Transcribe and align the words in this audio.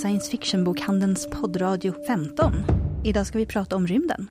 science 0.00 0.30
fiction-bokhandelns 0.30 1.30
poddradio 1.30 1.94
15. 2.06 2.52
Idag 3.04 3.26
ska 3.26 3.38
vi 3.38 3.46
prata 3.46 3.76
om 3.76 3.86
rymden. 3.86 4.30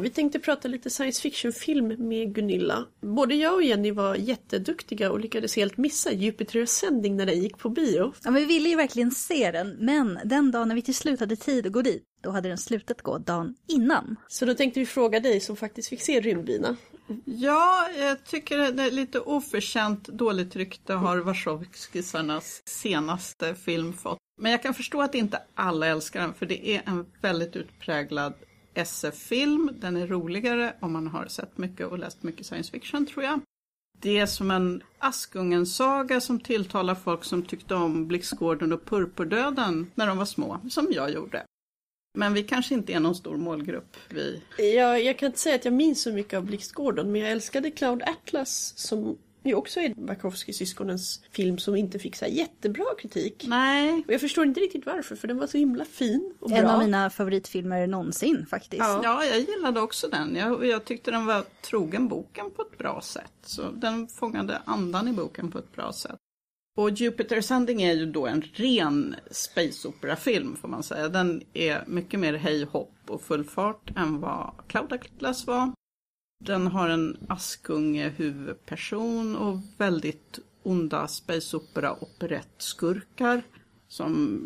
Vi 0.00 0.10
tänkte 0.10 0.38
prata 0.38 0.68
lite 0.68 0.90
science 0.90 1.22
fiction-film 1.22 2.08
med 2.08 2.34
Gunilla. 2.34 2.86
Både 3.00 3.34
jag 3.34 3.54
och 3.54 3.62
Jenny 3.62 3.90
var 3.90 4.14
jätteduktiga 4.14 5.10
och 5.10 5.20
lyckades 5.20 5.56
helt 5.56 5.76
missa 5.76 6.12
Jupiter 6.12 6.62
Ascending 6.62 7.16
när 7.16 7.26
den 7.26 7.42
gick 7.42 7.58
på 7.58 7.68
bio. 7.68 8.12
Ja, 8.24 8.30
men 8.30 8.34
vi 8.34 8.44
ville 8.44 8.68
ju 8.68 8.76
verkligen 8.76 9.10
se 9.10 9.50
den, 9.50 9.76
men 9.80 10.18
den 10.24 10.50
dagen 10.50 10.68
när 10.68 10.74
vi 10.74 10.82
till 10.82 10.94
slut 10.94 11.20
hade 11.20 11.36
tid 11.36 11.66
att 11.66 11.72
gå 11.72 11.82
dit, 11.82 12.02
då 12.22 12.30
hade 12.30 12.48
den 12.48 12.58
slutat 12.58 13.02
gå 13.02 13.18
dagen 13.18 13.54
innan. 13.68 14.16
Så 14.28 14.44
då 14.44 14.54
tänkte 14.54 14.80
vi 14.80 14.86
fråga 14.86 15.20
dig 15.20 15.40
som 15.40 15.56
faktiskt 15.56 15.88
fick 15.88 16.02
se 16.02 16.20
Rymdbina. 16.20 16.76
Ja, 17.24 17.88
jag 17.98 18.24
tycker 18.24 18.72
det 18.72 18.82
är 18.82 18.90
lite 18.90 19.20
oförtjänt 19.20 20.08
dåligt 20.08 20.56
rykte 20.56 20.92
har 20.92 21.18
Wachowskisarnas 21.18 22.62
senaste 22.64 23.54
film 23.54 23.92
fått. 23.92 24.18
Men 24.42 24.52
jag 24.52 24.62
kan 24.62 24.74
förstå 24.74 25.02
att 25.02 25.14
inte 25.14 25.42
alla 25.54 25.86
älskar 25.86 26.20
den, 26.20 26.34
för 26.34 26.46
det 26.46 26.68
är 26.68 26.82
en 26.86 27.06
väldigt 27.20 27.56
utpräglad 27.56 28.34
SF-film. 28.74 29.70
Den 29.80 29.96
är 29.96 30.06
roligare 30.06 30.74
om 30.80 30.92
man 30.92 31.06
har 31.06 31.26
sett 31.26 31.58
mycket 31.58 31.86
och 31.86 31.98
läst 31.98 32.22
mycket 32.22 32.46
science 32.46 32.70
fiction, 32.70 33.06
tror 33.06 33.24
jag. 33.24 33.40
Det 33.98 34.18
är 34.18 34.26
som 34.26 34.50
en 34.50 34.82
Askungen-saga 34.98 36.20
som 36.20 36.40
tilltalar 36.40 36.94
folk 36.94 37.24
som 37.24 37.42
tyckte 37.42 37.74
om 37.74 38.08
Blixtgården 38.08 38.72
och 38.72 38.84
Purpurdöden 38.84 39.90
när 39.94 40.06
de 40.06 40.18
var 40.18 40.24
små, 40.24 40.60
som 40.70 40.88
jag 40.90 41.10
gjorde. 41.10 41.44
Men 42.18 42.34
vi 42.34 42.42
kanske 42.42 42.74
inte 42.74 42.92
är 42.92 43.00
någon 43.00 43.14
stor 43.14 43.36
målgrupp. 43.36 43.96
Vi. 44.08 44.42
Jag, 44.56 45.02
jag 45.04 45.18
kan 45.18 45.26
inte 45.26 45.38
säga 45.38 45.54
att 45.54 45.64
jag 45.64 45.74
minns 45.74 46.02
så 46.02 46.12
mycket 46.12 46.36
av 46.36 46.44
Blixtgården, 46.44 47.12
men 47.12 47.20
jag 47.20 47.30
älskade 47.30 47.70
Cloud 47.70 48.02
Atlas 48.02 48.72
som 48.76 49.18
ju 49.44 49.54
också 49.54 49.80
är 49.80 49.88
Wachowski-syskonens 49.94 51.20
film 51.30 51.58
som 51.58 51.76
inte 51.76 51.98
fick 51.98 52.16
så 52.16 52.26
jättebra 52.26 52.84
kritik. 52.98 53.44
Nej. 53.48 54.04
Och 54.06 54.12
jag 54.12 54.20
förstår 54.20 54.46
inte 54.46 54.60
riktigt 54.60 54.86
varför, 54.86 55.16
för 55.16 55.28
den 55.28 55.38
var 55.38 55.46
så 55.46 55.58
himla 55.58 55.84
fin 55.84 56.34
och 56.40 56.50
En 56.50 56.64
bra. 56.64 56.72
av 56.72 56.78
mina 56.78 57.10
favoritfilmer 57.10 57.86
någonsin 57.86 58.46
faktiskt. 58.50 58.78
Ja. 58.82 59.00
ja, 59.04 59.24
jag 59.24 59.40
gillade 59.40 59.80
också 59.80 60.08
den. 60.08 60.36
Jag, 60.36 60.66
jag 60.66 60.84
tyckte 60.84 61.10
den 61.10 61.26
var 61.26 61.44
trogen 61.62 62.08
boken 62.08 62.50
på 62.50 62.62
ett 62.62 62.78
bra 62.78 63.00
sätt. 63.00 63.32
Så 63.42 63.70
den 63.70 64.08
fångade 64.08 64.62
andan 64.64 65.08
i 65.08 65.12
boken 65.12 65.50
på 65.50 65.58
ett 65.58 65.72
bra 65.72 65.92
sätt. 65.92 66.16
Och 66.76 66.90
Jupiter 66.90 67.36
Ascending 67.36 67.82
är 67.82 67.92
ju 67.92 68.06
då 68.06 68.26
en 68.26 68.42
ren 68.42 69.16
space 69.30 69.88
opera-film 69.88 70.56
får 70.56 70.68
man 70.68 70.82
säga. 70.82 71.08
Den 71.08 71.42
är 71.52 71.84
mycket 71.86 72.20
mer 72.20 72.34
hej 72.34 72.64
hopp 72.64 72.94
och 73.08 73.22
full 73.22 73.44
fart 73.44 73.90
än 73.96 74.20
vad 74.20 74.50
Cloud 74.66 74.92
Atlas 74.92 75.46
var. 75.46 75.72
Den 76.44 76.66
har 76.66 76.88
en 76.88 77.16
Askunge 77.28 78.08
huvudperson 78.08 79.36
och 79.36 79.58
väldigt 79.78 80.38
onda 80.62 81.08
space 81.08 81.56
opera 81.56 82.02
operettskurkar 82.02 83.42
som 83.88 84.40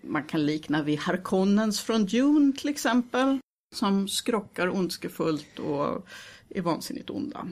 man 0.00 0.24
kan 0.24 0.46
likna 0.46 0.82
vid 0.82 0.98
Harkonnens 0.98 1.80
från 1.80 2.06
Dune 2.06 2.52
till 2.52 2.68
exempel. 2.68 3.38
Som 3.74 4.08
skrockar 4.08 4.68
ondskefullt 4.68 5.58
och 5.58 6.06
är 6.48 6.62
vansinnigt 6.62 7.10
onda. 7.10 7.48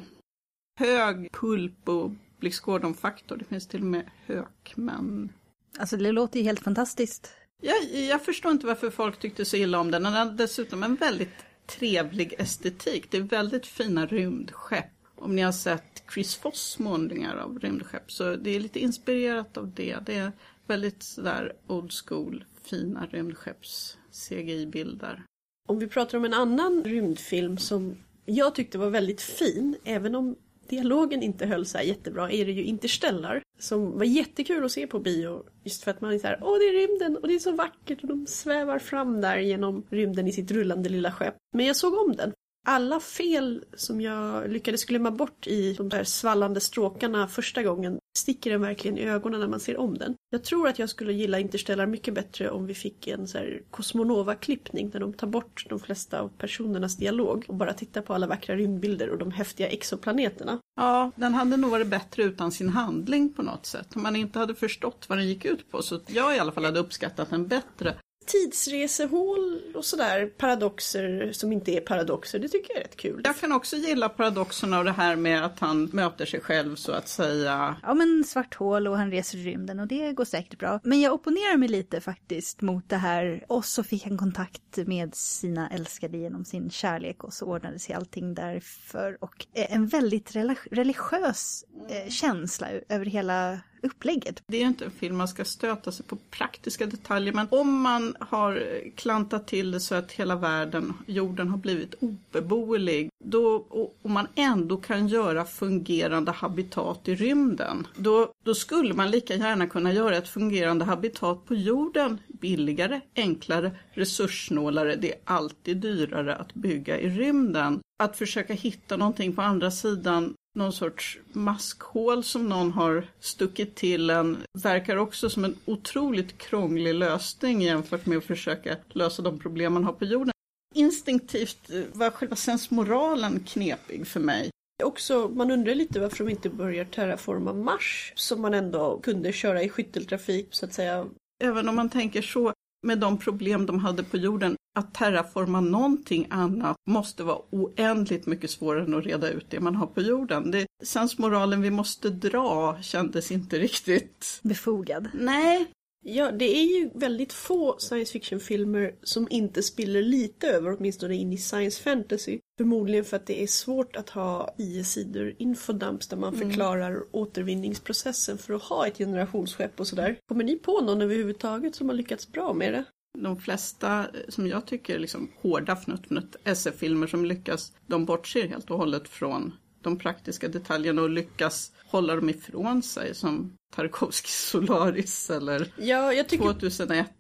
Hög 0.79 1.33
pulp 1.33 1.89
och 1.89 2.11
Blixtgården-faktor. 2.41 3.37
Det 3.37 3.45
finns 3.45 3.67
till 3.67 3.81
och 3.81 3.87
med 3.87 4.11
hökmän. 4.27 5.33
Alltså 5.79 5.97
det 5.97 6.13
låter 6.13 6.39
ju 6.39 6.45
helt 6.45 6.61
fantastiskt. 6.61 7.33
Jag, 7.63 8.05
jag 8.05 8.25
förstår 8.25 8.53
inte 8.53 8.67
varför 8.67 8.91
folk 8.91 9.19
tyckte 9.19 9.45
så 9.45 9.57
illa 9.57 9.81
om 9.81 9.91
den. 9.91 10.03
Den 10.03 10.13
har 10.13 10.25
dessutom 10.25 10.83
en 10.83 10.95
väldigt 10.95 11.48
trevlig 11.69 12.35
estetik. 12.39 13.11
Det 13.11 13.17
är 13.17 13.23
väldigt 13.23 13.67
fina 13.67 14.07
rymdskepp. 14.07 14.87
Om 15.15 15.37
ni 15.37 15.43
har 15.43 15.53
sett 15.53 16.03
Chris 16.15 16.37
Foss 16.37 16.79
målningar 16.79 17.37
av 17.37 17.59
rymdskepp 17.59 18.13
så 18.13 18.37
det 18.37 18.51
är 18.51 18.61
lite 18.61 18.81
inspirerat 18.81 19.57
av 19.57 19.73
det. 19.75 19.97
Det 20.07 20.15
är 20.15 20.33
väldigt 20.67 21.03
sådär 21.03 21.53
old 21.67 21.93
school, 21.93 22.45
fina 22.65 23.07
rymdskepps 23.07 23.99
CGI-bilder. 24.13 25.23
Om 25.69 25.79
vi 25.79 25.87
pratar 25.87 26.19
om 26.19 26.25
en 26.25 26.35
annan 26.35 26.85
rymdfilm 26.85 27.59
som 27.59 27.97
jag 28.25 28.55
tyckte 28.55 28.79
var 28.79 28.91
väldigt 28.91 29.21
fin, 29.21 29.77
även 29.85 30.15
om 30.15 30.37
dialogen 30.69 31.23
inte 31.23 31.47
höll 31.47 31.67
så 31.67 31.79
här 31.79 31.85
jättebra, 31.85 32.31
är 32.31 32.47
det 32.47 32.53
ju 32.53 32.65
Interstellar. 32.65 33.43
Som 33.59 33.99
var 33.99 34.05
jättekul 34.05 34.65
att 34.65 34.73
se 34.73 34.87
på 34.87 34.99
bio. 34.99 35.45
Just 35.65 35.85
för 35.85 35.91
att 35.91 36.01
man 36.01 36.13
är 36.13 36.19
så 36.19 36.27
här, 36.27 36.39
åh 36.43 36.59
det 36.59 36.65
är 36.65 36.73
rymden 36.73 37.17
och 37.17 37.29
det 37.29 37.35
är 37.35 37.39
så 37.39 37.53
vackert 37.53 38.03
och 38.03 38.09
de 38.09 38.27
svävar 38.27 38.79
fram 38.79 39.21
där 39.21 39.39
genom 39.39 39.87
rymden 39.91 40.27
i 40.29 40.33
sitt 40.33 40.51
rullande 40.51 40.89
lilla 40.89 41.13
skepp. 41.13 41.35
Men 41.53 41.67
jag 41.67 41.77
såg 41.77 41.95
om 41.95 42.17
den. 42.17 42.33
Alla 42.67 43.01
fel 43.01 43.65
som 43.75 44.01
jag 44.01 44.51
lyckades 44.51 44.85
glömma 44.85 45.11
bort 45.11 45.47
i 45.47 45.73
de 45.73 45.89
där 45.89 46.05
svallande 46.05 46.61
stråkarna 46.61 47.29
första 47.29 47.63
gången 47.63 47.99
sticker 48.19 48.51
den 48.51 48.61
verkligen 48.61 48.99
i 48.99 49.05
ögonen 49.05 49.41
när 49.41 49.49
man 49.49 49.61
ser 49.61 49.81
om 49.81 49.99
den. 49.99 50.15
Jag 50.31 50.45
tror 50.45 50.69
att 50.69 50.79
jag 50.79 50.89
skulle 50.89 51.13
gilla 51.13 51.39
Interstellar 51.39 51.87
mycket 51.87 52.15
bättre 52.15 52.51
om 52.51 52.67
vi 52.67 52.75
fick 52.75 53.07
en 53.07 53.29
så 53.29 53.39
här 53.39 53.63
Cosmonova-klippning 53.71 54.91
där 54.91 55.01
de 55.01 55.13
tar 55.13 55.27
bort 55.27 55.67
de 55.69 55.81
flesta 55.81 56.21
av 56.21 56.29
personernas 56.29 56.97
dialog 56.97 57.45
och 57.49 57.55
bara 57.55 57.73
tittar 57.73 58.03
på 58.03 58.15
alla 58.15 58.27
vackra 58.27 58.57
rymdbilder 58.57 59.11
och 59.11 59.19
de 59.19 59.31
häftiga 59.31 59.69
exoplaneterna. 59.69 60.59
Ja, 60.77 61.11
den 61.17 61.35
hade 61.35 61.57
nog 61.57 61.71
varit 61.71 61.87
bättre 61.87 62.23
utan 62.23 62.53
sin 62.53 62.69
handling 62.69 63.33
på 63.33 63.43
något 63.43 63.67
sätt. 63.67 63.97
Om 63.97 64.03
man 64.03 64.17
inte 64.17 64.39
hade 64.39 64.55
förstått 64.55 65.05
vad 65.09 65.19
den 65.19 65.29
gick 65.29 65.45
ut 65.45 65.71
på. 65.71 65.83
Så 65.83 66.01
jag 66.07 66.37
i 66.37 66.39
alla 66.39 66.53
fall 66.53 66.65
hade 66.65 66.81
uppskattat 66.81 67.31
den 67.31 67.47
bättre. 67.47 67.95
Tidsresehål 68.29 69.63
och 69.75 69.85
sådär, 69.85 70.27
paradoxer 70.27 71.33
som 71.33 71.53
inte 71.53 71.73
är 71.73 71.81
paradoxer, 71.81 72.39
det 72.39 72.49
tycker 72.49 72.71
jag 72.71 72.81
är 72.81 72.85
rätt 72.85 72.97
kul. 72.97 73.21
Jag 73.25 73.37
kan 73.37 73.53
också 73.53 73.77
gilla 73.77 74.09
paradoxerna 74.09 74.79
och 74.79 74.85
det 74.85 74.93
här 74.93 75.17
med 75.17 75.45
att 75.45 75.61
han 75.61 75.85
möter 75.93 76.27
sig 76.27 76.41
själv 76.41 76.77
så 76.77 76.93
att 76.93 77.09
säga. 77.09 77.77
Ja 77.83 77.95
men 77.95 78.25
svart 78.25 78.55
hål 78.55 78.87
och 78.87 78.99
han 78.99 79.11
reser 79.11 79.39
i 79.39 79.45
rymden 79.45 79.81
och 79.81 79.87
det 79.87 80.13
går 80.13 80.25
säkert 80.25 80.59
bra. 80.59 80.81
Men 80.83 81.01
jag 81.01 81.13
opponerar 81.15 81.57
mig 81.57 81.69
lite 81.69 82.01
faktiskt 82.01 82.61
mot 82.61 82.89
det 82.89 82.97
här. 82.97 83.45
Och 83.49 83.65
så 83.65 83.83
fick 83.85 84.05
han 84.05 84.19
kontakt 84.19 84.77
med 84.77 85.15
sina 85.15 85.71
älskade 85.71 86.19
genom 86.19 86.45
sin 86.45 86.71
kärlek 86.71 87.25
och 87.25 87.35
så 87.35 87.47
ordnade 87.47 87.79
sig 87.79 87.95
allting 87.95 88.35
därför. 88.35 89.19
Och 89.21 89.47
en 89.53 89.87
väldigt 89.87 90.37
religiös 90.71 91.65
eh, 91.89 92.11
känsla 92.11 92.69
över 92.89 93.05
hela 93.07 93.59
upplägget. 93.83 94.43
Det 94.47 94.63
är 94.63 94.67
inte 94.67 94.85
en 94.85 94.91
film 94.91 95.17
man 95.17 95.29
ska 95.29 95.45
stöta 95.45 95.93
sig 95.93 96.07
på 96.07 96.17
praktiska 96.31 96.87
detaljer 96.87 97.33
men 97.33 97.47
om 97.51 97.81
man 97.81 98.17
har 98.21 98.65
klantat 98.97 99.47
till 99.47 99.71
det 99.71 99.81
så 99.81 99.95
att 99.95 100.13
hela 100.13 100.37
världen, 100.37 100.93
jorden 101.07 101.49
har 101.49 101.59
blivit 101.59 101.95
obeboelig 102.01 103.11
då, 103.25 103.47
och, 103.55 103.97
och 104.03 104.11
man 104.11 104.27
ändå 104.35 104.77
kan 104.77 105.09
göra 105.09 105.45
fungerande 105.45 106.31
habitat 106.31 107.09
i 107.09 107.15
rymden 107.15 107.87
då, 107.97 108.33
då 108.45 108.55
skulle 108.55 108.95
man 108.95 109.11
lika 109.11 109.35
gärna 109.35 109.67
kunna 109.67 109.93
göra 109.93 110.17
ett 110.17 110.29
fungerande 110.29 110.85
habitat 110.85 111.47
på 111.47 111.55
jorden 111.55 112.19
billigare, 112.29 113.01
enklare, 113.17 113.73
resurssnålare. 113.93 114.97
Det 114.97 115.13
är 115.13 115.19
alltid 115.25 115.77
dyrare 115.77 116.37
att 116.37 116.55
bygga 116.55 117.01
i 117.01 117.09
rymden. 117.09 117.81
Att 117.99 118.17
försöka 118.17 118.55
hitta 118.55 118.97
någonting 118.97 119.35
på 119.35 119.43
andra 119.43 119.71
sidan 119.71 120.35
någon 120.59 120.73
sorts 120.73 121.19
maskhål 121.33 122.25
som 122.25 122.49
någon 122.49 122.73
har 122.73 123.07
stuckit 123.21 123.75
till 123.75 124.11
en 124.11 124.37
verkar 124.63 124.97
också 124.97 125.31
som 125.31 125.45
en 125.45 125.57
otroligt 125.65 126.39
krånglig 126.39 126.95
lösning 126.95 127.63
jämfört 127.63 128.07
med 128.07 128.19
att 128.19 128.25
försöka 128.25 128.77
lösa 128.89 129.23
de 129.23 129.39
problem 129.39 129.73
man 129.73 129.85
har 129.85 129.93
på 129.93 130.05
jorden. 130.05 130.33
Instinktivt 130.75 131.71
var 131.93 132.11
själva 132.11 132.37
sensmoralen 132.37 133.41
knepig 133.41 134.07
för 134.07 134.21
mig. 134.21 134.51
Också, 134.85 135.29
man 135.29 135.51
undrar 135.51 135.75
lite 135.75 136.01
varför 136.01 136.25
de 136.25 136.31
inte 136.31 136.51
börjar 136.51 136.85
terraforma 136.85 137.53
Mars 137.53 138.13
som 138.17 138.41
man 138.41 138.55
ändå 138.55 139.01
kunde 139.03 139.33
köra 139.33 139.63
i 139.63 139.69
skytteltrafik 139.69 140.49
så 140.51 140.67
att 140.67 140.75
säga. 140.75 141.07
Även 141.45 141.69
om 141.69 141.77
man 141.77 141.91
tänker 141.91 142.23
så, 142.23 142.53
med 142.87 142.99
de 142.99 143.19
problem 143.19 143.67
de 143.67 143.79
hade 143.79 144.03
på 144.03 144.17
jorden, 144.17 144.57
att 144.79 144.95
terraforma 144.95 145.61
någonting 145.61 146.27
annat 146.31 146.77
måste 146.87 147.23
vara 147.23 147.39
oändligt 147.51 148.27
mycket 148.27 148.51
svårare 148.51 148.85
än 148.85 148.95
att 148.95 149.07
reda 149.07 149.31
ut 149.31 149.47
det 149.51 149.61
man 149.61 149.77
har 149.77 149.87
på 149.87 150.01
jorden. 150.01 150.51
Det, 150.51 150.67
sensmoralen 150.85 151.63
vi 151.63 151.71
måste 151.71 152.11
dra 152.11 152.79
kändes 152.83 153.33
inte 153.33 153.59
riktigt 153.59 154.41
befogad. 154.43 155.09
Nej. 155.15 155.67
Ja, 156.05 156.31
det 156.31 156.57
är 156.57 156.65
ju 156.65 156.91
väldigt 156.95 157.33
få 157.33 157.77
science 157.79 158.13
fiction-filmer 158.13 158.95
som 159.03 159.27
inte 159.31 159.63
spiller 159.63 160.03
lite 160.03 160.49
över, 160.49 160.77
åtminstone 160.79 161.15
in 161.15 161.33
i 161.33 161.39
science 161.39 161.83
fantasy. 161.83 162.39
Förmodligen 162.59 163.05
för 163.05 163.17
att 163.17 163.27
det 163.27 163.43
är 163.43 163.47
svårt 163.47 163.97
att 163.97 164.11
ha 164.11 164.55
IE-sidor 164.59 165.35
infodumps 165.39 166.09
där 166.09 166.17
man 166.17 166.35
mm. 166.35 166.49
förklarar 166.49 167.03
återvinningsprocessen 167.13 168.39
för 168.39 168.55
att 168.55 168.63
ha 168.63 168.87
ett 168.87 168.99
generationsskepp 168.99 169.81
och 169.81 169.87
sådär. 169.87 170.19
Kommer 170.29 170.45
ni 170.45 170.57
på 170.57 170.81
någon 170.81 171.03
överhuvudtaget 171.03 171.75
som 171.75 171.89
har 171.89 171.97
lyckats 171.97 172.29
bra 172.33 172.53
med 172.55 172.73
det? 172.73 172.85
De 173.19 173.41
flesta 173.41 174.07
som 174.29 174.47
jag 174.47 174.67
tycker 174.67 174.99
liksom 174.99 175.31
hårda 175.41 175.73
fnutt-fnutt 175.73 176.37
SF-filmer 176.45 177.07
som 177.07 177.25
lyckas, 177.25 177.73
de 177.87 178.05
bortser 178.05 178.49
helt 178.49 178.71
och 178.71 178.79
hållet 178.79 179.09
från 179.09 179.53
de 179.83 179.99
praktiska 179.99 180.49
detaljerna 180.49 181.03
och 181.03 181.11
lyckas 181.11 181.73
hålla 181.87 182.15
dem 182.15 182.29
ifrån 182.29 182.83
sig 182.83 183.15
som 183.15 183.57
Tarkovskij 183.75 184.29
Solaris 184.31 185.31
eller 185.31 185.73
ja, 185.79 186.25
tycker... 186.29 186.45
2001. 186.45 187.11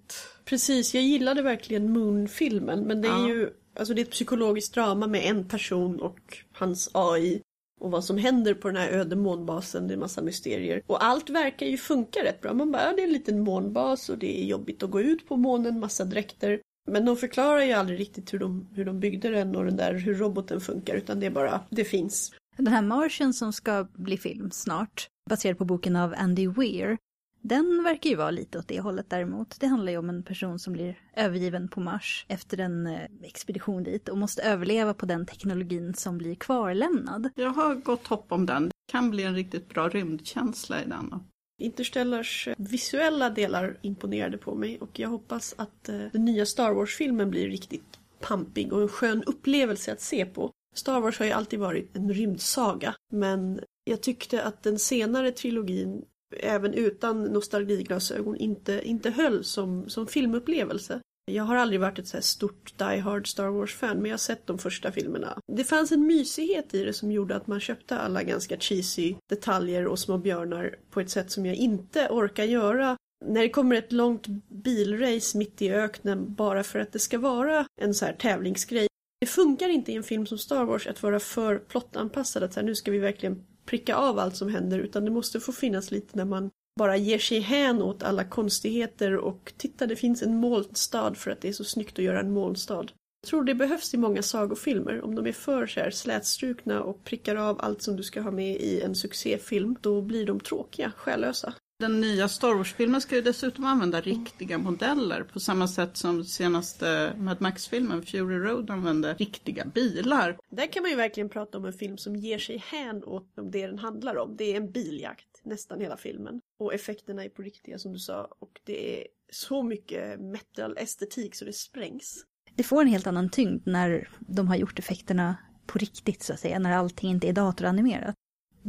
Precis, 0.44 0.94
jag 0.94 1.04
gillade 1.04 1.42
verkligen 1.42 1.92
Moon-filmen 1.92 2.80
men 2.86 3.02
det 3.02 3.08
är 3.08 3.12
ja. 3.12 3.28
ju 3.28 3.50
alltså 3.74 3.94
det 3.94 4.00
är 4.00 4.04
ett 4.04 4.10
psykologiskt 4.10 4.74
drama 4.74 5.06
med 5.06 5.24
en 5.24 5.48
person 5.48 6.00
och 6.00 6.38
hans 6.52 6.90
AI 6.92 7.42
och 7.78 7.90
vad 7.90 8.04
som 8.04 8.18
händer 8.18 8.54
på 8.54 8.68
den 8.68 8.76
här 8.76 8.88
öde 8.88 9.16
månbasen. 9.16 9.86
Det 9.86 9.92
är 9.92 9.94
en 9.94 10.00
massa 10.00 10.22
mysterier. 10.22 10.82
Och 10.86 11.04
allt 11.04 11.30
verkar 11.30 11.66
ju 11.66 11.76
funka 11.76 12.24
rätt 12.24 12.40
bra. 12.40 12.54
Man 12.54 12.72
bara, 12.72 12.82
ja, 12.82 12.92
det 12.96 13.02
är 13.02 13.06
en 13.06 13.12
liten 13.12 13.40
månbas 13.40 14.08
och 14.08 14.18
det 14.18 14.42
är 14.42 14.44
jobbigt 14.44 14.82
att 14.82 14.90
gå 14.90 15.00
ut 15.00 15.28
på 15.28 15.36
månen, 15.36 15.80
massa 15.80 16.04
dräkter. 16.04 16.60
Men 16.90 17.04
de 17.04 17.16
förklarar 17.16 17.60
ju 17.60 17.72
aldrig 17.72 18.00
riktigt 18.00 18.34
hur 18.34 18.38
de, 18.38 18.68
hur 18.74 18.84
de 18.84 19.00
byggde 19.00 19.28
den 19.28 19.56
och 19.56 19.64
den 19.64 19.76
där, 19.76 19.94
hur 19.94 20.14
roboten 20.14 20.60
funkar 20.60 20.94
utan 20.94 21.20
det 21.20 21.26
är 21.26 21.30
bara, 21.30 21.60
det 21.70 21.84
finns. 21.84 22.32
Den 22.56 22.66
här 22.66 22.82
Martian 22.82 23.34
som 23.34 23.52
ska 23.52 23.86
bli 23.92 24.16
film 24.16 24.50
snart, 24.50 25.08
baserad 25.30 25.58
på 25.58 25.64
boken 25.64 25.96
av 25.96 26.14
Andy 26.16 26.48
Weir, 26.48 26.96
den 27.40 27.82
verkar 27.84 28.10
ju 28.10 28.16
vara 28.16 28.30
lite 28.30 28.58
åt 28.58 28.68
det 28.68 28.80
hållet 28.80 29.10
däremot. 29.10 29.60
Det 29.60 29.66
handlar 29.66 29.92
ju 29.92 29.98
om 29.98 30.08
en 30.08 30.22
person 30.22 30.58
som 30.58 30.72
blir 30.72 30.98
övergiven 31.16 31.68
på 31.68 31.80
Mars 31.80 32.26
efter 32.28 32.60
en 32.60 32.86
eh, 32.86 33.00
expedition 33.22 33.82
dit 33.82 34.08
och 34.08 34.18
måste 34.18 34.42
överleva 34.42 34.94
på 34.94 35.06
den 35.06 35.26
teknologin 35.26 35.94
som 35.94 36.18
blir 36.18 36.34
kvarlämnad. 36.34 37.30
Jag 37.34 37.50
har 37.50 37.74
gott 37.74 38.06
hopp 38.06 38.32
om 38.32 38.46
den. 38.46 38.64
Det 38.64 38.92
kan 38.92 39.10
bli 39.10 39.22
en 39.22 39.34
riktigt 39.34 39.68
bra 39.68 39.88
rymdkänsla 39.88 40.82
i 40.82 40.86
den. 40.86 41.14
Interstellars 41.62 42.48
visuella 42.58 43.30
delar 43.30 43.78
imponerade 43.82 44.38
på 44.38 44.54
mig 44.54 44.78
och 44.80 44.98
jag 44.98 45.08
hoppas 45.08 45.54
att 45.58 45.88
eh, 45.88 45.98
den 46.12 46.24
nya 46.24 46.46
Star 46.46 46.72
Wars-filmen 46.72 47.30
blir 47.30 47.48
riktigt 47.48 47.98
pampig 48.20 48.72
och 48.72 48.82
en 48.82 48.88
skön 48.88 49.22
upplevelse 49.22 49.92
att 49.92 50.00
se 50.00 50.26
på. 50.26 50.50
Star 50.74 51.00
Wars 51.00 51.18
har 51.18 51.26
ju 51.26 51.32
alltid 51.32 51.58
varit 51.58 51.96
en 51.96 52.12
rymdsaga 52.12 52.94
men 53.12 53.60
jag 53.84 54.00
tyckte 54.00 54.42
att 54.42 54.62
den 54.62 54.78
senare 54.78 55.30
trilogin 55.30 56.04
även 56.36 56.74
utan 56.74 57.24
nostalgiglasögon 57.24 58.36
inte, 58.36 58.80
inte 58.84 59.10
höll 59.10 59.44
som, 59.44 59.88
som 59.88 60.06
filmupplevelse. 60.06 61.00
Jag 61.30 61.44
har 61.44 61.56
aldrig 61.56 61.80
varit 61.80 61.98
ett 61.98 62.08
så 62.08 62.16
här 62.16 62.22
stort 62.22 62.78
Die 62.78 62.98
Hard 62.98 63.28
Star 63.28 63.48
Wars-fan 63.48 63.96
men 63.96 64.04
jag 64.04 64.12
har 64.12 64.18
sett 64.18 64.46
de 64.46 64.58
första 64.58 64.92
filmerna. 64.92 65.38
Det 65.52 65.64
fanns 65.64 65.92
en 65.92 66.06
mysighet 66.06 66.74
i 66.74 66.84
det 66.84 66.92
som 66.92 67.12
gjorde 67.12 67.36
att 67.36 67.46
man 67.46 67.60
köpte 67.60 67.98
alla 67.98 68.22
ganska 68.22 68.56
cheesy 68.60 69.14
detaljer 69.30 69.86
och 69.86 69.98
små 69.98 70.18
björnar 70.18 70.76
på 70.90 71.00
ett 71.00 71.10
sätt 71.10 71.30
som 71.30 71.46
jag 71.46 71.56
inte 71.56 72.08
orkar 72.10 72.44
göra 72.44 72.96
när 73.24 73.40
det 73.40 73.48
kommer 73.48 73.76
ett 73.76 73.92
långt 73.92 74.26
bilrace 74.48 75.38
mitt 75.38 75.62
i 75.62 75.70
öknen 75.70 76.34
bara 76.34 76.64
för 76.64 76.78
att 76.78 76.92
det 76.92 76.98
ska 76.98 77.18
vara 77.18 77.66
en 77.80 77.94
så 77.94 78.04
här 78.04 78.12
tävlingsgrej. 78.12 78.86
Det 79.20 79.26
funkar 79.26 79.68
inte 79.68 79.92
i 79.92 79.96
en 79.96 80.02
film 80.02 80.26
som 80.26 80.38
Star 80.38 80.64
Wars 80.64 80.86
att 80.86 81.02
vara 81.02 81.20
för 81.20 81.58
plottanpassad, 81.58 82.42
att 82.42 82.52
så 82.52 82.60
här, 82.60 82.66
nu 82.66 82.74
ska 82.74 82.90
vi 82.90 82.98
verkligen 82.98 83.44
pricka 83.68 83.96
av 83.96 84.18
allt 84.18 84.36
som 84.36 84.48
händer 84.48 84.78
utan 84.78 85.04
det 85.04 85.10
måste 85.10 85.40
få 85.40 85.52
finnas 85.52 85.90
lite 85.90 86.16
när 86.16 86.24
man 86.24 86.50
bara 86.78 86.96
ger 86.96 87.18
sig 87.18 87.40
hän 87.40 87.82
åt 87.82 88.02
alla 88.02 88.24
konstigheter 88.24 89.16
och 89.16 89.52
titta 89.56 89.86
det 89.86 89.96
finns 89.96 90.22
en 90.22 90.36
molnstad 90.36 91.14
för 91.14 91.30
att 91.30 91.40
det 91.40 91.48
är 91.48 91.52
så 91.52 91.64
snyggt 91.64 91.98
att 91.98 92.04
göra 92.04 92.20
en 92.20 92.32
molnstad. 92.32 92.86
Jag 93.22 93.28
tror 93.28 93.44
det 93.44 93.54
behövs 93.54 93.94
i 93.94 93.96
många 93.96 94.22
sagofilmer. 94.22 95.04
Om 95.04 95.14
de 95.14 95.26
är 95.26 95.32
för 95.32 95.66
så 95.66 95.80
här 95.80 95.90
slätstrukna 95.90 96.82
och 96.82 97.04
prickar 97.04 97.36
av 97.36 97.60
allt 97.60 97.82
som 97.82 97.96
du 97.96 98.02
ska 98.02 98.20
ha 98.20 98.30
med 98.30 98.56
i 98.56 98.80
en 98.80 98.94
succéfilm, 98.94 99.76
då 99.80 100.02
blir 100.02 100.26
de 100.26 100.40
tråkiga, 100.40 100.92
själlösa. 100.96 101.54
Den 101.80 102.00
nya 102.00 102.28
Star 102.28 102.54
Wars-filmen 102.54 103.00
ska 103.00 103.14
ju 103.14 103.22
dessutom 103.22 103.64
använda 103.64 104.00
riktiga 104.00 104.58
modeller 104.58 105.22
på 105.22 105.40
samma 105.40 105.68
sätt 105.68 105.96
som 105.96 106.24
senaste 106.24 107.12
Mad 107.18 107.40
Max-filmen 107.40 108.02
Fury 108.02 108.38
Road 108.38 108.70
använde 108.70 109.14
riktiga 109.14 109.64
bilar. 109.64 110.38
Där 110.50 110.72
kan 110.72 110.82
man 110.82 110.90
ju 110.90 110.96
verkligen 110.96 111.28
prata 111.28 111.58
om 111.58 111.64
en 111.64 111.72
film 111.72 111.98
som 111.98 112.16
ger 112.16 112.38
sig 112.38 112.64
hän 112.66 113.04
åt 113.04 113.32
det 113.52 113.66
den 113.66 113.78
handlar 113.78 114.16
om. 114.16 114.36
Det 114.36 114.52
är 114.52 114.56
en 114.56 114.70
biljakt 114.70 115.40
nästan 115.42 115.80
hela 115.80 115.96
filmen. 115.96 116.40
Och 116.58 116.74
effekterna 116.74 117.24
är 117.24 117.28
på 117.28 117.42
riktiga 117.42 117.78
som 117.78 117.92
du 117.92 117.98
sa 117.98 118.28
och 118.38 118.60
det 118.64 119.00
är 119.00 119.06
så 119.32 119.62
mycket 119.62 120.20
metal-estetik 120.20 121.34
så 121.34 121.44
det 121.44 121.52
sprängs. 121.52 122.24
Det 122.54 122.62
får 122.62 122.82
en 122.82 122.88
helt 122.88 123.06
annan 123.06 123.30
tyngd 123.30 123.66
när 123.66 124.08
de 124.18 124.48
har 124.48 124.56
gjort 124.56 124.78
effekterna 124.78 125.36
på 125.66 125.78
riktigt 125.78 126.22
så 126.22 126.32
att 126.32 126.40
säga, 126.40 126.58
när 126.58 126.72
allting 126.72 127.10
inte 127.10 127.28
är 127.28 127.32
datoranimerat. 127.32 128.14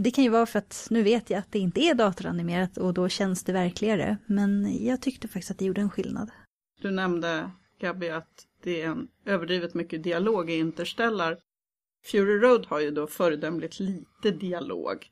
Det 0.01 0.11
kan 0.11 0.23
ju 0.23 0.29
vara 0.29 0.45
för 0.45 0.59
att 0.59 0.87
nu 0.89 1.03
vet 1.03 1.29
jag 1.29 1.37
att 1.39 1.51
det 1.51 1.59
inte 1.59 1.81
är 1.81 1.93
datoranimerat 1.93 2.77
och 2.77 2.93
då 2.93 3.09
känns 3.09 3.43
det 3.43 3.53
verkligare. 3.53 4.17
Men 4.25 4.77
jag 4.85 5.01
tyckte 5.01 5.27
faktiskt 5.27 5.51
att 5.51 5.57
det 5.57 5.65
gjorde 5.65 5.81
en 5.81 5.89
skillnad. 5.89 6.31
Du 6.81 6.91
nämnde, 6.91 7.51
Gabby, 7.79 8.09
att 8.09 8.47
det 8.63 8.81
är 8.81 8.87
en 8.87 9.07
överdrivet 9.25 9.73
mycket 9.73 10.03
dialog 10.03 10.49
i 10.49 10.57
Interstellar. 10.57 11.37
Fury 12.05 12.39
Road 12.39 12.65
har 12.65 12.79
ju 12.79 12.91
då 12.91 13.07
föredömligt 13.07 13.79
lite 13.79 14.31
dialog. 14.31 15.07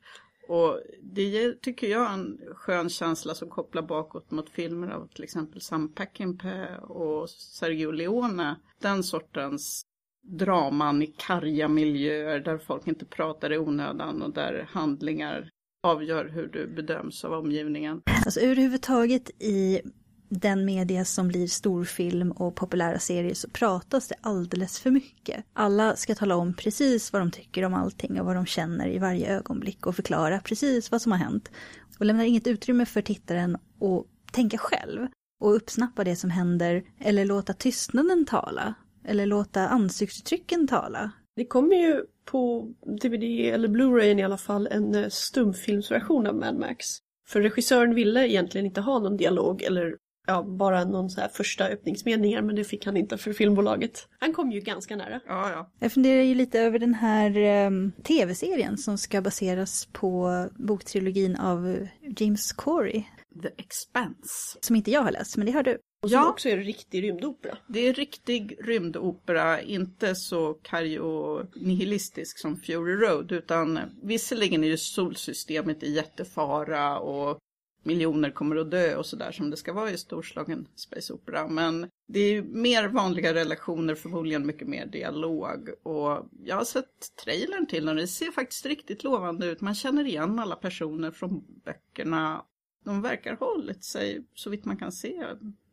Och 0.48 0.82
det 1.02 1.62
tycker 1.62 1.86
jag 1.86 2.10
är 2.10 2.14
en 2.14 2.40
skön 2.54 2.88
känsla 2.88 3.34
som 3.34 3.48
kopplar 3.48 3.82
bakåt 3.82 4.30
mot 4.30 4.50
filmer 4.50 4.88
av 4.88 5.08
till 5.08 5.24
exempel 5.24 5.60
Sam 5.60 5.94
Peckinpah 5.94 6.74
och 6.82 7.30
Sergio 7.30 7.90
Leone. 7.90 8.56
Den 8.80 9.02
sortens 9.02 9.87
draman 10.28 11.02
i 11.02 11.06
karga 11.06 11.68
miljöer 11.68 12.40
där 12.40 12.58
folk 12.58 12.86
inte 12.86 13.04
pratar 13.04 13.52
i 13.52 13.58
onödan 13.58 14.22
och 14.22 14.32
där 14.32 14.68
handlingar 14.70 15.50
avgör 15.82 16.28
hur 16.28 16.46
du 16.46 16.66
bedöms 16.66 17.24
av 17.24 17.32
omgivningen. 17.32 18.02
Alltså 18.24 18.40
överhuvudtaget 18.40 19.30
i 19.42 19.80
den 20.28 20.64
media 20.64 21.04
som 21.04 21.28
blir 21.28 21.46
storfilm 21.46 22.32
och 22.32 22.54
populära 22.54 22.98
serier 22.98 23.34
så 23.34 23.48
pratas 23.48 24.08
det 24.08 24.14
alldeles 24.20 24.80
för 24.80 24.90
mycket. 24.90 25.44
Alla 25.52 25.96
ska 25.96 26.14
tala 26.14 26.36
om 26.36 26.54
precis 26.54 27.12
vad 27.12 27.22
de 27.22 27.30
tycker 27.30 27.64
om 27.64 27.74
allting 27.74 28.20
och 28.20 28.26
vad 28.26 28.36
de 28.36 28.46
känner 28.46 28.88
i 28.88 28.98
varje 28.98 29.36
ögonblick 29.36 29.86
och 29.86 29.96
förklara 29.96 30.40
precis 30.40 30.90
vad 30.90 31.02
som 31.02 31.12
har 31.12 31.18
hänt. 31.18 31.50
Och 31.98 32.06
lämnar 32.06 32.24
inget 32.24 32.46
utrymme 32.46 32.86
för 32.86 33.02
tittaren 33.02 33.54
att 33.56 34.32
tänka 34.32 34.58
själv 34.58 35.06
och 35.40 35.56
uppsnappa 35.56 36.04
det 36.04 36.16
som 36.16 36.30
händer 36.30 36.82
eller 36.98 37.24
låta 37.24 37.52
tystnaden 37.52 38.26
tala 38.26 38.74
eller 39.08 39.26
låta 39.26 39.68
ansiktsuttrycken 39.68 40.68
tala. 40.68 41.10
Det 41.36 41.46
kommer 41.46 41.76
ju 41.76 42.04
på 42.24 42.72
DVD 43.02 43.22
eller 43.54 43.68
Blu-ray 43.68 44.18
i 44.18 44.22
alla 44.22 44.36
fall 44.36 44.66
en 44.66 44.94
eh, 44.94 45.08
stumfilmsversion 45.08 46.26
av 46.26 46.34
Mad 46.34 46.58
Max. 46.58 46.86
För 47.28 47.40
regissören 47.40 47.94
ville 47.94 48.28
egentligen 48.28 48.66
inte 48.66 48.80
ha 48.80 48.98
någon 48.98 49.16
dialog 49.16 49.62
eller 49.62 49.96
ja, 50.26 50.42
bara 50.42 50.84
någon 50.84 51.10
så 51.10 51.20
här 51.20 51.28
första 51.28 51.64
öppningsmeningar 51.64 52.42
men 52.42 52.56
det 52.56 52.64
fick 52.64 52.86
han 52.86 52.96
inte 52.96 53.18
för 53.18 53.32
filmbolaget. 53.32 54.08
Han 54.18 54.32
kom 54.32 54.52
ju 54.52 54.60
ganska 54.60 54.96
nära. 54.96 55.20
Ja, 55.26 55.50
ja. 55.50 55.70
Jag 55.78 55.92
funderar 55.92 56.22
ju 56.22 56.34
lite 56.34 56.60
över 56.60 56.78
den 56.78 56.94
här 56.94 57.66
um, 57.66 57.92
tv-serien 57.92 58.78
som 58.78 58.98
ska 58.98 59.20
baseras 59.20 59.88
på 59.92 60.46
boktrilogin 60.56 61.36
av 61.36 61.86
James 62.16 62.52
Corey. 62.52 63.04
The 63.42 63.48
Expanse. 63.48 64.58
Som 64.60 64.76
inte 64.76 64.90
jag 64.90 65.02
har 65.02 65.10
läst, 65.10 65.36
men 65.36 65.46
det 65.46 65.52
har 65.52 65.62
du. 65.62 65.78
Och 66.02 66.10
som 66.10 66.18
Ja. 66.20 66.30
också 66.30 66.48
är 66.48 66.58
en 66.58 66.64
riktig 66.64 67.02
rymdopera. 67.02 67.58
Det 67.66 67.88
är 67.88 67.94
riktig 67.94 68.58
rymdopera, 68.60 69.60
inte 69.62 70.14
så 70.14 70.54
karg 70.54 71.00
och 71.00 71.56
nihilistisk 71.56 72.38
som 72.38 72.56
Fury 72.56 72.94
Road, 72.94 73.32
utan 73.32 73.80
visserligen 74.02 74.64
är 74.64 74.68
ju 74.68 74.76
solsystemet 74.76 75.82
i 75.82 75.92
jättefara 75.92 76.98
och 76.98 77.38
miljoner 77.82 78.30
kommer 78.30 78.56
att 78.56 78.70
dö 78.70 78.96
och 78.96 79.06
sådär 79.06 79.32
som 79.32 79.50
det 79.50 79.56
ska 79.56 79.72
vara 79.72 79.90
i 79.90 79.98
storslagen 79.98 80.68
space 80.74 81.12
opera. 81.12 81.48
Men 81.48 81.88
det 82.08 82.20
är 82.20 82.30
ju 82.32 82.42
mer 82.42 82.88
vanliga 82.88 83.34
relationer, 83.34 83.94
förmodligen 83.94 84.46
mycket 84.46 84.68
mer 84.68 84.86
dialog. 84.86 85.68
Och 85.82 86.28
jag 86.44 86.56
har 86.56 86.64
sett 86.64 87.16
trailern 87.24 87.66
till 87.66 87.86
den 87.86 87.96
och 87.96 88.00
det 88.00 88.08
ser 88.08 88.30
faktiskt 88.30 88.66
riktigt 88.66 89.04
lovande 89.04 89.46
ut. 89.46 89.60
Man 89.60 89.74
känner 89.74 90.04
igen 90.04 90.38
alla 90.38 90.56
personer 90.56 91.10
från 91.10 91.44
böckerna. 91.64 92.44
De 92.84 93.02
verkar 93.02 93.36
ha 93.36 93.46
hållit 93.46 93.84
sig, 93.84 94.24
så 94.34 94.50
vitt 94.50 94.64
man 94.64 94.76
kan 94.76 94.92
se, 94.92 95.24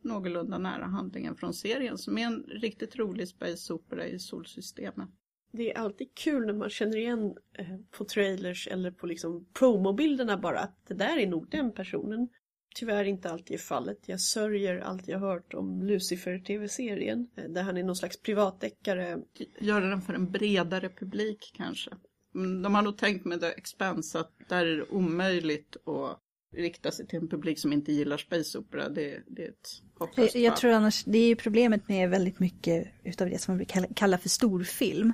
någorlunda 0.06 0.58
nära 0.58 0.84
handlingen 0.84 1.36
från 1.36 1.54
serien 1.54 1.98
som 1.98 2.18
är 2.18 2.26
en 2.26 2.42
riktigt 2.42 2.96
rolig 2.96 3.28
space 3.28 3.72
opera 3.72 4.06
i 4.06 4.18
solsystemet. 4.18 5.08
Det 5.52 5.72
är 5.72 5.78
alltid 5.78 6.14
kul 6.14 6.46
när 6.46 6.54
man 6.54 6.70
känner 6.70 6.96
igen 6.96 7.34
eh, 7.58 7.76
på 7.90 8.04
trailers 8.04 8.68
eller 8.68 8.90
på 8.90 9.06
liksom 9.06 9.46
promobilderna 9.52 10.36
bara 10.36 10.60
att 10.60 10.86
det 10.88 10.94
där 10.94 11.16
är 11.16 11.26
nog 11.26 11.50
den 11.50 11.72
personen. 11.72 12.28
Tyvärr 12.74 13.04
inte 13.04 13.30
alltid 13.30 13.60
fallet. 13.60 13.98
Jag 14.06 14.20
sörjer 14.20 14.78
allt 14.78 15.08
jag 15.08 15.18
hört 15.18 15.54
om 15.54 15.82
Lucifer 15.82 16.38
tv-serien 16.38 17.30
eh, 17.36 17.50
där 17.50 17.62
han 17.62 17.76
är 17.76 17.82
någon 17.82 17.96
slags 17.96 18.22
privatdeckare. 18.22 19.18
Göra 19.60 19.84
den 19.84 20.02
för 20.02 20.14
en 20.14 20.30
bredare 20.30 20.88
publik 20.88 21.52
kanske. 21.54 21.90
Mm, 22.34 22.62
De 22.62 22.74
har 22.74 22.82
nog 22.82 22.98
tänkt 22.98 23.24
med 23.24 23.40
The 23.40 23.46
Expanse 23.46 24.20
att 24.20 24.32
där 24.48 24.66
är 24.66 24.76
det 24.76 24.84
omöjligt 24.90 25.76
att 25.76 26.20
rikta 26.56 26.90
sig 26.90 27.06
till 27.06 27.18
en 27.18 27.28
publik 27.28 27.58
som 27.58 27.72
inte 27.72 27.92
gillar 27.92 28.16
space 28.16 28.58
opera. 28.58 28.88
Det, 28.88 29.22
det 29.26 29.44
är 29.44 29.48
ett 29.48 29.82
hopplöst 29.98 30.34
Jag, 30.34 30.44
jag 30.44 30.56
tror 30.56 30.70
annars, 30.70 31.04
det 31.04 31.18
är 31.18 31.26
ju 31.26 31.36
problemet 31.36 31.88
med 31.88 32.10
väldigt 32.10 32.38
mycket 32.38 32.88
utav 33.04 33.30
det 33.30 33.38
som 33.38 33.52
man 33.52 33.58
brukar 33.58 33.86
kalla, 33.94 34.18
för 34.18 34.28
storfilm. 34.28 35.12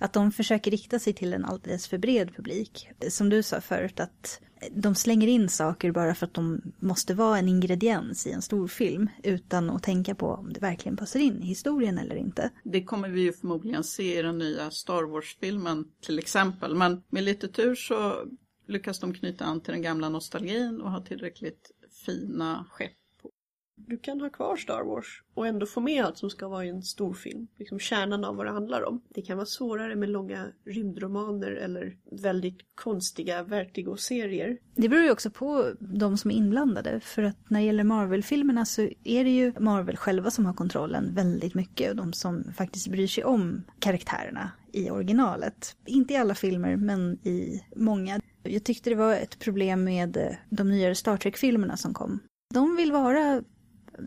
Att 0.00 0.12
de 0.12 0.32
försöker 0.32 0.70
rikta 0.70 0.98
sig 0.98 1.12
till 1.12 1.34
en 1.34 1.44
alldeles 1.44 1.88
för 1.88 1.98
bred 1.98 2.34
publik. 2.36 2.88
Som 3.08 3.28
du 3.28 3.42
sa 3.42 3.60
förut, 3.60 4.00
att 4.00 4.40
de 4.70 4.94
slänger 4.94 5.28
in 5.28 5.48
saker 5.48 5.92
bara 5.92 6.14
för 6.14 6.26
att 6.26 6.34
de 6.34 6.62
måste 6.78 7.14
vara 7.14 7.38
en 7.38 7.48
ingrediens 7.48 8.26
i 8.26 8.32
en 8.32 8.42
storfilm. 8.42 9.08
Utan 9.22 9.70
att 9.70 9.82
tänka 9.82 10.14
på 10.14 10.26
om 10.26 10.52
det 10.52 10.60
verkligen 10.60 10.96
passar 10.96 11.20
in 11.20 11.42
i 11.42 11.46
historien 11.46 11.98
eller 11.98 12.16
inte. 12.16 12.50
Det 12.64 12.84
kommer 12.84 13.08
vi 13.08 13.20
ju 13.20 13.32
förmodligen 13.32 13.84
se 13.84 14.18
i 14.18 14.22
den 14.22 14.38
nya 14.38 14.70
Star 14.70 15.02
Wars-filmen 15.02 15.84
till 16.06 16.18
exempel. 16.18 16.74
Men 16.74 17.02
med 17.10 17.22
lite 17.22 17.48
tur 17.48 17.74
så 17.74 18.24
lyckas 18.66 18.98
de 18.98 19.14
knyta 19.14 19.44
an 19.44 19.60
till 19.60 19.72
den 19.72 19.82
gamla 19.82 20.08
nostalgin 20.08 20.80
och 20.80 20.90
ha 20.90 21.00
tillräckligt 21.00 21.70
fina 22.06 22.64
skepp 22.70 23.01
du 23.86 23.98
kan 23.98 24.20
ha 24.20 24.30
kvar 24.30 24.56
Star 24.56 24.82
Wars 24.82 25.22
och 25.34 25.46
ändå 25.46 25.66
få 25.66 25.80
med 25.80 26.04
allt 26.04 26.18
som 26.18 26.30
ska 26.30 26.48
vara 26.48 26.64
i 26.64 26.68
en 26.68 26.82
stor 26.82 27.14
film. 27.14 27.46
Liksom 27.58 27.78
kärnan 27.78 28.24
av 28.24 28.36
vad 28.36 28.46
det 28.46 28.52
handlar 28.52 28.88
om. 28.88 29.02
Det 29.08 29.22
kan 29.22 29.36
vara 29.36 29.46
svårare 29.46 29.96
med 29.96 30.08
långa 30.08 30.46
rymdromaner 30.64 31.50
eller 31.50 31.96
väldigt 32.10 32.58
konstiga 32.74 33.42
Vertigo-serier. 33.42 34.58
Det 34.74 34.88
beror 34.88 35.02
ju 35.02 35.10
också 35.10 35.30
på 35.30 35.72
de 35.80 36.16
som 36.16 36.30
är 36.30 36.34
inblandade. 36.34 37.00
För 37.00 37.22
att 37.22 37.50
när 37.50 37.60
det 37.60 37.66
gäller 37.66 37.84
Marvel-filmerna 37.84 38.64
så 38.64 38.88
är 39.04 39.24
det 39.24 39.30
ju 39.30 39.52
Marvel 39.58 39.96
själva 39.96 40.30
som 40.30 40.46
har 40.46 40.54
kontrollen 40.54 41.14
väldigt 41.14 41.54
mycket. 41.54 41.90
Och 41.90 41.96
de 41.96 42.12
som 42.12 42.44
faktiskt 42.56 42.88
bryr 42.88 43.06
sig 43.06 43.24
om 43.24 43.62
karaktärerna 43.78 44.50
i 44.72 44.90
originalet. 44.90 45.76
Inte 45.86 46.14
i 46.14 46.16
alla 46.16 46.34
filmer, 46.34 46.76
men 46.76 47.12
i 47.26 47.64
många. 47.76 48.20
Jag 48.42 48.64
tyckte 48.64 48.90
det 48.90 48.96
var 48.96 49.14
ett 49.14 49.38
problem 49.38 49.84
med 49.84 50.36
de 50.50 50.70
nyare 50.70 50.94
Star 50.94 51.16
Trek-filmerna 51.16 51.76
som 51.76 51.94
kom. 51.94 52.20
De 52.54 52.76
vill 52.76 52.92
vara 52.92 53.42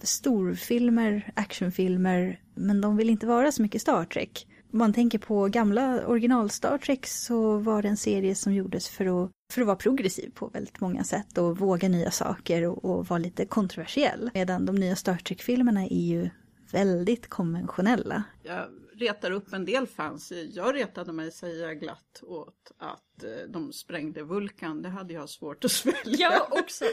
storfilmer, 0.04 1.32
actionfilmer, 1.36 2.40
men 2.56 2.82
de 2.82 2.98
vill 2.98 3.10
inte 3.10 3.28
vara 3.28 3.52
så 3.52 3.62
mycket 3.62 3.82
Star 3.82 4.06
Trek. 4.06 4.48
Om 4.72 4.80
man 4.80 4.94
tänker 4.94 5.20
på 5.20 5.48
gamla 5.48 6.08
original 6.08 6.50
Star 6.50 6.78
Trek 6.78 7.08
så 7.08 7.58
var 7.58 7.82
det 7.82 7.88
en 7.88 7.98
serie 7.98 8.36
som 8.36 8.54
gjordes 8.54 8.90
för 8.90 9.24
att, 9.24 9.32
för 9.54 9.62
att 9.62 9.68
vara 9.68 9.78
progressiv 9.78 10.32
på 10.36 10.48
väldigt 10.48 10.80
många 10.80 11.04
sätt 11.04 11.38
och 11.38 11.58
våga 11.58 11.90
nya 11.90 12.12
saker 12.12 12.68
och, 12.68 12.86
och 12.86 13.08
vara 13.08 13.20
lite 13.20 13.46
kontroversiell. 13.46 14.32
Medan 14.34 14.66
de 14.66 14.76
nya 14.76 14.96
Star 14.96 15.16
Trek-filmerna 15.16 15.84
är 15.86 16.06
ju 16.06 16.30
väldigt 16.72 17.30
konventionella. 17.30 18.24
Jag 18.44 18.68
retar 18.96 19.32
upp 19.32 19.54
en 19.54 19.66
del 19.66 19.88
fans. 19.88 20.34
Jag 20.54 20.76
retade 20.76 21.14
mig, 21.14 21.32
säger 21.32 21.68
jag 21.68 21.80
glatt, 21.80 22.24
åt 22.24 22.72
att 22.78 23.24
eh, 23.24 23.50
de 23.50 23.74
sprängde 23.74 24.24
Vulkan. 24.24 24.82
Det 24.82 24.90
hade 24.90 25.14
jag 25.14 25.30
svårt 25.30 25.66
att 25.66 25.72
svälja. 25.72 26.32
Jag 26.32 26.60
också. 26.60 26.86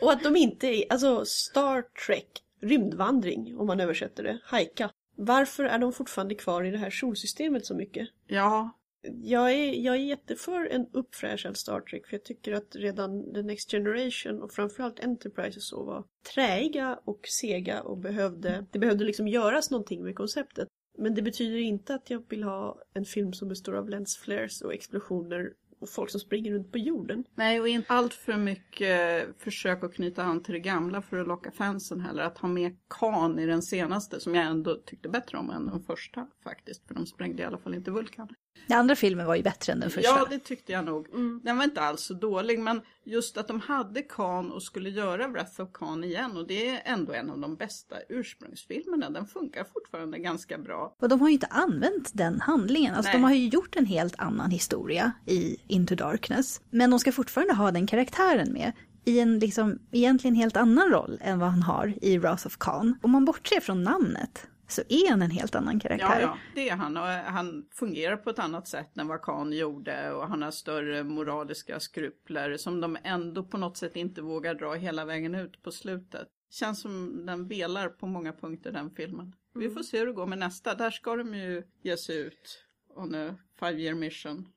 Och 0.00 0.12
att 0.12 0.22
de 0.22 0.36
inte 0.36 0.66
är, 0.66 0.92
alltså 0.92 1.24
Star 1.24 1.82
Trek, 2.06 2.42
rymdvandring 2.60 3.56
om 3.56 3.66
man 3.66 3.80
översätter 3.80 4.22
det, 4.22 4.38
hajka. 4.44 4.90
Varför 5.16 5.64
är 5.64 5.78
de 5.78 5.92
fortfarande 5.92 6.34
kvar 6.34 6.64
i 6.64 6.70
det 6.70 6.78
här 6.78 6.90
solsystemet 6.90 7.66
så 7.66 7.74
mycket? 7.74 8.08
Ja. 8.26 8.78
Jag 9.22 9.52
är, 9.52 9.72
jag 9.72 9.94
är 9.94 10.00
jätteför 10.00 10.66
en 10.66 10.86
uppfräschad 10.92 11.56
Star 11.56 11.80
Trek 11.80 12.06
för 12.06 12.14
jag 12.14 12.24
tycker 12.24 12.52
att 12.52 12.76
redan 12.76 13.34
The 13.34 13.42
Next 13.42 13.70
Generation 13.70 14.42
och 14.42 14.52
framförallt 14.52 15.00
Enterprise 15.00 15.58
och 15.58 15.62
så 15.62 15.84
var 15.84 16.04
träiga 16.34 17.00
och 17.04 17.20
sega 17.28 17.82
och 17.82 17.98
behövde, 17.98 18.66
det 18.70 18.78
behövde 18.78 19.04
liksom 19.04 19.28
göras 19.28 19.70
någonting 19.70 20.04
med 20.04 20.16
konceptet. 20.16 20.68
Men 20.98 21.14
det 21.14 21.22
betyder 21.22 21.58
inte 21.58 21.94
att 21.94 22.10
jag 22.10 22.24
vill 22.28 22.42
ha 22.42 22.82
en 22.94 23.04
film 23.04 23.32
som 23.32 23.48
består 23.48 23.76
av 23.76 23.88
lensflares 23.88 24.62
och 24.62 24.74
explosioner 24.74 25.52
och 25.78 25.88
folk 25.88 26.10
som 26.10 26.20
springer 26.20 26.52
runt 26.52 26.72
på 26.72 26.78
jorden. 26.78 27.24
Nej, 27.34 27.60
och 27.60 27.68
inte 27.68 27.92
allt 27.92 28.14
för 28.14 28.36
mycket 28.36 29.26
försök 29.38 29.84
att 29.84 29.94
knyta 29.94 30.22
an 30.22 30.42
till 30.42 30.54
det 30.54 30.60
gamla 30.60 31.02
för 31.02 31.18
att 31.18 31.28
locka 31.28 31.50
fansen 31.50 32.00
heller. 32.00 32.22
Att 32.22 32.38
ha 32.38 32.48
med 32.48 32.76
Kan 32.88 33.38
i 33.38 33.46
den 33.46 33.62
senaste, 33.62 34.20
som 34.20 34.34
jag 34.34 34.46
ändå 34.46 34.74
tyckte 34.74 35.08
bättre 35.08 35.38
om 35.38 35.50
än 35.50 35.66
den 35.66 35.82
första 35.82 36.26
faktiskt. 36.44 36.86
För 36.86 36.94
de 36.94 37.06
sprängde 37.06 37.42
i 37.42 37.46
alla 37.46 37.58
fall 37.58 37.74
inte 37.74 37.90
Vulkan. 37.90 38.28
Den 38.66 38.78
andra 38.78 38.96
filmen 38.96 39.26
var 39.26 39.34
ju 39.34 39.42
bättre 39.42 39.72
än 39.72 39.80
den 39.80 39.90
första. 39.90 40.10
Ja, 40.10 40.26
det 40.30 40.38
tyckte 40.38 40.72
jag 40.72 40.84
nog. 40.84 41.08
Mm. 41.08 41.40
Den 41.44 41.56
var 41.56 41.64
inte 41.64 41.80
alls 41.80 42.00
så 42.00 42.14
dålig, 42.14 42.58
men 42.58 42.80
just 43.04 43.36
att 43.36 43.48
de 43.48 43.60
hade 43.60 44.02
Khan 44.02 44.52
och 44.52 44.62
skulle 44.62 44.90
göra 44.90 45.28
Wrath 45.28 45.60
of 45.60 45.72
Khan 45.72 46.04
igen 46.04 46.36
och 46.36 46.46
det 46.46 46.68
är 46.68 46.82
ändå 46.84 47.12
en 47.12 47.30
av 47.30 47.38
de 47.38 47.56
bästa 47.56 47.96
ursprungsfilmerna. 48.08 49.10
Den 49.10 49.26
funkar 49.26 49.64
fortfarande 49.64 50.18
ganska 50.18 50.58
bra. 50.58 50.96
Och 51.00 51.08
de 51.08 51.20
har 51.20 51.28
ju 51.28 51.34
inte 51.34 51.46
använt 51.46 52.10
den 52.14 52.40
handlingen. 52.40 52.94
Alltså 52.94 53.08
Nej. 53.08 53.16
de 53.16 53.24
har 53.24 53.32
ju 53.32 53.48
gjort 53.48 53.76
en 53.76 53.86
helt 53.86 54.14
annan 54.18 54.50
historia 54.50 55.12
i 55.26 55.56
Into 55.66 55.94
Darkness. 55.94 56.60
Men 56.70 56.90
de 56.90 56.98
ska 56.98 57.12
fortfarande 57.12 57.54
ha 57.54 57.70
den 57.70 57.86
karaktären 57.86 58.52
med 58.52 58.72
i 59.04 59.20
en 59.20 59.38
liksom 59.38 59.78
egentligen 59.92 60.34
helt 60.34 60.56
annan 60.56 60.90
roll 60.90 61.18
än 61.20 61.38
vad 61.38 61.48
han 61.48 61.62
har 61.62 61.94
i 62.02 62.18
Wrath 62.18 62.46
of 62.46 62.56
Khan. 62.58 62.98
Om 63.02 63.10
man 63.10 63.24
bortser 63.24 63.60
från 63.60 63.82
namnet 63.82 64.46
så 64.68 64.82
är 64.88 65.10
han 65.10 65.22
en 65.22 65.30
helt 65.30 65.54
annan 65.54 65.80
karaktär. 65.80 66.20
Ja, 66.20 66.20
ja, 66.20 66.38
det 66.54 66.68
är 66.68 66.76
han 66.76 66.96
och 66.96 67.02
han 67.02 67.68
fungerar 67.72 68.16
på 68.16 68.30
ett 68.30 68.38
annat 68.38 68.68
sätt 68.68 68.98
än 68.98 69.08
vad 69.08 69.22
Khan 69.22 69.52
gjorde 69.52 70.12
och 70.12 70.28
han 70.28 70.42
har 70.42 70.50
större 70.50 71.04
moraliska 71.04 71.80
skrupler 71.80 72.56
som 72.56 72.80
de 72.80 72.96
ändå 73.02 73.44
på 73.44 73.58
något 73.58 73.76
sätt 73.76 73.96
inte 73.96 74.22
vågar 74.22 74.54
dra 74.54 74.74
hela 74.74 75.04
vägen 75.04 75.34
ut 75.34 75.62
på 75.62 75.72
slutet. 75.72 76.28
Känns 76.50 76.80
som 76.80 77.26
den 77.26 77.48
velar 77.48 77.88
på 77.88 78.06
många 78.06 78.32
punkter 78.32 78.72
den 78.72 78.90
filmen. 78.90 79.34
Mm. 79.54 79.68
Vi 79.68 79.74
får 79.74 79.82
se 79.82 79.98
hur 79.98 80.06
det 80.06 80.12
går 80.12 80.26
med 80.26 80.38
nästa. 80.38 80.74
Där 80.74 80.90
ska 80.90 81.16
de 81.16 81.34
ju 81.34 81.62
ge 81.82 81.96
sig 81.96 82.18
ut 82.18 82.64
on 82.88 83.14
a 83.14 83.36
five 83.58 83.82
year 83.82 83.94
mission. 83.94 84.48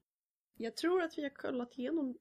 Jag 0.58 0.78
tror 0.78 1.02
att 1.02 1.18
vi 1.18 1.24
har 1.24 1.30
kollat 1.30 1.78
igenom 1.78 2.18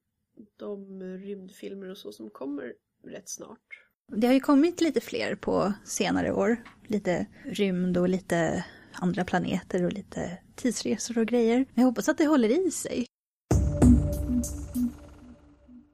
de 0.57 1.03
rymdfilmer 1.03 1.89
och 1.89 1.97
så 1.97 2.11
som 2.11 2.29
kommer 2.29 2.73
rätt 3.03 3.29
snart. 3.29 3.88
Det 4.11 4.27
har 4.27 4.33
ju 4.33 4.39
kommit 4.39 4.81
lite 4.81 5.01
fler 5.01 5.35
på 5.35 5.73
senare 5.85 6.33
år. 6.33 6.63
Lite 6.87 7.25
rymd 7.43 7.97
och 7.97 8.09
lite 8.09 8.65
andra 8.93 9.25
planeter 9.25 9.85
och 9.85 9.93
lite 9.93 10.37
tidsresor 10.55 11.17
och 11.17 11.25
grejer. 11.25 11.57
Men 11.57 11.81
jag 11.81 11.85
hoppas 11.85 12.09
att 12.09 12.17
det 12.17 12.25
håller 12.25 12.67
i 12.67 12.71
sig. 12.71 13.05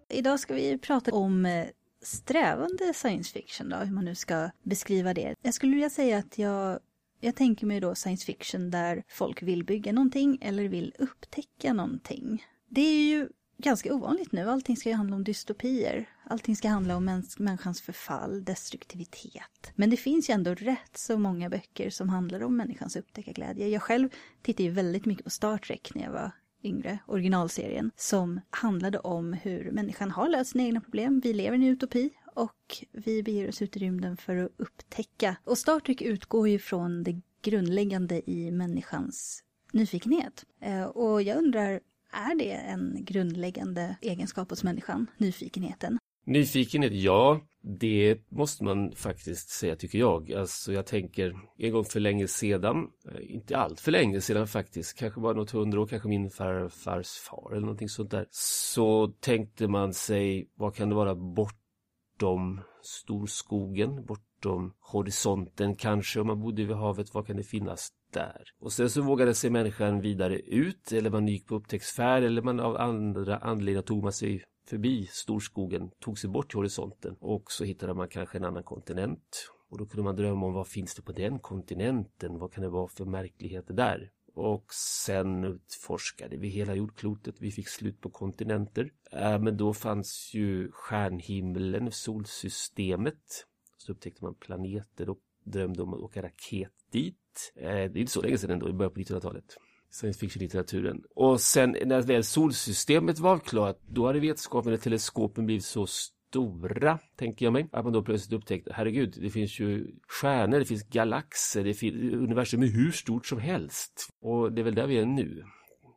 Idag 0.09 0.39
ska 0.39 0.53
vi 0.53 0.77
prata 0.77 1.11
om 1.13 1.45
eh, 1.45 1.65
strävande 2.01 2.93
science 2.93 3.33
fiction 3.33 3.69
då, 3.69 3.77
hur 3.77 3.93
man 3.93 4.05
nu 4.05 4.15
ska 4.15 4.49
beskriva 4.63 5.13
det. 5.13 5.35
Jag 5.41 5.53
skulle 5.53 5.71
vilja 5.71 5.89
säga 5.89 6.17
att 6.17 6.37
jag, 6.37 6.79
jag 7.19 7.35
tänker 7.35 7.65
mig 7.65 7.79
då 7.79 7.95
science 7.95 8.25
fiction 8.25 8.71
där 8.71 9.03
folk 9.07 9.41
vill 9.41 9.63
bygga 9.63 9.91
någonting 9.91 10.37
eller 10.41 10.63
vill 10.63 10.93
upptäcka 10.99 11.73
någonting. 11.73 12.45
Det 12.69 12.81
är 12.81 13.03
ju 13.03 13.29
ganska 13.57 13.93
ovanligt 13.93 14.31
nu. 14.31 14.49
Allting 14.49 14.77
ska 14.77 14.89
ju 14.89 14.95
handla 14.95 15.15
om 15.15 15.23
dystopier. 15.23 16.09
Allting 16.23 16.55
ska 16.55 16.67
handla 16.67 16.95
om 16.95 17.05
mäns 17.05 17.39
människans 17.39 17.81
förfall, 17.81 18.43
destruktivitet. 18.43 19.71
Men 19.75 19.89
det 19.89 19.97
finns 19.97 20.29
ju 20.29 20.33
ändå 20.33 20.53
rätt 20.53 20.97
så 20.97 21.17
många 21.17 21.49
böcker 21.49 21.89
som 21.89 22.09
handlar 22.09 22.43
om 22.43 22.57
människans 22.57 22.95
upptäckarglädje. 22.95 23.67
Jag 23.67 23.81
själv 23.81 24.09
tittade 24.41 24.63
ju 24.63 24.69
väldigt 24.69 25.05
mycket 25.05 25.23
på 25.23 25.29
Star 25.29 25.57
Trek 25.57 25.91
när 25.95 26.03
jag 26.03 26.11
var 26.11 26.31
yngre, 26.63 26.99
originalserien, 27.07 27.91
som 27.95 28.41
handlade 28.49 28.99
om 28.99 29.33
hur 29.33 29.71
människan 29.71 30.11
har 30.11 30.29
löst 30.29 30.51
sina 30.51 30.63
egna 30.63 30.81
problem. 30.81 31.21
Vi 31.23 31.33
lever 31.33 31.57
i 31.57 31.61
en 31.61 31.67
utopi 31.67 32.09
och 32.35 32.85
vi 32.91 33.23
beger 33.23 33.49
oss 33.49 33.61
ut 33.61 33.77
i 33.77 33.79
rymden 33.79 34.17
för 34.17 34.35
att 34.35 34.51
upptäcka. 34.57 35.35
Och 35.43 35.57
Star 35.57 35.79
Trek 35.79 36.01
utgår 36.01 36.49
ju 36.49 36.59
från 36.59 37.03
det 37.03 37.21
grundläggande 37.41 38.31
i 38.31 38.51
människans 38.51 39.43
nyfikenhet. 39.71 40.45
Eh, 40.61 40.83
och 40.83 41.21
jag 41.21 41.37
undrar, 41.37 41.79
är 42.15 42.35
det 42.35 42.51
en 42.51 43.05
grundläggande 43.05 43.97
egenskap 44.01 44.49
hos 44.49 44.63
människan, 44.63 45.07
nyfikenheten? 45.17 45.97
Nyfikenhet, 46.25 46.93
ja. 46.93 47.41
Det 47.61 48.31
måste 48.31 48.63
man 48.63 48.91
faktiskt 48.91 49.49
säga 49.49 49.75
tycker 49.75 49.99
jag. 49.99 50.33
Alltså 50.33 50.73
jag 50.73 50.85
tänker 50.85 51.33
en 51.57 51.71
gång 51.71 51.85
för 51.85 51.99
länge 51.99 52.27
sedan, 52.27 52.87
eh, 53.11 53.35
inte 53.35 53.57
allt 53.57 53.79
för 53.79 53.91
länge 53.91 54.21
sedan 54.21 54.47
faktiskt, 54.47 54.97
kanske 54.97 55.21
bara 55.21 55.33
något 55.33 55.51
hundra 55.51 55.81
år, 55.81 55.87
kanske 55.87 56.09
min 56.09 56.29
farfars 56.29 57.07
far 57.07 57.51
eller 57.51 57.61
någonting 57.61 57.89
sånt 57.89 58.11
där. 58.11 58.27
Så 58.31 59.07
tänkte 59.07 59.67
man 59.67 59.93
sig, 59.93 60.49
vad 60.55 60.75
kan 60.75 60.89
det 60.89 60.95
vara 60.95 61.15
bortom 61.15 62.61
storskogen, 62.81 64.05
bortom 64.05 64.73
horisonten 64.79 65.75
kanske, 65.75 66.19
om 66.19 66.27
man 66.27 66.39
bodde 66.39 66.65
vid 66.65 66.75
havet, 66.75 67.13
vad 67.13 67.27
kan 67.27 67.37
det 67.37 67.43
finnas 67.43 67.89
där? 68.15 68.43
Och 68.59 68.73
sen 68.73 68.89
så 68.89 69.01
vågade 69.01 69.33
sig 69.33 69.49
människan 69.49 70.01
vidare 70.01 70.39
ut, 70.39 70.91
eller 70.91 71.09
man 71.09 71.27
gick 71.27 71.47
på 71.47 71.55
upptäcktsfärd, 71.55 72.23
eller 72.23 72.41
man 72.41 72.59
av 72.59 72.77
andra 72.77 73.37
anledningar 73.37 73.81
tog 73.81 74.03
man 74.03 74.13
sig 74.13 74.43
förbi 74.67 75.05
storskogen, 75.11 75.89
tog 75.99 76.19
sig 76.19 76.29
bort 76.29 76.49
till 76.49 76.57
horisonten 76.57 77.15
och 77.19 77.51
så 77.51 77.63
hittade 77.63 77.93
man 77.93 78.07
kanske 78.07 78.37
en 78.37 78.45
annan 78.45 78.63
kontinent. 78.63 79.51
Och 79.69 79.77
då 79.77 79.85
kunde 79.85 80.03
man 80.03 80.15
drömma 80.15 80.45
om 80.45 80.53
vad 80.53 80.67
finns 80.67 80.95
det 80.95 81.01
på 81.01 81.11
den 81.11 81.39
kontinenten? 81.39 82.39
Vad 82.39 82.53
kan 82.53 82.63
det 82.63 82.69
vara 82.69 82.87
för 82.87 83.05
märkligheter 83.05 83.73
där? 83.73 84.11
Och 84.35 84.73
sen 84.73 85.43
utforskade 85.43 86.37
vi 86.37 86.47
hela 86.47 86.75
jordklotet. 86.75 87.35
Vi 87.39 87.51
fick 87.51 87.69
slut 87.69 88.01
på 88.01 88.09
kontinenter. 88.09 88.91
Äh, 89.11 89.39
men 89.39 89.57
då 89.57 89.73
fanns 89.73 90.31
ju 90.33 90.71
stjärnhimlen, 90.71 91.91
solsystemet. 91.91 93.45
Så 93.77 93.91
upptäckte 93.91 94.23
man 94.23 94.35
planeter 94.35 95.09
och 95.09 95.19
drömde 95.43 95.83
om 95.83 95.93
att 95.93 95.99
åka 95.99 96.21
raket 96.21 96.71
dit 96.91 97.17
eh, 97.55 97.67
det 97.67 97.71
är 97.71 97.97
inte 97.97 98.11
så 98.11 98.21
länge 98.21 98.37
sedan 98.37 98.51
ändå, 98.51 98.69
i 98.69 98.73
början 98.73 98.93
på 98.93 98.99
1900-talet 98.99 99.57
science 99.89 100.19
fiction-litteraturen. 100.19 101.03
Och 101.15 101.41
sen 101.41 101.77
när 101.85 102.01
väl 102.01 102.23
solsystemet 102.23 103.19
var 103.19 103.31
avklarat, 103.31 103.81
då 103.87 104.07
hade 104.07 104.19
vetenskapen 104.19 104.73
och 104.73 104.81
teleskopen 104.81 105.45
blivit 105.45 105.65
så 105.65 105.87
stora, 105.87 106.99
tänker 107.15 107.45
jag 107.45 107.53
mig, 107.53 107.69
att 107.71 107.83
man 107.83 107.93
då 107.93 108.03
plötsligt 108.03 108.33
upptäckte, 108.33 108.71
herregud, 108.73 109.17
det 109.21 109.29
finns 109.29 109.59
ju 109.59 109.87
stjärnor, 110.07 110.59
det 110.59 110.65
finns 110.65 110.89
galaxer, 110.89 111.63
det 111.63 111.73
finns 111.73 112.13
universum 112.13 112.63
är 112.63 112.67
hur 112.67 112.91
stort 112.91 113.25
som 113.25 113.39
helst. 113.39 114.09
Och 114.21 114.51
det 114.51 114.61
är 114.61 114.63
väl 114.63 114.75
där 114.75 114.87
vi 114.87 114.97
är 114.97 115.05
nu 115.05 115.43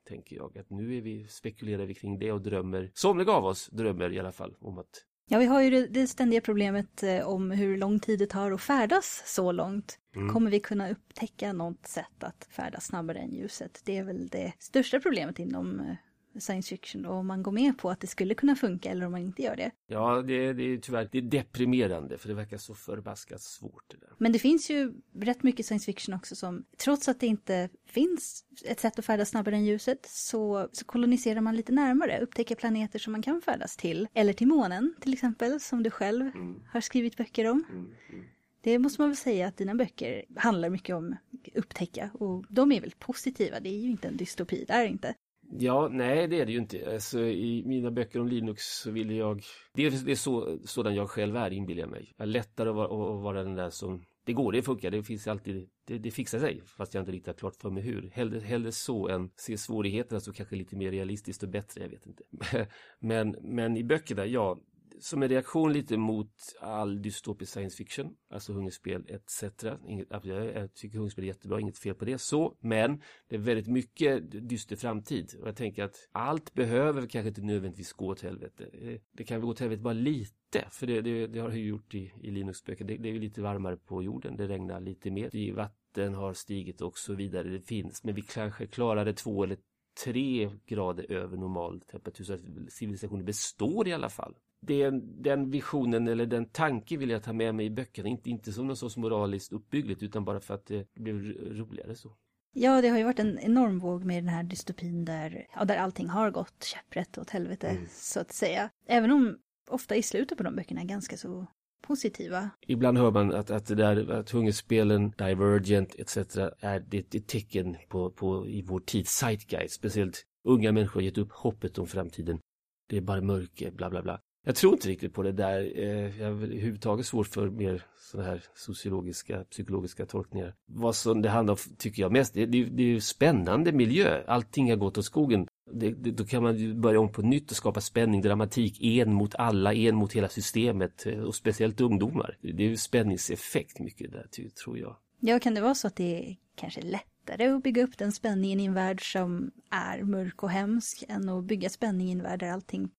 tänker 0.09 0.37
jag. 0.37 0.59
Att 0.59 0.71
nu 0.71 0.97
är 0.97 1.01
vi, 1.01 1.27
spekulerar 1.29 1.87
vi 1.87 1.95
kring 1.95 2.19
det 2.19 2.33
och 2.33 2.43
drömmer, 2.43 2.91
somliga 2.95 3.33
av 3.33 3.45
oss 3.45 3.69
drömmer 3.73 4.13
i 4.13 4.19
alla 4.19 4.33
fall 4.33 4.55
om 4.61 4.79
att 4.79 5.05
Ja, 5.31 5.39
vi 5.39 5.47
har 5.47 5.63
ju 5.63 5.87
det, 5.87 6.07
ständiga 6.07 6.41
problemet 6.41 7.03
eh, 7.03 7.29
om 7.29 7.51
hur 7.51 7.77
lång 7.77 8.01
tid 8.01 8.19
det 8.19 8.27
tar 8.27 8.53
att 8.53 8.61
färdas 8.61 9.23
så 9.27 9.53
långt. 9.53 9.99
Mm. 10.19 10.33
Kommer 10.33 10.51
vi 10.51 10.61
kunna 10.61 10.91
upptäcka 10.91 11.53
något 11.53 11.87
sätt 11.87 12.25
att 12.25 12.49
färdas 12.51 12.87
snabbare 12.87 13.19
än 13.19 13.35
ljuset? 13.35 13.81
Det 13.85 13.97
är 13.97 14.05
väl 14.05 14.29
det 14.29 14.53
största 14.59 15.01
problemet 15.01 15.39
inom 15.39 15.81
eh, 15.81 15.95
science 16.41 16.69
fiction 16.69 17.07
och 17.07 17.15
om 17.15 17.27
man 17.27 17.43
går 17.43 17.53
med 17.53 17.79
på 17.79 17.91
att 17.91 18.01
det 18.01 18.07
skulle 18.07 18.35
kunna 18.35 18.57
funka 18.57 18.91
eller 18.91 19.07
om 19.07 19.13
man 19.13 19.21
inte 19.21 19.43
gör 19.43 19.57
det. 19.57 19.71
Ja, 19.87 20.23
det, 20.23 20.53
det 20.53 20.63
är 20.63 20.79
tyvärr 20.79 21.09
det 21.13 21.19
är 21.19 21.23
deprimerande 21.23 22.19
för 22.19 22.29
det 22.29 22.35
verkar 22.35 22.57
så 22.57 22.75
förbaskat 22.75 23.41
svårt. 23.41 23.85
Det 23.91 23.97
där. 23.97 24.09
Men 24.19 24.33
det 24.33 24.39
finns 24.39 24.71
ju 24.71 24.93
rätt 25.15 25.43
mycket 25.43 25.67
science 25.67 25.85
fiction 25.87 26.15
också 26.15 26.37
som, 26.37 26.65
trots 26.77 27.09
att 27.09 27.21
det 27.21 27.27
inte 27.27 27.69
finns 27.87 28.45
ett 28.65 28.81
sätt 28.81 28.99
att 28.99 29.05
färdas 29.05 29.29
snabbare 29.29 29.55
än 29.57 29.65
ljuset, 29.65 30.07
så, 30.07 30.69
så 30.73 30.85
koloniserar 30.85 31.41
man 31.41 31.57
lite 31.57 31.73
närmare, 31.73 32.21
upptäcker 32.21 32.55
planeter 32.55 32.99
som 32.99 33.13
man 33.13 33.23
kan 33.23 33.41
färdas 33.41 33.77
till. 33.77 34.09
Eller 34.15 34.33
till 34.33 34.47
månen 34.47 34.95
till 35.01 35.13
exempel, 35.13 35.61
som 35.61 35.83
du 35.83 35.91
själv 35.91 36.31
Mm. 36.35 36.63
har 36.73 36.81
skrivit 36.81 37.17
böcker 37.17 37.51
om. 37.51 37.65
Mm, 37.71 37.87
mm. 38.13 38.25
Det 38.61 38.79
måste 38.79 39.03
man 39.03 39.09
väl 39.09 39.17
säga 39.17 39.47
att 39.47 39.57
dina 39.57 39.75
böcker 39.75 40.25
handlar 40.37 40.71
mycket 40.71 40.97
om 40.97 41.17
upptäcka 41.55 42.11
och 42.15 42.45
de 42.49 42.73
är 42.73 42.81
väl 42.81 42.93
positiva, 42.99 43.61
det 43.61 43.69
är 43.69 43.79
ju 43.79 43.91
inte 43.91 44.09
en 44.09 44.17
dystopi, 44.17 44.65
det 44.69 44.73
är 44.73 44.83
det 44.83 44.91
inte. 44.91 45.15
Ja, 45.51 45.89
nej 45.93 46.29
det 46.29 46.41
är 46.41 46.47
det 46.47 46.53
ju 46.53 46.59
inte. 46.59 46.93
Alltså, 46.93 47.21
I 47.21 47.63
mina 47.67 47.91
böcker 47.91 48.21
om 48.21 48.29
Linux 48.29 48.63
så 48.63 48.91
vill 48.91 49.11
jag... 49.11 49.43
Det 49.75 49.87
är, 49.87 49.91
det 50.05 50.11
är 50.11 50.17
så, 50.17 50.59
sådan 50.65 50.95
jag 50.95 51.11
själv 51.11 51.37
är, 51.37 51.51
inbillar 51.51 51.81
jag 51.81 51.91
mig. 51.91 52.15
Jag 52.17 52.23
är 52.23 52.29
lättare 52.29 52.69
att 52.69 52.75
vara, 52.75 52.87
att 52.87 53.23
vara 53.23 53.45
den 53.45 53.55
där 53.55 53.71
som... 53.71 54.03
Det 54.25 54.33
går, 54.33 54.53
det 54.53 54.63
funkar, 54.63 54.91
det 54.91 55.03
finns 55.03 55.27
alltid... 55.27 55.69
Det, 55.87 55.99
det 55.99 56.11
fixar 56.11 56.39
sig, 56.39 56.63
fast 56.77 56.95
jag 56.95 57.03
inte 57.03 57.13
riktigt 57.13 57.27
har 57.27 57.35
klart 57.35 57.57
för 57.57 57.71
mig 57.71 57.83
hur. 57.83 58.11
Hellre, 58.13 58.41
hellre 58.41 58.73
så 58.73 59.09
än 59.09 59.31
se 59.37 59.59
svårigheterna 59.59 60.21
så 60.21 60.33
kanske 60.33 60.57
lite 60.57 60.77
mer 60.77 60.91
realistiskt 60.91 61.43
och 61.43 61.49
bättre, 61.49 61.83
jag 61.83 61.89
vet 61.89 62.07
inte. 62.07 62.23
Men, 63.01 63.37
men 63.43 63.77
i 63.77 63.85
böckerna, 63.85 64.27
ja, 64.27 64.59
som 65.01 65.23
en 65.23 65.29
reaktion 65.29 65.73
lite 65.73 65.97
mot 65.97 66.33
all 66.61 67.03
dystopisk 67.03 67.53
science 67.53 67.77
fiction, 67.77 68.17
alltså 68.31 68.53
hungerspel 68.53 69.07
etc. 69.09 69.45
Inget, 69.87 70.13
alltså, 70.13 70.29
jag, 70.29 70.75
tycker 70.75 70.99
hungerspel 70.99 71.25
är 71.25 71.29
jättebra, 71.29 71.61
inget 71.61 71.79
fel 71.79 71.95
på 71.95 72.05
det 72.05 72.19
så, 72.19 72.57
men 72.61 73.03
det 73.29 73.37
är 73.37 73.41
väldigt 73.41 73.67
mycket 73.67 74.49
dyster 74.49 74.77
framtid 74.77 75.35
och 75.41 75.49
jag 75.49 75.57
tänker 75.57 75.85
att 75.85 76.09
allt 76.13 76.55
behöver 76.55 77.07
kanske 77.07 77.29
inte 77.29 77.43
nödvändigtvis 77.43 77.93
gå 77.93 78.07
åt 78.07 78.21
helvete. 78.21 78.65
Eh, 78.73 79.01
det 79.13 79.25
kan 79.25 79.37
väl 79.37 79.45
gå 79.45 79.51
åt 79.51 79.61
helvete 79.61 79.83
bara 79.83 79.95
lite, 79.95 80.69
för 80.71 80.87
det, 80.87 81.01
det, 81.01 81.27
det 81.27 81.39
har 81.39 81.51
ju 81.51 81.67
gjort 81.67 81.95
i, 81.95 82.13
i 82.23 82.31
Linux-böcker. 82.31 82.85
Det, 82.85 82.97
det 82.97 83.09
är 83.09 83.13
ju 83.13 83.21
lite 83.21 83.43
varmare 83.43 83.77
på 83.77 84.03
jorden, 84.03 84.37
det 84.37 84.49
regnar 84.49 84.81
lite 84.81 85.11
mer, 85.11 85.37
I 85.37 85.51
vatten 85.51 86.15
har 86.15 86.35
stigit 86.35 86.81
och 86.81 86.99
så 86.99 87.15
vidare. 87.15 87.49
Det 87.49 87.61
finns, 87.61 88.05
men 88.05 88.15
vi 88.15 88.23
kanske 88.23 88.67
klarade 88.67 89.13
två 89.13 89.45
eller 89.45 89.59
tre 90.05 90.51
grader 90.67 91.13
över 91.13 91.37
normal 91.37 91.81
temperatur 91.81 92.25
så 92.25 92.33
att 92.33 92.73
civilisationen 92.73 93.25
består 93.25 93.89
i 93.89 93.93
alla 93.93 94.09
fall. 94.09 94.35
Det, 94.61 94.91
den 95.23 95.51
visionen 95.51 96.09
eller 96.09 96.27
den 96.27 96.47
tanken 96.47 96.99
vill 96.99 97.11
jag 97.11 97.23
ta 97.23 97.33
med 97.33 97.55
mig 97.55 97.67
i 97.67 97.71
böckerna, 97.71 98.09
inte, 98.09 98.31
inte 98.31 98.53
som 98.53 98.67
något 98.67 98.79
sorts 98.79 98.97
moraliskt 98.97 99.53
uppbyggligt 99.53 100.03
utan 100.03 100.25
bara 100.25 100.41
för 100.41 100.55
att 100.55 100.67
det 100.67 100.95
blev 100.95 101.17
roligare 101.57 101.95
så. 101.95 102.17
Ja, 102.55 102.83
det 102.83 102.89
har 102.89 102.99
ju 102.99 103.05
varit 103.05 103.19
en 103.19 103.39
enorm 103.39 103.79
våg 103.79 104.05
med 104.05 104.17
den 104.25 104.29
här 104.29 104.43
dystopin 104.43 105.05
där, 105.05 105.47
ja, 105.57 105.65
där 105.65 105.77
allting 105.77 106.09
har 106.09 106.31
gått 106.31 106.65
käpprätt 106.65 107.19
åt 107.19 107.31
helvete, 107.31 107.69
Mm. 107.69 107.87
så 107.91 108.21
att 108.21 108.33
säga. 108.33 108.71
Även 108.87 109.11
om 109.11 109.39
ofta 109.71 109.97
i 109.97 110.03
slutet 110.03 110.39
på 110.39 110.45
de 110.45 110.57
böckerna 110.57 110.81
är 110.81 110.85
ganska 110.85 111.17
så 111.17 111.47
positiva. 111.83 112.51
Ibland 112.67 112.99
hör 112.99 113.11
man 113.11 113.35
att, 113.35 113.51
att 113.51 113.67
det 113.67 113.75
där 113.75 114.11
att 114.11 114.31
hungerspelen, 114.31 115.11
Divergent 115.19 115.95
etc. 115.99 116.17
är 116.61 116.81
det 116.89 117.15
ett 117.15 117.27
tecken 117.27 117.77
på, 117.89 118.11
på 118.11 118.47
i 118.49 118.63
vår 118.63 118.81
tid, 118.81 119.09
zeitgeist, 119.09 119.75
speciellt 119.75 120.25
unga 120.45 120.73
människor 120.73 120.95
har 121.01 121.05
gett 121.05 121.19
upp 121.19 121.33
hoppet 121.33 121.79
om 121.79 121.87
framtiden. 121.87 122.41
Det 122.89 122.97
är 122.97 123.01
bara 123.01 123.21
mörker, 123.21 123.71
bla 123.71 123.91
bla 123.91 124.03
bla. 124.03 124.21
Jag 124.49 124.57
tror 124.57 124.73
inte 124.73 124.89
riktigt 124.89 125.15
på 125.15 125.23
det 125.23 125.33
där. 125.33 125.73
Eh, 125.77 126.21
jag 126.21 126.27
har 126.27 126.35
väl 126.35 126.51
överhuvudtaget 126.51 127.07
svårt 127.07 127.27
för 127.27 127.51
mer 127.51 127.83
sådana 127.99 128.29
här 128.29 128.45
sociologiska, 128.55 129.45
psykologiska 129.45 130.07
tolkningar. 130.07 130.55
Vad 130.67 130.97
som 130.97 131.23
det 131.23 131.29
handlar 131.29 131.53
om, 131.53 131.59
tycker 131.79 132.03
jag 132.03 132.13
mest, 132.13 132.35
det, 132.35 132.47
det, 132.47 132.65
det 132.65 132.83
är 132.83 132.87
ju 132.87 133.01
spännande 133.01 133.73
miljö. 133.73 134.23
Allting 134.27 134.71
har 134.71 134.77
gått 134.77 134.99
åt 134.99 135.05
skogen. 135.05 135.47
Det, 135.73 135.91
det, 135.91 136.11
då 136.11 136.25
kan 136.25 136.43
man 136.43 136.57
ju 136.57 136.75
börja 136.75 137.01
om 137.01 137.13
på 137.13 137.23
nytt 137.23 137.51
och 137.51 137.57
skapa 137.57 137.81
spänning, 137.81 138.23
dramatik, 138.23 138.83
en 138.83 139.13
mot 139.13 139.35
alla, 139.35 139.75
en 139.75 139.95
mot 139.95 140.13
hela 140.13 140.29
systemet 140.29 141.07
eh, 141.07 141.21
och 141.21 141.35
speciellt 141.35 141.81
ungdomar. 141.81 142.37
Det 142.41 142.65
är 142.65 142.69
ju 142.69 142.77
spänningseffekt 142.77 143.79
mycket 143.79 144.13
där, 144.13 144.27
tror 144.65 144.79
jag. 144.79 144.97
Ja, 145.21 145.39
kan 145.39 145.55
det 145.55 145.61
vara 145.61 145.75
så 145.75 145.87
att 145.87 145.97
det 145.97 146.31
är 146.31 146.37
kanske 146.55 146.81
lättare 146.81 147.49
att 147.49 147.63
bygga 147.63 147.83
upp 147.83 147.99
den 147.99 148.13
spänningen 148.13 148.61
i 148.61 148.65
en 148.65 148.75
värld 148.75 149.13
som 149.13 149.51
är 149.71 150.03
mörk 150.03 150.43
och 150.43 150.51
hemsk 150.51 151.05
än 151.09 151.29
att 151.29 151.45
bygga 151.45 151.69
spänning 151.69 152.09
i 152.09 152.13
en 152.13 152.23
värld 152.23 152.41
där 152.41 152.51
allting 152.51 152.91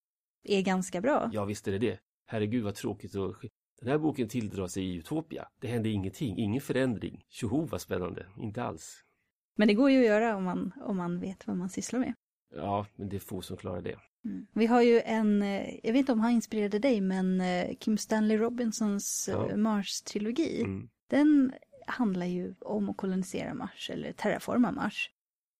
är 0.44 0.62
ganska 0.62 1.00
bra? 1.00 1.30
Ja, 1.32 1.44
visst 1.44 1.68
är 1.68 1.72
det 1.72 1.78
det. 1.78 1.98
Herregud 2.26 2.64
vad 2.64 2.74
tråkigt. 2.74 3.14
Och... 3.14 3.34
Den 3.80 3.88
här 3.88 3.98
boken 3.98 4.28
tilldrar 4.28 4.66
sig 4.66 4.84
i 4.84 4.94
Utopia. 4.94 5.48
Det 5.60 5.68
hände 5.68 5.88
ingenting, 5.88 6.38
ingen 6.38 6.60
förändring. 6.60 7.24
Tjoho 7.28 7.66
vad 7.66 7.80
spännande, 7.80 8.26
inte 8.38 8.62
alls. 8.62 9.04
Men 9.56 9.68
det 9.68 9.74
går 9.74 9.90
ju 9.90 9.98
att 9.98 10.06
göra 10.06 10.36
om 10.36 10.44
man, 10.44 10.72
om 10.80 10.96
man 10.96 11.20
vet 11.20 11.46
vad 11.46 11.56
man 11.56 11.68
sysslar 11.70 12.00
med. 12.00 12.14
Ja, 12.54 12.86
men 12.96 13.08
det 13.08 13.16
är 13.16 13.20
få 13.20 13.42
som 13.42 13.56
klarar 13.56 13.82
det. 13.82 13.96
Mm. 14.24 14.46
Vi 14.54 14.66
har 14.66 14.82
ju 14.82 15.00
en, 15.00 15.42
eh, 15.42 15.74
jag 15.82 15.92
vet 15.92 15.96
inte 15.98 16.12
om 16.12 16.20
han 16.20 16.30
inspirerade 16.30 16.78
dig, 16.78 17.00
men 17.00 17.40
eh, 17.40 17.76
Kim 17.76 17.98
Stanley 17.98 18.36
Robinsons 18.36 19.28
eh, 19.28 19.34
Ja. 19.34 19.56
Mars-trilogi. 19.56 20.62
Mm. 20.62 20.88
Den 21.10 21.52
handlar 21.86 22.26
ju 22.26 22.54
om 22.60 22.90
att 22.90 22.96
kolonisera 22.96 23.54
Mars 23.54 23.90
eller 23.90 24.12
terraforma 24.12 24.72
Mars. 24.72 25.10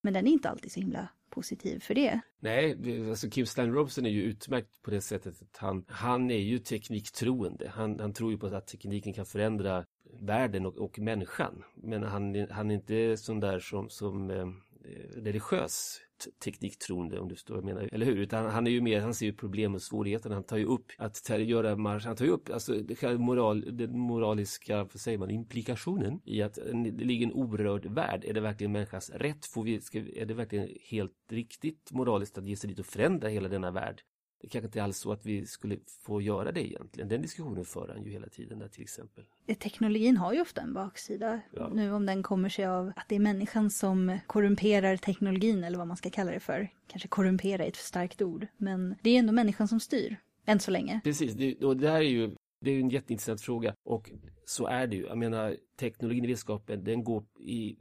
Men 0.02 0.12
den 0.12 0.26
är 0.26 0.32
inte 0.32 0.50
alltid 0.50 0.72
så 0.72 0.80
himla 0.80 1.08
positiv 1.30 1.80
för 1.80 1.94
det. 1.94 2.20
Nej, 2.40 2.76
alltså 3.10 3.30
Kim 3.30 3.46
Stan-Robinson 3.46 4.06
är 4.06 4.10
ju 4.10 4.22
utmärkt 4.22 4.82
på 4.82 4.90
det 4.90 5.00
sättet 5.00 5.42
att 5.42 5.56
han, 5.56 5.84
han 5.88 6.30
är 6.30 6.38
ju 6.38 6.58
tekniktroende. 6.58 7.68
Han, 7.68 8.00
han 8.00 8.12
tror 8.12 8.32
ju 8.32 8.38
på 8.38 8.46
att 8.46 8.66
tekniken 8.66 9.12
kan 9.12 9.26
förändra 9.26 9.84
världen 10.20 10.66
och, 10.66 10.78
och 10.78 10.98
människan. 10.98 11.62
Men 11.74 12.02
han, 12.02 12.36
är- 12.36 12.48
han 12.48 12.70
är 12.70 12.74
inte 12.74 13.16
sån 13.16 13.40
där 13.40 13.60
som, 13.60 13.90
som 13.90 14.30
eh, 14.30 14.36
eh 14.40 15.22
religiös 15.22 16.00
tekniktroende 16.44 17.20
om 17.20 17.28
du 17.28 17.34
förstår 17.34 17.54
vad 17.54 17.64
jag 17.64 17.74
menar, 17.74 17.88
eller 17.92 18.06
hur? 18.06 18.16
Utan 18.16 18.50
han 18.50 18.66
är 18.66 18.70
ju 18.70 18.80
mer, 18.80 19.00
han 19.00 19.14
ser 19.14 19.26
ju 19.26 19.32
problem 19.32 19.74
och 19.74 19.82
svårigheter. 19.82 20.30
Han 20.30 20.42
tar 20.42 20.56
ju 20.56 20.64
upp 20.64 20.86
att 20.98 21.14
ter- 21.24 21.38
göra 21.38 21.76
marsch, 21.76 22.06
han 22.06 22.16
tar 22.16 22.24
ju 22.24 22.30
upp 22.30 22.50
alltså 22.50 22.72
moral, 23.18 23.76
den 23.76 23.98
moraliska, 23.98 24.76
vad 24.84 25.00
säger 25.00 25.18
man, 25.18 25.30
implikationen 25.30 26.20
i 26.24 26.42
att 26.42 26.54
det 26.54 27.04
ligger 27.04 27.26
en 27.26 27.32
orörd 27.32 27.86
värld. 27.86 28.24
Är 28.24 28.34
det 28.34 28.40
verkligen 28.40 28.72
människans 28.72 29.10
rätt? 29.10 29.46
Får 29.46 29.64
vi, 29.64 29.80
ska, 29.80 29.98
är 29.98 30.26
det 30.26 30.34
verkligen 30.34 30.68
helt 30.90 31.12
riktigt 31.30 31.92
moraliskt 31.92 32.38
att 32.38 32.48
ge 32.48 32.56
sig 32.56 32.70
dit 32.70 32.78
och 32.78 32.86
förändra 32.86 33.28
hela 33.28 33.48
denna 33.48 33.70
värld? 33.70 34.02
Det 34.40 34.48
kanske 34.48 34.66
inte 34.66 34.82
alls 34.82 34.98
så 34.98 35.12
att 35.12 35.26
vi 35.26 35.46
skulle 35.46 35.78
få 36.02 36.20
göra 36.20 36.52
det 36.52 36.68
egentligen. 36.68 37.08
Den 37.08 37.22
diskussionen 37.22 37.64
för 37.64 37.88
han 37.88 38.04
ju 38.04 38.10
hela 38.10 38.28
tiden 38.28 38.58
där 38.58 38.68
till 38.68 38.82
exempel. 38.82 39.24
Teknologin 39.58 40.16
har 40.16 40.32
ju 40.32 40.40
ofta 40.40 40.60
en 40.60 40.74
baksida. 40.74 41.40
Ja. 41.52 41.70
Nu 41.74 41.92
om 41.92 42.06
den 42.06 42.22
kommer 42.22 42.48
sig 42.48 42.66
av 42.66 42.92
att 42.96 43.08
det 43.08 43.14
är 43.14 43.20
människan 43.20 43.70
som 43.70 44.18
korrumperar 44.26 44.96
teknologin 44.96 45.64
eller 45.64 45.78
vad 45.78 45.86
man 45.86 45.96
ska 45.96 46.10
kalla 46.10 46.30
det 46.30 46.40
för. 46.40 46.68
Kanske 46.86 47.08
korrumpera 47.08 47.64
är 47.64 47.68
ett 47.68 47.76
för 47.76 47.84
starkt 47.84 48.22
ord. 48.22 48.46
Men 48.56 48.94
det 49.02 49.10
är 49.10 49.18
ändå 49.18 49.32
människan 49.32 49.68
som 49.68 49.80
styr. 49.80 50.16
Än 50.46 50.60
så 50.60 50.70
länge. 50.70 51.00
Precis, 51.04 51.34
det, 51.34 51.64
och 51.64 51.76
det 51.76 51.90
här 51.90 52.00
är 52.00 52.08
ju 52.08 52.30
det 52.60 52.70
är 52.70 52.80
en 52.80 52.90
jätteintressant 52.90 53.40
fråga 53.40 53.74
och 53.84 54.10
så 54.44 54.66
är 54.66 54.86
det 54.86 54.96
ju. 54.96 55.06
Jag 55.06 55.18
menar 55.18 55.56
teknologin 55.76 56.24
i 56.24 56.26
vetenskapen 56.26 56.84
den 56.84 57.04
går 57.04 57.24
i 57.38 57.76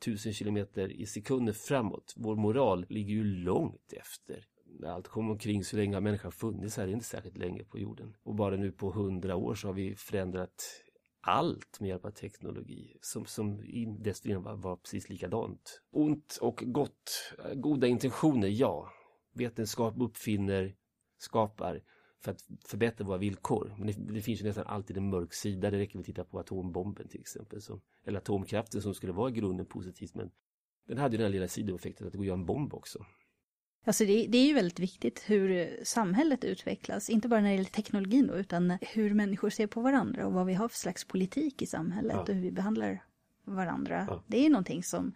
1000 0.00 0.32
kilometer 0.32 0.92
i 0.92 1.06
sekunder 1.06 1.52
framåt. 1.52 2.14
Vår 2.16 2.36
moral 2.36 2.86
ligger 2.88 3.14
ju 3.14 3.24
långt 3.24 3.92
efter. 3.92 4.44
När 4.78 4.88
allt 4.88 5.08
kommer 5.08 5.30
omkring 5.30 5.64
så 5.64 5.76
länge 5.76 5.96
har 5.96 6.00
människan 6.00 6.32
funnits 6.32 6.76
här, 6.76 6.88
är 6.88 6.92
inte 6.92 7.04
särskilt 7.04 7.36
länge 7.36 7.64
på 7.64 7.78
jorden. 7.78 8.16
Och 8.22 8.34
bara 8.34 8.56
nu 8.56 8.72
på 8.72 8.90
hundra 8.90 9.36
år 9.36 9.54
så 9.54 9.68
har 9.68 9.72
vi 9.72 9.96
förändrat 9.96 10.64
allt 11.20 11.80
med 11.80 11.88
hjälp 11.88 12.04
av 12.04 12.10
teknologi 12.10 12.96
som, 13.00 13.26
som 13.26 13.64
in- 13.64 14.02
dessförinnan 14.02 14.42
var, 14.42 14.56
var 14.56 14.76
precis 14.76 15.08
likadant. 15.08 15.82
Ont 15.90 16.38
och 16.40 16.62
gott, 16.66 17.34
goda 17.54 17.86
intentioner, 17.86 18.48
ja. 18.48 18.92
Vetenskap 19.32 19.94
uppfinner, 20.00 20.76
skapar 21.18 21.82
för 22.20 22.32
att 22.32 22.44
förbättra 22.64 23.06
våra 23.06 23.18
villkor. 23.18 23.74
Men 23.78 23.86
det, 23.86 23.92
det 23.92 24.20
finns 24.20 24.40
ju 24.40 24.44
nästan 24.44 24.66
alltid 24.66 24.96
en 24.96 25.10
mörk 25.10 25.34
sida. 25.34 25.70
Det 25.70 25.78
räcker 25.78 25.96
med 25.96 26.00
att 26.00 26.06
titta 26.06 26.24
på 26.24 26.38
atombomben 26.38 27.08
till 27.08 27.20
exempel. 27.20 27.62
Som, 27.62 27.80
eller 28.04 28.18
atomkraften 28.18 28.82
som 28.82 28.94
skulle 28.94 29.12
vara 29.12 29.30
i 29.30 29.32
grunden 29.32 29.66
positivt. 29.66 30.14
Men 30.14 30.30
den 30.86 30.98
hade 30.98 31.14
ju 31.14 31.18
den 31.18 31.24
här 31.24 31.32
lilla 31.32 31.48
sidoeffekten 31.48 32.06
att 32.06 32.12
det 32.12 32.18
går 32.18 32.24
att 32.24 32.26
göra 32.26 32.38
en 32.38 32.46
bomb 32.46 32.74
också. 32.74 33.06
Alltså 33.86 34.04
det, 34.04 34.26
det 34.26 34.38
är 34.38 34.46
ju 34.46 34.54
väldigt 34.54 34.78
viktigt 34.78 35.22
hur 35.26 35.80
samhället 35.84 36.44
utvecklas. 36.44 37.10
Inte 37.10 37.28
bara 37.28 37.40
när 37.40 37.48
det 37.48 37.54
gäller 37.54 37.70
teknologin 37.70 38.26
då, 38.26 38.34
utan 38.34 38.78
hur 38.80 39.14
människor 39.14 39.50
ser 39.50 39.66
på 39.66 39.80
varandra 39.80 40.26
och 40.26 40.32
vad 40.32 40.46
vi 40.46 40.54
har 40.54 40.68
för 40.68 40.78
slags 40.78 41.04
politik 41.04 41.62
i 41.62 41.66
samhället 41.66 42.12
Ja. 42.14 42.20
och 42.22 42.28
hur 42.28 42.40
vi 42.42 42.52
behandlar 42.52 43.04
varandra. 43.44 44.06
Ja. 44.08 44.24
Det 44.26 44.46
är 44.46 44.50
någonting 44.50 44.82
som 44.82 45.14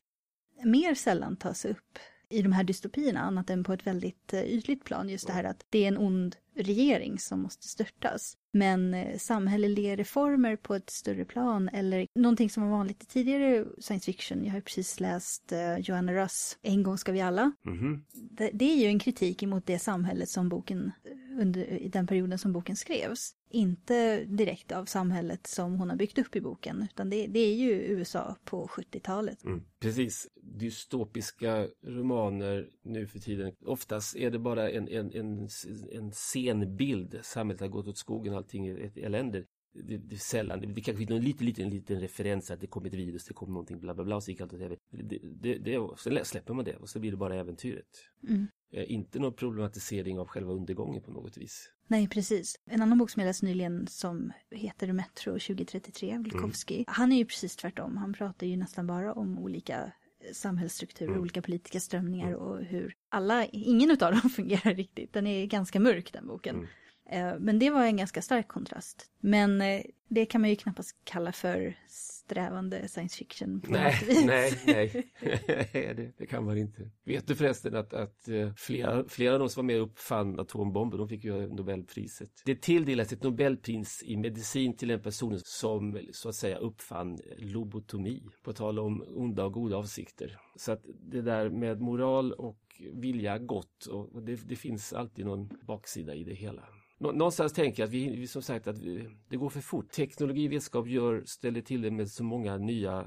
mer 0.65 0.95
sällan 0.95 1.37
tas 1.37 1.65
upp 1.65 1.99
i 2.31 2.43
de 2.43 2.53
här 2.53 2.65
dystopierna, 2.65 3.21
annat 3.21 3.51
än 3.51 3.65
på 3.65 3.73
ett 3.73 3.87
väldigt 3.87 4.33
eh, 4.33 4.45
ytligt 4.45 4.85
plan. 4.85 5.09
Just 5.09 5.27
det 5.27 5.33
här 5.33 5.45
att 5.45 5.67
det 5.71 5.85
är 5.85 5.89
en 5.89 5.99
ond 5.99 6.37
regering 6.57 7.19
som 7.19 7.41
måste 7.41 7.69
störtas. 7.69 8.37
Men 8.53 8.95
eh, 8.95 9.19
samhälleliga 9.19 9.97
reformer 9.97 10.57
på 10.57 10.75
ett 10.75 10.91
större 10.91 11.25
plan 11.25 11.69
eller 11.69 12.07
någonting 12.15 12.51
som 12.51 12.63
var 12.63 12.71
vanligt 12.71 13.03
i 13.03 13.07
tidigare 13.07 13.65
science 13.79 14.05
fiction. 14.05 14.45
Jag 14.45 14.53
har 14.53 14.61
precis 14.61 15.01
läst 15.01 15.53
eh, 15.53 15.79
Joanna 15.79 16.13
Russ, 16.13 16.59
En 16.63 16.83
gång 16.83 16.99
ska 16.99 17.13
vi 17.13 17.21
alla. 17.21 17.53
Mhm. 17.63 18.05
Det, 18.13 18.51
det 18.53 18.65
är 18.65 18.77
ju 18.77 18.87
en 18.87 18.99
kritik 18.99 19.43
emot 19.43 19.67
det 19.67 19.79
samhället 19.79 20.29
som 20.29 20.49
boken, 20.49 20.93
under 21.41 21.65
i 21.65 21.89
den 21.89 22.07
perioden 22.07 22.39
som 22.39 22.53
boken 22.53 22.77
skrevs. 22.77 23.35
Inte 23.53 24.25
direkt 24.25 24.73
av 24.73 24.85
samhället 24.85 25.47
som 25.47 25.75
hon 25.79 25.91
har 25.91 25.97
byggt 25.97 26.19
upp 26.19 26.37
i 26.37 26.41
boken, 26.41 26.87
utan 26.93 27.11
det, 27.11 27.27
det 27.27 27.41
är 27.41 27.55
ju 27.55 27.71
USA 27.73 28.37
på 28.45 28.67
70-talet. 28.67 29.45
Mm. 29.45 29.63
Precis. 29.81 30.29
dystopiska 30.43 31.69
romaner 31.87 32.69
nu 32.83 33.07
för 33.07 33.19
tiden. 33.19 33.53
Oftast 33.67 34.17
är 34.17 34.31
det 34.31 34.39
bara 34.39 34.71
en, 34.71 34.89
en, 34.89 35.13
en, 35.13 35.49
en 35.93 36.13
scenbild. 36.13 37.19
Samhället 37.23 37.61
har 37.61 37.69
gått 37.69 37.89
åt 37.89 37.99
skogen, 37.99 38.35
allting 38.35 38.67
är 38.67 38.79
ett 38.79 38.97
elände. 38.97 39.45
Det, 39.73 39.97
det 39.97 40.15
är 40.15 40.19
sällan, 40.19 40.61
det, 40.61 40.67
det 40.67 40.81
kanske 40.81 40.99
finns 40.99 41.11
någon 41.11 41.21
liten, 41.21 41.47
liten, 41.47 41.71
liten 41.71 42.01
referens 42.01 42.51
att 42.51 42.61
det 42.61 42.67
kommer 42.67 42.89
ett 42.89 42.95
virus, 42.95 43.25
det 43.25 43.35
kommer 43.35 43.53
någonting, 43.53 43.81
bla 43.81 43.95
bla 43.95 44.05
bla, 44.05 44.17
och 44.17 44.23
så 44.23 44.31
gick 44.31 44.41
allt 44.41 44.53
åt 44.53 44.61
det, 44.91 45.19
det, 45.23 45.59
det, 45.59 45.89
Sen 45.99 46.25
släpper 46.25 46.55
man 46.55 46.65
det 46.65 46.77
och 46.77 46.89
så 46.89 46.99
blir 46.99 47.11
det 47.11 47.17
bara 47.17 47.35
äventyret. 47.35 47.87
Mm. 48.29 48.47
Eh, 48.73 48.93
inte 48.93 49.19
någon 49.19 49.33
problematisering 49.33 50.19
av 50.19 50.27
själva 50.27 50.53
undergången 50.53 51.03
på 51.03 51.11
något 51.11 51.37
vis. 51.37 51.73
Nej, 51.87 52.09
precis. 52.09 52.57
En 52.67 52.83
annan 52.83 52.99
bok 52.99 53.11
som 53.11 53.21
jag 53.21 53.27
läste 53.27 53.47
nyligen 53.47 53.87
som 53.87 54.33
heter 54.51 54.93
Metro 54.93 55.33
2033 55.33 56.15
av 56.15 56.23
Glukowski. 56.23 56.75
Mm. 56.75 56.85
Han 56.89 57.13
är 57.13 57.17
ju 57.17 57.25
precis 57.25 57.57
tvärtom. 57.57 57.97
Han 57.97 58.13
pratar 58.13 58.47
ju 58.47 58.57
nästan 58.57 58.87
bara 58.87 59.13
om 59.13 59.39
olika 59.39 59.93
samhällsstrukturer, 60.33 61.11
mm. 61.11 61.21
olika 61.21 61.43
politiska 61.43 61.81
strömningar 61.81 62.29
mm. 62.29 62.41
och 62.41 62.65
hur 62.65 62.95
alla, 63.09 63.47
ingen 63.47 63.91
av 63.91 63.97
dem 63.97 64.31
fungerar 64.37 64.75
riktigt. 64.75 65.13
Den 65.13 65.27
är 65.27 65.47
ganska 65.47 65.81
mörk 65.81 66.13
den 66.13 66.27
boken. 66.27 66.57
Mm. 66.57 66.69
Eh, 67.11 67.39
men 67.39 67.59
det 67.59 67.71
var 67.71 67.85
en 67.85 67.97
ganska 67.97 68.23
stark 68.23 68.49
kontrast. 68.49 69.11
Men 69.21 69.61
eh, 69.61 69.83
det 70.09 70.27
kan 70.27 70.41
man 70.41 70.51
ju 70.51 70.57
knappast 70.57 70.97
kalla 71.05 71.33
för 71.33 71.77
strävande 71.89 72.89
science 72.89 73.17
fiction 73.17 73.61
på 73.61 73.71
nej. 73.71 73.95
Nej, 74.27 74.53
nej, 74.67 75.95
det, 75.97 76.13
det, 76.19 76.27
kan 76.27 76.45
man 76.45 76.59
inte. 76.59 76.91
Vet 77.05 77.27
du 77.27 77.35
förresten 77.35 77.77
att, 77.77 77.93
att 77.93 78.29
eh, 78.29 78.53
flera, 78.57 79.05
flera 79.09 79.33
av 79.33 79.39
de 79.39 79.49
som 79.49 79.67
var 79.67 79.67
med 79.67 79.81
och 79.81 79.87
uppfann 79.87 80.41
atombomben, 80.41 80.99
de 80.99 81.09
fick 81.09 81.25
ju 81.25 81.55
Nobelpriset. 81.55 82.31
Det 82.45 82.63
tilldelas 82.63 83.13
ett 83.13 83.23
Nobelpris 83.23 84.03
i 84.07 84.17
medicin 84.17 84.77
till 84.77 84.91
en 84.91 85.03
person 85.03 85.41
som 85.45 86.01
så 86.13 86.29
att 86.29 86.35
säga 86.35 86.57
uppfann 86.57 87.19
lobotomi, 87.39 88.23
på 88.43 88.53
tal 88.53 88.79
om 88.79 89.05
onda 89.09 89.45
och 89.45 89.53
goda 89.53 89.77
avsikter. 89.77 90.39
Så 90.57 90.73
att 90.73 90.85
det 91.01 91.23
där 91.23 91.51
med 91.51 91.81
moral 91.81 92.33
och 92.33 92.59
vilja 92.93 93.39
gott, 93.39 93.87
och 93.87 94.23
det, 94.23 94.49
det 94.49 94.57
finns 94.57 94.93
alltid 94.93 95.27
någon 95.27 95.49
baksida 95.67 96.15
i 96.15 96.25
det 96.25 96.35
hela 96.35 96.63
någonstans 97.01 97.53
tänker 97.53 97.83
jag 97.83 97.87
att 97.87 97.95
vi, 97.95 98.27
som 98.27 98.43
sagt 98.43 98.67
att 98.67 98.79
vi, 98.79 99.09
det 99.29 99.37
går 99.37 99.49
för 99.49 99.61
fort. 99.61 99.91
Teknologi 99.91 100.49
och 100.49 100.53
vetenskap 100.53 100.89
gör, 100.89 101.23
ställer 101.27 101.61
till 101.61 101.83
det 101.83 101.91
med 101.91 102.11
så 102.11 102.25
många 102.25 102.57
nya 102.57 103.07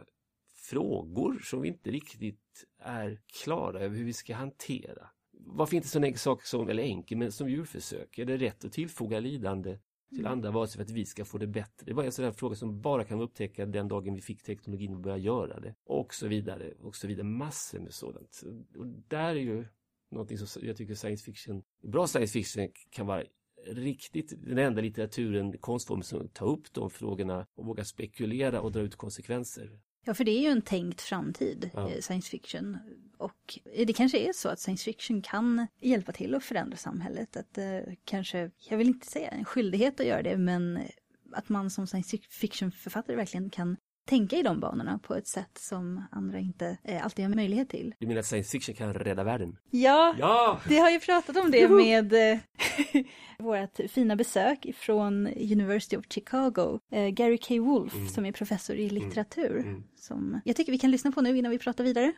frågor 0.55 1.39
som 1.43 1.61
vi 1.61 1.67
inte 1.67 1.91
riktigt 1.91 2.65
är 2.79 3.21
klara 3.43 3.79
över 3.79 3.97
hur 3.97 4.05
vi 4.05 4.13
ska 4.13 4.35
hantera. 4.35 5.09
Varför 5.31 5.75
inte 5.75 5.87
sån 5.87 6.03
enkel 6.03 6.19
sak 6.19 6.43
som, 6.43 6.69
eller 6.69 6.83
enkel, 6.83 7.17
men 7.17 7.31
som 7.31 7.49
djurförsök? 7.49 8.17
Är 8.17 8.25
det 8.25 8.37
rätt 8.37 8.65
att 8.65 8.71
tillfoga 8.71 9.19
lidande 9.19 9.79
till 10.09 10.19
mm. 10.19 10.31
andra 10.31 10.51
varelser 10.51 10.77
för 10.77 10.83
att 10.83 10.89
vi 10.89 11.05
ska 11.05 11.25
få 11.25 11.37
det 11.37 11.47
bättre? 11.47 11.85
Det 11.85 11.93
var 11.93 12.03
en 12.03 12.11
sån 12.11 12.25
här 12.25 12.31
fråga 12.31 12.55
som 12.55 12.81
bara 12.81 13.03
kan 13.03 13.21
upptäcka 13.21 13.65
den 13.65 13.87
dagen 13.87 14.15
vi 14.15 14.21
fick 14.21 14.43
teknologin 14.43 14.93
och 14.93 14.99
börja 14.99 15.17
göra 15.17 15.59
det. 15.59 15.75
Och 15.85 16.13
så 16.13 16.27
vidare, 16.27 16.73
och 16.79 16.95
så 16.95 17.07
vidare. 17.07 17.23
Massor 17.23 17.79
med 17.79 17.93
sådant. 17.93 18.43
Och 18.77 18.87
där 18.87 19.35
är 19.35 19.35
ju 19.35 19.65
någonting 20.11 20.37
som 20.37 20.67
jag 20.67 20.77
tycker 20.77 20.95
science 20.95 21.25
fiction, 21.25 21.63
bra 21.83 22.07
science 22.07 22.33
fiction 22.33 22.69
kan 22.89 23.07
vara 23.07 23.23
riktigt 23.65 24.33
den 24.45 24.57
enda 24.57 24.81
litteraturen, 24.81 25.57
konstformen 25.57 26.03
som 26.03 26.27
tar 26.29 26.47
upp 26.47 26.73
de 26.73 26.89
frågorna 26.89 27.45
och 27.55 27.65
vågar 27.65 27.83
spekulera 27.83 28.61
och 28.61 28.71
dra 28.71 28.81
ut 28.81 28.95
konsekvenser. 28.95 29.79
Ja, 30.05 30.13
för 30.13 30.23
det 30.23 30.31
är 30.31 30.41
ju 30.41 30.47
en 30.47 30.61
tänkt 30.61 31.01
framtid, 31.01 31.69
ja. 31.73 31.89
Eh, 31.89 31.99
science 31.99 32.29
fiction. 32.29 32.77
Och 33.17 33.59
det 33.85 33.93
kanske 33.93 34.29
är 34.29 34.33
så 34.33 34.49
att 34.49 34.59
science 34.59 34.83
fiction 34.83 35.21
kan 35.21 35.67
hjälpa 35.81 36.11
till 36.11 36.35
att 36.35 36.43
förändra 36.43 36.77
samhället. 36.77 37.37
Att 37.37 37.57
eh, 37.57 37.79
kanske, 38.05 38.51
jag 38.69 38.77
vill 38.77 38.87
inte 38.87 39.07
säga 39.07 39.29
en 39.29 39.45
skyldighet 39.45 39.99
att 39.99 40.05
göra 40.05 40.23
det, 40.23 40.37
men 40.37 40.79
att 41.31 41.49
man 41.49 41.69
som 41.69 41.87
science 41.87 42.17
fiction-författare 42.29 43.15
verkligen 43.15 43.49
kan 43.49 43.77
tänka 44.05 44.35
i 44.35 44.43
de 44.43 44.59
banorna 44.59 44.99
på 45.03 45.15
ett 45.15 45.27
sätt 45.27 45.57
som 45.57 46.03
andra 46.11 46.39
inte 46.39 46.77
eh, 46.83 47.03
alltid 47.03 47.25
har 47.25 47.35
möjlighet 47.35 47.69
till. 47.69 47.95
Du 47.99 48.07
menar 48.07 48.19
att 48.19 48.25
science 48.25 48.51
fiction 48.51 48.75
kan 48.75 48.93
rädda 48.93 49.23
världen? 49.23 49.57
Ja, 49.69 50.15
ja! 50.19 50.61
vi 50.67 50.79
har 50.79 50.89
ju 50.89 50.99
pratat 50.99 51.37
om 51.37 51.51
det 51.51 51.69
med 51.69 52.13
eh, 52.13 52.39
vårt 53.39 53.91
fina 53.91 54.15
besök 54.15 54.65
från 54.75 55.27
University 55.27 55.97
of 55.97 56.05
Chicago, 56.09 56.79
eh, 56.91 57.07
Gary 57.07 57.37
K. 57.37 57.59
Wolf 57.59 57.95
mm. 57.95 58.07
som 58.07 58.25
är 58.25 58.31
professor 58.31 58.75
i 58.75 58.89
mm. 58.89 59.03
litteratur. 59.03 59.59
Mm. 59.59 59.83
Som 59.95 60.41
jag 60.45 60.55
tycker 60.55 60.71
vi 60.71 60.77
kan 60.77 60.91
lyssna 60.91 61.11
på 61.11 61.21
nu 61.21 61.37
innan 61.37 61.51
vi 61.51 61.59
pratar 61.59 61.83
vidare. 61.83 62.13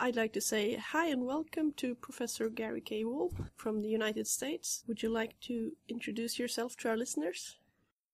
I'd 0.00 0.14
like 0.14 0.32
to 0.34 0.40
say 0.40 0.76
hi 0.92 1.12
and 1.12 1.26
welcome 1.26 1.72
to 1.72 1.94
Professor 1.96 2.48
Gary 2.48 2.80
K. 2.80 3.04
Wolf 3.04 3.32
from 3.56 3.82
the 3.82 3.88
United 3.88 4.28
States. 4.28 4.84
Would 4.86 5.02
you 5.02 5.20
like 5.20 5.34
to 5.40 5.72
introduce 5.88 6.42
yourself 6.42 6.76
to 6.76 6.88
our 6.88 6.96
listeners? 6.96 7.58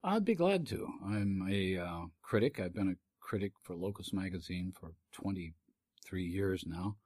I'd 0.07 0.27
be 0.27 0.35
glad 0.35 0.67
to. 0.67 0.87
I'm 1.03 1.49
a 1.51 1.79
uh, 1.79 2.01
critic. 2.21 2.61
I've 2.61 2.75
been 2.75 2.91
a 2.91 3.25
critic 3.25 3.53
for 3.63 3.75
Locus 3.75 4.13
Magazine 4.13 4.71
for 4.79 4.93
23 5.13 6.23
years 6.23 6.65
now. 6.67 6.97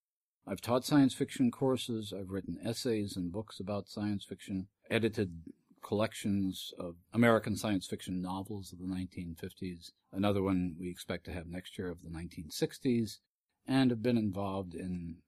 I've 0.44 0.60
taught 0.60 0.84
science 0.84 1.14
fiction 1.14 1.52
courses. 1.52 2.12
I've 2.12 2.30
written 2.30 2.58
essays 2.64 3.16
and 3.16 3.30
books 3.30 3.60
about 3.60 3.88
science 3.88 4.24
fiction, 4.24 4.66
edited 4.90 5.42
collections 5.80 6.72
of 6.76 6.96
American 7.12 7.54
science 7.54 7.86
fiction 7.86 8.20
novels 8.20 8.72
of 8.72 8.80
the 8.80 8.92
1950s, 8.92 9.92
another 10.12 10.42
one 10.42 10.74
we 10.80 10.90
expect 10.90 11.24
to 11.26 11.32
have 11.32 11.46
next 11.46 11.78
year 11.78 11.90
of 11.90 12.02
the 12.02 12.10
1960s, 12.10 13.18
and 13.64 13.92
have 13.92 14.02
been 14.02 14.18
involved 14.18 14.74
in 14.74 15.18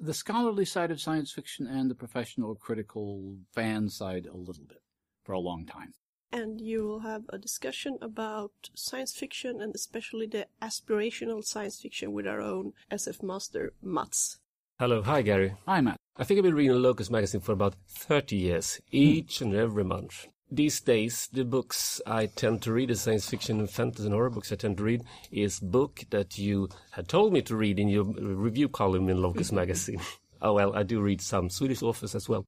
the 0.00 0.14
scholarly 0.14 0.64
side 0.64 0.92
of 0.92 1.00
science 1.00 1.32
fiction 1.32 1.66
and 1.66 1.90
the 1.90 1.96
professional 1.96 2.54
critical 2.54 3.38
fan 3.52 3.88
side 3.88 4.26
a 4.26 4.36
little 4.36 4.64
bit 4.64 4.82
for 5.24 5.32
a 5.32 5.40
long 5.40 5.66
time 5.66 5.92
and 6.32 6.60
you 6.60 6.86
will 6.86 7.00
have 7.00 7.22
a 7.30 7.38
discussion 7.38 7.98
about 8.00 8.52
science 8.74 9.14
fiction 9.14 9.60
and 9.60 9.74
especially 9.74 10.26
the 10.26 10.46
aspirational 10.60 11.44
science 11.44 11.80
fiction 11.80 12.12
with 12.12 12.26
our 12.26 12.40
own 12.40 12.72
SF 12.90 13.22
master, 13.22 13.72
Mats. 13.82 14.38
Hello, 14.78 15.02
hi 15.02 15.22
Gary. 15.22 15.54
Hi 15.66 15.80
Matt. 15.80 15.96
I 16.16 16.24
think 16.24 16.38
I've 16.38 16.44
been 16.44 16.54
reading 16.54 16.76
Locus 16.80 17.10
magazine 17.10 17.40
for 17.40 17.52
about 17.52 17.74
30 17.88 18.36
years, 18.36 18.80
each 18.90 19.40
and 19.40 19.54
every 19.54 19.84
month. 19.84 20.26
These 20.50 20.80
days, 20.80 21.28
the 21.32 21.44
books 21.44 22.00
I 22.06 22.26
tend 22.26 22.62
to 22.62 22.72
read, 22.72 22.90
the 22.90 22.94
science 22.94 23.28
fiction 23.28 23.58
and 23.58 23.68
fantasy 23.68 24.04
and 24.04 24.14
horror 24.14 24.30
books 24.30 24.52
I 24.52 24.56
tend 24.56 24.76
to 24.76 24.84
read, 24.84 25.02
is 25.32 25.58
book 25.58 26.04
that 26.10 26.38
you 26.38 26.68
had 26.92 27.08
told 27.08 27.32
me 27.32 27.42
to 27.42 27.56
read 27.56 27.78
in 27.80 27.88
your 27.88 28.04
review 28.04 28.68
column 28.68 29.08
in 29.08 29.20
Locus 29.20 29.50
magazine. 29.60 30.00
oh 30.40 30.54
well, 30.54 30.74
I 30.76 30.84
do 30.84 31.00
read 31.00 31.20
some 31.20 31.50
Swedish 31.50 31.82
authors 31.82 32.14
as 32.14 32.28
well. 32.28 32.44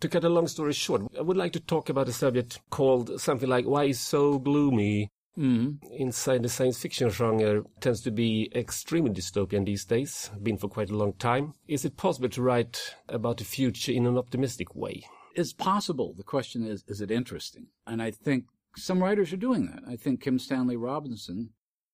To 0.00 0.08
cut 0.08 0.24
a 0.24 0.30
long 0.30 0.48
story 0.48 0.72
short, 0.72 1.02
I 1.18 1.20
would 1.20 1.36
like 1.36 1.52
to 1.52 1.60
talk 1.60 1.90
about 1.90 2.08
a 2.08 2.12
subject 2.12 2.58
called 2.70 3.20
something 3.20 3.48
like 3.48 3.66
Why 3.66 3.84
is 3.84 4.00
so 4.00 4.38
gloomy? 4.38 5.10
Mm. 5.38 5.78
Inside 5.92 6.42
the 6.42 6.48
science 6.48 6.78
fiction 6.78 7.10
genre 7.10 7.64
tends 7.80 8.00
to 8.02 8.10
be 8.10 8.50
extremely 8.54 9.10
dystopian 9.10 9.66
these 9.66 9.84
days, 9.84 10.30
been 10.42 10.56
for 10.56 10.68
quite 10.68 10.90
a 10.90 10.96
long 10.96 11.12
time. 11.14 11.52
Is 11.68 11.84
it 11.84 11.98
possible 11.98 12.30
to 12.30 12.42
write 12.42 12.94
about 13.08 13.36
the 13.38 13.44
future 13.44 13.92
in 13.92 14.06
an 14.06 14.16
optimistic 14.16 14.74
way? 14.74 15.04
It's 15.34 15.52
possible. 15.52 16.14
The 16.16 16.24
question 16.24 16.66
is, 16.66 16.82
is 16.88 17.00
it 17.00 17.10
interesting? 17.10 17.66
And 17.86 18.02
I 18.02 18.10
think 18.10 18.44
some 18.76 19.02
writers 19.02 19.32
are 19.34 19.38
doing 19.38 19.66
that. 19.66 19.82
I 19.86 19.96
think 19.96 20.22
Kim 20.22 20.38
Stanley 20.38 20.76
Robinson 20.76 21.50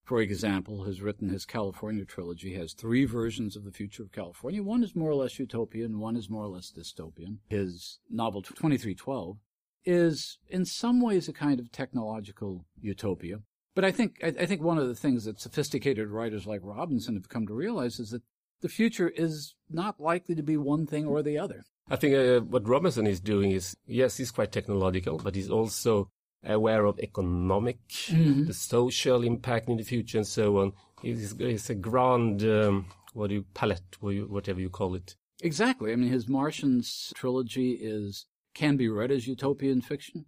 for 0.06 0.20
example, 0.20 0.84
has 0.84 1.02
written 1.02 1.28
his 1.28 1.44
California 1.44 2.04
trilogy, 2.04 2.54
has 2.54 2.72
three 2.72 3.04
versions 3.04 3.56
of 3.56 3.64
the 3.64 3.72
future 3.72 4.04
of 4.04 4.12
California. 4.12 4.62
One 4.62 4.84
is 4.84 4.94
more 4.94 5.10
or 5.10 5.16
less 5.16 5.36
utopian, 5.36 5.98
one 5.98 6.16
is 6.16 6.30
more 6.30 6.44
or 6.44 6.48
less 6.48 6.72
dystopian. 6.72 7.38
His 7.48 7.98
novel 8.08 8.40
2312 8.40 9.38
is 9.84 10.38
in 10.48 10.64
some 10.64 11.00
ways 11.00 11.28
a 11.28 11.32
kind 11.32 11.58
of 11.58 11.72
technological 11.72 12.66
utopia. 12.80 13.40
But 13.74 13.84
I 13.84 13.90
think 13.90 14.20
I, 14.22 14.28
I 14.28 14.46
think 14.46 14.62
one 14.62 14.78
of 14.78 14.86
the 14.86 14.94
things 14.94 15.24
that 15.24 15.40
sophisticated 15.40 16.08
writers 16.08 16.46
like 16.46 16.60
Robinson 16.62 17.16
have 17.16 17.28
come 17.28 17.48
to 17.48 17.52
realize 17.52 17.98
is 17.98 18.10
that 18.10 18.22
the 18.60 18.68
future 18.68 19.08
is 19.08 19.56
not 19.68 19.98
likely 19.98 20.36
to 20.36 20.42
be 20.42 20.56
one 20.56 20.86
thing 20.86 21.04
or 21.04 21.20
the 21.20 21.36
other. 21.36 21.64
I 21.90 21.96
think 21.96 22.14
uh, 22.14 22.44
what 22.44 22.68
Robinson 22.68 23.06
is 23.08 23.20
doing 23.20 23.50
is, 23.50 23.76
yes, 23.86 24.16
he's 24.16 24.30
quite 24.30 24.52
technological, 24.52 25.18
but 25.18 25.34
he's 25.34 25.50
also 25.50 26.10
aware 26.44 26.84
of 26.84 26.98
economic, 27.00 27.78
mm-hmm. 27.88 28.44
the 28.44 28.54
social 28.54 29.22
impact 29.22 29.68
in 29.68 29.76
the 29.76 29.82
future, 29.82 30.18
and 30.18 30.26
so 30.26 30.58
on. 30.58 30.72
It's, 31.02 31.34
it's 31.38 31.70
a 31.70 31.74
grand, 31.74 32.42
um, 32.42 32.86
what 33.12 33.28
do 33.28 33.34
you 33.34 33.44
palette, 33.54 33.96
whatever 34.00 34.60
you 34.60 34.70
call 34.70 34.94
it. 34.94 35.16
Exactly. 35.42 35.92
I 35.92 35.96
mean, 35.96 36.10
his 36.10 36.28
Martians 36.28 37.12
trilogy 37.14 37.72
is 37.72 38.26
can 38.54 38.76
be 38.76 38.88
read 38.88 39.10
as 39.10 39.26
utopian 39.26 39.82
fiction, 39.82 40.24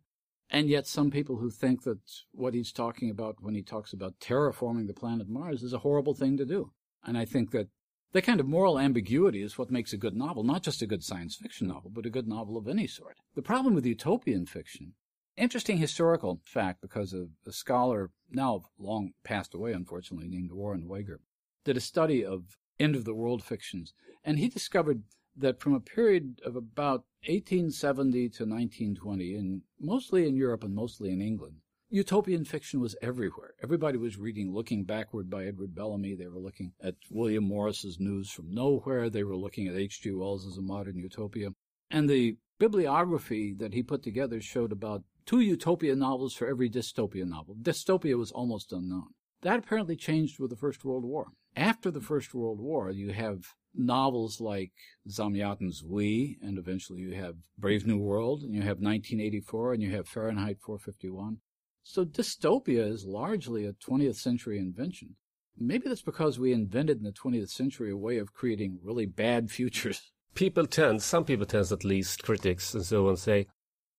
and 0.50 0.68
yet 0.68 0.86
some 0.86 1.10
people 1.10 1.36
who 1.36 1.50
think 1.50 1.84
that 1.84 2.00
what 2.32 2.52
he's 2.52 2.72
talking 2.72 3.08
about 3.10 3.36
when 3.40 3.54
he 3.54 3.62
talks 3.62 3.92
about 3.92 4.20
terraforming 4.20 4.86
the 4.86 4.92
planet 4.92 5.28
Mars 5.28 5.62
is 5.62 5.72
a 5.72 5.78
horrible 5.78 6.14
thing 6.14 6.36
to 6.36 6.44
do. 6.44 6.72
And 7.04 7.16
I 7.16 7.24
think 7.24 7.52
that 7.52 7.68
that 8.12 8.22
kind 8.22 8.40
of 8.40 8.46
moral 8.46 8.78
ambiguity 8.78 9.42
is 9.42 9.56
what 9.56 9.70
makes 9.70 9.92
a 9.92 9.98
good 9.98 10.14
novel, 10.14 10.42
not 10.42 10.62
just 10.62 10.82
a 10.82 10.86
good 10.86 11.04
science 11.04 11.36
fiction 11.36 11.68
novel, 11.68 11.90
but 11.90 12.06
a 12.06 12.10
good 12.10 12.28
novel 12.28 12.56
of 12.56 12.68
any 12.68 12.86
sort. 12.86 13.16
The 13.34 13.42
problem 13.42 13.74
with 13.74 13.86
utopian 13.86 14.46
fiction 14.46 14.94
Interesting 15.38 15.78
historical 15.78 16.40
fact 16.44 16.80
because 16.80 17.12
of 17.12 17.28
a 17.46 17.52
scholar 17.52 18.10
now 18.28 18.64
long 18.76 19.12
passed 19.22 19.54
away, 19.54 19.72
unfortunately, 19.72 20.26
named 20.26 20.50
Warren 20.50 20.88
Wager, 20.88 21.20
did 21.64 21.76
a 21.76 21.80
study 21.80 22.24
of 22.24 22.58
end 22.80 22.96
of 22.96 23.04
the 23.04 23.14
world 23.14 23.44
fictions. 23.44 23.92
And 24.24 24.40
he 24.40 24.48
discovered 24.48 25.04
that 25.36 25.60
from 25.60 25.74
a 25.74 25.80
period 25.80 26.40
of 26.44 26.56
about 26.56 27.04
1870 27.28 28.10
to 28.30 28.44
1920, 28.44 29.34
and 29.36 29.62
mostly 29.80 30.26
in 30.26 30.34
Europe 30.34 30.64
and 30.64 30.74
mostly 30.74 31.12
in 31.12 31.22
England, 31.22 31.58
utopian 31.88 32.44
fiction 32.44 32.80
was 32.80 32.96
everywhere. 33.00 33.54
Everybody 33.62 33.96
was 33.96 34.18
reading 34.18 34.52
Looking 34.52 34.82
Backward 34.82 35.30
by 35.30 35.44
Edward 35.44 35.72
Bellamy. 35.72 36.16
They 36.16 36.26
were 36.26 36.40
looking 36.40 36.72
at 36.82 36.96
William 37.12 37.44
Morris's 37.44 38.00
News 38.00 38.28
from 38.28 38.52
Nowhere. 38.52 39.08
They 39.08 39.22
were 39.22 39.36
looking 39.36 39.68
at 39.68 39.76
H.G. 39.76 40.10
Wells 40.10 40.58
a 40.58 40.60
modern 40.60 40.98
utopia. 40.98 41.50
And 41.92 42.10
the 42.10 42.38
bibliography 42.58 43.54
that 43.54 43.72
he 43.72 43.84
put 43.84 44.02
together 44.02 44.40
showed 44.40 44.72
about 44.72 45.04
two 45.28 45.40
utopia 45.40 45.94
novels 45.94 46.32
for 46.32 46.48
every 46.48 46.70
dystopia 46.70 47.26
novel. 47.26 47.54
Dystopia 47.60 48.16
was 48.16 48.32
almost 48.32 48.72
unknown. 48.72 49.08
That 49.42 49.58
apparently 49.58 49.94
changed 49.94 50.40
with 50.40 50.48
the 50.48 50.56
First 50.56 50.86
World 50.86 51.04
War. 51.04 51.26
After 51.54 51.90
the 51.90 52.00
First 52.00 52.34
World 52.34 52.58
War, 52.58 52.90
you 52.90 53.12
have 53.12 53.44
novels 53.74 54.40
like 54.40 54.72
Zamyatin's 55.06 55.84
We, 55.84 56.38
and 56.40 56.56
eventually 56.56 57.00
you 57.00 57.14
have 57.14 57.34
Brave 57.58 57.86
New 57.86 57.98
World, 57.98 58.42
and 58.42 58.54
you 58.54 58.62
have 58.62 58.78
1984, 58.78 59.74
and 59.74 59.82
you 59.82 59.90
have 59.90 60.08
Fahrenheit 60.08 60.60
451. 60.60 61.36
So 61.82 62.06
dystopia 62.06 62.90
is 62.90 63.04
largely 63.04 63.66
a 63.66 63.74
20th 63.74 64.16
century 64.16 64.58
invention. 64.58 65.16
Maybe 65.58 65.88
that's 65.88 66.02
because 66.02 66.38
we 66.38 66.52
invented 66.54 66.98
in 66.98 67.04
the 67.04 67.12
20th 67.12 67.50
century 67.50 67.90
a 67.90 67.96
way 67.96 68.16
of 68.16 68.32
creating 68.32 68.78
really 68.82 69.06
bad 69.06 69.50
futures. 69.50 70.10
People 70.34 70.66
tend, 70.66 71.02
some 71.02 71.24
people 71.24 71.46
tend 71.46 71.70
at 71.70 71.84
least, 71.84 72.22
critics 72.22 72.72
and 72.72 72.84
so 72.84 73.08
on, 73.08 73.16
say 73.16 73.46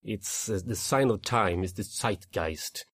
it's 0.04 0.50
uh, 0.50 0.60
the 0.66 0.76
sign 0.76 1.10
of 1.10 1.22
time, 1.22 1.64
is 1.64 1.74
the 1.74 1.84
zeitgeist. 1.84 2.86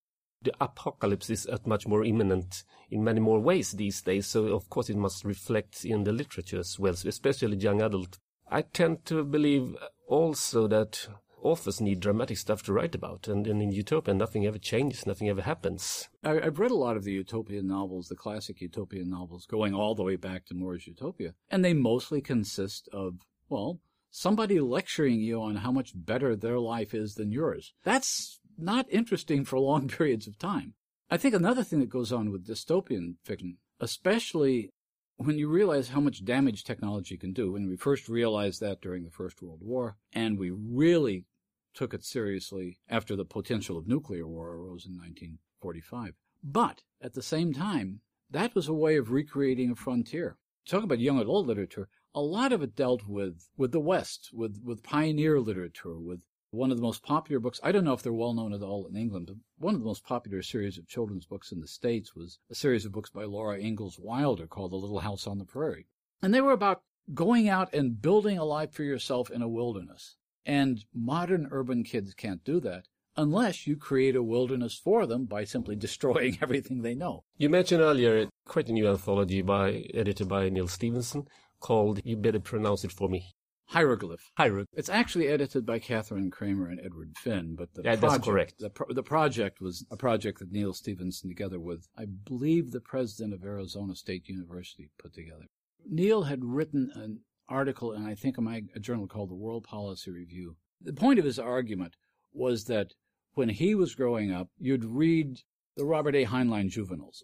The 0.41 0.53
apocalypse 0.61 1.29
is 1.29 1.45
at 1.47 1.65
much 1.65 1.87
more 1.87 2.03
imminent 2.03 2.63
in 2.89 3.03
many 3.03 3.19
more 3.19 3.39
ways 3.39 3.71
these 3.71 4.01
days, 4.01 4.27
so 4.27 4.45
of 4.47 4.69
course 4.69 4.89
it 4.89 4.97
must 4.97 5.25
reflect 5.25 5.85
in 5.85 6.03
the 6.03 6.11
literature 6.11 6.59
as 6.59 6.77
well, 6.77 6.93
especially 6.93 7.57
young 7.57 7.81
adult. 7.81 8.19
I 8.49 8.61
tend 8.61 9.05
to 9.05 9.23
believe 9.23 9.75
also 10.07 10.67
that 10.67 11.07
authors 11.41 11.79
need 11.79 11.99
dramatic 11.99 12.37
stuff 12.37 12.63
to 12.63 12.73
write 12.73 12.95
about, 12.95 13.27
and, 13.27 13.45
and 13.47 13.61
in 13.61 13.71
Utopia 13.71 14.13
nothing 14.13 14.45
ever 14.45 14.57
changes, 14.57 15.05
nothing 15.05 15.29
ever 15.29 15.41
happens. 15.41 16.09
I, 16.23 16.33
have 16.35 16.59
read 16.59 16.71
a 16.71 16.75
lot 16.75 16.97
of 16.97 17.03
the 17.03 17.11
utopian 17.11 17.67
novels, 17.67 18.07
the 18.07 18.15
classic 18.15 18.61
utopian 18.61 19.09
novels, 19.09 19.45
going 19.45 19.73
all 19.73 19.95
the 19.95 20.03
way 20.03 20.15
back 20.15 20.45
to 20.47 20.55
More's 20.55 20.87
Utopia, 20.87 21.33
and 21.49 21.63
they 21.63 21.73
mostly 21.73 22.21
consist 22.21 22.89
of, 22.91 23.19
well, 23.47 23.79
somebody 24.15 24.61
lecturing 24.61 25.19
you 25.19 25.41
on 25.41 25.57
how 25.57 25.71
much 25.73 25.91
better 25.93 26.37
their 26.37 26.57
life 26.57 26.93
is 26.93 27.15
than 27.15 27.33
yours. 27.33 27.73
That's 27.83 28.39
not 28.57 28.85
interesting 28.89 29.43
for 29.43 29.59
long 29.71 29.89
periods 29.89 30.25
of 30.25 30.39
time. 30.39 30.73
I 31.11 31.17
think 31.17 31.35
another 31.35 31.63
thing 31.63 31.81
that 31.81 31.89
goes 31.89 32.13
on 32.13 32.31
with 32.31 32.47
dystopian 32.47 33.15
fiction, 33.25 33.57
especially 33.81 34.69
when 35.17 35.37
you 35.37 35.49
realize 35.49 35.89
how 35.89 35.99
much 35.99 36.23
damage 36.23 36.63
technology 36.63 37.17
can 37.17 37.33
do, 37.33 37.51
when 37.51 37.67
we 37.67 37.75
first 37.75 38.07
realized 38.07 38.61
that 38.61 38.81
during 38.81 39.03
the 39.03 39.11
First 39.11 39.41
World 39.41 39.59
War, 39.61 39.97
and 40.13 40.39
we 40.39 40.49
really 40.49 41.25
took 41.73 41.93
it 41.93 42.05
seriously 42.05 42.79
after 42.89 43.17
the 43.17 43.25
potential 43.25 43.77
of 43.77 43.87
nuclear 43.87 44.25
war 44.25 44.47
arose 44.51 44.85
in 44.85 44.93
1945. 44.93 46.13
But 46.41 46.83
at 47.01 47.13
the 47.13 47.21
same 47.21 47.53
time, 47.53 47.99
that 48.31 48.55
was 48.55 48.69
a 48.69 48.73
way 48.73 48.95
of 48.95 49.11
recreating 49.11 49.71
a 49.71 49.75
frontier. 49.75 50.37
Talk 50.65 50.83
about 50.83 50.99
young 50.99 51.19
adult 51.19 51.45
literature. 51.45 51.89
A 52.15 52.21
lot 52.21 52.53
of 52.53 52.63
it 52.63 52.75
dealt 52.75 53.05
with, 53.05 53.49
with 53.57 53.73
the 53.73 53.79
West, 53.79 54.31
with, 54.33 54.61
with 54.63 54.81
pioneer 54.81 55.39
literature, 55.39 55.99
with 55.99 56.21
one 56.49 56.71
of 56.71 56.77
the 56.77 56.83
most 56.83 57.03
popular 57.03 57.39
books. 57.41 57.59
I 57.61 57.73
don't 57.73 57.83
know 57.83 57.91
if 57.91 58.01
they're 58.01 58.13
well 58.13 58.33
known 58.33 58.53
at 58.53 58.61
all 58.61 58.87
in 58.87 58.95
England, 58.95 59.27
but 59.27 59.35
one 59.57 59.75
of 59.75 59.81
the 59.81 59.85
most 59.85 60.05
popular 60.05 60.41
series 60.41 60.77
of 60.77 60.87
children's 60.87 61.25
books 61.25 61.51
in 61.51 61.59
the 61.59 61.67
States 61.67 62.15
was 62.15 62.39
a 62.49 62.55
series 62.55 62.85
of 62.85 62.93
books 62.93 63.09
by 63.09 63.25
Laura 63.25 63.59
Ingalls 63.59 63.99
Wilder 63.99 64.47
called 64.47 64.71
The 64.71 64.77
Little 64.77 64.99
House 64.99 65.27
on 65.27 65.37
the 65.37 65.45
Prairie. 65.45 65.87
And 66.21 66.33
they 66.33 66.41
were 66.41 66.53
about 66.53 66.83
going 67.13 67.49
out 67.49 67.73
and 67.73 68.01
building 68.01 68.37
a 68.37 68.45
life 68.45 68.71
for 68.71 68.83
yourself 68.83 69.29
in 69.29 69.41
a 69.41 69.49
wilderness. 69.49 70.15
And 70.45 70.85
modern 70.93 71.49
urban 71.51 71.83
kids 71.83 72.13
can't 72.13 72.43
do 72.45 72.59
that 72.61 72.85
unless 73.17 73.65
you 73.65 73.75
create 73.77 74.15
a 74.15 74.23
wilderness 74.23 74.75
for 74.75 75.05
them 75.05 75.25
by 75.25 75.43
simply 75.43 75.75
destroying 75.87 76.37
everything 76.41 76.81
they 76.81 76.95
know. 76.95 77.23
You 77.37 77.49
mentioned 77.49 77.81
earlier 77.81 78.27
quite 78.47 78.69
a 78.69 78.73
new 78.73 78.87
anthology 78.87 79.41
by 79.41 79.85
edited 79.93 80.29
by 80.29 80.49
Neil 80.49 80.67
Stephenson 80.67 81.27
called 81.65 81.99
You 82.03 82.15
Better 82.15 82.39
Pronounce 82.39 82.83
It 82.83 82.91
For 82.91 83.09
Me. 83.09 83.33
Hieroglyph. 83.69 84.29
Hieroglyph. 84.37 84.67
It's 84.73 84.87
actually 84.87 85.29
edited 85.29 85.65
by 85.65 85.79
Kathryn 85.79 86.31
Kramer 86.31 86.67
and 86.69 86.79
Edward 86.79 87.17
Finn, 87.17 87.55
but 87.55 87.73
the 87.73 87.81
yeah, 87.81 87.95
project, 87.95 88.01
that's 88.01 88.23
correct. 88.23 88.53
The, 88.59 88.69
pro- 88.69 88.93
the 88.93 89.01
project 89.01 89.59
was 89.59 89.83
a 89.89 89.97
project 89.97 90.37
that 90.37 90.51
Neil 90.51 90.73
Stephenson, 90.73 91.27
together 91.27 91.59
with, 91.59 91.87
I 91.97 92.05
believe, 92.05 92.69
the 92.69 92.81
president 92.81 93.33
of 93.33 93.43
Arizona 93.43 93.95
State 93.95 94.29
University, 94.29 94.91
put 94.99 95.15
together. 95.15 95.47
Neil 95.89 96.21
had 96.21 96.45
written 96.45 96.91
an 96.93 97.21
article 97.49 97.93
in, 97.93 98.05
I 98.05 98.13
think, 98.13 98.37
in 98.37 98.43
my 98.43 98.61
a 98.75 98.79
journal 98.79 99.07
called 99.07 99.31
the 99.31 99.35
World 99.35 99.63
Policy 99.63 100.11
Review. 100.11 100.57
The 100.79 100.93
point 100.93 101.17
of 101.17 101.25
his 101.25 101.39
argument 101.39 101.95
was 102.31 102.65
that 102.65 102.93
when 103.33 103.49
he 103.49 103.73
was 103.73 103.95
growing 103.95 104.31
up, 104.31 104.49
you'd 104.59 104.85
read 104.85 105.39
the 105.75 105.85
Robert 105.85 106.15
A. 106.15 106.25
Heinlein 106.25 106.69
juveniles. 106.69 107.23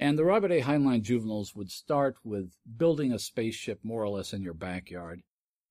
And 0.00 0.18
the 0.18 0.24
Robert 0.24 0.50
A. 0.50 0.62
Heinlein 0.62 1.02
juveniles 1.02 1.54
would 1.54 1.70
start 1.70 2.16
with 2.24 2.56
building 2.78 3.12
a 3.12 3.18
spaceship 3.18 3.80
more 3.82 4.02
or 4.02 4.08
less 4.08 4.32
in 4.32 4.42
your 4.42 4.54
backyard 4.54 5.20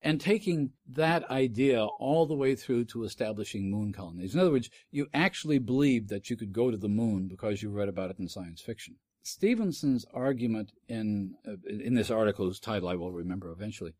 and 0.00 0.20
taking 0.20 0.70
that 0.88 1.28
idea 1.28 1.84
all 1.84 2.26
the 2.26 2.36
way 2.36 2.54
through 2.54 2.84
to 2.84 3.02
establishing 3.02 3.68
moon 3.68 3.92
colonies. 3.92 4.32
In 4.32 4.40
other 4.40 4.52
words, 4.52 4.70
you 4.92 5.08
actually 5.12 5.58
believed 5.58 6.10
that 6.10 6.30
you 6.30 6.36
could 6.36 6.52
go 6.52 6.70
to 6.70 6.76
the 6.76 6.88
moon 6.88 7.26
because 7.26 7.60
you 7.60 7.70
read 7.70 7.88
about 7.88 8.10
it 8.10 8.20
in 8.20 8.28
science 8.28 8.62
fiction. 8.62 8.94
Stevenson's 9.24 10.06
argument 10.14 10.70
in 10.88 11.34
uh, 11.46 11.56
in 11.68 11.94
this 11.94 12.10
article, 12.10 12.46
whose 12.46 12.60
title 12.60 12.88
I 12.88 12.94
will 12.94 13.12
remember 13.12 13.50
eventually, 13.50 13.94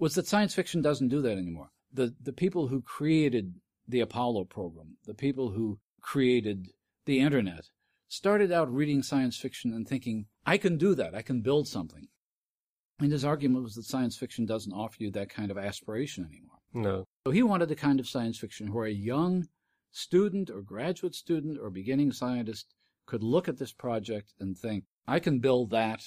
was 0.00 0.16
that 0.16 0.26
science 0.26 0.52
fiction 0.52 0.82
doesn't 0.82 1.08
do 1.08 1.22
that 1.22 1.38
anymore. 1.38 1.70
The 1.92 2.12
the 2.20 2.32
people 2.32 2.66
who 2.66 2.82
created 2.82 3.54
the 3.86 4.00
Apollo 4.00 4.46
program, 4.46 4.96
the 5.06 5.14
people 5.14 5.52
who 5.52 5.78
created 6.02 6.72
the 7.06 7.20
internet, 7.20 7.70
started 8.08 8.52
out 8.52 8.72
reading 8.72 9.02
science 9.02 9.36
fiction 9.36 9.72
and 9.72 9.86
thinking, 9.86 10.26
I 10.44 10.58
can 10.58 10.76
do 10.76 10.94
that. 10.94 11.14
I 11.14 11.22
can 11.22 11.40
build 11.40 11.68
something. 11.68 12.08
And 13.00 13.12
his 13.12 13.24
argument 13.24 13.64
was 13.64 13.74
that 13.74 13.84
science 13.84 14.16
fiction 14.16 14.46
doesn't 14.46 14.72
offer 14.72 14.96
you 15.00 15.10
that 15.10 15.28
kind 15.28 15.50
of 15.50 15.58
aspiration 15.58 16.24
anymore. 16.24 16.58
No. 16.72 17.04
So 17.26 17.30
he 17.30 17.42
wanted 17.42 17.68
the 17.68 17.76
kind 17.76 18.00
of 18.00 18.08
science 18.08 18.38
fiction 18.38 18.72
where 18.72 18.86
a 18.86 18.92
young 18.92 19.48
student 19.90 20.50
or 20.50 20.62
graduate 20.62 21.14
student 21.14 21.58
or 21.60 21.70
beginning 21.70 22.12
scientist 22.12 22.74
could 23.06 23.22
look 23.22 23.48
at 23.48 23.58
this 23.58 23.72
project 23.72 24.32
and 24.40 24.56
think, 24.56 24.84
I 25.06 25.20
can 25.20 25.38
build 25.38 25.70
that, 25.70 26.02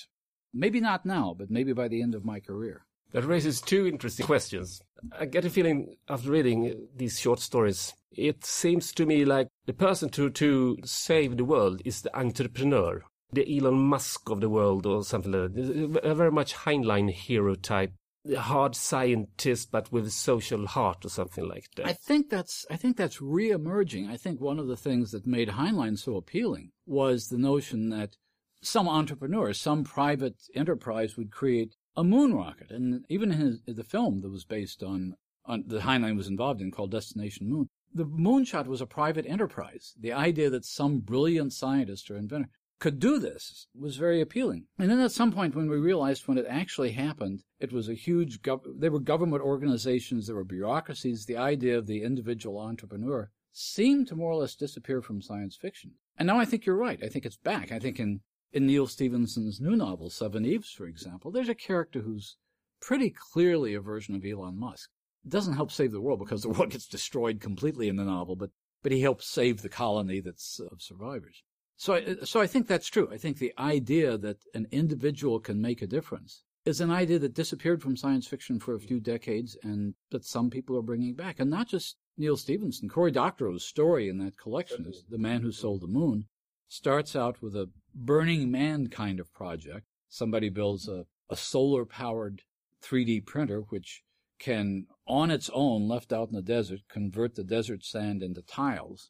maybe 0.53 0.79
not 0.79 1.05
now, 1.05 1.35
but 1.37 1.49
maybe 1.49 1.73
by 1.73 1.87
the 1.87 2.01
end 2.01 2.15
of 2.15 2.25
my 2.25 2.39
career. 2.39 2.85
That 3.11 3.25
raises 3.25 3.61
two 3.61 3.87
interesting 3.87 4.25
questions. 4.25 4.81
I 5.17 5.25
get 5.25 5.45
a 5.45 5.49
feeling 5.49 5.95
after 6.07 6.29
reading 6.29 6.87
these 6.95 7.19
short 7.19 7.39
stories, 7.39 7.93
it 8.11 8.45
seems 8.45 8.91
to 8.93 9.05
me 9.05 9.25
like 9.25 9.47
the 9.69 9.73
person 9.73 10.09
to, 10.09 10.31
to 10.31 10.79
save 10.83 11.37
the 11.37 11.45
world 11.45 11.79
is 11.85 12.01
the 12.01 12.17
entrepreneur 12.17 13.03
the 13.31 13.55
Elon 13.55 13.75
Musk 13.75 14.27
of 14.31 14.41
the 14.41 14.49
world 14.49 14.87
or 14.87 15.03
something 15.03 15.31
like 15.31 15.53
that. 15.53 15.99
A 16.03 16.15
very 16.15 16.31
much 16.31 16.55
Heinlein 16.55 17.11
hero 17.11 17.53
type, 17.53 17.93
hard 18.35 18.75
scientist 18.75 19.69
but 19.71 19.91
with 19.91 20.07
a 20.07 20.09
social 20.09 20.65
heart 20.65 21.05
or 21.05 21.09
something 21.09 21.47
like 21.47 21.65
that. 21.75 21.85
I 21.85 21.93
think 21.93 22.31
that's 22.31 22.65
I 22.71 22.77
think 22.77 22.97
that's 22.97 23.21
re-emerging. 23.21 24.09
I 24.09 24.17
think 24.17 24.41
one 24.41 24.57
of 24.57 24.65
the 24.65 24.75
things 24.75 25.11
that 25.11 25.27
made 25.27 25.49
Heinlein 25.49 25.99
so 25.99 26.15
appealing 26.15 26.71
was 26.87 27.27
the 27.27 27.37
notion 27.37 27.89
that 27.89 28.15
some 28.63 28.89
entrepreneur, 28.89 29.53
some 29.53 29.83
private 29.83 30.37
enterprise 30.55 31.15
would 31.15 31.29
create 31.29 31.75
a 31.95 32.03
moon 32.03 32.33
rocket, 32.33 32.71
and 32.71 33.05
even 33.07 33.31
in 33.31 33.39
his, 33.39 33.61
the 33.67 33.83
film 33.83 34.21
that 34.21 34.31
was 34.31 34.45
based 34.45 34.81
on 34.81 35.13
on 35.45 35.65
that 35.67 35.83
Heinlein 35.83 36.17
was 36.17 36.27
involved 36.27 36.59
in 36.59 36.71
called 36.71 36.89
Destination 36.89 37.47
Moon. 37.47 37.69
The 37.93 38.05
moonshot 38.05 38.67
was 38.67 38.81
a 38.81 38.85
private 38.85 39.25
enterprise. 39.25 39.95
The 39.99 40.13
idea 40.13 40.49
that 40.51 40.65
some 40.65 40.99
brilliant 40.99 41.53
scientist 41.53 42.11
or 42.11 42.17
inventor 42.17 42.49
could 42.79 42.99
do 42.99 43.19
this 43.19 43.67
was 43.75 43.97
very 43.97 44.21
appealing. 44.21 44.65
And 44.77 44.89
then 44.89 44.99
at 44.99 45.11
some 45.11 45.31
point 45.31 45.55
when 45.55 45.69
we 45.69 45.77
realized 45.77 46.27
when 46.27 46.37
it 46.37 46.45
actually 46.47 46.91
happened, 46.91 47.43
it 47.59 47.73
was 47.73 47.89
a 47.89 47.93
huge, 47.93 48.41
gov- 48.41 48.79
there 48.79 48.91
were 48.91 48.99
government 48.99 49.43
organizations, 49.43 50.27
there 50.27 50.35
were 50.35 50.45
bureaucracies, 50.45 51.25
the 51.25 51.37
idea 51.37 51.77
of 51.77 51.87
the 51.87 52.03
individual 52.03 52.59
entrepreneur 52.59 53.29
seemed 53.51 54.07
to 54.07 54.15
more 54.15 54.31
or 54.31 54.35
less 54.35 54.55
disappear 54.55 55.01
from 55.01 55.21
science 55.21 55.57
fiction. 55.57 55.91
And 56.17 56.27
now 56.27 56.39
I 56.39 56.45
think 56.45 56.65
you're 56.65 56.77
right. 56.77 57.03
I 57.03 57.07
think 57.07 57.25
it's 57.25 57.37
back. 57.37 57.71
I 57.71 57.79
think 57.79 57.99
in, 57.99 58.21
in 58.53 58.65
Neal 58.65 58.87
Stephenson's 58.87 59.59
new 59.59 59.75
novel, 59.75 60.09
Seven 60.09 60.45
Eves, 60.45 60.71
for 60.71 60.85
example, 60.85 61.31
there's 61.31 61.49
a 61.49 61.55
character 61.55 62.01
who's 62.01 62.37
pretty 62.79 63.09
clearly 63.09 63.73
a 63.73 63.81
version 63.81 64.15
of 64.15 64.23
Elon 64.23 64.57
Musk. 64.57 64.89
Doesn't 65.29 65.55
help 65.55 65.71
save 65.71 65.91
the 65.91 66.01
world 66.01 66.19
because 66.19 66.41
the 66.41 66.49
world 66.55 66.71
gets 66.71 66.87
destroyed 66.87 67.39
completely 67.39 67.87
in 67.87 67.95
the 67.95 68.05
novel, 68.05 68.35
but, 68.35 68.49
but 68.83 68.91
he 68.91 69.01
helps 69.01 69.27
save 69.27 69.61
the 69.61 69.69
colony 69.69 70.19
that's 70.19 70.59
of 70.59 70.81
survivors. 70.81 71.43
So, 71.77 71.93
I, 71.93 72.15
so 72.25 72.41
I 72.41 72.47
think 72.47 72.67
that's 72.67 72.87
true. 72.87 73.07
I 73.11 73.17
think 73.17 73.37
the 73.37 73.53
idea 73.57 74.17
that 74.17 74.37
an 74.53 74.67
individual 74.71 75.39
can 75.39 75.61
make 75.61 75.81
a 75.81 75.87
difference 75.87 76.43
is 76.65 76.81
an 76.81 76.91
idea 76.91 77.19
that 77.19 77.33
disappeared 77.33 77.81
from 77.81 77.95
science 77.95 78.27
fiction 78.27 78.59
for 78.59 78.75
a 78.75 78.79
few 78.79 78.99
decades 78.99 79.57
and 79.63 79.93
that 80.11 80.25
some 80.25 80.49
people 80.49 80.77
are 80.77 80.81
bringing 80.81 81.15
back. 81.15 81.39
And 81.39 81.49
not 81.49 81.69
just 81.69 81.95
Neil 82.17 82.35
Stevenson, 82.35 82.89
Cory 82.89 83.11
Doctorow's 83.11 83.63
story 83.63 84.09
in 84.09 84.17
that 84.17 84.37
collection 84.37 84.85
is 84.87 85.05
The 85.09 85.17
Man 85.17 85.41
Who 85.41 85.53
Sold 85.53 85.81
the 85.81 85.87
Moon 85.87 86.25
starts 86.67 87.15
out 87.15 87.41
with 87.41 87.55
a 87.55 87.69
Burning 87.95 88.51
Man 88.51 88.87
kind 88.87 89.19
of 89.19 89.33
project. 89.33 89.85
Somebody 90.09 90.49
builds 90.49 90.87
a, 90.87 91.05
a 91.29 91.37
solar 91.37 91.85
powered 91.85 92.41
3D 92.83 93.25
printer 93.25 93.61
which 93.69 94.03
can, 94.37 94.85
on 95.09 95.31
its 95.31 95.49
own, 95.53 95.87
left 95.87 96.13
out 96.13 96.29
in 96.29 96.35
the 96.35 96.41
desert, 96.41 96.81
convert 96.87 97.35
the 97.35 97.43
desert 97.43 97.83
sand 97.83 98.21
into 98.21 98.41
tiles 98.41 99.09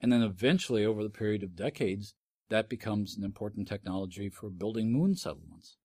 And 0.00 0.12
then 0.12 0.22
eventually, 0.22 0.84
over 0.84 1.02
the 1.02 1.08
period 1.08 1.42
of 1.42 1.56
decades, 1.56 2.14
that 2.50 2.68
becomes 2.68 3.16
an 3.16 3.24
important 3.24 3.66
technology 3.66 4.28
for 4.28 4.50
building 4.50 4.92
moon 4.92 5.14
settlements. 5.14 5.78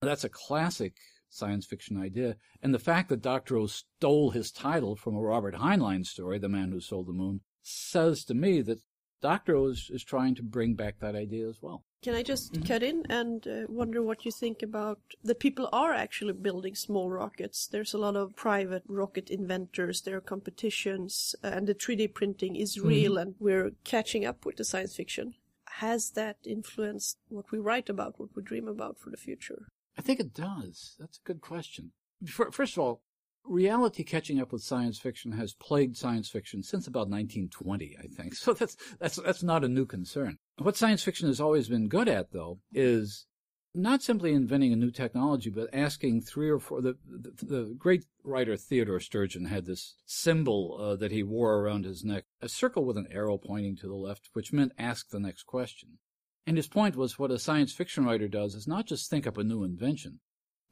That's 0.00 0.24
a 0.24 0.28
classic 0.28 0.94
science 1.28 1.66
fiction 1.66 2.00
idea. 2.00 2.36
And 2.62 2.72
the 2.72 2.78
fact 2.78 3.08
that 3.08 3.20
Dr. 3.20 3.56
O 3.56 3.66
stole 3.66 4.30
his 4.30 4.50
title 4.50 4.96
from 4.96 5.16
a 5.16 5.20
Robert 5.20 5.56
Heinlein 5.56 6.06
story, 6.06 6.38
The 6.38 6.48
Man 6.48 6.70
Who 6.70 6.80
Sold 6.80 7.08
the 7.08 7.12
Moon, 7.12 7.40
says 7.62 8.24
to 8.26 8.34
me 8.34 8.62
that 8.62 8.80
Dr. 9.24 9.56
Is, 9.70 9.90
is 9.90 10.04
trying 10.04 10.34
to 10.34 10.42
bring 10.42 10.74
back 10.74 10.98
that 11.00 11.16
idea 11.16 11.48
as 11.48 11.62
well. 11.62 11.82
Can 12.02 12.14
I 12.14 12.22
just 12.22 12.62
cut 12.66 12.82
in 12.82 13.04
and 13.08 13.48
uh, 13.48 13.62
wonder 13.70 14.02
what 14.02 14.26
you 14.26 14.30
think 14.30 14.62
about 14.62 14.98
that 15.22 15.40
people 15.40 15.66
are 15.72 15.94
actually 15.94 16.34
building 16.34 16.74
small 16.74 17.08
rockets? 17.08 17.66
There's 17.66 17.94
a 17.94 17.98
lot 17.98 18.16
of 18.16 18.36
private 18.36 18.82
rocket 18.86 19.30
inventors, 19.30 20.02
there 20.02 20.18
are 20.18 20.20
competitions, 20.20 21.34
uh, 21.42 21.46
and 21.46 21.66
the 21.66 21.74
3D 21.74 22.12
printing 22.12 22.54
is 22.56 22.78
real, 22.78 23.16
and 23.16 23.34
we're 23.38 23.70
catching 23.82 24.26
up 24.26 24.44
with 24.44 24.56
the 24.56 24.64
science 24.64 24.94
fiction. 24.94 25.32
Has 25.80 26.10
that 26.10 26.36
influenced 26.44 27.16
what 27.30 27.50
we 27.50 27.58
write 27.58 27.88
about, 27.88 28.20
what 28.20 28.36
we 28.36 28.42
dream 28.42 28.68
about 28.68 28.98
for 28.98 29.08
the 29.08 29.16
future? 29.16 29.68
I 29.96 30.02
think 30.02 30.20
it 30.20 30.34
does. 30.34 30.96
That's 31.00 31.16
a 31.16 31.26
good 31.26 31.40
question. 31.40 31.92
First 32.26 32.76
of 32.76 32.78
all, 32.78 33.00
reality 33.44 34.04
catching 34.04 34.40
up 34.40 34.52
with 34.52 34.62
science 34.62 34.98
fiction 34.98 35.32
has 35.32 35.54
plagued 35.54 35.96
science 35.96 36.28
fiction 36.28 36.62
since 36.62 36.86
about 36.86 37.08
1920, 37.08 37.96
I 37.98 38.06
think. 38.06 38.34
So 38.44 38.52
that's 38.52 38.76
that's 38.98 39.16
that's 39.16 39.42
not 39.42 39.64
a 39.64 39.68
new 39.68 39.86
concern. 39.86 40.38
What 40.58 40.76
science 40.76 41.02
fiction 41.02 41.28
has 41.28 41.40
always 41.40 41.68
been 41.68 41.88
good 41.88 42.08
at, 42.08 42.32
though, 42.32 42.58
is 42.72 43.26
not 43.74 44.02
simply 44.02 44.32
inventing 44.32 44.72
a 44.72 44.76
new 44.76 44.90
technology, 44.90 45.50
but 45.50 45.68
asking 45.72 46.22
three 46.22 46.50
or 46.50 46.58
four. 46.58 46.82
The 46.82 46.96
the, 47.06 47.46
the 47.46 47.74
great 47.76 48.04
writer 48.22 48.56
Theodore 48.56 49.00
Sturgeon 49.00 49.46
had 49.46 49.66
this 49.66 49.94
symbol 50.04 50.78
uh, 50.78 50.96
that 50.96 51.12
he 51.12 51.22
wore 51.22 51.60
around 51.60 51.84
his 51.84 52.04
neck, 52.04 52.24
a 52.40 52.48
circle 52.48 52.84
with 52.84 52.98
an 52.98 53.08
arrow 53.10 53.38
pointing 53.38 53.76
to 53.76 53.88
the 53.88 53.94
left, 53.94 54.30
which 54.32 54.52
meant 54.52 54.72
ask 54.78 55.10
the 55.10 55.20
next 55.20 55.44
question. 55.44 55.98
And 56.46 56.56
his 56.56 56.68
point 56.68 56.96
was 56.96 57.18
what 57.18 57.30
a 57.30 57.38
science 57.38 57.72
fiction 57.72 58.04
writer 58.04 58.28
does 58.28 58.54
is 58.54 58.68
not 58.68 58.86
just 58.86 59.08
think 59.08 59.26
up 59.26 59.38
a 59.38 59.44
new 59.44 59.64
invention, 59.64 60.20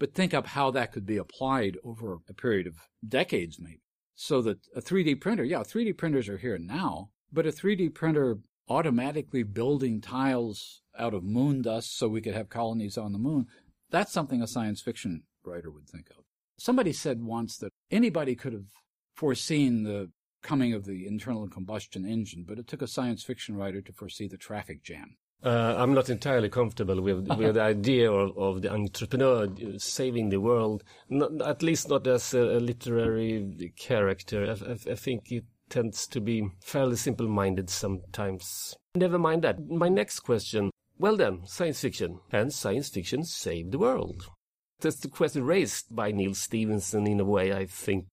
but 0.02 0.14
think 0.14 0.34
up 0.34 0.48
how 0.48 0.68
that 0.68 0.90
could 0.90 1.06
be 1.06 1.16
applied 1.16 1.76
over 1.84 2.18
a 2.28 2.34
period 2.34 2.66
of 2.66 2.74
decades, 3.06 3.60
maybe. 3.60 3.84
So 4.16 4.42
that 4.42 4.58
a 4.74 4.80
3D 4.80 5.20
printer, 5.20 5.44
yeah, 5.44 5.60
3D 5.60 5.96
printers 5.96 6.28
are 6.28 6.38
here 6.38 6.58
now, 6.58 7.10
but 7.32 7.46
a 7.46 7.52
3D 7.52 7.94
printer 7.94 8.38
automatically 8.68 9.44
building 9.44 10.00
tiles 10.00 10.82
out 10.98 11.14
of 11.14 11.22
moon 11.22 11.62
dust 11.62 11.96
so 11.96 12.08
we 12.08 12.20
could 12.20 12.34
have 12.34 12.48
colonies 12.48 12.98
on 12.98 13.12
the 13.12 13.18
moon, 13.20 13.46
that's 13.92 14.10
something 14.12 14.42
a 14.42 14.48
science 14.48 14.82
fiction 14.82 15.22
writer 15.44 15.70
would 15.70 15.88
think 15.88 16.10
of. 16.10 16.24
Somebody 16.58 16.92
said 16.92 17.22
once 17.22 17.56
that 17.58 17.70
anybody 17.92 18.34
could 18.34 18.54
have 18.54 18.72
foreseen 19.14 19.84
the 19.84 20.10
coming 20.42 20.72
of 20.72 20.84
the 20.84 21.06
internal 21.06 21.48
combustion 21.48 22.04
engine, 22.04 22.44
but 22.44 22.58
it 22.58 22.66
took 22.66 22.82
a 22.82 22.88
science 22.88 23.22
fiction 23.22 23.54
writer 23.54 23.80
to 23.80 23.92
foresee 23.92 24.26
the 24.26 24.36
traffic 24.36 24.82
jam. 24.82 25.14
Uh, 25.44 25.74
I'm 25.76 25.92
not 25.92 26.08
entirely 26.08 26.48
comfortable 26.48 27.00
with, 27.00 27.26
with 27.36 27.54
the 27.54 27.62
idea 27.62 28.10
of, 28.10 28.36
of, 28.38 28.62
the 28.62 28.72
entrepreneur 28.72 29.48
saving 29.76 30.28
the 30.28 30.40
world, 30.40 30.84
not, 31.08 31.42
at 31.42 31.62
least 31.62 31.88
not 31.88 32.06
as 32.06 32.32
a, 32.32 32.58
a 32.58 32.60
literary 32.60 33.72
character. 33.76 34.44
I, 34.44 34.70
I, 34.70 34.92
I, 34.92 34.94
think 34.94 35.32
it 35.32 35.44
tends 35.68 36.06
to 36.08 36.20
be 36.20 36.48
fairly 36.62 36.96
simple 36.96 37.26
minded 37.26 37.70
sometimes. 37.70 38.76
Never 38.94 39.18
mind 39.18 39.42
that. 39.42 39.68
My 39.68 39.88
next 39.88 40.20
question. 40.20 40.70
Well, 40.98 41.16
then, 41.16 41.40
science 41.46 41.80
fiction. 41.80 42.20
Can 42.30 42.50
science 42.50 42.88
fiction 42.90 43.24
save 43.24 43.72
the 43.72 43.78
world? 43.78 44.28
That's 44.80 44.96
the 44.96 45.08
question 45.08 45.44
raised 45.44 45.94
by 45.94 46.12
Neil 46.12 46.34
Stevenson 46.34 47.06
in 47.06 47.20
a 47.20 47.24
way, 47.24 47.52
I 47.52 47.66
think. 47.66 48.06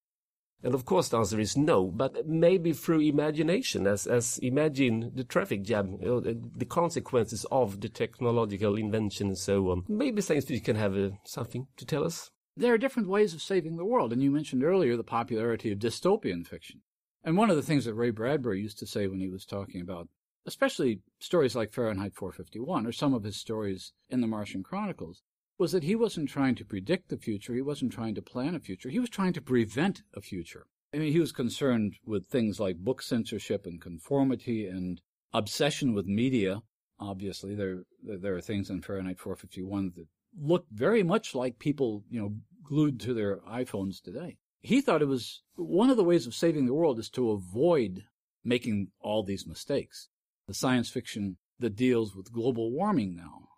And 0.61 0.75
of 0.75 0.85
course, 0.85 1.07
the 1.07 1.17
answer 1.17 1.39
is 1.39 1.55
no, 1.55 1.85
but 1.87 2.27
maybe 2.27 2.73
through 2.73 2.99
imagination, 3.01 3.87
as, 3.87 4.05
as 4.05 4.37
imagine 4.39 5.11
the 5.15 5.23
traffic 5.23 5.63
jam, 5.63 5.97
the, 5.99 6.65
consequences 6.65 7.45
of 7.49 7.79
the 7.79 7.87
technological 7.87 8.75
invention 8.75 9.27
and 9.27 9.37
so 9.37 9.71
on. 9.71 9.85
Maybe 9.87 10.21
science 10.21 10.45
fiction 10.45 10.65
can 10.65 10.75
have 10.75 10.97
uh, 10.97 11.11
something 11.23 11.67
to 11.77 11.85
tell 11.85 12.03
us. 12.03 12.31
There 12.57 12.73
are 12.73 12.77
different 12.77 13.07
ways 13.07 13.33
of 13.33 13.41
saving 13.41 13.77
the 13.77 13.85
world, 13.85 14.11
and 14.11 14.21
you 14.21 14.31
mentioned 14.31 14.63
earlier 14.63 14.97
the 14.97 15.03
popularity 15.03 15.71
of 15.71 15.79
dystopian 15.79 16.45
fiction. 16.45 16.81
And 17.23 17.37
one 17.37 17.49
of 17.49 17.55
the 17.55 17.63
things 17.63 17.85
that 17.85 17.93
Ray 17.93 18.09
Bradbury 18.09 18.59
used 18.59 18.79
to 18.79 18.87
say 18.87 19.07
when 19.07 19.19
he 19.19 19.29
was 19.29 19.45
talking 19.45 19.81
about, 19.81 20.09
especially 20.45 21.01
stories 21.19 21.55
like 21.55 21.71
Fahrenheit 21.71 22.15
451 22.15 22.85
or 22.85 22.91
some 22.91 23.13
of 23.13 23.23
his 23.23 23.37
stories 23.37 23.93
in 24.09 24.19
the 24.19 24.27
Martian 24.27 24.63
Chronicles, 24.63 25.21
was 25.59 25.73
that 25.73 25.83
he 25.83 25.95
wasn't 25.95 26.29
trying 26.29 26.55
to 26.55 26.65
predict 26.65 27.09
the 27.09 27.17
future, 27.17 27.53
he 27.53 27.61
wasn't 27.61 27.91
trying 27.91 28.15
to 28.15 28.21
plan 28.21 28.55
a 28.55 28.59
future, 28.59 28.89
he 28.89 28.99
was 28.99 29.09
trying 29.09 29.33
to 29.33 29.41
prevent 29.41 30.01
a 30.15 30.21
future. 30.21 30.65
I 30.93 30.97
mean, 30.97 31.11
he 31.11 31.19
was 31.19 31.31
concerned 31.31 31.97
with 32.05 32.27
things 32.27 32.59
like 32.59 32.77
book 32.77 33.01
censorship 33.03 33.67
and 33.67 33.79
conformity 33.79 34.65
and 34.65 35.01
obsession 35.33 35.93
with 35.93 36.07
media. 36.07 36.61
Obviously, 36.99 37.53
there 37.53 37.83
there 38.01 38.35
are 38.35 38.41
things 38.41 38.69
in 38.69 38.81
Fahrenheit 38.81 39.19
451 39.19 39.91
that 39.95 40.07
look 40.41 40.65
very 40.71 41.03
much 41.03 41.35
like 41.35 41.59
people, 41.59 42.03
you 42.09 42.19
know, 42.19 42.35
glued 42.63 42.99
to 43.01 43.13
their 43.13 43.37
iPhones 43.39 44.01
today. 44.01 44.37
He 44.61 44.81
thought 44.81 45.01
it 45.01 45.07
was 45.07 45.41
one 45.55 45.89
of 45.89 45.97
the 45.97 46.03
ways 46.03 46.25
of 46.25 46.33
saving 46.33 46.65
the 46.65 46.73
world 46.73 46.99
is 46.99 47.09
to 47.11 47.31
avoid 47.31 48.03
making 48.43 48.89
all 48.99 49.23
these 49.23 49.45
mistakes. 49.45 50.09
The 50.47 50.53
science 50.53 50.89
fiction 50.89 51.37
that 51.59 51.75
deals 51.75 52.15
with 52.15 52.31
global 52.31 52.71
warming 52.71 53.15
now, 53.15 53.48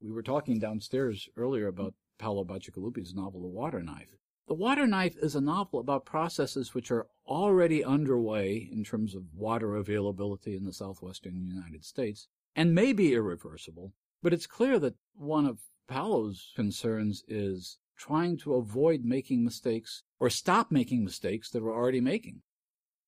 we 0.00 0.12
were 0.12 0.22
talking 0.22 0.58
downstairs 0.58 1.28
earlier 1.36 1.66
about 1.66 1.94
Paolo 2.18 2.44
Bacigalupi's 2.44 3.14
novel, 3.14 3.42
The 3.42 3.48
Water 3.48 3.82
Knife. 3.82 4.16
The 4.46 4.54
Water 4.54 4.86
Knife 4.86 5.16
is 5.20 5.34
a 5.34 5.40
novel 5.40 5.80
about 5.80 6.06
processes 6.06 6.74
which 6.74 6.90
are 6.90 7.06
already 7.26 7.84
underway 7.84 8.68
in 8.72 8.84
terms 8.84 9.14
of 9.14 9.34
water 9.34 9.76
availability 9.76 10.56
in 10.56 10.64
the 10.64 10.72
southwestern 10.72 11.46
United 11.46 11.84
States 11.84 12.28
and 12.56 12.74
may 12.74 12.92
be 12.92 13.12
irreversible, 13.12 13.92
but 14.22 14.32
it's 14.32 14.46
clear 14.46 14.78
that 14.78 14.94
one 15.14 15.46
of 15.46 15.60
Paolo's 15.86 16.52
concerns 16.56 17.22
is 17.28 17.78
trying 17.96 18.38
to 18.38 18.54
avoid 18.54 19.04
making 19.04 19.44
mistakes 19.44 20.02
or 20.18 20.30
stop 20.30 20.70
making 20.70 21.04
mistakes 21.04 21.50
that 21.50 21.62
we're 21.62 21.74
already 21.74 22.00
making. 22.00 22.42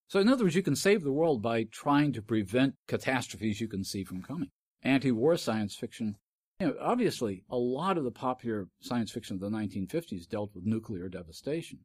So, 0.08 0.18
in 0.18 0.28
other 0.28 0.44
words, 0.44 0.56
you 0.56 0.62
can 0.62 0.76
save 0.76 1.02
the 1.02 1.12
world 1.12 1.40
by 1.40 1.64
trying 1.64 2.12
to 2.14 2.22
prevent 2.22 2.74
catastrophes 2.88 3.60
you 3.60 3.68
can 3.68 3.84
see 3.84 4.02
from 4.02 4.22
coming. 4.22 4.50
Anti 4.82 5.12
war 5.12 5.36
science 5.36 5.76
fiction 5.76 6.16
you 6.60 6.66
know, 6.66 6.74
obviously, 6.80 7.42
a 7.50 7.56
lot 7.56 7.96
of 7.96 8.04
the 8.04 8.10
popular 8.10 8.68
science 8.80 9.10
fiction 9.10 9.34
of 9.34 9.40
the 9.40 9.48
1950s 9.48 10.28
dealt 10.28 10.54
with 10.54 10.66
nuclear 10.66 11.08
devastation. 11.08 11.78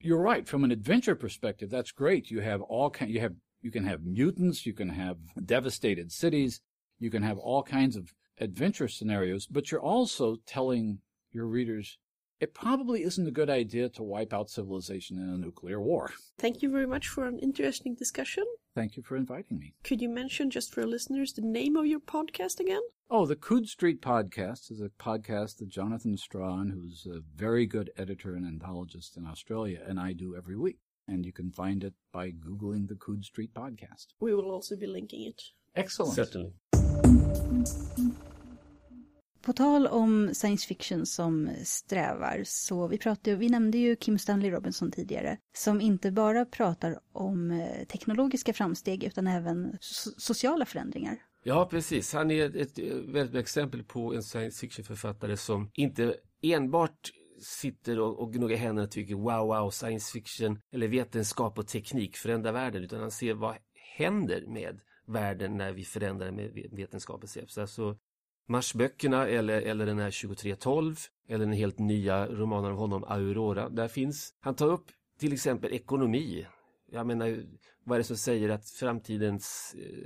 You're 0.00 0.20
right. 0.20 0.46
From 0.46 0.64
an 0.64 0.72
adventure 0.72 1.14
perspective, 1.14 1.70
that's 1.70 1.92
great. 1.92 2.30
You 2.30 2.40
have 2.40 2.60
all 2.62 2.90
kind, 2.90 3.10
you 3.10 3.20
have, 3.20 3.34
you 3.62 3.70
can 3.70 3.84
have 3.84 4.02
mutants, 4.02 4.66
you 4.66 4.74
can 4.74 4.88
have 4.88 5.16
devastated 5.44 6.10
cities, 6.10 6.60
you 6.98 7.08
can 7.08 7.22
have 7.22 7.38
all 7.38 7.62
kinds 7.62 7.96
of 7.96 8.12
adventure 8.38 8.88
scenarios, 8.88 9.46
but 9.46 9.70
you're 9.70 9.80
also 9.80 10.36
telling 10.44 10.98
your 11.32 11.46
readers 11.46 11.98
it 12.40 12.54
probably 12.54 13.02
isn't 13.02 13.26
a 13.26 13.30
good 13.30 13.48
idea 13.48 13.88
to 13.88 14.02
wipe 14.02 14.32
out 14.32 14.50
civilization 14.50 15.18
in 15.18 15.28
a 15.28 15.38
nuclear 15.38 15.80
war. 15.80 16.10
Thank 16.38 16.62
you 16.62 16.70
very 16.70 16.86
much 16.86 17.08
for 17.08 17.26
an 17.26 17.38
interesting 17.38 17.94
discussion. 17.94 18.44
Thank 18.74 18.96
you 18.96 19.02
for 19.02 19.16
inviting 19.16 19.58
me. 19.58 19.74
Could 19.84 20.02
you 20.02 20.08
mention, 20.10 20.50
just 20.50 20.74
for 20.74 20.84
listeners, 20.86 21.32
the 21.32 21.42
name 21.42 21.76
of 21.76 21.86
your 21.86 22.00
podcast 22.00 22.60
again? 22.60 22.82
Oh, 23.08 23.24
the 23.24 23.36
Coode 23.36 23.68
Street 23.68 24.02
Podcast 24.02 24.70
is 24.70 24.80
a 24.80 24.90
podcast 24.90 25.58
that 25.58 25.68
Jonathan 25.68 26.16
Strahan, 26.16 26.70
who's 26.70 27.06
a 27.06 27.22
very 27.34 27.64
good 27.64 27.90
editor 27.96 28.34
and 28.34 28.44
anthologist 28.44 29.16
in 29.16 29.26
Australia, 29.26 29.80
and 29.86 29.98
I 29.98 30.12
do 30.12 30.36
every 30.36 30.56
week. 30.56 30.78
And 31.08 31.24
you 31.24 31.32
can 31.32 31.52
find 31.52 31.84
it 31.84 31.94
by 32.12 32.32
Googling 32.32 32.88
the 32.88 32.96
Coode 32.96 33.24
Street 33.24 33.54
Podcast. 33.54 34.08
We 34.18 34.34
will 34.34 34.50
also 34.50 34.74
be 34.76 34.88
linking 34.88 35.22
it. 35.22 35.40
Excellent. 35.76 36.14
Certainly. 36.14 36.52
På 39.46 39.52
tal 39.52 39.86
om 39.86 40.34
science 40.34 40.68
fiction 40.68 41.06
som 41.06 41.50
strävar, 41.64 42.42
så 42.44 42.88
vi 42.88 42.98
pratade, 42.98 43.36
vi 43.36 43.48
nämnde 43.48 43.78
ju 43.78 43.96
Kim 43.96 44.18
Stanley 44.18 44.50
Robinson 44.50 44.90
tidigare, 44.90 45.38
som 45.56 45.80
inte 45.80 46.10
bara 46.10 46.44
pratar 46.44 46.98
om 47.12 47.50
eh, 47.50 47.86
teknologiska 47.86 48.52
framsteg 48.52 49.04
utan 49.04 49.26
även 49.26 49.76
so 49.80 50.10
sociala 50.16 50.64
förändringar. 50.64 51.16
Ja, 51.44 51.68
precis. 51.70 52.12
Han 52.12 52.30
är 52.30 52.56
ett, 52.56 52.78
väldigt 52.78 53.32
bra 53.32 53.40
exempel 53.40 53.84
på 53.84 54.14
en 54.14 54.22
science 54.22 54.60
fiction-författare 54.60 55.36
som 55.36 55.70
inte 55.74 56.16
enbart 56.42 57.10
sitter 57.40 58.00
och, 58.00 58.18
och 58.18 58.32
gnuggar 58.32 58.56
händerna 58.56 58.84
och 58.84 58.90
tycker 58.90 59.14
wow, 59.14 59.46
wow, 59.46 59.70
science 59.70 60.12
fiction 60.12 60.58
eller 60.72 60.88
vetenskap 60.88 61.58
och 61.58 61.66
teknik 61.66 62.16
förändrar 62.16 62.52
världen, 62.52 62.84
utan 62.84 63.00
han 63.00 63.10
ser 63.10 63.34
vad 63.34 63.56
händer 63.96 64.44
med 64.46 64.80
världen 65.06 65.56
när 65.56 65.72
vi 65.72 65.84
förändrar 65.84 66.30
med 66.30 66.68
vetenskapens 66.72 67.36
hjälp. 67.36 67.50
Så 67.50 67.60
alltså, 67.60 67.96
Marsböckerna 68.46 69.28
eller, 69.28 69.62
eller 69.62 69.86
den 69.86 69.98
här 69.98 70.10
2312 70.10 70.96
eller 71.28 71.44
den 71.44 71.54
helt 71.54 71.78
nya 71.78 72.26
romanen 72.26 72.70
av 72.70 72.76
honom 72.76 73.04
Aurora. 73.04 73.68
Där 73.68 73.88
finns, 73.88 74.34
han 74.40 74.54
tar 74.54 74.68
upp 74.68 74.86
till 75.18 75.32
exempel 75.32 75.72
ekonomi. 75.72 76.46
Jag 76.90 77.06
menar, 77.06 77.44
vad 77.84 77.96
är 77.96 78.00
det 78.00 78.04
som 78.04 78.16
säger 78.16 78.48
att 78.48 78.70
framtidens 78.70 79.76
eh, 79.78 80.04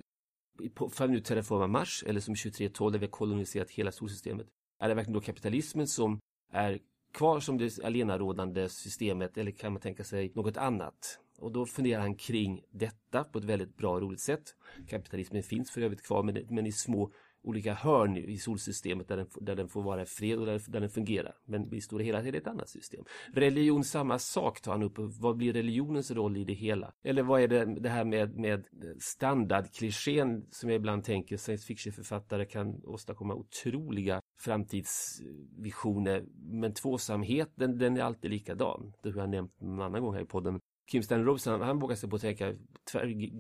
för 0.91 1.09
nu 1.09 1.20
terraforma 1.20 1.66
Mars 1.66 2.05
eller 2.07 2.20
som 2.20 2.34
2312 2.34 2.93
där 2.93 2.99
vi 2.99 3.07
har 3.07 3.11
koloniserat 3.11 3.70
hela 3.70 3.93
solsystemet. 3.93 4.47
Är 4.80 4.88
det 4.88 4.95
verkligen 4.95 5.14
då 5.14 5.20
kapitalismen 5.20 5.86
som 5.86 6.20
är 6.53 6.78
kvar 7.12 7.41
som 7.41 7.59
det 7.59 7.78
allenarådande 7.84 8.68
systemet 8.68 9.38
eller 9.38 9.51
kan 9.51 9.72
man 9.72 9.82
tänka 9.82 10.05
sig 10.05 10.32
något 10.34 10.57
annat? 10.57 11.18
Och 11.38 11.53
då 11.53 11.66
funderar 11.66 12.01
han 12.01 12.14
kring 12.14 12.62
detta 12.70 13.24
på 13.24 13.38
ett 13.38 13.45
väldigt 13.45 13.76
bra 13.76 13.95
och 13.95 14.01
roligt 14.01 14.20
sätt. 14.20 14.55
Kapitalismen 14.88 15.43
finns 15.43 15.70
för 15.70 15.80
övrigt 15.80 16.03
kvar 16.03 16.22
men, 16.22 16.47
men 16.51 16.66
i 16.66 16.72
små 16.72 17.12
olika 17.43 17.74
hörn 17.74 18.16
i 18.16 18.38
solsystemet 18.38 19.09
där 19.09 19.16
den, 19.16 19.26
där 19.41 19.57
den 19.57 19.68
får 19.68 19.82
vara 19.82 20.03
i 20.03 20.07
fred 20.07 20.38
och 20.38 20.47
där, 20.47 20.62
där 20.68 20.80
den 20.80 20.91
fungerar. 20.91 21.34
Men 21.45 21.74
i 21.74 21.80
stora 21.80 22.03
hela 22.03 22.18
är 22.18 22.32
det 22.32 22.38
ett 22.38 22.47
annat 22.47 22.68
system. 22.68 23.05
Religion, 23.34 23.84
samma 23.84 24.18
sak 24.18 24.61
tar 24.61 24.72
han 24.72 24.82
upp. 24.82 24.95
Vad 24.97 25.36
blir 25.36 25.53
religionens 25.53 26.11
roll 26.11 26.36
i 26.36 26.45
det 26.45 26.53
hela? 26.53 26.93
Eller 27.03 27.22
vad 27.22 27.41
är 27.41 27.49
det, 27.49 27.64
det 27.64 27.88
här 27.88 28.05
med, 28.05 28.38
med 28.38 28.64
standardklichén 28.99 30.47
som 30.51 30.70
jag 30.70 30.76
ibland 30.76 31.05
tänker 31.05 31.36
science 31.36 31.66
fiction-författare 31.66 32.45
kan 32.45 32.84
åstadkomma 32.84 33.34
otroliga 33.34 34.20
framtidsvisioner. 34.41 36.24
Men 36.36 36.74
tvåsamheten, 36.74 37.78
den 37.78 37.97
är 37.97 38.03
alltid 38.03 38.30
likadan. 38.30 38.93
Det 39.03 39.11
har 39.11 39.20
jag 39.20 39.30
nämnt 39.30 39.53
en 39.61 39.80
annan 39.80 40.03
gång 40.03 40.14
här 40.14 40.22
i 40.22 40.26
podden. 40.26 40.61
Kim 40.91 41.03
Stanley 41.03 41.26
Robinson, 41.26 41.53
han, 41.53 41.68
han 41.68 41.78
vågar 41.78 41.97
sig 41.97 42.11
på 42.11 42.16
att 42.16 42.22
tänka 42.22 42.55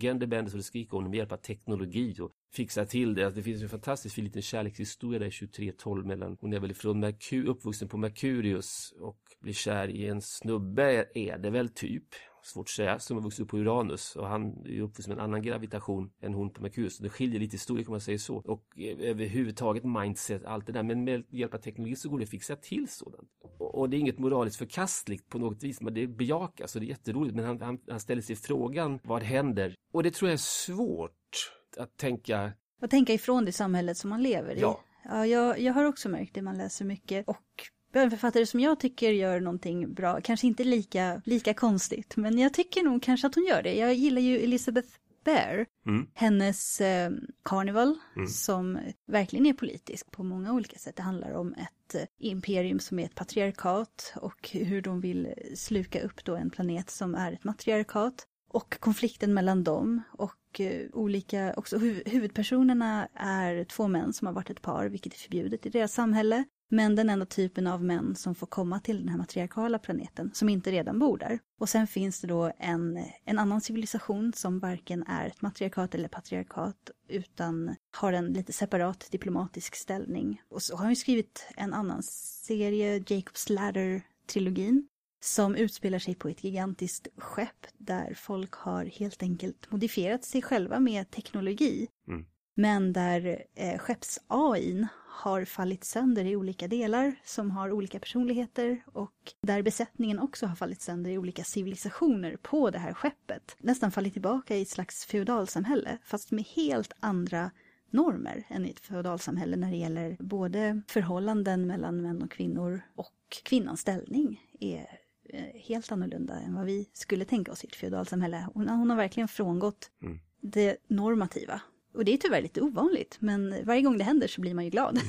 genderbender 0.00 0.50
så 0.50 0.56
det 0.56 0.62
skriker 0.62 0.96
om 0.96 1.04
med 1.04 1.14
hjälp 1.14 1.32
av 1.32 1.36
teknologi 1.36 2.16
och 2.20 2.30
fixa 2.54 2.86
till 2.86 3.14
det. 3.14 3.24
Alltså, 3.24 3.36
det 3.36 3.42
finns 3.42 3.62
en 3.62 3.68
fantastisk 3.68 4.14
fin 4.14 4.24
liten 4.24 4.42
kärlekshistoria 4.42 5.18
där 5.18 5.30
2312 5.30 6.06
mellan, 6.06 6.36
hon 6.40 6.52
är 6.52 6.60
väl 6.60 6.74
från 6.74 7.00
Merkur, 7.00 7.46
uppvuxen 7.46 7.88
på 7.88 7.96
Merkurius 7.96 8.92
och 9.00 9.18
blir 9.40 9.52
kär 9.52 9.88
i 9.88 10.06
en 10.06 10.22
snubbe, 10.22 11.06
är 11.14 11.38
det 11.38 11.50
väl 11.50 11.68
typ 11.68 12.04
svårt 12.50 12.66
att 12.66 12.70
säga, 12.70 12.98
som 12.98 13.16
har 13.16 13.24
vuxit 13.24 13.40
upp 13.40 13.48
på 13.48 13.58
Uranus 13.58 14.16
och 14.16 14.26
han 14.26 14.66
är 14.66 14.80
uppvuxen 14.80 15.14
med 15.14 15.18
en 15.18 15.24
annan 15.24 15.42
gravitation 15.42 16.10
än 16.22 16.34
hon 16.34 16.50
på 16.50 16.62
Merkurius. 16.62 16.98
Det 16.98 17.08
skiljer 17.08 17.40
lite 17.40 17.56
i 17.56 17.58
storlek 17.58 17.88
om 17.88 17.92
man 17.92 18.00
säger 18.00 18.18
så. 18.18 18.36
Och 18.36 18.64
överhuvudtaget 18.98 19.84
mindset, 19.84 20.44
allt 20.44 20.66
det 20.66 20.72
där. 20.72 20.82
Men 20.82 21.04
med 21.04 21.24
hjälp 21.30 21.54
av 21.54 21.58
teknologi 21.58 21.96
så 21.96 22.08
går 22.08 22.18
det 22.18 22.24
att 22.24 22.30
fixa 22.30 22.56
till 22.56 22.88
sådant. 22.88 23.28
Och 23.58 23.90
det 23.90 23.96
är 23.96 23.98
inget 23.98 24.18
moraliskt 24.18 24.58
förkastligt 24.58 25.28
på 25.28 25.38
något 25.38 25.62
vis, 25.62 25.80
men 25.80 25.94
det 25.94 26.06
bejakas 26.06 26.74
och 26.74 26.80
det 26.80 26.86
är 26.86 26.88
jätteroligt. 26.88 27.36
Men 27.36 27.44
han, 27.44 27.60
han, 27.60 27.78
han 27.88 28.00
ställer 28.00 28.22
sig 28.22 28.36
frågan, 28.36 28.98
vad 29.04 29.22
händer? 29.22 29.74
Och 29.92 30.02
det 30.02 30.10
tror 30.10 30.28
jag 30.28 30.32
är 30.32 30.38
svårt 30.38 31.52
att 31.76 31.96
tänka. 31.96 32.52
Att 32.82 32.90
tänka 32.90 33.12
ifrån 33.12 33.44
det 33.44 33.52
samhället 33.52 33.96
som 33.96 34.10
man 34.10 34.22
lever 34.22 34.54
i. 34.54 34.60
Ja. 34.60 34.80
Ja, 35.04 35.26
jag, 35.26 35.60
jag 35.60 35.72
har 35.72 35.84
också 35.84 36.08
märkt 36.08 36.34
det, 36.34 36.42
man 36.42 36.58
läser 36.58 36.84
mycket. 36.84 37.28
Och 37.28 37.70
bönförfattare 37.92 38.46
som 38.46 38.60
jag 38.60 38.80
tycker 38.80 39.10
gör 39.10 39.40
någonting 39.40 39.94
bra, 39.94 40.20
kanske 40.20 40.46
inte 40.46 40.64
lika, 40.64 41.22
lika 41.24 41.54
konstigt, 41.54 42.16
men 42.16 42.38
jag 42.38 42.54
tycker 42.54 42.82
nog 42.82 43.02
kanske 43.02 43.26
att 43.26 43.34
hon 43.34 43.44
gör 43.44 43.62
det. 43.62 43.74
Jag 43.74 43.94
gillar 43.94 44.20
ju 44.22 44.38
Elizabeth 44.38 44.88
Bear, 45.24 45.66
Mm. 45.86 46.06
hennes 46.14 46.80
eh, 46.80 47.10
Carnival, 47.44 47.98
Mm. 48.16 48.28
som 48.28 48.78
verkligen 49.06 49.46
är 49.46 49.52
politisk 49.52 50.10
på 50.10 50.22
många 50.22 50.52
olika 50.52 50.78
sätt. 50.78 50.96
Det 50.96 51.02
handlar 51.02 51.32
om 51.32 51.52
ett 51.54 51.94
eh, 51.94 52.00
imperium 52.18 52.78
som 52.80 52.98
är 52.98 53.04
ett 53.04 53.14
patriarkat 53.14 54.12
och 54.16 54.48
hur 54.52 54.82
de 54.82 55.00
vill 55.00 55.34
sluka 55.54 56.00
upp 56.02 56.24
då 56.24 56.36
en 56.36 56.50
planet 56.50 56.90
som 56.90 57.14
är 57.14 57.32
ett 57.32 57.44
matriarkat. 57.44 58.26
Och 58.52 58.80
konflikten 58.80 59.34
mellan 59.34 59.64
dem 59.64 60.02
och 60.12 60.60
eh, 60.60 60.86
olika, 60.92 61.54
också 61.56 61.76
hu- 61.76 62.08
huvudpersonerna 62.08 63.08
är 63.14 63.64
två 63.64 63.88
män 63.88 64.12
som 64.12 64.26
har 64.26 64.34
varit 64.34 64.50
ett 64.50 64.62
par, 64.62 64.86
vilket 64.88 65.14
är 65.14 65.18
förbjudet 65.18 65.66
i 65.66 65.68
deras 65.68 65.92
samhälle. 65.92 66.44
Men 66.72 66.96
den 66.96 67.10
enda 67.10 67.26
typen 67.26 67.66
av 67.66 67.84
män 67.84 68.14
som 68.16 68.34
får 68.34 68.46
komma 68.46 68.80
till 68.80 68.98
den 68.98 69.08
här 69.08 69.18
matriarkala 69.18 69.78
planeten, 69.78 70.30
som 70.34 70.48
inte 70.48 70.70
redan 70.72 70.98
bor 70.98 71.18
där. 71.18 71.38
Och 71.58 71.68
sen 71.68 71.86
finns 71.86 72.20
det 72.20 72.26
då 72.26 72.52
en, 72.58 73.04
en 73.24 73.38
annan 73.38 73.60
civilisation 73.60 74.32
som 74.32 74.58
varken 74.58 75.02
är 75.06 75.26
ett 75.26 75.42
matriarkat 75.42 75.94
eller 75.94 76.08
patriarkat, 76.08 76.90
utan 77.08 77.76
har 77.96 78.12
en 78.12 78.32
lite 78.32 78.52
separat 78.52 79.08
diplomatisk 79.10 79.76
ställning. 79.76 80.42
Och 80.48 80.62
så 80.62 80.76
har 80.76 80.82
han 80.82 80.92
ju 80.92 80.96
skrivit 80.96 81.46
en 81.56 81.74
annan 81.74 82.02
serie, 82.02 82.98
Jacob's 82.98 83.50
Ladder-trilogin, 83.50 84.86
som 85.20 85.54
utspelar 85.54 85.98
sig 85.98 86.14
på 86.14 86.28
ett 86.28 86.44
gigantiskt 86.44 87.08
skepp 87.16 87.66
där 87.78 88.14
folk 88.14 88.52
har 88.52 88.84
helt 88.84 89.22
enkelt 89.22 89.70
modifierat 89.70 90.24
sig 90.24 90.42
själva 90.42 90.80
med 90.80 91.10
teknologi. 91.10 91.88
Mm. 92.08 92.26
Men 92.54 92.92
där 92.92 93.44
eh, 93.54 93.78
skepps-AIn 93.78 94.86
har 95.20 95.44
fallit 95.44 95.84
sönder 95.84 96.24
i 96.24 96.36
olika 96.36 96.68
delar 96.68 97.14
som 97.24 97.50
har 97.50 97.72
olika 97.72 97.98
personligheter 98.00 98.82
och 98.86 99.32
där 99.42 99.62
besättningen 99.62 100.18
också 100.18 100.46
har 100.46 100.56
fallit 100.56 100.82
sönder 100.82 101.10
i 101.10 101.18
olika 101.18 101.44
civilisationer 101.44 102.36
på 102.42 102.70
det 102.70 102.78
här 102.78 102.92
skeppet. 102.94 103.56
Nästan 103.58 103.90
fallit 103.90 104.12
tillbaka 104.12 104.56
i 104.56 104.62
ett 104.62 104.68
slags 104.68 105.04
feodalsamhälle 105.04 105.98
fast 106.04 106.30
med 106.30 106.44
helt 106.44 106.92
andra 107.00 107.50
normer 107.90 108.44
än 108.48 108.66
i 108.66 108.70
ett 108.70 108.80
feodalsamhälle 108.80 109.56
när 109.56 109.70
det 109.70 109.76
gäller 109.76 110.16
både 110.20 110.82
förhållanden 110.88 111.66
mellan 111.66 112.02
män 112.02 112.22
och 112.22 112.30
kvinnor 112.30 112.80
och 112.94 113.14
kvinnans 113.44 113.80
ställning 113.80 114.40
är 114.60 114.86
eh, 115.28 115.60
helt 115.60 115.92
annorlunda 115.92 116.34
än 116.34 116.54
vad 116.54 116.64
vi 116.66 116.90
skulle 116.92 117.24
tänka 117.24 117.52
oss 117.52 117.64
i 117.64 117.66
ett 117.66 117.74
feodalsamhälle. 117.76 118.46
Hon, 118.54 118.68
hon 118.68 118.90
har 118.90 118.96
verkligen 118.96 119.28
frångått 119.28 119.90
Mm. 120.02 120.18
det 120.40 120.76
normativa. 120.88 121.60
Och 121.94 122.04
det 122.04 122.12
är 122.12 122.16
tyvärr 122.16 122.42
lite 122.42 122.60
ovanligt, 122.60 123.16
men 123.20 123.64
varje 123.64 123.82
gång 123.82 123.98
det 123.98 124.04
händer 124.04 124.28
så 124.28 124.40
blir 124.40 124.54
man 124.54 124.64
ju 124.64 124.70
glad. 124.70 125.00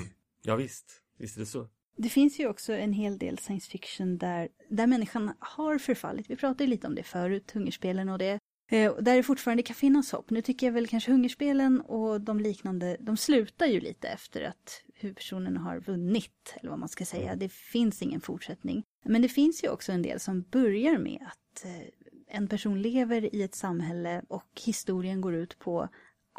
Ja 0.44 0.56
visst, 0.56 1.02
visst 1.18 1.38
är 1.38 1.40
det 1.40 1.46
så. 1.46 1.68
Det 1.98 2.10
finns 2.10 2.40
ju 2.40 2.48
också 2.48 2.74
en 2.74 2.94
hel 2.94 3.18
del 3.18 3.38
science 3.38 3.72
fiction 3.72 4.18
där, 4.18 4.50
där 4.70 4.88
människan 4.88 5.34
har 5.40 5.78
förfallit. 5.78 6.30
Vi 6.30 6.36
pratade 6.36 6.64
ju 6.64 6.70
lite 6.70 6.88
om 6.88 6.96
det 6.96 7.04
förut, 7.04 7.52
hungerspelen 7.52 8.10
och 8.10 8.18
det. 8.18 8.40
Eh, 8.72 8.96
där 8.96 9.16
det 9.16 9.24
fortfarande 9.24 9.64
kan 9.64 9.76
finnas 9.76 10.12
hopp. 10.12 10.30
Nu 10.30 10.42
tycker 10.42 10.68
jag 10.68 10.74
väl 10.74 10.88
kanske 10.88 11.12
hungerspelen 11.12 11.82
och 11.82 12.22
de 12.22 12.40
liknande, 12.40 12.98
de 13.00 13.18
slutar 13.18 13.66
ju 13.66 13.80
lite 13.80 14.08
efter 14.08 14.42
att 14.42 14.84
huvudpersonen 14.94 15.58
har 15.58 15.80
vunnit, 15.80 16.56
eller 16.56 16.70
vad 16.70 16.80
man 16.80 16.90
ska 16.90 17.06
säga. 17.06 17.36
Det 17.36 17.52
finns 17.52 18.02
ingen 18.02 18.22
fortsättning. 18.22 18.84
Men 19.06 19.22
det 19.22 19.30
finns 19.30 19.64
ju 19.64 19.70
också 19.70 19.92
en 19.92 20.02
del 20.02 20.20
som 20.20 20.42
börjar 20.42 20.98
med 20.98 21.28
att 21.28 21.66
eh, 21.66 21.88
en 22.28 22.48
person 22.48 22.82
lever 22.82 23.36
i 23.36 23.44
ett 23.44 23.56
samhälle 23.56 24.22
och 24.28 24.62
historien 24.66 25.22
går 25.22 25.36
ut 25.36 25.60
på 25.60 25.90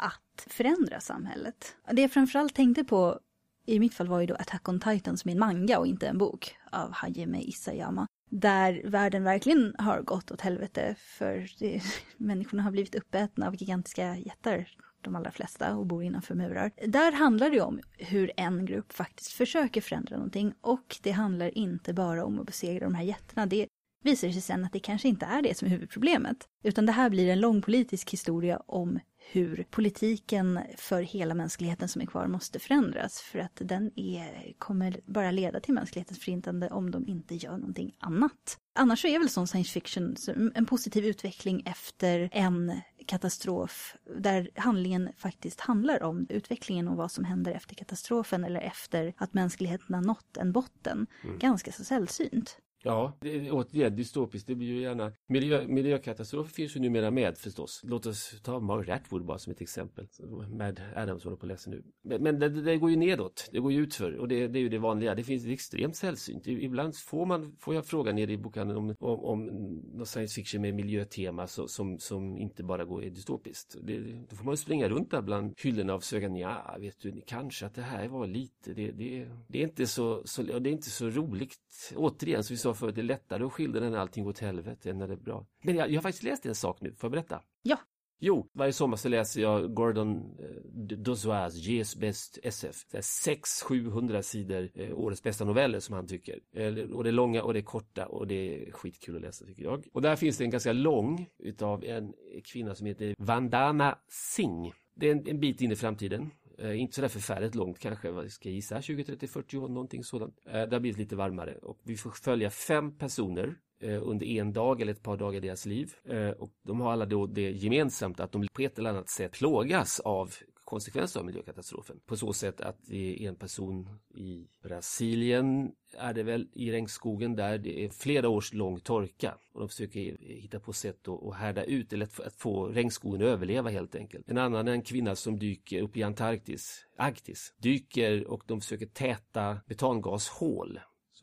att 0.03 0.47
förändra 0.47 0.99
samhället. 0.99 1.75
Det 1.91 2.01
jag 2.01 2.11
framförallt 2.11 2.55
tänkte 2.55 2.83
på 2.83 3.19
i 3.65 3.79
mitt 3.79 3.93
fall 3.93 4.07
var 4.07 4.19
ju 4.19 4.25
då 4.25 4.35
Attack 4.35 4.69
on 4.69 4.79
Titan 4.79 5.17
som 5.17 5.29
är 5.29 5.33
en 5.33 5.39
manga 5.39 5.79
och 5.79 5.87
inte 5.87 6.07
en 6.07 6.17
bok 6.17 6.55
av 6.71 6.91
Hajime 6.91 7.41
Isayama. 7.41 8.07
Där 8.29 8.81
världen 8.85 9.23
verkligen 9.23 9.75
har 9.77 10.01
gått 10.01 10.31
åt 10.31 10.41
helvete 10.41 10.95
för 10.97 11.49
det, 11.59 11.81
människorna 12.17 12.63
har 12.63 12.71
blivit 12.71 12.95
uppätna 12.95 13.47
av 13.47 13.55
gigantiska 13.55 14.17
jättar, 14.17 14.69
de 15.01 15.15
allra 15.15 15.31
flesta, 15.31 15.75
och 15.75 15.85
bor 15.85 16.03
innanför 16.03 16.35
murar. 16.35 16.71
Där 16.87 17.11
handlar 17.11 17.49
det 17.49 17.61
om 17.61 17.79
hur 17.97 18.31
en 18.37 18.65
grupp 18.65 18.93
faktiskt 18.93 19.31
försöker 19.31 19.81
förändra 19.81 20.15
någonting 20.15 20.53
och 20.61 20.97
det 21.03 21.11
handlar 21.11 21.57
inte 21.57 21.93
bara 21.93 22.25
om 22.25 22.39
att 22.39 22.45
besegra 22.45 22.85
de 22.85 22.95
här 22.95 23.03
jättarna. 23.03 23.45
Det 23.45 23.67
visar 24.03 24.29
sig 24.29 24.41
sen 24.41 24.65
att 24.65 24.73
det 24.73 24.79
kanske 24.79 25.07
inte 25.07 25.25
är 25.25 25.41
det 25.41 25.57
som 25.57 25.65
är 25.65 25.69
huvudproblemet. 25.69 26.47
Utan 26.63 26.85
det 26.85 26.91
här 26.91 27.09
blir 27.09 27.29
en 27.29 27.39
lång 27.39 27.61
politisk 27.61 28.09
historia 28.13 28.57
om 28.57 28.99
hur 29.31 29.65
politiken 29.69 30.59
för 30.77 31.01
hela 31.01 31.33
mänskligheten 31.33 31.87
som 31.87 32.01
är 32.01 32.05
kvar 32.05 32.27
måste 32.27 32.59
förändras. 32.59 33.19
För 33.19 33.39
att 33.39 33.61
den 33.61 33.99
är, 33.99 34.53
kommer 34.57 34.99
bara 35.05 35.31
leda 35.31 35.59
till 35.59 35.73
mänsklighetens 35.73 36.19
förintande 36.19 36.69
om 36.69 36.91
de 36.91 37.07
inte 37.07 37.35
gör 37.35 37.57
någonting 37.57 37.95
annat. 37.99 38.57
Annars 38.75 39.01
så 39.01 39.07
är 39.07 39.19
väl 39.19 39.29
sån 39.29 39.47
science 39.47 39.71
fiction 39.71 40.15
en 40.55 40.65
positiv 40.65 41.05
utveckling 41.05 41.63
efter 41.65 42.29
en 42.31 42.81
katastrof 43.07 43.95
där 44.17 44.49
handlingen 44.55 45.09
faktiskt 45.17 45.59
handlar 45.59 46.03
om 46.03 46.25
utvecklingen 46.29 46.87
och 46.87 46.97
vad 46.97 47.11
som 47.11 47.23
händer 47.23 47.51
efter 47.51 47.75
katastrofen 47.75 48.43
eller 48.43 48.61
efter 48.61 49.13
att 49.17 49.33
mänskligheten 49.33 49.95
har 49.95 50.01
nått 50.01 50.37
en 50.37 50.51
botten. 50.51 51.07
Ganska 51.39 51.71
så 51.71 51.83
sällsynt. 51.83 52.57
Ja, 52.85 53.17
det 53.21 53.35
är 53.35 53.51
återigen 53.51 53.95
dystopiskt. 53.95 54.47
Det 54.47 54.55
blir 54.55 54.67
ju 54.67 54.81
gärna... 54.81 55.11
Miljö, 55.27 55.67
miljökatastrofer 55.67 56.53
finns 56.53 56.75
ju 56.75 56.79
numera 56.79 57.11
med 57.11 57.37
förstås. 57.37 57.81
Låt 57.83 58.05
oss 58.05 58.41
ta 58.43 58.59
Margaret 58.59 59.01
Atwood 59.01 59.25
bara 59.25 59.37
som 59.37 59.51
ett 59.51 59.61
exempel. 59.61 60.07
Med 60.49 60.81
Adams 60.95 61.23
håller 61.23 61.37
på 61.37 61.45
att 61.45 61.51
läsa 61.51 61.69
nu. 61.69 61.83
Men, 62.03 62.23
men 62.23 62.39
det, 62.39 62.49
det 62.49 62.77
går 62.77 62.89
ju 62.89 62.95
nedåt. 62.95 63.49
Det 63.51 63.59
går 63.59 63.71
ju 63.71 63.81
utför. 63.81 64.15
Och 64.15 64.27
det, 64.27 64.47
det 64.47 64.59
är 64.59 64.61
ju 64.61 64.69
det 64.69 64.77
vanliga. 64.77 65.15
Det 65.15 65.23
finns 65.23 65.45
extremt 65.45 65.95
sällsynt. 65.95 66.47
Ibland 66.47 66.95
får, 66.95 67.25
man, 67.25 67.55
får 67.59 67.75
jag 67.75 67.85
fråga 67.85 68.11
nere 68.11 68.31
i 68.31 68.37
bokhandeln 68.37 68.77
om, 68.77 68.95
om, 68.99 69.19
om 69.19 69.45
någon 69.93 70.05
science 70.05 70.35
fiction 70.35 70.61
med 70.61 70.75
miljötema 70.75 71.47
så, 71.47 71.67
som, 71.67 71.99
som 71.99 72.37
inte 72.37 72.63
bara 72.63 72.85
går 72.85 73.03
är 73.03 73.09
dystopiskt. 73.09 73.75
Det, 73.81 73.99
då 74.29 74.35
får 74.35 74.45
man 74.45 74.53
ju 74.53 74.57
springa 74.57 74.89
runt 74.89 75.11
där 75.11 75.21
bland 75.21 75.53
hyllorna 75.57 75.95
och 75.95 76.03
försöka, 76.03 76.27
ja, 76.27 76.77
vet 76.79 76.99
du, 76.99 77.21
kanske 77.27 77.65
att 77.65 77.75
det 77.75 77.81
här 77.81 78.07
var 78.07 78.27
lite, 78.27 78.73
det, 78.73 78.91
det, 78.91 79.27
det 79.47 79.59
är 79.59 79.63
inte 79.63 79.87
så, 79.87 80.21
så, 80.25 80.43
det 80.43 80.69
är 80.69 80.73
inte 80.73 80.89
så 80.89 81.09
roligt. 81.09 81.57
Återigen, 81.95 82.43
som 82.43 82.53
vi 82.53 82.57
sa 82.57 82.72
förut, 82.73 82.95
det 82.95 83.01
är 83.01 83.03
lättare 83.03 83.43
att 83.43 83.53
skildra 83.53 83.89
när 83.89 83.97
allting 83.97 84.23
går 84.23 84.31
åt 84.31 84.39
helvete 84.39 84.89
än 84.89 84.97
när 84.97 85.07
det 85.07 85.13
är 85.13 85.17
bra. 85.17 85.45
Men 85.63 85.75
jag, 85.75 85.89
jag 85.89 85.95
har 85.95 86.01
faktiskt 86.01 86.23
läst 86.23 86.45
en 86.45 86.55
sak 86.55 86.81
nu, 86.81 86.95
får 86.95 87.07
jag 87.07 87.11
berätta? 87.11 87.41
Ja. 87.61 87.77
Jo, 88.25 88.49
varje 88.53 88.73
sommar 88.73 88.97
så 88.97 89.09
läser 89.09 89.41
jag 89.41 89.73
Gordon 89.73 90.37
eh, 90.39 90.95
Dozois 90.97 91.55
Ges 91.55 91.95
bäst 91.95 92.39
SF. 92.43 92.75
600-700 92.93 94.21
sidor 94.21 94.69
eh, 94.75 94.99
årets 94.99 95.23
bästa 95.23 95.45
noveller 95.45 95.79
som 95.79 95.95
han 95.95 96.07
tycker. 96.07 96.39
Eh, 96.55 96.73
och 96.75 97.03
det 97.03 97.09
är 97.09 97.11
långa 97.11 97.43
och 97.43 97.53
det 97.53 97.59
är 97.59 97.63
korta 97.63 98.05
och 98.05 98.27
det 98.27 98.67
är 98.67 98.71
skitkul 98.71 99.15
att 99.15 99.21
läsa 99.21 99.45
tycker 99.45 99.63
jag. 99.63 99.87
Och 99.93 100.01
där 100.01 100.15
finns 100.15 100.37
det 100.37 100.43
en 100.43 100.49
ganska 100.49 100.73
lång 100.73 101.27
utav 101.39 101.83
en 101.83 102.13
kvinna 102.43 102.75
som 102.75 102.87
heter 102.87 103.15
Vandana 103.17 103.97
Singh. 104.07 104.75
Det 104.95 105.07
är 105.07 105.11
en, 105.11 105.27
en 105.27 105.39
bit 105.39 105.61
in 105.61 105.71
i 105.71 105.75
framtiden. 105.75 106.31
Eh, 106.63 106.81
inte 106.81 106.95
sådär 106.95 107.07
förfärligt 107.07 107.55
långt 107.55 107.79
kanske, 107.79 108.11
vad 108.11 108.31
ska 108.31 108.49
jag 108.49 108.55
gissa, 108.55 108.81
20, 108.81 109.03
30, 109.03 109.27
40 109.27 109.57
år, 109.57 109.67
någonting 109.67 110.03
sådant. 110.03 110.39
Eh, 110.45 110.51
det 110.51 110.75
har 110.75 110.79
blivit 110.79 110.97
lite 110.97 111.15
varmare 111.15 111.55
och 111.55 111.79
vi 111.83 111.97
får 111.97 112.09
följa 112.09 112.49
fem 112.49 112.97
personer 112.97 113.55
eh, 113.81 114.01
under 114.03 114.25
en 114.25 114.53
dag 114.53 114.81
eller 114.81 114.93
ett 114.93 115.03
par 115.03 115.17
dagar 115.17 115.37
i 115.37 115.39
deras 115.39 115.65
liv. 115.65 115.93
Eh, 116.03 116.29
och 116.29 116.51
de 116.63 116.81
har 116.81 116.91
alla 116.91 117.05
då 117.05 117.27
det 117.27 117.51
gemensamt 117.51 118.19
att 118.19 118.31
de 118.31 118.47
på 118.53 118.61
ett 118.61 118.79
eller 118.79 118.89
annat 118.89 119.09
sätt 119.09 119.31
plågas 119.31 119.99
av 119.99 120.33
konsekvenser 120.73 121.19
av 121.19 121.25
miljökatastrofen. 121.25 121.99
På 122.05 122.17
så 122.17 122.33
sätt 122.33 122.61
att 122.61 122.77
det 122.81 123.25
är 123.25 123.29
en 123.29 123.35
person 123.35 123.99
i 124.15 124.47
Brasilien 124.63 125.71
är 125.97 126.13
det 126.13 126.23
väl 126.23 126.47
i 126.53 126.71
regnskogen 126.71 127.35
där 127.35 127.57
det 127.57 127.85
är 127.85 127.89
flera 127.89 128.29
års 128.29 128.53
lång 128.53 128.79
torka 128.79 129.37
och 129.53 129.59
de 129.59 129.69
försöker 129.69 130.17
hitta 130.19 130.59
på 130.59 130.73
sätt 130.73 131.07
att 131.07 131.35
härda 131.35 131.63
ut 131.63 131.93
eller 131.93 132.05
att 132.05 132.35
få 132.35 132.67
regnskogen 132.67 133.21
att 133.21 133.27
överleva 133.27 133.69
helt 133.69 133.95
enkelt. 133.95 134.29
En 134.29 134.37
annan 134.37 134.67
är 134.67 134.71
en 134.71 134.81
kvinna 134.81 135.15
som 135.15 135.39
dyker 135.39 135.81
upp 135.81 135.97
i 135.97 136.03
Antarktis, 136.03 136.85
Arktis, 136.97 137.53
dyker 137.57 138.27
och 138.27 138.43
de 138.47 138.61
försöker 138.61 138.85
täta 138.85 139.57
metangashål 139.65 140.79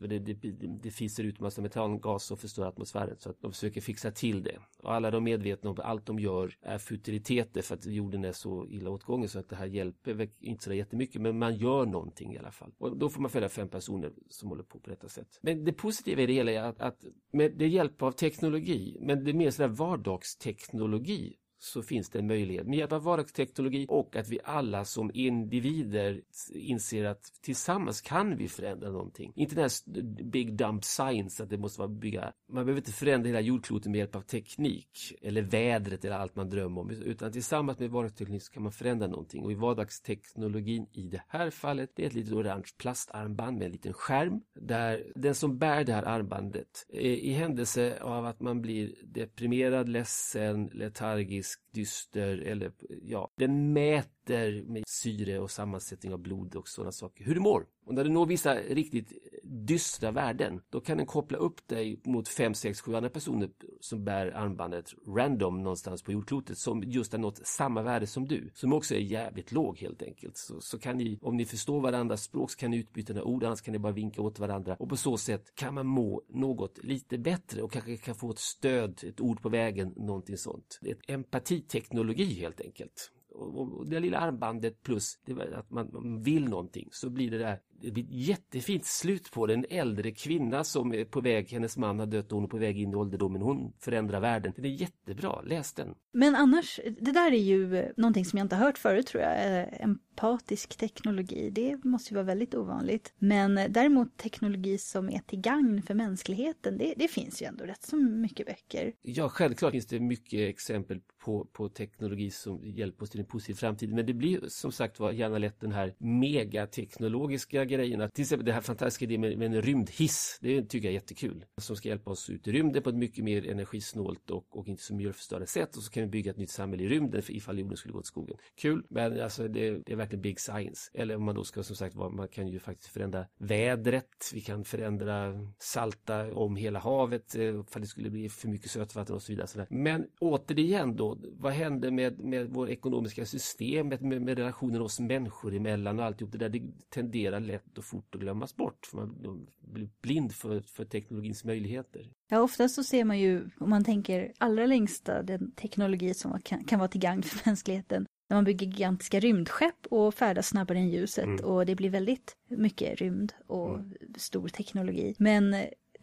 det, 0.07 0.19
det, 0.19 0.67
det 0.83 0.91
fiser 0.91 1.23
ut 1.23 1.39
massa 1.39 1.61
metangas 1.61 2.31
och 2.31 2.39
förstör 2.39 2.65
atmosfären 2.65 3.15
så 3.19 3.29
att 3.29 3.41
de 3.41 3.51
försöker 3.51 3.81
fixa 3.81 4.11
till 4.11 4.43
det. 4.43 4.59
Och 4.83 4.93
alla 4.93 5.11
de 5.11 5.17
är 5.17 5.31
medvetna 5.31 5.69
om 5.69 5.75
att 5.79 5.85
allt 5.85 6.05
de 6.05 6.19
gör 6.19 6.55
är 6.61 6.77
futiliteter 6.77 7.61
för 7.61 7.75
att 7.75 7.85
jorden 7.85 8.25
är 8.25 8.31
så 8.31 8.67
illa 8.67 8.89
åtgången 8.89 9.29
så 9.29 9.39
att 9.39 9.49
det 9.49 9.55
här 9.55 9.65
hjälper 9.65 10.29
inte 10.39 10.63
så 10.63 10.73
jättemycket 10.73 11.21
men 11.21 11.39
man 11.39 11.55
gör 11.55 11.85
någonting 11.85 12.33
i 12.33 12.37
alla 12.37 12.51
fall. 12.51 12.71
Och 12.77 12.97
då 12.97 13.09
får 13.09 13.21
man 13.21 13.31
följa 13.31 13.49
fem 13.49 13.69
personer 13.69 14.11
som 14.29 14.49
håller 14.49 14.63
på 14.63 14.79
på 14.79 14.89
detta 14.89 15.09
sätt. 15.09 15.39
Men 15.41 15.65
det 15.65 15.73
positiva 15.73 16.21
i 16.21 16.25
det 16.25 16.33
hela 16.33 16.51
är 16.51 16.61
att, 16.61 16.81
att 16.81 17.05
med 17.31 17.51
det 17.57 17.67
hjälp 17.67 18.01
av 18.01 18.11
teknologi, 18.11 18.97
men 19.01 19.23
det 19.23 19.31
är 19.31 19.33
mer 19.33 19.51
sådär 19.51 19.69
vardagsteknologi 19.69 21.35
så 21.63 21.81
finns 21.81 22.09
det 22.09 22.19
en 22.19 22.27
möjlighet 22.27 22.67
med 22.67 22.79
hjälp 22.79 22.91
av 22.91 23.03
vardagsteknologi 23.03 23.85
och 23.89 24.15
att 24.15 24.29
vi 24.29 24.39
alla 24.43 24.85
som 24.85 25.11
individer 25.13 26.21
inser 26.53 27.05
att 27.05 27.23
tillsammans 27.41 28.01
kan 28.01 28.37
vi 28.37 28.47
förändra 28.47 28.89
någonting. 28.89 29.33
Inte 29.35 29.55
den 29.55 29.63
här 29.63 30.01
big 30.23 30.55
dump 30.55 30.83
science 30.83 31.43
att 31.43 31.49
det 31.49 31.57
måste 31.57 31.79
vara 31.79 31.89
bygga. 31.89 32.33
Man 32.49 32.65
behöver 32.65 32.81
inte 32.81 32.91
förändra 32.91 33.27
hela 33.27 33.41
jordklotet 33.41 33.91
med 33.91 33.99
hjälp 33.99 34.15
av 34.15 34.21
teknik 34.21 35.13
eller 35.21 35.41
vädret 35.41 36.05
eller 36.05 36.15
allt 36.15 36.35
man 36.35 36.49
drömmer 36.49 36.81
om 36.81 36.89
utan 36.89 37.31
tillsammans 37.31 37.79
med 37.79 37.89
vardagsteknik 37.89 38.43
så 38.43 38.51
kan 38.51 38.63
man 38.63 38.71
förändra 38.71 39.07
någonting 39.07 39.43
och 39.43 39.51
i 39.51 39.55
vardagsteknologin 39.55 40.87
i 40.91 41.07
det 41.07 41.23
här 41.27 41.49
fallet 41.49 41.91
det 41.95 42.03
är 42.03 42.07
ett 42.07 42.13
litet 42.13 42.33
orange 42.33 42.69
plastarmband 42.77 43.57
med 43.57 43.65
en 43.65 43.71
liten 43.71 43.93
skärm 43.93 44.41
där 44.53 45.11
den 45.15 45.35
som 45.35 45.57
bär 45.57 45.83
det 45.83 45.93
här 45.93 46.03
armbandet 46.03 46.85
i 46.89 47.31
händelse 47.31 47.99
av 48.01 48.25
att 48.25 48.39
man 48.39 48.61
blir 48.61 48.95
deprimerad, 49.03 49.89
ledsen, 49.89 50.65
letargisk 50.73 51.50
hemsk, 51.51 51.59
dyster 51.71 52.37
eller 52.37 52.71
ja, 53.03 53.31
den 53.37 53.73
mäter 53.73 54.63
med 54.63 54.83
syre 54.87 55.39
och 55.39 55.51
sammansättning 55.51 56.13
av 56.13 56.19
blod 56.19 56.55
och 56.55 56.67
sådana 56.67 56.91
saker. 56.91 57.25
Hur 57.25 57.35
du 57.35 57.41
mår. 57.41 57.65
Och 57.85 57.93
när 57.93 58.03
du 58.03 58.09
når 58.09 58.25
vissa 58.25 58.55
riktigt 58.55 59.13
dystra 59.51 60.11
värden, 60.11 60.61
då 60.69 60.79
kan 60.79 60.97
den 60.97 61.05
koppla 61.05 61.37
upp 61.37 61.67
dig 61.67 62.01
mot 62.05 62.27
fem, 62.27 62.53
sex, 62.53 62.81
sju 62.81 62.95
andra 62.95 63.09
personer 63.09 63.49
som 63.79 64.03
bär 64.03 64.27
armbandet 64.27 64.93
random 65.07 65.63
någonstans 65.63 66.03
på 66.03 66.11
jordklotet 66.11 66.57
som 66.57 66.83
just 66.85 67.11
har 67.11 67.19
nått 67.19 67.47
samma 67.47 67.81
värde 67.81 68.07
som 68.07 68.27
du, 68.27 68.51
som 68.53 68.73
också 68.73 68.95
är 68.95 68.99
jävligt 68.99 69.51
låg 69.51 69.77
helt 69.77 70.01
enkelt. 70.01 70.37
Så, 70.37 70.61
så 70.61 70.79
kan 70.79 70.97
ni, 70.97 71.19
om 71.21 71.37
ni 71.37 71.45
förstår 71.45 71.81
varandras 71.81 72.23
språk, 72.23 72.51
så 72.51 72.57
kan 72.57 72.71
ni 72.71 72.77
utbyta 72.77 73.13
några 73.13 73.25
ord, 73.25 73.43
annars 73.43 73.61
kan 73.61 73.71
ni 73.71 73.79
bara 73.79 73.93
vinka 73.93 74.21
åt 74.21 74.39
varandra 74.39 74.75
och 74.79 74.89
på 74.89 74.97
så 74.97 75.17
sätt 75.17 75.55
kan 75.55 75.73
man 75.73 75.87
må 75.87 76.21
något 76.29 76.79
lite 76.83 77.17
bättre 77.17 77.61
och 77.61 77.71
kanske 77.71 77.97
kan 77.97 78.15
få 78.15 78.31
ett 78.31 78.39
stöd, 78.39 79.03
ett 79.03 79.21
ord 79.21 79.41
på 79.41 79.49
vägen, 79.49 79.93
någonting 79.95 80.37
sånt. 80.37 80.79
Det 80.81 80.91
är 80.91 81.13
empatiteknologi 81.13 82.33
helt 82.33 82.61
enkelt 82.61 83.11
och 83.31 83.89
det 83.89 83.99
lilla 83.99 84.17
armbandet 84.17 84.83
plus 84.83 85.19
att 85.53 85.71
man 85.71 86.21
vill 86.23 86.49
någonting 86.49 86.89
så 86.91 87.09
blir 87.09 87.31
det 87.31 87.37
där 87.37 87.59
det 87.81 87.91
blir 87.91 88.03
ett 88.03 88.09
jättefint 88.11 88.85
slut 88.85 89.31
på 89.31 89.47
det. 89.47 89.53
En 89.53 89.65
äldre 89.69 90.11
kvinna 90.11 90.63
som 90.63 90.93
är 90.93 91.05
på 91.05 91.21
väg, 91.21 91.51
hennes 91.51 91.77
man 91.77 91.99
har 91.99 92.05
dött 92.05 92.31
och 92.31 92.35
hon 92.35 92.43
är 92.43 92.47
på 92.47 92.57
väg 92.57 92.79
in 92.79 92.91
i 92.91 92.95
ålderdomen. 92.95 93.41
Hon 93.41 93.73
förändrar 93.79 94.19
världen. 94.19 94.53
Det 94.55 94.67
är 94.67 94.81
jättebra, 94.81 95.41
läs 95.41 95.73
den. 95.73 95.95
Men 96.13 96.35
annars, 96.35 96.79
det 96.99 97.11
där 97.11 97.31
är 97.31 97.37
ju 97.37 97.91
någonting 97.97 98.25
som 98.25 98.37
jag 98.37 98.45
inte 98.45 98.55
har 98.55 98.65
hört 98.65 98.77
förut 98.77 99.07
tror 99.07 99.23
jag. 99.23 99.61
Eh, 99.61 99.67
empatisk 99.81 100.77
teknologi, 100.77 101.49
det 101.49 101.83
måste 101.83 102.13
ju 102.13 102.15
vara 102.15 102.25
väldigt 102.25 102.55
ovanligt. 102.55 103.13
Men 103.17 103.55
däremot 103.69 104.17
teknologi 104.17 104.77
som 104.77 105.09
är 105.09 105.19
till 105.19 105.41
gagn 105.41 105.81
för 105.81 105.93
mänskligheten, 105.93 106.77
det, 106.77 106.93
det 106.97 107.07
finns 107.07 107.41
ju 107.41 107.45
ändå 107.45 107.65
rätt 107.65 107.83
så 107.83 107.97
mycket 107.97 108.45
böcker. 108.45 108.93
Ja, 109.01 109.29
självklart 109.29 109.71
finns 109.71 109.87
det 109.87 109.99
mycket 109.99 110.49
exempel 110.49 111.01
på, 111.25 111.45
på 111.45 111.69
teknologi 111.69 112.31
som 112.31 112.65
hjälper 112.65 113.03
oss 113.03 113.09
till 113.09 113.20
en 113.21 113.27
positiv 113.27 113.53
framtid. 113.53 113.93
Men 113.93 114.05
det 114.05 114.13
blir 114.13 114.39
som 114.47 114.71
sagt 114.71 114.99
var 114.99 115.11
gärna 115.11 115.37
lätt 115.37 115.59
den 115.59 115.71
här 115.71 115.93
megateknologiska 115.97 117.65
grejerna. 117.65 118.09
Till 118.09 118.21
exempel 118.21 118.45
det 118.45 118.53
här 118.53 118.61
fantastiska 118.61 119.05
idén 119.05 119.21
med, 119.21 119.37
med 119.37 119.55
en 119.55 119.61
rymdhiss. 119.61 120.37
Det 120.41 120.63
tycker 120.63 120.87
jag 120.87 120.91
är 120.91 120.93
jättekul. 120.93 121.45
Som 121.57 121.75
ska 121.75 121.89
hjälpa 121.89 122.11
oss 122.11 122.29
ut 122.29 122.47
i 122.47 122.51
rymden 122.51 122.83
på 122.83 122.89
ett 122.89 122.95
mycket 122.95 123.23
mer 123.23 123.49
energisnålt 123.49 124.29
och, 124.29 124.57
och 124.57 124.67
inte 124.67 124.83
så 124.83 124.95
miljöförstörande 124.95 125.47
sätt. 125.47 125.77
Och 125.77 125.83
så 125.83 125.91
kan 125.91 126.03
vi 126.03 126.09
bygga 126.09 126.31
ett 126.31 126.37
nytt 126.37 126.49
samhälle 126.49 126.83
i 126.83 126.87
rymden 126.87 127.21
för 127.21 127.33
ifall 127.33 127.59
jorden 127.59 127.77
skulle 127.77 127.93
gå 127.93 127.99
åt 127.99 128.05
skogen. 128.05 128.37
Kul, 128.55 128.85
men 128.89 129.21
alltså 129.21 129.47
det, 129.47 129.71
det 129.85 129.91
är 129.91 129.95
verkligen 129.95 130.21
big 130.21 130.39
science. 130.39 130.91
Eller 130.93 131.15
om 131.15 131.23
man 131.23 131.35
då 131.35 131.43
ska 131.43 131.63
som 131.63 131.75
sagt 131.75 131.95
vara, 131.95 132.09
man 132.09 132.27
kan 132.27 132.47
ju 132.47 132.59
faktiskt 132.59 132.89
förändra 132.89 133.25
vädret. 133.39 134.31
Vi 134.33 134.41
kan 134.41 134.63
förändra 134.63 135.33
salta 135.59 136.33
om 136.33 136.55
hela 136.55 136.79
havet 136.79 137.35
eh, 137.35 137.43
ifall 137.43 137.81
det 137.81 137.87
skulle 137.87 138.09
bli 138.09 138.29
för 138.29 138.47
mycket 138.47 138.71
sötvatten 138.71 139.15
och 139.15 139.21
så 139.21 139.31
vidare. 139.31 139.67
Men 139.69 140.07
återigen 140.19 140.95
då, 140.95 141.17
vad 141.33 141.53
händer 141.53 141.91
med, 141.91 142.19
med 142.19 142.49
vår 142.49 142.69
ekonomiska 142.69 143.10
system, 143.11 143.87
med, 143.87 144.21
med 144.21 144.37
relationen 144.37 144.81
oss 144.81 144.99
människor 144.99 145.55
emellan 145.55 145.99
och 145.99 146.05
alltihop 146.05 146.31
det 146.31 146.37
där. 146.37 146.49
Det 146.49 146.61
tenderar 146.89 147.39
lätt 147.39 147.77
och 147.77 147.85
fort 147.85 148.15
att 148.15 148.21
glömmas 148.21 148.55
bort. 148.55 148.85
För 148.85 148.97
man 148.97 149.47
blir 149.59 149.89
blind 150.01 150.31
för, 150.33 150.59
för 150.59 150.85
teknologins 150.85 151.43
möjligheter. 151.43 152.11
Ja, 152.29 152.41
oftast 152.41 152.75
så 152.75 152.83
ser 152.83 153.03
man 153.03 153.19
ju, 153.19 153.49
om 153.59 153.69
man 153.69 153.83
tänker 153.83 154.33
allra 154.37 154.65
längsta, 154.65 155.23
den 155.23 155.51
teknologi 155.51 156.13
som 156.13 156.41
kan, 156.41 156.63
kan 156.63 156.79
vara 156.79 156.89
till 156.89 157.01
gagn 157.01 157.23
för 157.23 157.41
mänskligheten. 157.49 158.05
När 158.29 158.37
man 158.37 158.43
bygger 158.43 158.67
gigantiska 158.67 159.19
rymdskepp 159.19 159.87
och 159.89 160.13
färdas 160.13 160.47
snabbare 160.47 160.77
än 160.77 160.89
ljuset 160.89 161.25
mm. 161.25 161.45
och 161.45 161.65
det 161.65 161.75
blir 161.75 161.89
väldigt 161.89 162.35
mycket 162.49 163.01
rymd 163.01 163.33
och 163.47 163.75
mm. 163.75 163.93
stor 164.17 164.47
teknologi. 164.47 165.15
Men 165.19 165.55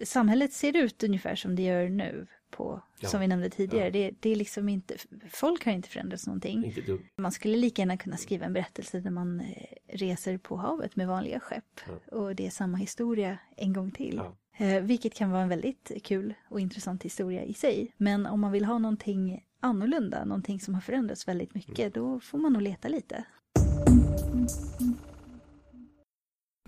samhället 0.05 0.53
ser 0.53 0.77
ut 0.77 1.03
ungefär 1.03 1.35
som 1.35 1.57
det 1.57 1.63
gör 1.63 1.89
nu 1.89 2.27
på, 2.51 2.83
ja. 2.99 3.09
som 3.09 3.21
vi 3.21 3.29
nämnde 3.29 3.51
tidigare. 3.51 3.85
Ja. 3.85 3.91
Det, 3.91 4.11
det, 4.21 4.31
är 4.31 4.37
liksom 4.37 4.69
inte, 4.69 4.97
folk 5.31 5.65
har 5.65 5.73
inte 5.73 5.89
förändrats 5.89 6.27
någonting. 6.27 6.65
Inte 6.65 6.99
man 7.17 7.33
skulle 7.33 7.57
lika 7.57 7.83
gärna 7.83 7.97
kunna 7.97 8.17
skriva 8.17 8.47
en 8.47 8.53
berättelse 8.53 9.01
där 9.01 9.11
man 9.11 9.41
eh, 9.41 9.47
reser 9.87 10.39
på 10.39 10.57
havet 10.57 10.97
med 10.97 11.09
vanliga 11.09 11.41
skepp. 11.41 11.81
Ja. 11.87 12.17
Och 12.17 12.35
det 12.35 12.47
är 12.47 12.51
samma 12.51 12.77
historia 12.79 13.39
en 13.57 13.73
gång 13.73 13.91
till. 13.91 14.21
Eh, 14.59 14.81
vilket 14.81 15.15
kan 15.15 15.31
vara 15.31 15.43
en 15.43 15.49
väldigt 15.49 15.93
kul 16.05 16.35
och 16.49 16.61
intressant 16.61 17.03
historia 17.03 17.45
i 17.45 17.55
sig. 17.55 17.93
Men 17.97 18.27
om 18.27 18.41
man 18.41 18.53
vill 18.53 18.65
ha 18.65 18.79
någonting 18.79 19.45
annorlunda, 19.61 20.25
någonting 20.25 20.61
som 20.61 20.75
har 20.75 20.81
förändrats 20.81 21.29
väldigt 21.29 21.55
mycket, 21.55 21.79
mm. 21.79 21.93
då 21.95 22.21
får 22.21 22.39
man 22.39 22.53
nog 22.53 22.63
leta 22.63 22.89
lite. 22.89 23.25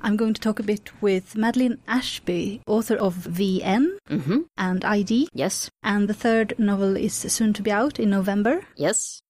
I'm 0.03 0.17
going 0.17 0.35
to 0.35 0.41
talk 0.41 0.59
a 0.59 0.63
bit 0.63 0.91
with 1.01 1.37
Madeline 1.37 1.79
Ashby, 1.87 2.63
author 2.67 2.97
of 2.97 3.15
VN 3.17 3.99
mm-hmm. 4.09 4.41
and 4.57 4.85
ID. 4.85 5.29
Yes. 5.33 5.71
And 5.83 6.09
the 6.09 6.15
third 6.15 6.55
novel 6.59 6.97
is 6.97 7.15
soon 7.15 7.53
to 7.55 7.63
be 7.63 7.71
out 7.71 8.01
in 8.01 8.11
November. 8.11 8.63
Yes. 8.77 9.21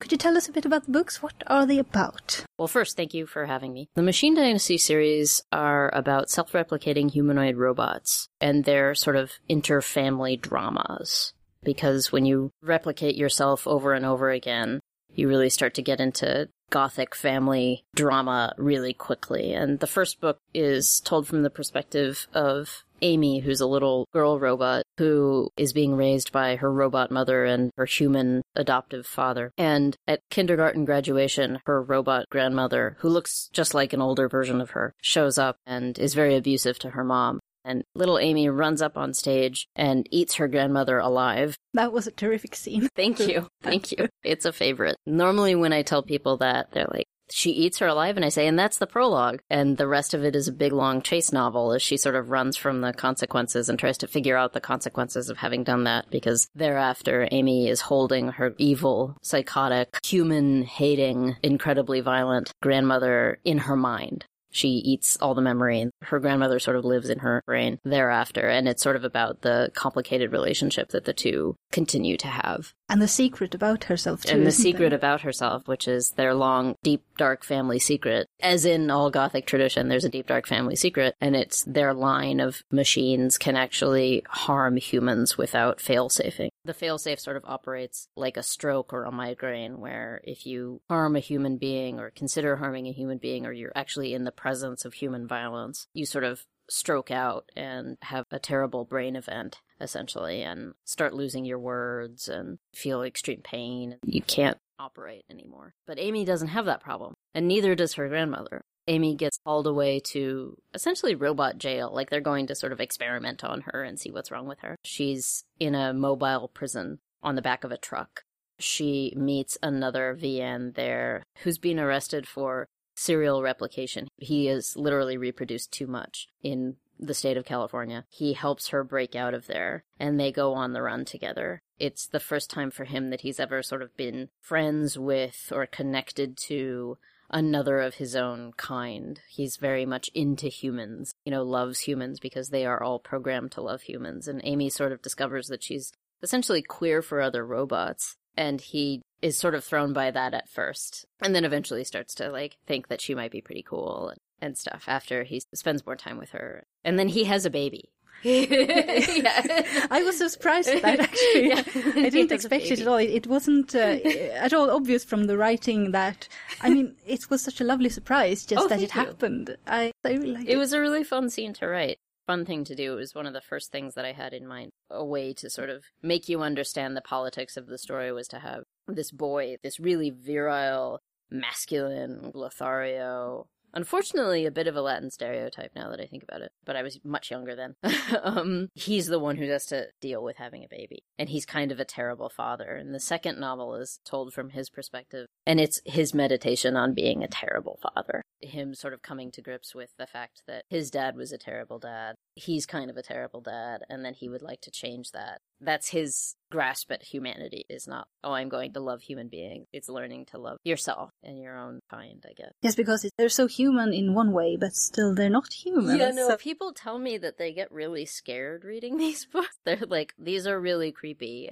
Could 0.00 0.12
you 0.12 0.18
tell 0.18 0.36
us 0.36 0.48
a 0.48 0.52
bit 0.52 0.64
about 0.64 0.86
the 0.86 0.92
books? 0.92 1.22
What 1.22 1.42
are 1.46 1.66
they 1.66 1.78
about? 1.78 2.44
Well, 2.58 2.68
first, 2.68 2.96
thank 2.96 3.12
you 3.12 3.26
for 3.26 3.44
having 3.44 3.74
me. 3.74 3.88
The 3.94 4.02
Machine 4.02 4.34
Dynasty 4.34 4.78
series 4.78 5.42
are 5.52 5.90
about 5.94 6.30
self 6.30 6.52
replicating 6.52 7.10
humanoid 7.10 7.56
robots 7.56 8.28
and 8.40 8.64
their 8.64 8.94
sort 8.94 9.16
of 9.16 9.32
inter 9.48 9.82
family 9.82 10.36
dramas. 10.36 11.34
Because 11.62 12.10
when 12.10 12.24
you 12.24 12.50
replicate 12.62 13.16
yourself 13.16 13.66
over 13.66 13.92
and 13.92 14.06
over 14.06 14.30
again, 14.30 14.80
you 15.12 15.28
really 15.28 15.50
start 15.50 15.74
to 15.74 15.82
get 15.82 16.00
into 16.00 16.48
gothic 16.70 17.14
family 17.14 17.84
drama 17.94 18.54
really 18.56 18.92
quickly. 18.92 19.52
And 19.52 19.80
the 19.80 19.86
first 19.86 20.20
book 20.20 20.38
is 20.54 21.00
told 21.00 21.26
from 21.26 21.42
the 21.42 21.50
perspective 21.50 22.26
of 22.32 22.84
Amy, 23.02 23.40
who's 23.40 23.60
a 23.60 23.66
little 23.66 24.06
girl 24.12 24.38
robot 24.38 24.84
who 24.98 25.50
is 25.56 25.72
being 25.72 25.94
raised 25.94 26.32
by 26.32 26.56
her 26.56 26.72
robot 26.72 27.10
mother 27.10 27.44
and 27.44 27.70
her 27.76 27.86
human 27.86 28.42
adoptive 28.54 29.06
father. 29.06 29.52
And 29.56 29.96
at 30.06 30.20
kindergarten 30.30 30.84
graduation, 30.84 31.60
her 31.66 31.82
robot 31.82 32.26
grandmother, 32.30 32.96
who 33.00 33.08
looks 33.08 33.48
just 33.52 33.74
like 33.74 33.92
an 33.92 34.02
older 34.02 34.28
version 34.28 34.60
of 34.60 34.70
her, 34.70 34.94
shows 35.00 35.38
up 35.38 35.56
and 35.66 35.98
is 35.98 36.14
very 36.14 36.36
abusive 36.36 36.78
to 36.80 36.90
her 36.90 37.04
mom. 37.04 37.40
And 37.64 37.84
little 37.94 38.18
Amy 38.18 38.48
runs 38.48 38.82
up 38.82 38.96
on 38.96 39.14
stage 39.14 39.68
and 39.76 40.06
eats 40.10 40.34
her 40.34 40.48
grandmother 40.48 40.98
alive. 40.98 41.56
That 41.74 41.92
was 41.92 42.06
a 42.06 42.12
terrific 42.12 42.54
scene. 42.54 42.88
Thank 42.96 43.20
you. 43.20 43.48
Thank 43.62 43.92
you. 43.92 44.08
It's 44.22 44.44
a 44.44 44.52
favorite. 44.52 44.96
Normally, 45.06 45.54
when 45.54 45.72
I 45.72 45.82
tell 45.82 46.02
people 46.02 46.38
that, 46.38 46.72
they're 46.72 46.88
like, 46.92 47.06
she 47.32 47.50
eats 47.50 47.78
her 47.78 47.86
alive, 47.86 48.16
and 48.16 48.24
I 48.24 48.28
say, 48.28 48.46
and 48.46 48.58
that's 48.58 48.78
the 48.78 48.86
prologue. 48.86 49.40
And 49.48 49.76
the 49.76 49.86
rest 49.86 50.14
of 50.14 50.24
it 50.24 50.34
is 50.34 50.48
a 50.48 50.52
big 50.52 50.72
long 50.72 51.00
chase 51.02 51.32
novel 51.32 51.72
as 51.72 51.82
she 51.82 51.96
sort 51.96 52.16
of 52.16 52.30
runs 52.30 52.56
from 52.56 52.80
the 52.80 52.92
consequences 52.92 53.68
and 53.68 53.78
tries 53.78 53.98
to 53.98 54.08
figure 54.08 54.36
out 54.36 54.52
the 54.52 54.60
consequences 54.60 55.28
of 55.28 55.38
having 55.38 55.64
done 55.64 55.84
that. 55.84 56.10
Because 56.10 56.48
thereafter, 56.54 57.28
Amy 57.30 57.68
is 57.68 57.80
holding 57.80 58.28
her 58.32 58.54
evil, 58.58 59.16
psychotic, 59.22 59.98
human 60.04 60.64
hating, 60.64 61.36
incredibly 61.42 62.00
violent 62.00 62.52
grandmother 62.62 63.38
in 63.44 63.58
her 63.58 63.76
mind 63.76 64.24
she 64.50 64.68
eats 64.68 65.16
all 65.20 65.34
the 65.34 65.42
memory 65.42 65.80
and 65.80 65.92
her 66.02 66.18
grandmother 66.18 66.58
sort 66.58 66.76
of 66.76 66.84
lives 66.84 67.08
in 67.08 67.20
her 67.20 67.42
brain 67.46 67.78
thereafter. 67.84 68.48
And 68.48 68.68
it's 68.68 68.82
sort 68.82 68.96
of 68.96 69.04
about 69.04 69.42
the 69.42 69.70
complicated 69.74 70.32
relationship 70.32 70.90
that 70.90 71.04
the 71.04 71.12
two 71.12 71.56
continue 71.72 72.16
to 72.18 72.28
have. 72.28 72.72
And 72.88 73.00
the 73.00 73.08
secret 73.08 73.54
about 73.54 73.84
herself 73.84 74.24
too. 74.24 74.36
and 74.36 74.46
the 74.46 74.50
secret 74.52 74.90
there? 74.90 74.98
about 74.98 75.20
herself, 75.20 75.68
which 75.68 75.86
is 75.86 76.12
their 76.12 76.34
long, 76.34 76.74
deep, 76.82 77.04
dark 77.16 77.44
family 77.44 77.78
secret. 77.78 78.26
As 78.40 78.64
in 78.64 78.90
all 78.90 79.10
Gothic 79.10 79.46
tradition, 79.46 79.88
there's 79.88 80.04
a 80.04 80.08
deep, 80.08 80.26
dark 80.26 80.46
family 80.48 80.74
secret, 80.74 81.14
and 81.20 81.36
it's 81.36 81.62
their 81.64 81.94
line 81.94 82.40
of 82.40 82.62
machines 82.72 83.38
can 83.38 83.56
actually 83.56 84.24
harm 84.28 84.76
humans 84.76 85.38
without 85.38 85.80
fail-safing. 85.80 86.49
The 86.64 86.74
fail-safe 86.74 87.18
sort 87.18 87.36
of 87.36 87.44
operates 87.46 88.08
like 88.16 88.36
a 88.36 88.42
stroke 88.42 88.92
or 88.92 89.04
a 89.04 89.12
migraine, 89.12 89.80
where 89.80 90.20
if 90.24 90.46
you 90.46 90.82
harm 90.88 91.16
a 91.16 91.20
human 91.20 91.56
being 91.56 91.98
or 91.98 92.10
consider 92.10 92.56
harming 92.56 92.86
a 92.86 92.92
human 92.92 93.18
being, 93.18 93.46
or 93.46 93.52
you're 93.52 93.72
actually 93.74 94.12
in 94.12 94.24
the 94.24 94.32
presence 94.32 94.84
of 94.84 94.94
human 94.94 95.26
violence, 95.26 95.86
you 95.94 96.04
sort 96.04 96.24
of 96.24 96.44
stroke 96.68 97.10
out 97.10 97.50
and 97.56 97.96
have 98.02 98.26
a 98.30 98.38
terrible 98.38 98.84
brain 98.84 99.16
event 99.16 99.58
essentially 99.80 100.42
and 100.42 100.74
start 100.84 101.14
losing 101.14 101.44
your 101.44 101.58
words 101.58 102.28
and 102.28 102.58
feel 102.74 103.02
extreme 103.02 103.40
pain. 103.42 103.98
And 104.02 104.14
you 104.14 104.22
can't 104.22 104.58
operate 104.78 105.24
anymore. 105.30 105.74
But 105.86 105.98
amy 105.98 106.24
doesn't 106.24 106.48
have 106.48 106.66
that 106.66 106.82
problem 106.82 107.14
and 107.34 107.48
neither 107.48 107.74
does 107.74 107.94
her 107.94 108.08
grandmother 108.08 108.64
amy 108.86 109.14
gets 109.14 109.38
hauled 109.44 109.66
away 109.66 110.00
to 110.00 110.56
essentially 110.74 111.14
robot 111.14 111.58
jail 111.58 111.90
like 111.92 112.10
they're 112.10 112.20
going 112.20 112.46
to 112.46 112.54
sort 112.54 112.72
of 112.72 112.80
experiment 112.80 113.44
on 113.44 113.62
her 113.62 113.82
and 113.82 113.98
see 113.98 114.10
what's 114.10 114.30
wrong 114.30 114.46
with 114.46 114.60
her 114.60 114.76
she's 114.84 115.44
in 115.58 115.74
a 115.74 115.92
mobile 115.92 116.50
prison 116.52 116.98
on 117.22 117.34
the 117.34 117.42
back 117.42 117.64
of 117.64 117.72
a 117.72 117.76
truck 117.76 118.22
she 118.58 119.12
meets 119.16 119.56
another 119.62 120.16
vn 120.20 120.74
there 120.74 121.24
who's 121.42 121.58
been 121.58 121.78
arrested 121.78 122.26
for 122.26 122.68
serial 123.00 123.42
replication. 123.42 124.08
He 124.18 124.48
is 124.48 124.76
literally 124.76 125.16
reproduced 125.16 125.72
too 125.72 125.86
much 125.86 126.28
in 126.42 126.76
the 126.98 127.14
state 127.14 127.38
of 127.38 127.46
California. 127.46 128.04
He 128.10 128.34
helps 128.34 128.68
her 128.68 128.84
break 128.84 129.16
out 129.16 129.32
of 129.32 129.46
there 129.46 129.84
and 129.98 130.20
they 130.20 130.30
go 130.30 130.52
on 130.52 130.74
the 130.74 130.82
run 130.82 131.06
together. 131.06 131.62
It's 131.78 132.06
the 132.06 132.20
first 132.20 132.50
time 132.50 132.70
for 132.70 132.84
him 132.84 133.08
that 133.08 133.22
he's 133.22 133.40
ever 133.40 133.62
sort 133.62 133.80
of 133.80 133.96
been 133.96 134.28
friends 134.42 134.98
with 134.98 135.50
or 135.50 135.64
connected 135.64 136.36
to 136.48 136.98
another 137.30 137.80
of 137.80 137.94
his 137.94 138.16
own 138.16 138.52
kind. 138.56 139.20
He's 139.28 139.56
very 139.56 139.86
much 139.86 140.10
into 140.14 140.48
humans, 140.48 141.12
you 141.24 141.30
know, 141.30 141.42
loves 141.42 141.80
humans 141.80 142.20
because 142.20 142.48
they 142.48 142.66
are 142.66 142.82
all 142.82 142.98
programmed 142.98 143.52
to 143.52 143.62
love 143.62 143.82
humans. 143.82 144.28
And 144.28 144.40
Amy 144.44 144.70
sort 144.70 144.92
of 144.92 145.02
discovers 145.02 145.48
that 145.48 145.62
she's 145.62 145.92
essentially 146.22 146.62
queer 146.62 147.02
for 147.02 147.20
other 147.20 147.46
robots. 147.46 148.16
And 148.36 148.60
he 148.60 149.02
is 149.22 149.36
sort 149.38 149.54
of 149.54 149.64
thrown 149.64 149.92
by 149.92 150.10
that 150.10 150.34
at 150.34 150.48
first, 150.48 151.04
and 151.20 151.34
then 151.34 151.44
eventually 151.44 151.84
starts 151.84 152.14
to 152.14 152.30
like 152.30 152.56
think 152.66 152.88
that 152.88 153.00
she 153.00 153.14
might 153.14 153.32
be 153.32 153.40
pretty 153.40 153.62
cool 153.62 154.08
and, 154.10 154.20
and 154.40 154.56
stuff 154.56 154.84
after 154.86 155.24
he 155.24 155.42
spends 155.52 155.84
more 155.84 155.96
time 155.96 156.16
with 156.16 156.30
her. 156.30 156.64
And 156.84 156.98
then 156.98 157.08
he 157.08 157.24
has 157.24 157.44
a 157.44 157.50
baby. 157.50 157.90
yeah. 158.22 159.86
I 159.90 160.02
was 160.04 160.18
so 160.18 160.28
surprised 160.28 160.68
at 160.68 160.82
that 160.82 161.00
actually. 161.08 161.48
Yeah. 161.48 161.62
I 162.06 162.10
didn't 162.10 162.32
expect 162.32 162.64
it 162.66 162.80
at 162.80 162.86
all. 162.86 162.96
It, 162.96 163.10
it 163.10 163.26
wasn't 163.26 163.74
uh, 163.74 163.78
at 164.34 164.52
all 164.52 164.70
obvious 164.70 165.04
from 165.04 165.24
the 165.24 165.36
writing 165.38 165.92
that. 165.92 166.28
I 166.60 166.70
mean, 166.70 166.96
it 167.06 167.30
was 167.30 167.42
such 167.42 167.60
a 167.60 167.64
lovely 167.64 167.88
surprise 167.88 168.44
just 168.44 168.62
Oh, 168.64 168.68
that 168.68 168.78
it 168.80 168.94
you. 168.94 169.00
happened. 169.00 169.56
I, 169.66 169.92
I 170.04 170.10
really 170.12 170.32
liked 170.32 170.48
It 170.48 170.56
was 170.56 170.72
a 170.72 170.80
really 170.80 171.04
fun 171.04 171.30
scene 171.30 171.52
to 171.54 171.66
write. 171.66 171.98
Fun 172.26 172.44
thing 172.44 172.64
to 172.64 172.74
do. 172.74 172.92
It 172.92 172.96
was 172.96 173.14
one 173.14 173.26
of 173.26 173.32
the 173.32 173.40
first 173.40 173.72
things 173.72 173.94
that 173.94 174.04
I 174.04 174.12
had 174.12 174.32
in 174.34 174.46
mind. 174.46 174.70
A 174.90 175.04
way 175.04 175.32
to 175.34 175.50
sort 175.50 175.70
of 175.70 175.84
make 176.02 176.28
you 176.28 176.42
understand 176.42 176.96
the 176.96 177.00
politics 177.00 177.56
of 177.56 177.66
the 177.66 177.78
story 177.78 178.12
was 178.12 178.28
to 178.28 178.38
have 178.38 178.62
this 178.86 179.10
boy, 179.10 179.56
this 179.62 179.80
really 179.80 180.10
virile, 180.10 181.00
masculine 181.30 182.30
Lothario. 182.34 183.46
Unfortunately, 183.72 184.46
a 184.46 184.50
bit 184.50 184.66
of 184.66 184.76
a 184.76 184.82
Latin 184.82 185.10
stereotype 185.10 185.72
now 185.74 185.90
that 185.90 186.00
I 186.00 186.06
think 186.06 186.22
about 186.22 186.42
it, 186.42 186.52
but 186.64 186.76
I 186.76 186.82
was 186.82 187.00
much 187.04 187.30
younger 187.30 187.54
then. 187.54 187.76
um, 188.22 188.68
he's 188.74 189.06
the 189.06 189.18
one 189.18 189.36
who 189.36 189.48
has 189.50 189.66
to 189.66 189.86
deal 190.00 190.22
with 190.22 190.36
having 190.36 190.64
a 190.64 190.68
baby, 190.68 191.04
and 191.18 191.28
he's 191.28 191.46
kind 191.46 191.72
of 191.72 191.80
a 191.80 191.84
terrible 191.84 192.28
father. 192.28 192.74
And 192.76 192.94
the 192.94 193.00
second 193.00 193.38
novel 193.38 193.74
is 193.74 194.00
told 194.04 194.32
from 194.32 194.50
his 194.50 194.70
perspective, 194.70 195.26
and 195.46 195.60
it's 195.60 195.80
his 195.84 196.14
meditation 196.14 196.76
on 196.76 196.94
being 196.94 197.22
a 197.22 197.28
terrible 197.28 197.78
father. 197.82 198.22
Him 198.40 198.74
sort 198.74 198.94
of 198.94 199.02
coming 199.02 199.30
to 199.32 199.42
grips 199.42 199.74
with 199.74 199.90
the 199.98 200.06
fact 200.06 200.42
that 200.46 200.64
his 200.68 200.90
dad 200.90 201.16
was 201.16 201.32
a 201.32 201.38
terrible 201.38 201.78
dad, 201.78 202.14
he's 202.34 202.66
kind 202.66 202.90
of 202.90 202.96
a 202.96 203.02
terrible 203.02 203.40
dad, 203.40 203.82
and 203.88 204.04
then 204.04 204.14
he 204.14 204.28
would 204.28 204.42
like 204.42 204.60
to 204.62 204.70
change 204.70 205.12
that. 205.12 205.40
That's 205.60 205.90
his 205.90 206.36
grasp 206.50 206.90
at 206.92 207.02
humanity, 207.02 207.64
is 207.68 207.86
not, 207.86 208.06
oh, 208.24 208.32
I'm 208.32 208.48
going 208.48 208.72
to 208.74 208.80
love 208.80 209.00
human 209.02 209.28
beings. 209.28 209.66
It's 209.72 209.88
learning 209.88 210.26
to 210.32 210.38
love 210.38 210.58
yourself 210.64 211.10
and 211.22 211.38
your 211.38 211.56
own 211.56 211.80
kind, 211.90 212.24
I 212.28 212.32
guess. 212.36 212.52
Yes, 212.62 212.74
because 212.74 213.08
they're 213.16 213.28
so 213.28 213.46
human 213.46 213.92
in 213.92 214.14
one 214.14 214.32
way, 214.32 214.56
but 214.60 214.72
still 214.74 215.14
they're 215.14 215.30
not 215.30 215.52
human. 215.52 215.96
Yeah, 215.98 216.10
no, 216.10 216.28
So- 216.28 216.36
people 216.36 216.72
tell 216.72 216.98
me 216.98 217.18
that 217.18 217.38
they 217.38 217.52
get 217.52 217.70
really 217.72 218.04
scared 218.06 218.64
reading 218.64 218.96
these 219.04 219.24
books. 219.26 219.56
They're 219.64 219.78
like, 219.88 220.14
these 220.18 220.46
are 220.46 220.58
really 220.60 220.92
creepy. 220.92 221.48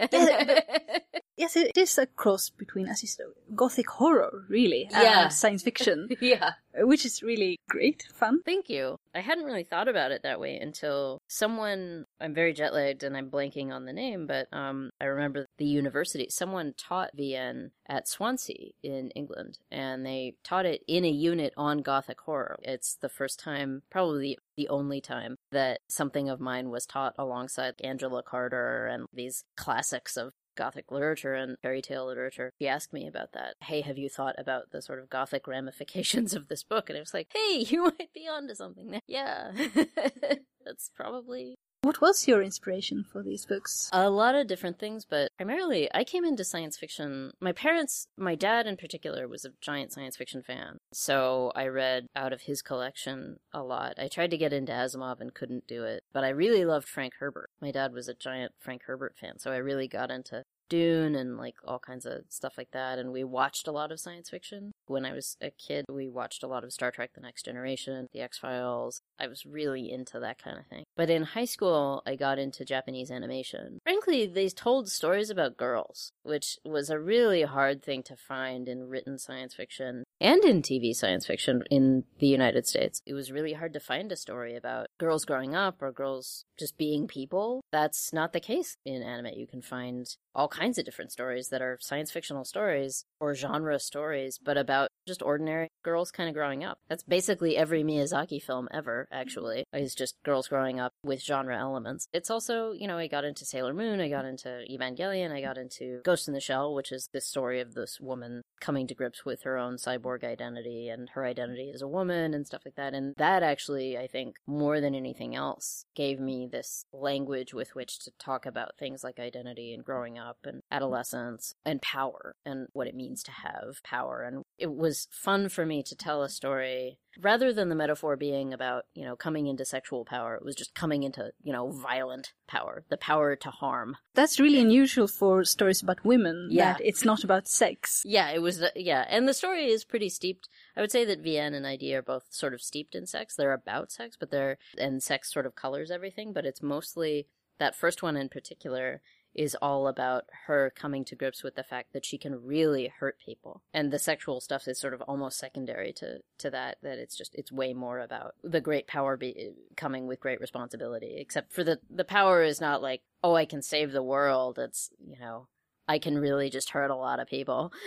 Yes, 1.39 1.57
it 1.57 1.77
is 1.77 1.97
a 1.99 2.07
cross 2.07 2.51
between, 2.51 2.89
as 2.89 3.03
you 3.03 3.09
gothic 3.55 3.89
horror, 3.89 4.45
really, 4.49 4.89
Yeah. 4.91 5.25
and 5.25 5.33
science 5.33 5.63
fiction, 5.63 6.09
yeah. 6.21 6.53
which 6.75 7.07
is 7.07 7.23
really 7.23 7.59
great, 7.69 8.07
fun. 8.13 8.43
Thank 8.45 8.69
you. 8.69 8.97
I 9.15 9.21
hadn't 9.21 9.45
really 9.47 9.65
thought 9.65 9.89
about 9.89 10.13
it 10.13 10.23
that 10.23 10.39
way 10.41 10.59
until 10.59 11.21
someone, 11.29 12.05
I'm 12.21 12.35
very 12.35 12.53
jet 12.53 12.75
lagged 12.75 13.03
and 13.03 13.17
I'm 13.17 13.31
blanking 13.31 13.73
on 13.73 13.85
the 13.87 13.93
name, 13.93 14.27
but 14.27 14.49
um, 14.53 14.91
I 15.01 15.07
remember 15.07 15.47
the 15.59 15.65
university, 15.65 16.27
someone 16.31 16.75
taught 16.77 17.17
VN 17.17 17.71
at 17.89 18.07
Swansea 18.07 18.73
in 18.83 19.11
England, 19.13 19.59
and 19.71 20.05
they 20.05 20.35
taught 20.45 20.67
it 20.67 20.83
in 20.87 21.05
a 21.05 21.11
unit 21.11 21.55
on 21.57 21.79
Gothic 21.79 22.21
horror. 22.21 22.57
It's 22.63 22.97
the 23.01 23.09
first 23.09 23.41
time, 23.41 23.83
probably 23.91 24.37
the 24.57 24.69
only 24.69 25.01
time, 25.01 25.37
that 25.53 25.81
something 25.89 26.29
of 26.29 26.41
mine 26.41 26.69
was 26.71 26.85
taught 26.85 27.15
alongside 27.19 27.75
Angela 27.83 28.23
Carter 28.23 28.87
and 28.87 29.07
these 29.13 29.45
classics 29.57 30.17
of 30.17 30.33
Gothic 30.59 30.91
literature 30.91 31.35
and 31.35 31.57
fairy 31.63 31.81
tale 31.81 32.07
literature. 32.07 32.51
He 32.59 32.67
asked 32.67 32.93
me 32.93 33.07
about 33.07 33.33
that. 33.33 33.55
Hey, 33.63 33.81
have 33.83 33.97
you 33.97 34.09
thought 34.09 34.35
about 34.37 34.73
the 34.73 34.83
sort 34.83 34.99
of 34.99 35.09
Gothic 35.09 35.47
ramifications 35.47 36.35
of 36.35 36.49
this 36.49 36.65
book? 36.65 36.91
And 36.91 36.97
I 36.97 37.01
was 37.01 37.15
like, 37.15 37.29
hey, 37.33 37.59
you 37.69 37.85
might 37.85 38.13
be 38.13 38.27
onto 38.29 38.57
something 38.57 38.91
there. 38.91 39.01
Yeah. 39.07 39.53
That's 40.67 40.91
probably 40.97 41.59
What 41.83 42.01
was 42.01 42.27
your 42.27 42.43
inspiration 42.43 43.05
for 43.05 43.23
these 43.23 43.47
books? 43.47 43.89
a 43.93 44.11
lot 44.11 44.35
of 44.35 44.49
different 44.49 44.81
things, 44.81 45.05
but 45.05 45.31
primarily 45.37 45.89
I 45.95 46.03
came 46.03 46.25
into 46.25 46.45
science 46.45 46.77
fiction. 46.77 47.33
My 47.41 47.53
parents, 47.53 48.09
my 48.17 48.35
dad 48.35 48.67
in 48.67 48.77
particular, 48.77 49.29
was 49.29 49.45
a 49.45 49.53
giant 49.61 49.93
science 49.93 50.17
fiction 50.17 50.43
fan. 50.43 50.79
So 50.93 51.53
I 51.55 51.69
read 51.69 52.09
out 52.17 52.33
of 52.33 52.43
his 52.43 52.63
collection 52.63 53.39
a 53.53 53.63
lot. 53.63 53.95
I 53.97 54.09
tried 54.09 54.33
to 54.33 54.37
get 54.37 54.53
into 54.53 54.73
Asimov 54.73 55.21
and 55.21 55.33
couldn't 55.33 55.69
do 55.69 55.85
it, 55.85 56.03
but 56.13 56.25
I 56.25 56.31
really 56.31 56.65
loved 56.65 56.89
Frank 56.89 57.15
Herbert. 57.21 57.51
My 57.61 57.71
dad 57.71 57.93
was 57.93 58.09
a 58.09 58.15
giant 58.15 58.53
Frank 58.59 58.83
Herbert 58.87 59.15
fan, 59.17 59.39
so 59.39 59.53
I 59.53 59.57
really 59.59 59.87
got 59.87 60.11
into 60.11 60.45
Dune 60.69 61.15
and 61.15 61.37
like 61.37 61.57
all 61.65 61.79
kinds 61.79 62.07
of 62.07 62.23
stuff 62.29 62.55
like 62.59 62.71
that. 62.73 62.99
And 62.99 63.13
we 63.13 63.25
watched 63.25 63.69
a 63.69 63.73
lot 63.73 63.93
of 63.93 64.01
science 64.01 64.31
fiction. 64.31 64.73
When 64.87 65.05
I 65.05 65.13
was 65.13 65.37
a 65.41 65.51
kid, 65.51 65.85
we 65.91 66.09
watched 66.09 66.43
a 66.43 66.47
lot 66.47 66.65
of 66.65 66.73
Star 66.73 66.91
Trek 66.91 67.11
The 67.15 67.21
Next 67.21 67.45
Generation, 67.45 68.07
The 68.13 68.21
X 68.21 68.39
Files. 68.39 69.03
I 69.19 69.27
was 69.27 69.45
really 69.45 69.91
into 69.91 70.21
that 70.21 70.43
kind 70.43 70.59
of 70.59 70.67
thing. 70.67 70.85
But 70.97 71.11
in 71.11 71.23
high 71.23 71.45
school, 71.45 72.03
I 72.07 72.17
got 72.17 72.39
into 72.39 72.65
Japanese 72.65 73.11
animation. 73.11 73.79
Frankly, 73.85 74.27
they 74.27 74.49
told 74.49 74.89
stories 74.89 75.31
about 75.31 75.57
girls, 75.57 76.13
which 76.23 76.59
was 76.65 76.91
a 76.91 76.99
really 76.99 77.43
hard 77.43 77.83
thing 77.83 78.03
to 78.05 78.17
find 78.17 78.69
in 78.69 78.89
written 78.89 79.19
science 79.19 79.55
fiction 79.55 80.05
and 80.21 80.45
in 80.45 80.63
TV 80.63 80.95
science 80.95 81.27
fiction 81.27 81.63
in 81.71 82.05
the 82.19 82.27
United 82.27 82.67
States. 82.67 83.01
It 83.07 83.15
was 83.15 83.31
really 83.31 83.53
hard 83.53 83.73
to 83.75 83.81
find 83.81 84.11
a 84.11 84.17
story 84.17 84.57
about 84.57 84.89
girls 84.99 85.25
growing 85.25 85.55
up 85.55 85.81
or 85.81 85.93
girls 85.93 86.45
just 86.59 86.77
being 86.77 87.07
people. 87.07 87.63
That's 87.71 88.13
not 88.13 88.33
the 88.33 88.41
case 88.41 88.77
in 88.85 89.03
anime. 89.03 89.35
You 89.37 89.47
can 89.47 89.63
find 89.63 90.07
all 90.35 90.49
kinds 90.59 90.79
of 90.79 90.85
different 90.85 91.13
stories 91.13 91.49
that 91.49 91.63
are 91.63 91.79
science 91.81 92.11
fictional 92.11 92.45
stories 92.45 93.05
or 93.21 93.35
genre 93.35 93.79
stories, 93.79 94.39
but 94.43 94.57
about 94.57 94.89
just 95.07 95.23
ordinary 95.23 95.69
girls 95.83 96.11
kind 96.11 96.29
of 96.29 96.35
growing 96.35 96.65
up. 96.65 96.79
That's 96.89 97.03
basically 97.03 97.57
every 97.57 97.83
Miyazaki 97.83 98.43
film 98.43 98.69
ever, 98.73 99.09
actually, 99.11 99.65
is 99.73 99.95
just 99.95 100.17
girls 100.25 100.49
growing 100.49 100.79
up 100.79 100.93
with 101.03 101.23
genre 101.23 101.57
elements. 101.57 102.09
It's 102.13 102.31
also, 102.31 102.73
you 102.73 102.87
know, 102.87 102.99
I 102.99 103.07
got 103.07 103.25
into 103.25 103.45
Sailor 103.45 103.73
Moon, 103.73 104.01
I 104.01 104.09
got 104.09 104.25
into 104.25 104.65
Evangelion, 104.71 105.33
I 105.33 105.41
got 105.41 105.57
into 105.57 106.01
Ghost 106.05 106.29
in 106.29 106.35
the 106.35 106.41
Shell, 106.41 106.75
which 106.75 106.93
is 106.93 107.09
this 107.13 107.27
story 107.27 107.61
of 107.61 107.75
this 107.75 107.99
woman 108.01 108.43
coming 108.61 108.87
to 108.89 108.95
grips 108.95 109.25
with 109.25 109.43
her 109.43 109.57
own 109.57 109.77
cyborg 109.77 110.25
identity 110.25 110.89
and 110.89 111.11
her 111.11 111.25
identity 111.25 111.71
as 111.73 111.83
a 111.83 111.89
woman 111.89 112.35
and 112.35 112.47
stuff 112.47 112.63
like 112.65 112.75
that. 112.75 112.95
And 112.95 113.15
that 113.17 113.43
actually, 113.43 113.97
I 113.97 114.07
think, 114.07 114.37
more 114.47 114.81
than 114.81 114.95
anything 114.95 115.35
else, 115.35 115.85
gave 115.95 116.21
me 116.21 116.49
this 116.51 116.85
language 116.93 117.55
with 117.55 117.75
which 117.75 117.99
to 118.01 118.11
talk 118.19 118.45
about 118.45 118.77
things 118.79 119.03
like 119.05 119.19
identity 119.19 119.73
and 119.73 119.85
growing 119.85 120.19
up 120.19 120.39
and 120.49 120.63
adolescence 120.73 121.55
and 121.65 121.81
power 121.81 122.35
and 122.45 122.67
what 122.73 122.89
it 122.89 122.95
means 122.97 123.23
to 123.23 123.31
have 123.31 123.83
power. 123.85 124.23
And 124.23 124.45
it 124.59 124.75
was 124.75 125.07
fun 125.11 125.49
for 125.49 125.65
me 125.65 125.83
to 125.85 125.95
tell 125.95 126.23
a 126.23 126.29
story 126.29 126.99
rather 127.21 127.53
than 127.53 127.69
the 127.69 127.75
metaphor 127.75 128.17
being 128.17 128.53
about, 128.53 128.85
you 128.95 129.05
know, 129.05 129.17
coming 129.17 129.47
into 129.47 129.65
sexual 129.65 130.05
power. 130.05 130.35
It 130.35 130.45
was 130.45 130.55
just 130.55 130.75
coming 130.75 131.03
into, 131.03 131.33
you 131.43 131.53
know, 131.53 131.71
violent 131.71 132.33
power, 132.47 132.85
the 132.89 132.97
power 132.97 133.37
to 133.37 133.51
harm. 133.51 133.97
That's 134.15 134.41
really 134.41 134.61
unusual 134.61 135.09
for 135.09 135.45
stories 135.45 135.83
about 135.83 136.05
women. 136.05 136.49
Yeah. 136.51 136.75
That 136.75 136.83
it's 136.85 137.05
not 137.05 137.25
about 137.25 137.49
sex. 137.49 138.03
Yeah, 138.05 138.31
it 138.31 138.41
was, 138.41 138.59
the, 138.59 138.73
yeah. 138.75 139.05
And 139.09 139.29
the 139.29 139.35
story 139.35 139.67
is 139.67 139.85
pretty 139.85 140.09
steeped. 140.09 140.49
I 140.77 140.81
would 140.81 140.93
say 140.93 141.05
that 141.05 141.21
Vienne 141.21 141.55
and 141.55 141.67
ID 141.67 141.95
are 141.95 142.03
both 142.03 142.27
sort 142.31 142.55
of 142.55 142.63
steeped 142.63 142.95
in 142.95 143.07
sex. 143.07 143.35
They're 143.35 143.53
about 143.53 143.93
sex, 143.93 144.17
but 144.19 144.31
they're, 144.31 144.59
and 144.79 145.03
sex 145.03 145.33
sort 145.33 145.47
of 145.47 145.57
colors 145.57 145.91
everything, 145.91 146.33
but 146.33 146.47
it's 146.47 146.63
mostly, 146.63 147.27
that 147.59 147.75
first 147.75 148.05
one 148.05 148.17
in 148.17 148.29
particular 148.29 149.03
is 149.39 149.57
all 149.63 149.87
about 149.87 150.25
her 150.47 150.73
coming 150.75 151.05
to 151.05 151.15
grips 151.15 151.45
with 151.45 151.55
the 151.55 151.63
fact 151.63 151.93
that 151.93 152.05
she 152.05 152.19
can 152.19 152.45
really 152.45 152.93
hurt 152.99 153.21
people. 153.25 153.63
And 153.73 153.93
the 153.93 153.99
sexual 153.99 154.41
stuff 154.41 154.67
is 154.67 154.81
sort 154.81 154.95
of 154.95 155.01
almost 155.03 155.39
secondary 155.39 155.93
to, 155.93 156.19
to 156.39 156.51
that, 156.51 156.79
that 156.83 156.99
it's 156.99 157.17
just, 157.17 157.37
it's 157.37 157.53
way 157.53 157.73
more 157.73 158.01
about 158.01 158.35
the 158.43 158.61
great 158.61 158.89
power 158.89 159.17
be, 159.17 159.53
coming 159.77 160.09
with 160.09 160.19
great 160.19 160.41
responsibility. 160.41 161.15
Except 161.19 161.53
for 161.53 161.63
the, 161.63 161.79
the 161.89 162.03
power 162.05 162.43
is 162.43 162.61
not 162.61 162.83
like, 162.83 163.03
oh, 163.23 163.37
I 163.37 163.45
can 163.45 163.63
save 163.63 163.93
the 163.93 164.03
world. 164.03 164.59
It's, 164.59 164.91
you 164.99 165.21
know, 165.21 165.47
I 165.87 166.01
can 166.01 166.19
really 166.19 166.51
just 166.51 166.71
hurt 166.71 166.91
a 166.91 166.97
lot 166.97 167.21
of 167.21 167.29
people. 167.29 167.73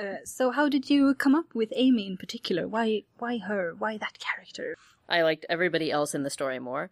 Uh, 0.00 0.14
so 0.24 0.50
how 0.50 0.66
did 0.66 0.88
you 0.88 1.14
come 1.14 1.34
up 1.34 1.54
with 1.54 1.70
Amy 1.76 2.06
in 2.06 2.16
particular? 2.16 2.66
Why 2.66 3.02
why 3.18 3.36
her? 3.36 3.74
Why 3.78 3.98
that 3.98 4.18
character? 4.18 4.78
I 5.10 5.20
liked 5.20 5.44
everybody 5.50 5.90
else 5.90 6.14
in 6.14 6.22
the 6.22 6.30
story 6.30 6.58
more. 6.58 6.88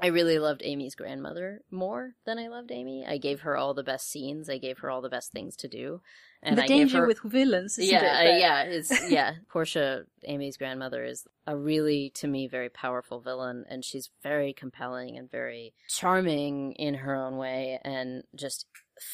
I 0.00 0.08
really 0.08 0.38
loved 0.38 0.62
Amy's 0.64 0.94
grandmother 0.94 1.62
more 1.70 2.14
than 2.24 2.38
I 2.38 2.48
loved 2.48 2.72
Amy. 2.72 3.04
I 3.06 3.18
gave 3.18 3.42
her 3.42 3.56
all 3.56 3.74
the 3.74 3.84
best 3.84 4.10
scenes. 4.10 4.48
I 4.48 4.58
gave 4.58 4.78
her 4.78 4.90
all 4.90 5.00
the 5.00 5.08
best 5.08 5.32
things 5.32 5.54
to 5.56 5.68
do. 5.68 6.00
And 6.42 6.58
the 6.58 6.64
I 6.64 6.66
danger 6.66 6.84
gave 6.84 7.00
her, 7.02 7.06
with 7.06 7.22
villains, 7.22 7.78
yeah, 7.78 8.20
it? 8.20 8.34
uh, 8.34 8.36
yeah, 8.36 8.62
it's 8.62 9.08
yeah. 9.08 9.34
Portia, 9.48 10.06
Amy's 10.24 10.56
grandmother, 10.56 11.04
is 11.04 11.24
a 11.46 11.56
really, 11.56 12.10
to 12.16 12.26
me, 12.26 12.48
very 12.48 12.68
powerful 12.68 13.20
villain, 13.20 13.64
and 13.68 13.84
she's 13.84 14.10
very 14.24 14.52
compelling 14.52 15.16
and 15.16 15.30
very 15.30 15.72
charming 15.88 16.72
in 16.72 16.94
her 16.94 17.14
own 17.14 17.36
way, 17.36 17.78
and 17.84 18.24
just 18.34 18.66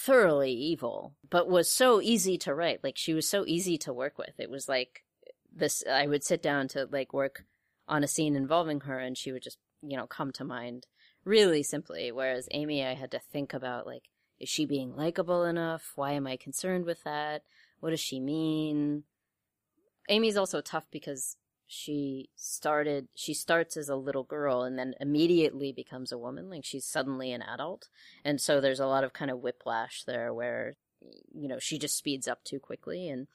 thoroughly 0.07 0.53
evil. 0.53 1.17
But 1.29 1.51
was 1.51 1.71
so 1.71 2.01
easy 2.01 2.39
to 2.39 2.55
write. 2.55 2.83
Like 2.83 2.97
she 2.97 3.13
was 3.13 3.29
so 3.29 3.45
easy 3.47 3.77
to 3.79 3.93
work 3.93 4.17
with. 4.17 4.39
It 4.39 4.49
was 4.49 4.67
like 4.67 5.05
this. 5.55 5.85
I 5.87 6.07
would 6.07 6.25
sit 6.25 6.43
down 6.43 6.67
to 6.69 6.89
like 6.91 7.13
work 7.13 7.45
on 7.87 8.03
a 8.03 8.09
scene 8.09 8.37
involving 8.37 8.81
her, 8.81 8.99
and 8.99 9.19
she 9.19 9.33
would 9.33 9.43
just, 9.43 9.59
you 9.83 9.97
know, 9.97 10.07
come 10.07 10.33
to 10.33 10.45
mind 10.45 10.87
really 11.25 11.63
simply. 11.63 12.13
Whereas 12.13 12.49
Amy, 12.51 12.85
I 12.85 12.95
had 12.95 13.11
to 13.13 13.21
think 13.21 13.55
about 13.55 13.87
like 13.87 14.05
is 14.41 14.49
she 14.49 14.67
being 14.67 14.95
likable 14.95 15.45
enough? 15.45 15.93
Why 15.97 16.13
am 16.13 16.27
I 16.27 16.37
concerned 16.37 16.85
with 16.85 17.03
that? 17.05 17.43
What 17.81 17.91
does 17.91 18.01
she 18.01 18.21
mean? 18.21 19.05
Amy's 20.09 20.37
also 20.37 20.61
tough 20.61 20.87
because 20.91 21.37
she 21.71 22.31
started 22.35 23.09
she 23.15 23.35
starts 23.35 23.77
as 23.77 23.91
a 23.91 23.97
little 23.97 24.23
girl 24.25 24.63
and 24.63 24.79
then 24.79 24.95
immediately 25.01 25.71
becomes 25.71 26.11
a 26.11 26.17
woman 26.17 26.49
like 26.49 26.65
she's 26.65 26.87
suddenly 26.87 27.31
an 27.31 27.43
adult 27.43 27.89
and 28.25 28.41
so 28.41 28.59
there's 28.59 28.81
a 28.81 28.87
lot 28.87 29.05
of 29.05 29.13
kind 29.13 29.31
of 29.31 29.41
whiplash 29.41 30.03
there 30.05 30.33
where 30.33 30.77
you 31.35 31.47
know 31.47 31.59
she 31.59 31.79
just 31.79 31.95
speeds 31.95 32.27
up 32.27 32.43
too 32.43 32.59
quickly 32.59 33.11
and 33.11 33.27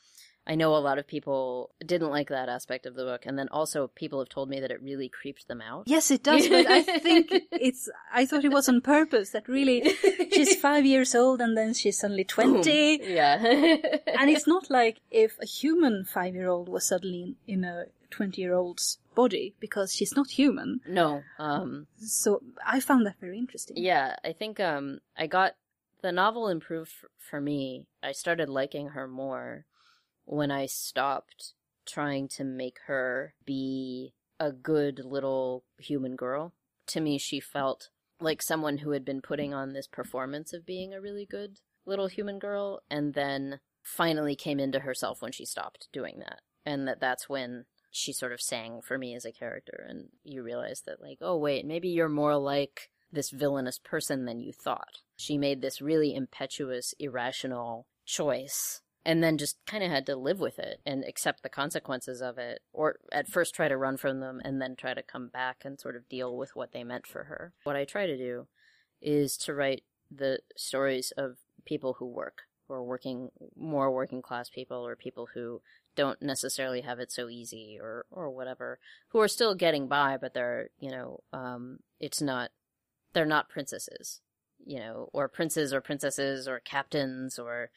I 0.45 0.55
know 0.55 0.75
a 0.75 0.83
lot 0.83 0.97
of 0.99 1.07
people 1.07 1.71
didn't 1.85 2.09
like 2.11 2.27
that 2.29 2.49
aspect 2.49 2.85
of 2.85 2.95
the 2.95 3.03
book 3.05 3.25
and 3.25 3.39
then 3.39 3.47
also 3.49 3.87
people 3.87 4.19
have 4.19 4.27
told 4.29 4.49
me 4.49 4.59
that 4.59 4.71
it 4.71 4.81
really 4.81 5.07
creeped 5.07 5.47
them 5.47 5.61
out. 5.61 5.83
Yes, 5.87 6.11
it 6.11 6.21
does, 6.23 6.47
but 6.49 6.65
I 6.67 6.81
think 6.83 7.31
it's. 7.51 7.89
I 8.13 8.25
thought 8.25 8.43
it 8.43 8.51
was 8.51 8.67
on 8.67 8.81
purpose. 8.81 9.29
That 9.31 9.47
really, 9.47 9.95
she's 10.33 10.55
five 10.67 10.85
years 10.85 11.15
old 11.15 11.39
and 11.39 11.55
then 11.57 11.73
she's 11.73 11.97
suddenly 11.99 12.25
twenty, 12.25 12.99
Yeah. 13.01 13.37
and 14.19 14.29
it's 14.29 14.45
not 14.47 14.69
like 14.69 14.99
if 15.11 15.37
a 15.41 15.45
human 15.45 16.03
five-year-old 16.05 16.67
was 16.67 16.85
suddenly 16.85 17.35
in, 17.47 17.63
in 17.63 17.63
a 17.63 17.85
twenty-year-old's 18.09 18.99
body 19.15 19.53
because 19.59 19.93
she's 19.93 20.15
not 20.15 20.31
human. 20.31 20.81
no. 20.87 21.23
Um 21.39 21.87
So 21.97 22.41
I 22.65 22.79
found 22.79 23.05
that 23.05 23.15
very 23.19 23.37
interesting. 23.37 23.77
Yeah, 23.77 24.15
I 24.25 24.33
think 24.33 24.59
um 24.59 24.99
I 25.17 25.27
got 25.27 25.53
the 26.01 26.11
novel 26.11 26.49
improved 26.49 26.91
for 27.17 27.39
me. 27.39 27.85
I 28.03 28.11
started 28.11 28.49
liking 28.49 28.89
her 28.89 29.07
more 29.07 29.65
when 30.25 30.51
I 30.51 30.65
stopped 30.65 31.53
trying 31.85 32.27
to 32.29 32.43
make 32.43 32.77
her 32.87 33.33
be 33.45 34.13
a 34.39 34.51
good 34.51 34.99
little 35.03 35.63
human 35.77 36.15
girl. 36.15 36.53
To 36.87 37.01
me, 37.01 37.17
she 37.17 37.39
felt 37.39 37.89
like 38.19 38.41
someone 38.41 38.79
who 38.79 38.91
had 38.91 39.05
been 39.05 39.21
putting 39.21 39.53
on 39.53 39.73
this 39.73 39.87
performance 39.87 40.53
of 40.53 40.65
being 40.65 40.93
a 40.93 41.01
really 41.01 41.25
good 41.25 41.59
little 41.85 42.07
human 42.07 42.39
girl 42.39 42.81
and 42.89 43.13
then 43.13 43.59
finally 43.81 44.35
came 44.35 44.59
into 44.59 44.79
herself 44.79 45.21
when 45.21 45.31
she 45.31 45.45
stopped 45.45 45.89
doing 45.91 46.19
that. 46.19 46.41
And 46.65 46.87
that 46.87 47.01
that's 47.01 47.27
when 47.27 47.65
she 47.91 48.13
sort 48.13 48.31
of 48.31 48.41
sang 48.41 48.81
for 48.81 48.97
me 48.97 49.13
as 49.13 49.25
a 49.25 49.31
character 49.31 49.85
and 49.87 50.09
you 50.23 50.41
realize 50.41 50.83
that 50.85 51.01
like, 51.01 51.17
oh 51.21 51.37
wait, 51.37 51.65
maybe 51.65 51.89
you're 51.89 52.09
more 52.09 52.37
like 52.37 52.89
this 53.11 53.29
villainous 53.29 53.77
person 53.77 54.25
than 54.25 54.39
you 54.39 54.51
thought. 54.51 54.99
She 55.15 55.37
made 55.37 55.61
this 55.61 55.81
really 55.81 56.15
impetuous, 56.15 56.93
irrational 56.97 57.85
choice 58.05 58.81
and 59.05 59.23
then 59.23 59.37
just 59.37 59.57
kind 59.65 59.83
of 59.83 59.91
had 59.91 60.05
to 60.05 60.15
live 60.15 60.39
with 60.39 60.59
it 60.59 60.79
and 60.85 61.03
accept 61.03 61.43
the 61.43 61.49
consequences 61.49 62.21
of 62.21 62.37
it 62.37 62.61
or 62.71 62.97
at 63.11 63.27
first 63.27 63.53
try 63.53 63.67
to 63.67 63.77
run 63.77 63.97
from 63.97 64.19
them 64.19 64.41
and 64.43 64.61
then 64.61 64.75
try 64.75 64.93
to 64.93 65.03
come 65.03 65.27
back 65.27 65.57
and 65.65 65.79
sort 65.79 65.95
of 65.95 66.07
deal 66.07 66.37
with 66.37 66.55
what 66.55 66.71
they 66.71 66.83
meant 66.83 67.05
for 67.05 67.25
her. 67.25 67.53
What 67.63 67.75
I 67.75 67.85
try 67.85 68.05
to 68.05 68.17
do 68.17 68.47
is 69.01 69.37
to 69.37 69.53
write 69.53 69.83
the 70.09 70.39
stories 70.55 71.11
of 71.17 71.37
people 71.65 71.97
who 71.99 72.05
work 72.05 72.43
or 72.69 72.83
working 72.83 73.29
more 73.55 73.91
working 73.91 74.21
class 74.21 74.49
people 74.49 74.87
or 74.87 74.95
people 74.95 75.29
who 75.33 75.61
don't 75.95 76.21
necessarily 76.21 76.81
have 76.81 76.99
it 76.99 77.11
so 77.11 77.29
easy 77.29 77.77
or 77.79 78.05
or 78.09 78.29
whatever 78.29 78.79
who 79.09 79.19
are 79.19 79.27
still 79.27 79.53
getting 79.53 79.87
by 79.87 80.17
but 80.19 80.33
they're 80.33 80.69
you 80.79 80.89
know 80.89 81.19
um 81.33 81.79
it's 81.99 82.21
not 82.21 82.51
they're 83.13 83.25
not 83.25 83.49
princesses 83.49 84.21
you 84.65 84.79
know 84.79 85.09
or 85.13 85.27
princes 85.27 85.73
or 85.73 85.81
princesses 85.81 86.47
or 86.47 86.59
captains 86.59 87.37
or 87.37 87.69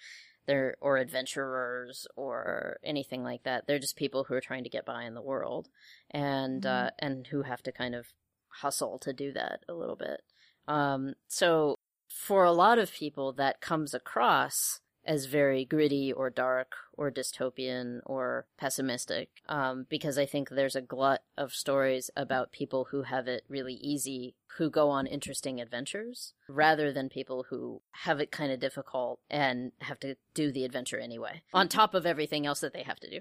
they're 0.46 0.76
or 0.80 0.96
adventurers 0.96 2.06
or 2.16 2.78
anything 2.84 3.22
like 3.22 3.42
that. 3.44 3.66
They're 3.66 3.78
just 3.78 3.96
people 3.96 4.24
who 4.24 4.34
are 4.34 4.40
trying 4.40 4.64
to 4.64 4.70
get 4.70 4.86
by 4.86 5.04
in 5.04 5.14
the 5.14 5.22
world 5.22 5.68
and 6.10 6.64
uh 6.64 6.90
and 6.98 7.26
who 7.26 7.42
have 7.42 7.62
to 7.64 7.72
kind 7.72 7.94
of 7.94 8.06
hustle 8.48 8.98
to 9.00 9.12
do 9.12 9.32
that 9.32 9.60
a 9.68 9.74
little 9.74 9.96
bit. 9.96 10.22
Um 10.68 11.14
so 11.28 11.76
for 12.08 12.44
a 12.44 12.52
lot 12.52 12.78
of 12.78 12.92
people 12.92 13.32
that 13.34 13.60
comes 13.60 13.92
across 13.92 14.80
as 15.06 15.26
very 15.26 15.64
gritty 15.64 16.12
or 16.12 16.30
dark 16.30 16.72
or 16.96 17.10
dystopian 17.10 18.00
or 18.04 18.46
pessimistic 18.58 19.28
um, 19.48 19.86
because 19.88 20.18
I 20.18 20.26
think 20.26 20.48
there's 20.48 20.76
a 20.76 20.80
glut 20.80 21.22
of 21.36 21.52
stories 21.52 22.10
about 22.16 22.52
people 22.52 22.88
who 22.90 23.02
have 23.02 23.28
it 23.28 23.44
really 23.48 23.74
easy, 23.74 24.34
who 24.56 24.70
go 24.70 24.88
on 24.90 25.06
interesting 25.06 25.60
adventures, 25.60 26.32
rather 26.48 26.92
than 26.92 27.08
people 27.08 27.46
who 27.50 27.82
have 28.04 28.20
it 28.20 28.30
kind 28.30 28.50
of 28.50 28.60
difficult 28.60 29.20
and 29.30 29.72
have 29.80 30.00
to 30.00 30.16
do 30.34 30.50
the 30.50 30.64
adventure 30.64 30.98
anyway, 30.98 31.42
on 31.52 31.68
top 31.68 31.94
of 31.94 32.06
everything 32.06 32.46
else 32.46 32.60
that 32.60 32.72
they 32.72 32.82
have 32.82 33.00
to 33.00 33.10
do. 33.10 33.20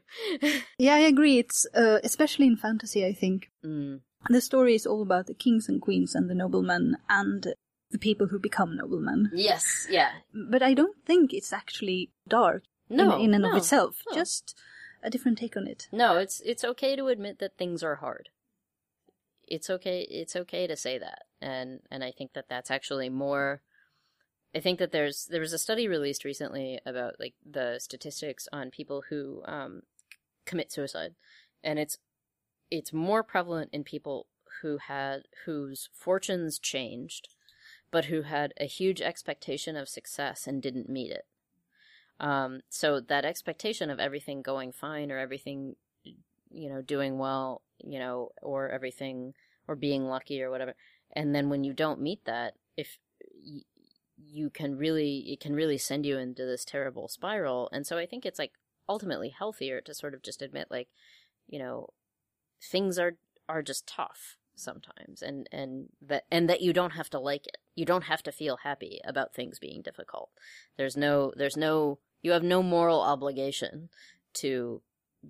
Yeah, 0.77 0.95
I 0.95 0.99
agree. 0.99 1.39
It's 1.39 1.65
uh, 1.73 1.99
especially 2.03 2.47
in 2.47 2.57
fantasy. 2.57 3.05
I 3.05 3.13
think 3.13 3.49
mm, 3.65 4.01
the 4.29 4.41
story 4.41 4.75
is 4.75 4.85
all 4.85 5.01
about 5.01 5.27
the 5.27 5.33
kings 5.33 5.69
and 5.69 5.81
queens 5.81 6.15
and 6.15 6.29
the 6.29 6.35
noblemen 6.35 6.97
and 7.09 7.55
the 7.95 7.99
people 8.09 8.27
who 8.27 8.39
become 8.39 8.75
noblemen. 8.75 9.31
yes, 9.33 9.87
yeah. 9.89 10.11
But 10.33 10.61
I 10.69 10.73
don't 10.73 10.97
think 11.05 11.33
it's 11.33 11.53
actually 11.53 12.09
dark 12.27 12.63
No, 12.89 13.15
in, 13.15 13.25
in 13.29 13.33
and 13.35 13.43
no, 13.43 13.51
of 13.51 13.57
itself. 13.57 13.93
no. 14.09 14.15
Just 14.21 14.55
a 15.01 15.09
different 15.09 15.37
take 15.37 15.55
on 15.57 15.65
it. 15.73 15.87
No, 15.91 16.17
it's 16.17 16.41
it's 16.51 16.63
okay 16.71 16.95
to 16.95 17.07
admit 17.07 17.39
that 17.39 17.57
things 17.57 17.83
are 17.83 17.95
hard. 18.05 18.29
It's 19.47 19.69
okay 19.69 19.99
it's 20.21 20.35
okay 20.35 20.67
to 20.67 20.75
say 20.75 20.97
that. 20.97 21.21
And 21.41 21.79
and 21.91 22.03
I 22.03 22.11
think 22.11 22.33
that 22.33 22.49
that's 22.49 22.71
actually 22.71 23.09
more 23.09 23.61
I 24.55 24.59
think 24.59 24.79
that 24.79 24.91
there's 24.91 25.27
there 25.31 25.41
was 25.41 25.53
a 25.53 25.59
study 25.67 25.87
released 25.87 26.25
recently 26.25 26.79
about 26.85 27.13
like 27.19 27.35
the 27.45 27.77
statistics 27.79 28.47
on 28.51 28.71
people 28.71 29.03
who 29.09 29.41
um 29.45 29.81
commit 30.45 30.71
suicide 30.71 31.13
and 31.63 31.79
it's 31.79 31.97
it's 32.71 32.91
more 32.93 33.23
prevalent 33.23 33.69
in 33.73 33.83
people 33.83 34.27
who 34.61 34.77
had 34.77 35.23
whose 35.45 35.89
fortunes 35.93 36.57
changed 36.59 37.27
but 37.91 38.05
who 38.05 38.23
had 38.23 38.53
a 38.59 38.65
huge 38.65 39.01
expectation 39.01 39.75
of 39.75 39.89
success 39.89 40.47
and 40.47 40.61
didn't 40.61 40.89
meet 40.89 41.11
it. 41.11 41.25
Um, 42.19 42.61
so 42.69 42.99
that 42.99 43.25
expectation 43.25 43.89
of 43.89 43.99
everything 43.99 44.41
going 44.41 44.71
fine 44.71 45.11
or 45.11 45.17
everything, 45.17 45.75
you 46.03 46.69
know, 46.69 46.81
doing 46.81 47.17
well, 47.17 47.61
you 47.83 47.99
know, 47.99 48.29
or 48.41 48.69
everything, 48.69 49.33
or 49.67 49.75
being 49.75 50.05
lucky 50.05 50.41
or 50.41 50.49
whatever, 50.49 50.75
and 51.11 51.33
then 51.33 51.49
when 51.49 51.63
you 51.63 51.73
don't 51.73 52.01
meet 52.01 52.23
that, 52.25 52.53
if 52.77 52.97
y- 53.43 53.61
you 54.17 54.49
can 54.49 54.77
really, 54.77 55.19
it 55.31 55.39
can 55.39 55.53
really 55.53 55.77
send 55.77 56.05
you 56.05 56.17
into 56.17 56.45
this 56.45 56.65
terrible 56.65 57.07
spiral. 57.07 57.69
And 57.71 57.85
so 57.85 57.97
I 57.97 58.05
think 58.05 58.25
it's 58.25 58.39
like 58.39 58.53
ultimately 58.87 59.29
healthier 59.29 59.81
to 59.81 59.93
sort 59.93 60.13
of 60.13 60.21
just 60.21 60.41
admit, 60.41 60.67
like, 60.69 60.87
you 61.47 61.59
know, 61.59 61.89
things 62.61 62.97
are 62.97 63.17
are 63.47 63.61
just 63.61 63.85
tough 63.87 64.37
sometimes 64.55 65.21
and 65.21 65.47
and 65.51 65.89
that 66.01 66.23
and 66.31 66.49
that 66.49 66.61
you 66.61 66.71
don't 66.73 66.91
have 66.91 67.09
to 67.09 67.19
like 67.19 67.45
it 67.47 67.57
you 67.75 67.85
don't 67.85 68.05
have 68.05 68.23
to 68.23 68.31
feel 68.31 68.57
happy 68.63 68.99
about 69.05 69.33
things 69.33 69.59
being 69.59 69.81
difficult 69.81 70.29
there's 70.77 70.95
no 70.95 71.33
there's 71.35 71.57
no 71.57 71.99
you 72.21 72.31
have 72.31 72.43
no 72.43 72.63
moral 72.63 73.01
obligation 73.01 73.89
to 74.33 74.81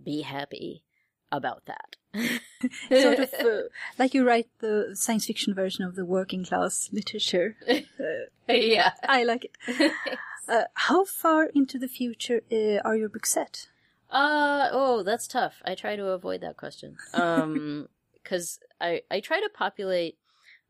be 0.03 0.21
happy 0.21 0.83
about 1.31 1.63
that. 1.65 1.95
sort 2.89 3.19
of 3.19 3.33
uh, 3.39 3.61
like 3.99 4.13
you 4.13 4.25
write 4.25 4.47
the 4.59 4.91
science 4.93 5.25
fiction 5.25 5.53
version 5.53 5.83
of 5.83 5.95
the 5.95 6.05
working 6.05 6.45
class 6.45 6.89
literature. 6.91 7.57
yeah. 8.47 8.91
I 9.03 9.23
like 9.23 9.45
it. 9.67 9.91
Uh, 10.47 10.63
how 10.73 11.03
far 11.03 11.49
into 11.53 11.77
the 11.77 11.87
future 11.87 12.41
uh, 12.51 12.79
are 12.87 12.95
your 12.95 13.09
books 13.09 13.33
set? 13.33 13.67
Uh 14.09 14.69
oh, 14.71 15.03
that's 15.03 15.27
tough. 15.27 15.55
I 15.65 15.75
try 15.75 15.95
to 15.95 16.07
avoid 16.09 16.41
that 16.41 16.55
question. 16.55 16.95
Um 17.13 17.89
cuz 18.25 18.59
I 18.81 19.01
I 19.09 19.19
try 19.19 19.39
to 19.39 19.49
populate 19.53 20.17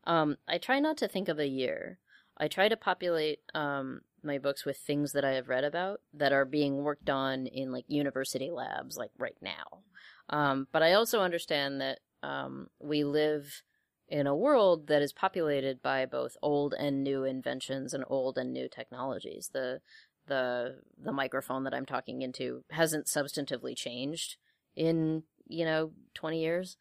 um 0.04 0.36
I 0.46 0.58
try 0.58 0.78
not 0.80 0.96
to 0.98 1.08
think 1.08 1.28
of 1.28 1.38
a 1.38 1.48
year. 1.48 1.98
I 2.36 2.48
try 2.48 2.68
to 2.68 2.76
populate 2.76 3.40
um 3.54 4.02
my 4.22 4.38
books 4.38 4.64
with 4.64 4.76
things 4.78 5.12
that 5.12 5.24
I 5.24 5.32
have 5.32 5.48
read 5.48 5.64
about 5.64 6.00
that 6.12 6.32
are 6.32 6.44
being 6.44 6.78
worked 6.78 7.10
on 7.10 7.46
in 7.46 7.72
like 7.72 7.84
university 7.88 8.50
labs 8.50 8.96
like 8.96 9.12
right 9.18 9.38
now. 9.40 9.82
Um 10.28 10.68
but 10.72 10.82
I 10.82 10.92
also 10.92 11.20
understand 11.20 11.80
that 11.80 12.00
um 12.22 12.68
we 12.78 13.04
live 13.04 13.62
in 14.08 14.26
a 14.26 14.36
world 14.36 14.86
that 14.86 15.02
is 15.02 15.12
populated 15.12 15.82
by 15.82 16.06
both 16.06 16.36
old 16.42 16.74
and 16.78 17.02
new 17.02 17.24
inventions 17.24 17.92
and 17.92 18.04
old 18.06 18.38
and 18.38 18.52
new 18.52 18.68
technologies. 18.68 19.50
The 19.52 19.80
the 20.26 20.80
the 20.98 21.12
microphone 21.12 21.64
that 21.64 21.74
I'm 21.74 21.86
talking 21.86 22.22
into 22.22 22.64
hasn't 22.70 23.06
substantively 23.06 23.76
changed 23.76 24.36
in 24.74 25.22
you 25.48 25.64
know 25.64 25.92
20 26.14 26.40
years, 26.40 26.76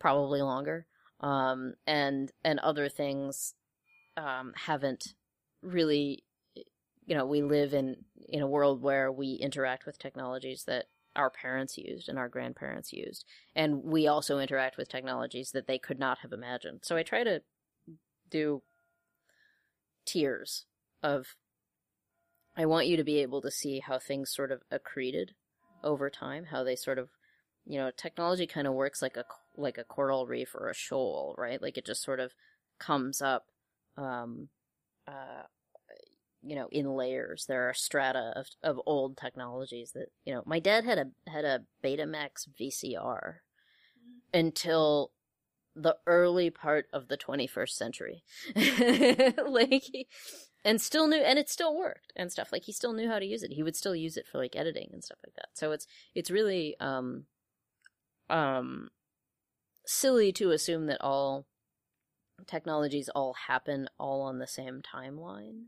probably 0.00 0.42
longer. 0.42 0.86
Um, 1.20 1.74
and 1.86 2.32
and 2.44 2.58
other 2.60 2.88
things 2.88 3.54
um, 4.16 4.52
haven't 4.56 5.14
really. 5.62 6.24
You 7.06 7.16
know, 7.16 7.26
we 7.26 7.42
live 7.42 7.74
in 7.74 7.96
in 8.28 8.42
a 8.42 8.46
world 8.46 8.82
where 8.82 9.10
we 9.10 9.34
interact 9.34 9.86
with 9.86 9.98
technologies 9.98 10.64
that 10.66 10.86
our 11.16 11.30
parents 11.30 11.76
used 11.76 12.08
and 12.08 12.18
our 12.18 12.28
grandparents 12.28 12.92
used, 12.92 13.24
and 13.54 13.82
we 13.84 14.06
also 14.06 14.38
interact 14.38 14.76
with 14.76 14.88
technologies 14.88 15.50
that 15.52 15.66
they 15.66 15.78
could 15.78 15.98
not 15.98 16.18
have 16.18 16.32
imagined. 16.32 16.80
So 16.82 16.96
I 16.96 17.02
try 17.02 17.24
to 17.24 17.42
do 18.30 18.62
tiers 20.06 20.64
of 21.02 21.34
I 22.56 22.66
want 22.66 22.88
you 22.88 22.96
to 22.96 23.04
be 23.04 23.18
able 23.18 23.40
to 23.42 23.50
see 23.50 23.80
how 23.80 23.98
things 23.98 24.34
sort 24.34 24.52
of 24.52 24.62
accreted 24.70 25.30
over 25.82 26.10
time, 26.10 26.46
how 26.50 26.64
they 26.64 26.76
sort 26.76 26.98
of, 26.98 27.08
you 27.64 27.78
know, 27.78 27.90
technology 27.96 28.46
kind 28.46 28.66
of 28.66 28.74
works 28.74 29.00
like 29.00 29.16
a 29.16 29.24
like 29.56 29.78
a 29.78 29.84
coral 29.84 30.26
reef 30.26 30.54
or 30.54 30.68
a 30.68 30.74
shoal, 30.74 31.34
right? 31.38 31.60
Like 31.60 31.76
it 31.76 31.86
just 31.86 32.02
sort 32.02 32.20
of 32.20 32.32
comes 32.78 33.20
up, 33.20 33.46
um, 33.96 34.48
uh, 35.06 35.44
you 36.42 36.56
know, 36.56 36.68
in 36.70 36.94
layers. 36.94 37.46
There 37.46 37.68
are 37.68 37.74
strata 37.74 38.32
of 38.36 38.46
of 38.62 38.80
old 38.86 39.16
technologies 39.16 39.92
that 39.92 40.06
you 40.24 40.34
know. 40.34 40.42
My 40.46 40.58
dad 40.58 40.84
had 40.84 40.98
a 40.98 41.30
had 41.30 41.44
a 41.44 41.62
Betamax 41.84 42.48
VCR 42.58 43.36
until 44.32 45.12
the 45.76 45.96
early 46.06 46.50
part 46.50 46.86
of 46.92 47.08
the 47.08 47.16
21st 47.16 47.70
century. 47.70 48.24
like 49.46 49.82
he, 49.84 50.06
and 50.64 50.80
still 50.80 51.06
knew 51.08 51.20
and 51.20 51.38
it 51.38 51.48
still 51.48 51.76
worked 51.76 52.12
and 52.16 52.30
stuff 52.30 52.52
like 52.52 52.64
he 52.64 52.72
still 52.72 52.92
knew 52.92 53.08
how 53.08 53.18
to 53.18 53.26
use 53.26 53.42
it 53.42 53.52
he 53.52 53.62
would 53.62 53.76
still 53.76 53.94
use 53.94 54.16
it 54.16 54.26
for 54.26 54.38
like 54.38 54.54
editing 54.56 54.90
and 54.92 55.02
stuff 55.02 55.18
like 55.24 55.34
that 55.34 55.48
so 55.54 55.72
it's 55.72 55.86
it's 56.14 56.30
really 56.30 56.76
um 56.80 57.24
um 58.28 58.88
silly 59.90 60.32
to 60.32 60.50
assume 60.50 60.86
that 60.86 61.00
all 61.00 61.46
technologies 62.46 63.08
all 63.14 63.34
happen 63.48 63.88
all 63.98 64.22
on 64.22 64.38
the 64.38 64.46
same 64.46 64.80
timeline 64.82 65.64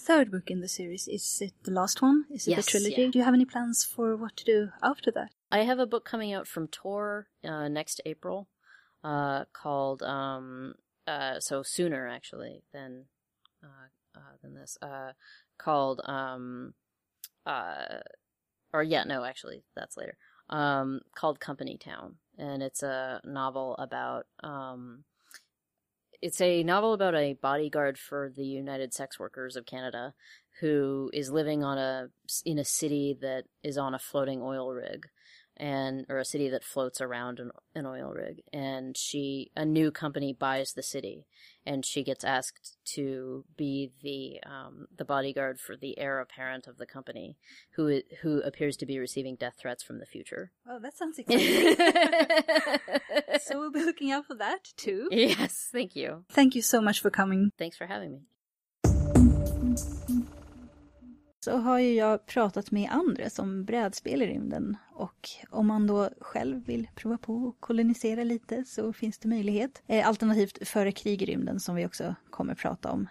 Third 0.00 0.30
book 0.30 0.44
in 0.48 0.60
the 0.60 0.68
series 0.68 1.08
is 1.08 1.38
it 1.40 1.54
the 1.64 1.72
last 1.72 2.00
one? 2.00 2.24
Is 2.30 2.46
it 2.46 2.52
Yes, 2.52 2.66
the 2.66 2.70
trilogy? 2.70 3.02
yeah. 3.02 3.10
Do 3.10 3.18
you 3.18 3.24
have 3.24 3.34
any 3.34 3.44
plans 3.44 3.84
for 3.84 4.14
what 4.16 4.36
to 4.36 4.44
do 4.44 4.68
after 4.82 5.10
that? 5.12 5.30
i 5.50 5.58
have 5.64 5.78
a 5.78 5.86
book 5.86 6.04
coming 6.04 6.32
out 6.32 6.46
from 6.46 6.68
tor 6.68 7.28
uh, 7.44 7.68
next 7.68 8.00
april 8.06 8.48
uh 9.02 9.44
called 9.52 10.02
um 10.02 10.74
uh 11.06 11.40
so 11.40 11.62
sooner 11.62 12.06
actually 12.08 12.62
than 12.72 13.04
uh, 13.64 13.88
uh 14.18 14.34
than 14.42 14.54
this 14.54 14.76
uh 14.82 15.12
called 15.58 16.00
um 16.04 16.74
uh 17.46 17.98
or 18.72 18.82
yeah 18.82 19.04
no 19.04 19.24
actually 19.24 19.64
that's 19.74 19.96
later 19.96 20.16
um 20.50 21.00
called 21.14 21.40
company 21.40 21.76
town 21.78 22.16
and 22.38 22.62
it's 22.62 22.82
a 22.82 23.20
novel 23.24 23.74
about 23.76 24.26
um 24.42 25.04
it's 26.20 26.40
a 26.40 26.62
novel 26.62 26.94
about 26.94 27.14
a 27.14 27.34
bodyguard 27.34 27.98
for 27.98 28.30
the 28.34 28.44
united 28.44 28.94
sex 28.94 29.18
workers 29.18 29.56
of 29.56 29.66
canada 29.66 30.14
who 30.60 31.10
is 31.12 31.30
living 31.30 31.62
on 31.62 31.78
a 31.78 32.08
in 32.44 32.58
a 32.58 32.64
city 32.64 33.16
that 33.20 33.44
is 33.62 33.76
on 33.76 33.94
a 33.94 33.98
floating 33.98 34.40
oil 34.42 34.72
rig 34.72 35.06
and 35.60 36.06
or 36.08 36.18
a 36.18 36.24
city 36.24 36.48
that 36.48 36.62
floats 36.64 37.00
around 37.00 37.40
an, 37.40 37.50
an 37.74 37.84
oil 37.86 38.12
rig 38.12 38.42
and 38.52 38.96
she 38.96 39.50
a 39.56 39.64
new 39.64 39.90
company 39.90 40.32
buys 40.32 40.72
the 40.74 40.82
city 40.82 41.26
and 41.66 41.84
she 41.84 42.02
gets 42.04 42.22
asked 42.24 42.76
to 42.84 43.44
be 43.56 43.90
the 44.02 44.38
um, 44.48 44.86
the 44.96 45.04
bodyguard 45.04 45.58
for 45.58 45.76
the 45.76 45.98
heir 45.98 46.20
apparent 46.20 46.66
of 46.66 46.78
the 46.78 46.86
company 46.86 47.36
who 47.72 48.00
who 48.22 48.40
appears 48.42 48.76
to 48.76 48.86
be 48.86 48.98
receiving 48.98 49.34
death 49.36 49.54
threats 49.58 49.82
from 49.82 49.98
the 49.98 50.06
future 50.06 50.52
Oh, 50.68 50.78
that 50.80 50.96
sounds 50.96 51.18
exciting. 51.18 51.76
so 53.42 53.58
we'll 53.58 53.72
be 53.72 53.84
looking 53.84 54.10
out 54.12 54.26
for 54.26 54.34
that 54.36 54.64
too. 54.76 55.08
yes 55.10 55.68
thank 55.72 55.96
you 55.96 56.24
Thank 56.30 56.54
you 56.54 56.62
so 56.62 56.80
much 56.80 57.00
for 57.00 57.10
coming. 57.10 57.50
thanks 57.58 57.76
for 57.76 57.86
having 57.86 58.12
me 58.12 58.20
Så 61.48 61.56
har 61.56 61.78
ju 61.78 61.94
jag 61.94 62.26
pratat 62.26 62.70
med 62.70 62.90
andra 62.90 63.30
som 63.30 63.64
brädspel 63.64 64.22
i 64.22 64.26
rymden 64.26 64.76
och 64.92 65.28
om 65.50 65.66
man 65.66 65.86
då 65.86 66.10
själv 66.20 66.66
vill 66.66 66.88
prova 66.94 67.18
på 67.18 67.48
att 67.48 67.60
kolonisera 67.60 68.24
lite 68.24 68.64
så 68.64 68.92
finns 68.92 69.18
det 69.18 69.28
möjlighet. 69.28 69.82
Eh, 69.86 70.08
alternativt 70.08 70.68
före 70.68 70.92
krig 70.92 71.22
i 71.22 71.26
rymden 71.26 71.60
som 71.60 71.74
vi 71.74 71.86
också 71.86 72.14
kommer 72.30 72.54
prata 72.54 72.92
om. 72.92 73.08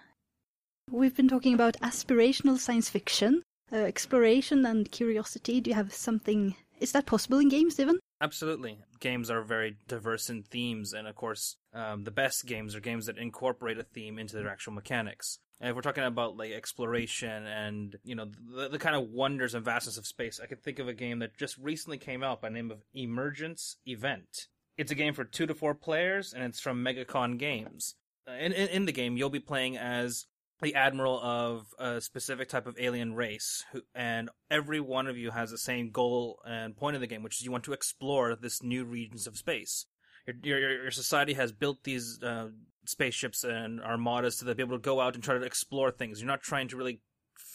We've 0.92 1.16
been 1.16 1.30
talking 1.30 1.54
about 1.54 1.76
aspirational 1.80 2.60
science 2.60 2.92
fiction, 2.92 3.42
uh, 3.72 3.84
exploration 3.84 4.66
and 4.66 4.92
curiosity. 4.92 5.62
Do 5.62 5.70
you 5.70 5.78
have 5.78 5.90
something, 5.90 6.58
is 6.80 6.92
that 6.92 7.06
possible 7.06 7.42
in 7.42 7.50
games 7.50 7.80
even? 7.80 8.00
Absolutely. 8.20 8.80
Games 9.00 9.30
are 9.30 9.44
very 9.44 9.78
diverse 9.88 10.30
in 10.30 10.42
themes, 10.44 10.94
and 10.94 11.08
of 11.08 11.16
course, 11.16 11.58
um, 11.74 12.04
the 12.04 12.12
best 12.12 12.46
games 12.46 12.76
are 12.76 12.80
games 12.80 13.06
that 13.06 13.18
incorporate 13.18 13.78
a 13.78 13.84
theme 13.84 14.18
into 14.18 14.36
their 14.36 14.50
actual 14.50 14.74
mechanics. 14.74 15.40
And 15.60 15.70
if 15.70 15.76
we're 15.76 15.82
talking 15.82 16.04
about 16.04 16.38
like 16.38 16.52
exploration 16.52 17.46
and 17.46 17.96
you 18.04 18.16
know 18.16 18.28
the, 18.56 18.70
the 18.70 18.80
kind 18.80 18.96
of 18.96 19.10
wonders 19.10 19.54
and 19.54 19.66
vastness 19.66 19.98
of 19.98 20.08
space, 20.08 20.40
I 20.42 20.48
could 20.48 20.64
think 20.64 20.80
of 20.80 20.88
a 20.88 20.94
game 20.94 21.20
that 21.20 21.38
just 21.38 21.58
recently 21.58 21.98
came 21.98 22.24
out 22.24 22.42
by 22.42 22.50
name 22.50 22.72
of 22.72 22.84
Emergence 22.94 23.78
Event. 23.86 24.48
It's 24.78 24.92
a 24.92 24.96
game 24.96 25.14
for 25.14 25.24
two 25.24 25.48
to 25.48 25.56
four 25.56 25.74
players, 25.74 26.34
and 26.34 26.44
it's 26.44 26.60
from 26.60 26.84
Megacon 26.84 27.38
Games. 27.38 27.96
Uh, 28.28 28.34
in, 28.34 28.52
in 28.52 28.68
in 28.70 28.86
the 28.86 28.92
game, 28.92 29.18
you'll 29.18 29.30
be 29.30 29.40
playing 29.40 29.78
as 29.78 30.26
the 30.62 30.76
admiral 30.76 31.20
of 31.22 31.68
a 31.78 32.02
specific 32.02 32.50
type 32.50 32.66
of 32.66 32.78
alien 32.80 33.14
race, 33.14 33.64
who, 33.72 33.82
and 33.94 34.30
every 34.50 34.80
one 34.80 35.08
of 35.08 35.18
you 35.18 35.32
has 35.32 35.52
the 35.52 35.58
same 35.58 35.92
goal 35.92 36.40
and 36.46 36.76
point 36.76 36.96
of 36.96 37.02
the 37.02 37.08
game, 37.08 37.24
which 37.24 37.40
is 37.40 37.46
you 37.46 37.52
want 37.52 37.64
to 37.66 37.74
explore 37.74 38.36
this 38.36 38.64
new 38.64 38.84
regions 38.86 39.28
of 39.28 39.38
space. 39.38 39.86
Your 40.26 40.60
your, 40.60 40.84
your 40.84 40.92
society 40.92 41.34
has 41.34 41.52
built 41.52 41.84
these 41.84 42.20
uh, 42.24 42.48
spaceships 42.86 43.44
and 43.44 43.82
armadas 43.82 44.38
to 44.38 44.56
be 44.56 44.64
able 44.64 44.78
to 44.78 44.82
go 44.82 45.00
out 45.00 45.16
and 45.16 45.24
try 45.24 45.38
to 45.38 45.44
explore 45.44 45.92
things. 45.92 46.20
You're 46.20 46.28
not 46.28 46.42
trying 46.42 46.70
to 46.70 46.78
really 46.78 47.02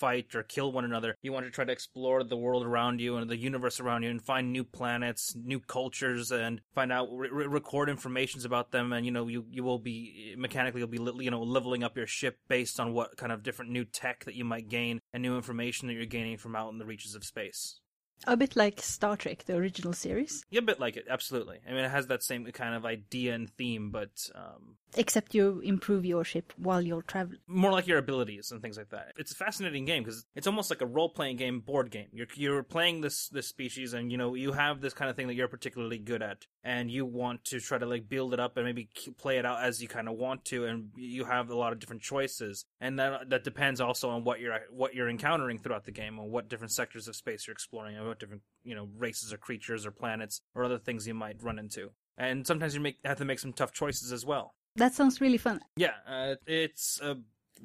fight 0.02 0.34
or 0.34 0.42
kill 0.42 0.72
one 0.72 0.84
another. 0.84 1.14
You 1.22 1.32
want 1.32 1.46
to 1.46 1.52
try 1.52 1.64
to 1.64 1.70
explore 1.70 2.24
the 2.24 2.36
world 2.36 2.66
around 2.66 3.00
you 3.00 3.18
and 3.18 3.30
the 3.30 3.36
universe 3.36 3.78
around 3.78 4.02
you 4.02 4.10
and 4.10 4.20
find 4.20 4.52
new 4.52 4.64
planets, 4.64 5.36
new 5.36 5.60
cultures, 5.60 6.32
and 6.32 6.60
find 6.74 6.90
out, 6.90 7.06
re- 7.12 7.28
re- 7.30 7.46
record 7.46 7.88
informations 7.88 8.44
about 8.44 8.72
them. 8.72 8.92
And 8.92 9.06
you 9.06 9.12
know, 9.12 9.28
you 9.28 9.44
you 9.48 9.62
will 9.62 9.78
be 9.78 10.34
mechanically 10.36 10.80
you'll 10.80 10.88
be 10.88 11.24
you 11.24 11.30
know 11.30 11.42
leveling 11.42 11.84
up 11.84 11.96
your 11.96 12.08
ship 12.08 12.38
based 12.48 12.80
on 12.80 12.92
what 12.92 13.16
kind 13.16 13.30
of 13.30 13.44
different 13.44 13.70
new 13.70 13.84
tech 13.84 14.24
that 14.24 14.34
you 14.34 14.44
might 14.44 14.68
gain 14.68 14.98
and 15.12 15.22
new 15.22 15.36
information 15.36 15.86
that 15.86 15.94
you're 15.94 16.04
gaining 16.04 16.36
from 16.36 16.56
out 16.56 16.72
in 16.72 16.78
the 16.78 16.86
reaches 16.86 17.14
of 17.14 17.22
space. 17.22 17.78
A 18.26 18.36
bit 18.36 18.56
like 18.56 18.80
Star 18.80 19.16
Trek, 19.16 19.44
the 19.44 19.56
original 19.56 19.92
series. 19.92 20.44
Yeah, 20.50 20.60
a 20.60 20.62
bit 20.62 20.80
like 20.80 20.96
it, 20.96 21.06
absolutely. 21.10 21.58
I 21.68 21.72
mean, 21.72 21.84
it 21.84 21.90
has 21.90 22.06
that 22.08 22.22
same 22.22 22.44
kind 22.52 22.74
of 22.74 22.84
idea 22.84 23.34
and 23.34 23.50
theme, 23.50 23.90
but 23.90 24.10
um, 24.34 24.76
Except 24.96 25.34
you 25.34 25.60
improve 25.60 26.04
your 26.04 26.24
ship 26.24 26.52
while 26.56 26.82
you're 26.82 27.02
traveling. 27.02 27.38
more 27.46 27.72
like 27.72 27.86
your 27.86 27.98
abilities 27.98 28.50
and 28.50 28.60
things 28.60 28.76
like 28.76 28.90
that. 28.90 29.12
It's 29.16 29.32
a 29.32 29.36
fascinating 29.36 29.84
game 29.84 30.02
because 30.02 30.24
it's 30.34 30.46
almost 30.46 30.70
like 30.70 30.80
a 30.80 30.86
role 30.86 31.08
playing 31.08 31.36
game, 31.36 31.60
board 31.60 31.90
game. 31.90 32.08
You're 32.12 32.26
you're 32.34 32.62
playing 32.62 33.00
this 33.00 33.28
this 33.28 33.48
species, 33.48 33.94
and 33.94 34.10
you 34.10 34.18
know 34.18 34.34
you 34.34 34.52
have 34.52 34.80
this 34.80 34.94
kind 34.94 35.10
of 35.10 35.16
thing 35.16 35.28
that 35.28 35.34
you're 35.34 35.48
particularly 35.48 35.98
good 35.98 36.22
at, 36.22 36.46
and 36.62 36.90
you 36.90 37.06
want 37.06 37.44
to 37.46 37.60
try 37.60 37.78
to 37.78 37.86
like 37.86 38.08
build 38.08 38.34
it 38.34 38.40
up 38.40 38.56
and 38.56 38.66
maybe 38.66 38.88
play 39.18 39.38
it 39.38 39.46
out 39.46 39.62
as 39.62 39.80
you 39.80 39.88
kind 39.88 40.08
of 40.08 40.16
want 40.16 40.44
to, 40.46 40.66
and 40.66 40.90
you 40.96 41.24
have 41.24 41.50
a 41.50 41.56
lot 41.56 41.72
of 41.72 41.78
different 41.78 42.02
choices, 42.02 42.64
and 42.80 42.98
that 42.98 43.30
that 43.30 43.44
depends 43.44 43.80
also 43.80 44.10
on 44.10 44.24
what 44.24 44.40
you're 44.40 44.58
what 44.70 44.94
you're 44.94 45.08
encountering 45.08 45.58
throughout 45.58 45.84
the 45.84 45.92
game, 45.92 46.18
and 46.18 46.30
what 46.30 46.48
different 46.48 46.72
sectors 46.72 47.08
of 47.08 47.16
space 47.16 47.46
you're 47.46 47.52
exploring, 47.52 47.96
and 47.96 48.06
what 48.06 48.18
different 48.18 48.42
you 48.64 48.74
know 48.74 48.88
races 48.96 49.32
or 49.32 49.38
creatures 49.38 49.86
or 49.86 49.90
planets 49.90 50.40
or 50.54 50.64
other 50.64 50.78
things 50.78 51.06
you 51.06 51.14
might 51.14 51.42
run 51.42 51.58
into. 51.58 51.90
And 52.18 52.46
sometimes 52.46 52.74
you 52.74 52.80
make 52.80 52.98
have 53.04 53.18
to 53.18 53.24
make 53.24 53.38
some 53.38 53.52
tough 53.52 53.72
choices 53.72 54.12
as 54.12 54.24
well. 54.26 54.54
That 54.76 54.94
sounds 54.94 55.20
really 55.20 55.38
fun. 55.38 55.60
Yeah, 55.76 55.94
uh, 56.06 56.36
it's 56.46 57.00
a 57.02 57.18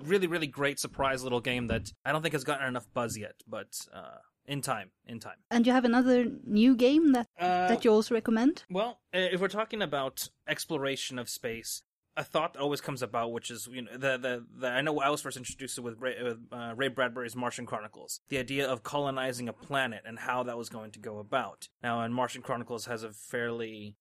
really, 0.04 0.28
really 0.28 0.48
great 0.48 0.80
surprise 0.80 1.24
little 1.24 1.40
game 1.40 1.68
that 1.68 1.92
I 2.06 2.12
don't 2.12 2.22
think 2.22 2.34
has 2.34 2.44
gotten 2.44 2.68
enough 2.68 2.88
buzz 2.94 3.18
yet, 3.18 3.36
but 3.48 3.80
uh, 3.94 4.18
in 4.46 4.62
time, 4.62 4.92
in 5.06 5.20
time. 5.20 5.38
And 5.50 5.66
you 5.66 5.74
have 5.74 5.86
another 5.86 6.26
new 6.46 6.76
game 6.76 7.14
that 7.14 7.28
Uh, 7.40 7.68
that 7.68 7.86
you 7.86 7.92
also 7.92 8.14
recommend? 8.14 8.64
Well, 8.70 9.00
uh, 9.14 9.20
if 9.20 9.40
we're 9.40 9.48
talking 9.48 9.82
about 9.82 10.30
exploration 10.48 11.18
of 11.20 11.30
space, 11.30 11.84
a 12.16 12.24
thought 12.24 12.58
always 12.58 12.82
comes 12.82 13.02
about, 13.02 13.32
which 13.32 13.52
is 13.52 13.68
you 13.72 13.84
know 13.84 13.92
the 13.94 14.18
the, 14.18 14.46
the 14.60 14.68
I 14.68 14.82
know 14.82 15.00
I 15.00 15.10
was 15.10 15.22
first 15.22 15.38
introduced 15.38 15.76
to 15.76 15.82
with 15.84 16.00
Ray, 16.00 16.22
with 16.22 16.40
uh, 16.52 16.74
Ray 16.76 16.88
Bradbury's 16.88 17.36
Martian 17.36 17.66
Chronicles, 17.66 18.22
the 18.30 18.40
idea 18.40 18.68
of 18.68 18.84
colonizing 18.84 19.48
a 19.48 19.54
planet 19.54 20.02
and 20.06 20.20
how 20.20 20.44
that 20.44 20.58
was 20.58 20.70
going 20.70 20.92
to 20.92 21.00
go 21.00 21.20
about. 21.20 21.70
Now, 21.84 22.02
and 22.02 22.14
Martian 22.14 22.42
Chronicles 22.42 22.86
has 22.88 23.04
a 23.04 23.12
fairly 23.12 23.96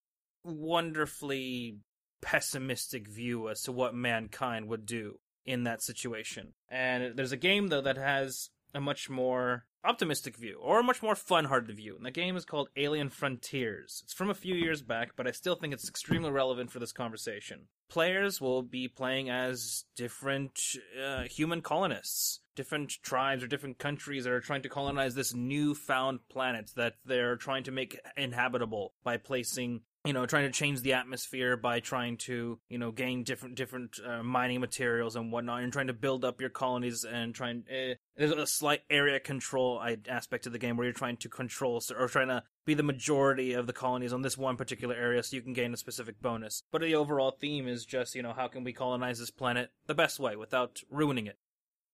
wonderfully 0.44 1.78
pessimistic 2.20 3.08
view 3.08 3.48
as 3.48 3.62
to 3.62 3.72
what 3.72 3.94
mankind 3.94 4.68
would 4.68 4.86
do 4.86 5.18
in 5.44 5.64
that 5.64 5.82
situation. 5.82 6.54
And 6.68 7.16
there's 7.16 7.32
a 7.32 7.36
game 7.36 7.68
though 7.68 7.82
that 7.82 7.96
has 7.96 8.50
a 8.74 8.80
much 8.80 9.08
more 9.08 9.64
optimistic 9.84 10.36
view 10.36 10.58
or 10.60 10.80
a 10.80 10.84
much 10.84 11.02
more 11.02 11.14
fun-hearted 11.14 11.74
view. 11.76 11.96
And 11.96 12.04
the 12.04 12.10
game 12.10 12.36
is 12.36 12.44
called 12.44 12.68
Alien 12.76 13.08
Frontiers. 13.08 14.02
It's 14.04 14.12
from 14.12 14.30
a 14.30 14.34
few 14.34 14.54
years 14.54 14.82
back, 14.82 15.12
but 15.16 15.26
I 15.26 15.30
still 15.30 15.54
think 15.54 15.72
it's 15.72 15.88
extremely 15.88 16.30
relevant 16.30 16.70
for 16.70 16.80
this 16.80 16.92
conversation. 16.92 17.68
Players 17.88 18.40
will 18.40 18.62
be 18.62 18.88
playing 18.88 19.30
as 19.30 19.84
different 19.94 20.58
uh, 21.02 21.22
human 21.22 21.62
colonists, 21.62 22.40
different 22.56 22.94
tribes 23.02 23.44
or 23.44 23.46
different 23.46 23.78
countries 23.78 24.24
that 24.24 24.32
are 24.32 24.40
trying 24.40 24.62
to 24.62 24.68
colonize 24.68 25.14
this 25.14 25.32
newfound 25.32 26.18
planet 26.28 26.72
that 26.74 26.94
they're 27.04 27.36
trying 27.36 27.62
to 27.64 27.70
make 27.70 28.00
inhabitable 28.16 28.92
by 29.04 29.16
placing 29.18 29.82
you 30.06 30.12
know 30.12 30.26
trying 30.26 30.44
to 30.44 30.52
change 30.52 30.80
the 30.82 30.92
atmosphere 30.92 31.56
by 31.56 31.80
trying 31.80 32.16
to 32.16 32.58
you 32.68 32.78
know 32.78 32.90
gain 32.92 33.24
different 33.24 33.54
different 33.56 33.98
uh, 34.06 34.22
mining 34.22 34.60
materials 34.60 35.16
and 35.16 35.32
whatnot 35.32 35.62
and 35.62 35.72
trying 35.72 35.88
to 35.88 35.92
build 35.92 36.24
up 36.24 36.40
your 36.40 36.50
colonies 36.50 37.04
and 37.04 37.34
trying 37.34 37.64
uh, 37.70 37.94
there's 38.16 38.30
a 38.30 38.46
slight 38.46 38.82
area 38.88 39.18
control 39.18 39.82
aspect 40.08 40.46
of 40.46 40.52
the 40.52 40.58
game 40.58 40.76
where 40.76 40.84
you're 40.84 40.92
trying 40.92 41.16
to 41.16 41.28
control 41.28 41.82
or 41.98 42.08
trying 42.08 42.28
to 42.28 42.42
be 42.64 42.74
the 42.74 42.82
majority 42.82 43.52
of 43.52 43.66
the 43.66 43.72
colonies 43.72 44.12
on 44.12 44.22
this 44.22 44.38
one 44.38 44.56
particular 44.56 44.94
area 44.94 45.22
so 45.22 45.36
you 45.36 45.42
can 45.42 45.52
gain 45.52 45.72
a 45.72 45.76
specific 45.76 46.20
bonus. 46.20 46.62
But 46.72 46.80
the 46.80 46.94
overall 46.94 47.30
theme 47.30 47.68
is 47.68 47.84
just 47.84 48.14
you 48.14 48.22
know 48.22 48.32
how 48.32 48.48
can 48.48 48.64
we 48.64 48.72
colonize 48.72 49.18
this 49.18 49.30
planet 49.30 49.70
the 49.86 49.94
best 49.94 50.18
way 50.18 50.36
without 50.36 50.80
ruining 50.90 51.26
it? 51.26 51.38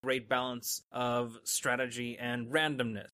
Great 0.03 0.27
balance 0.27 0.83
of 0.91 1.37
strategy 1.43 2.17
and 2.19 2.47
randomness 2.47 3.07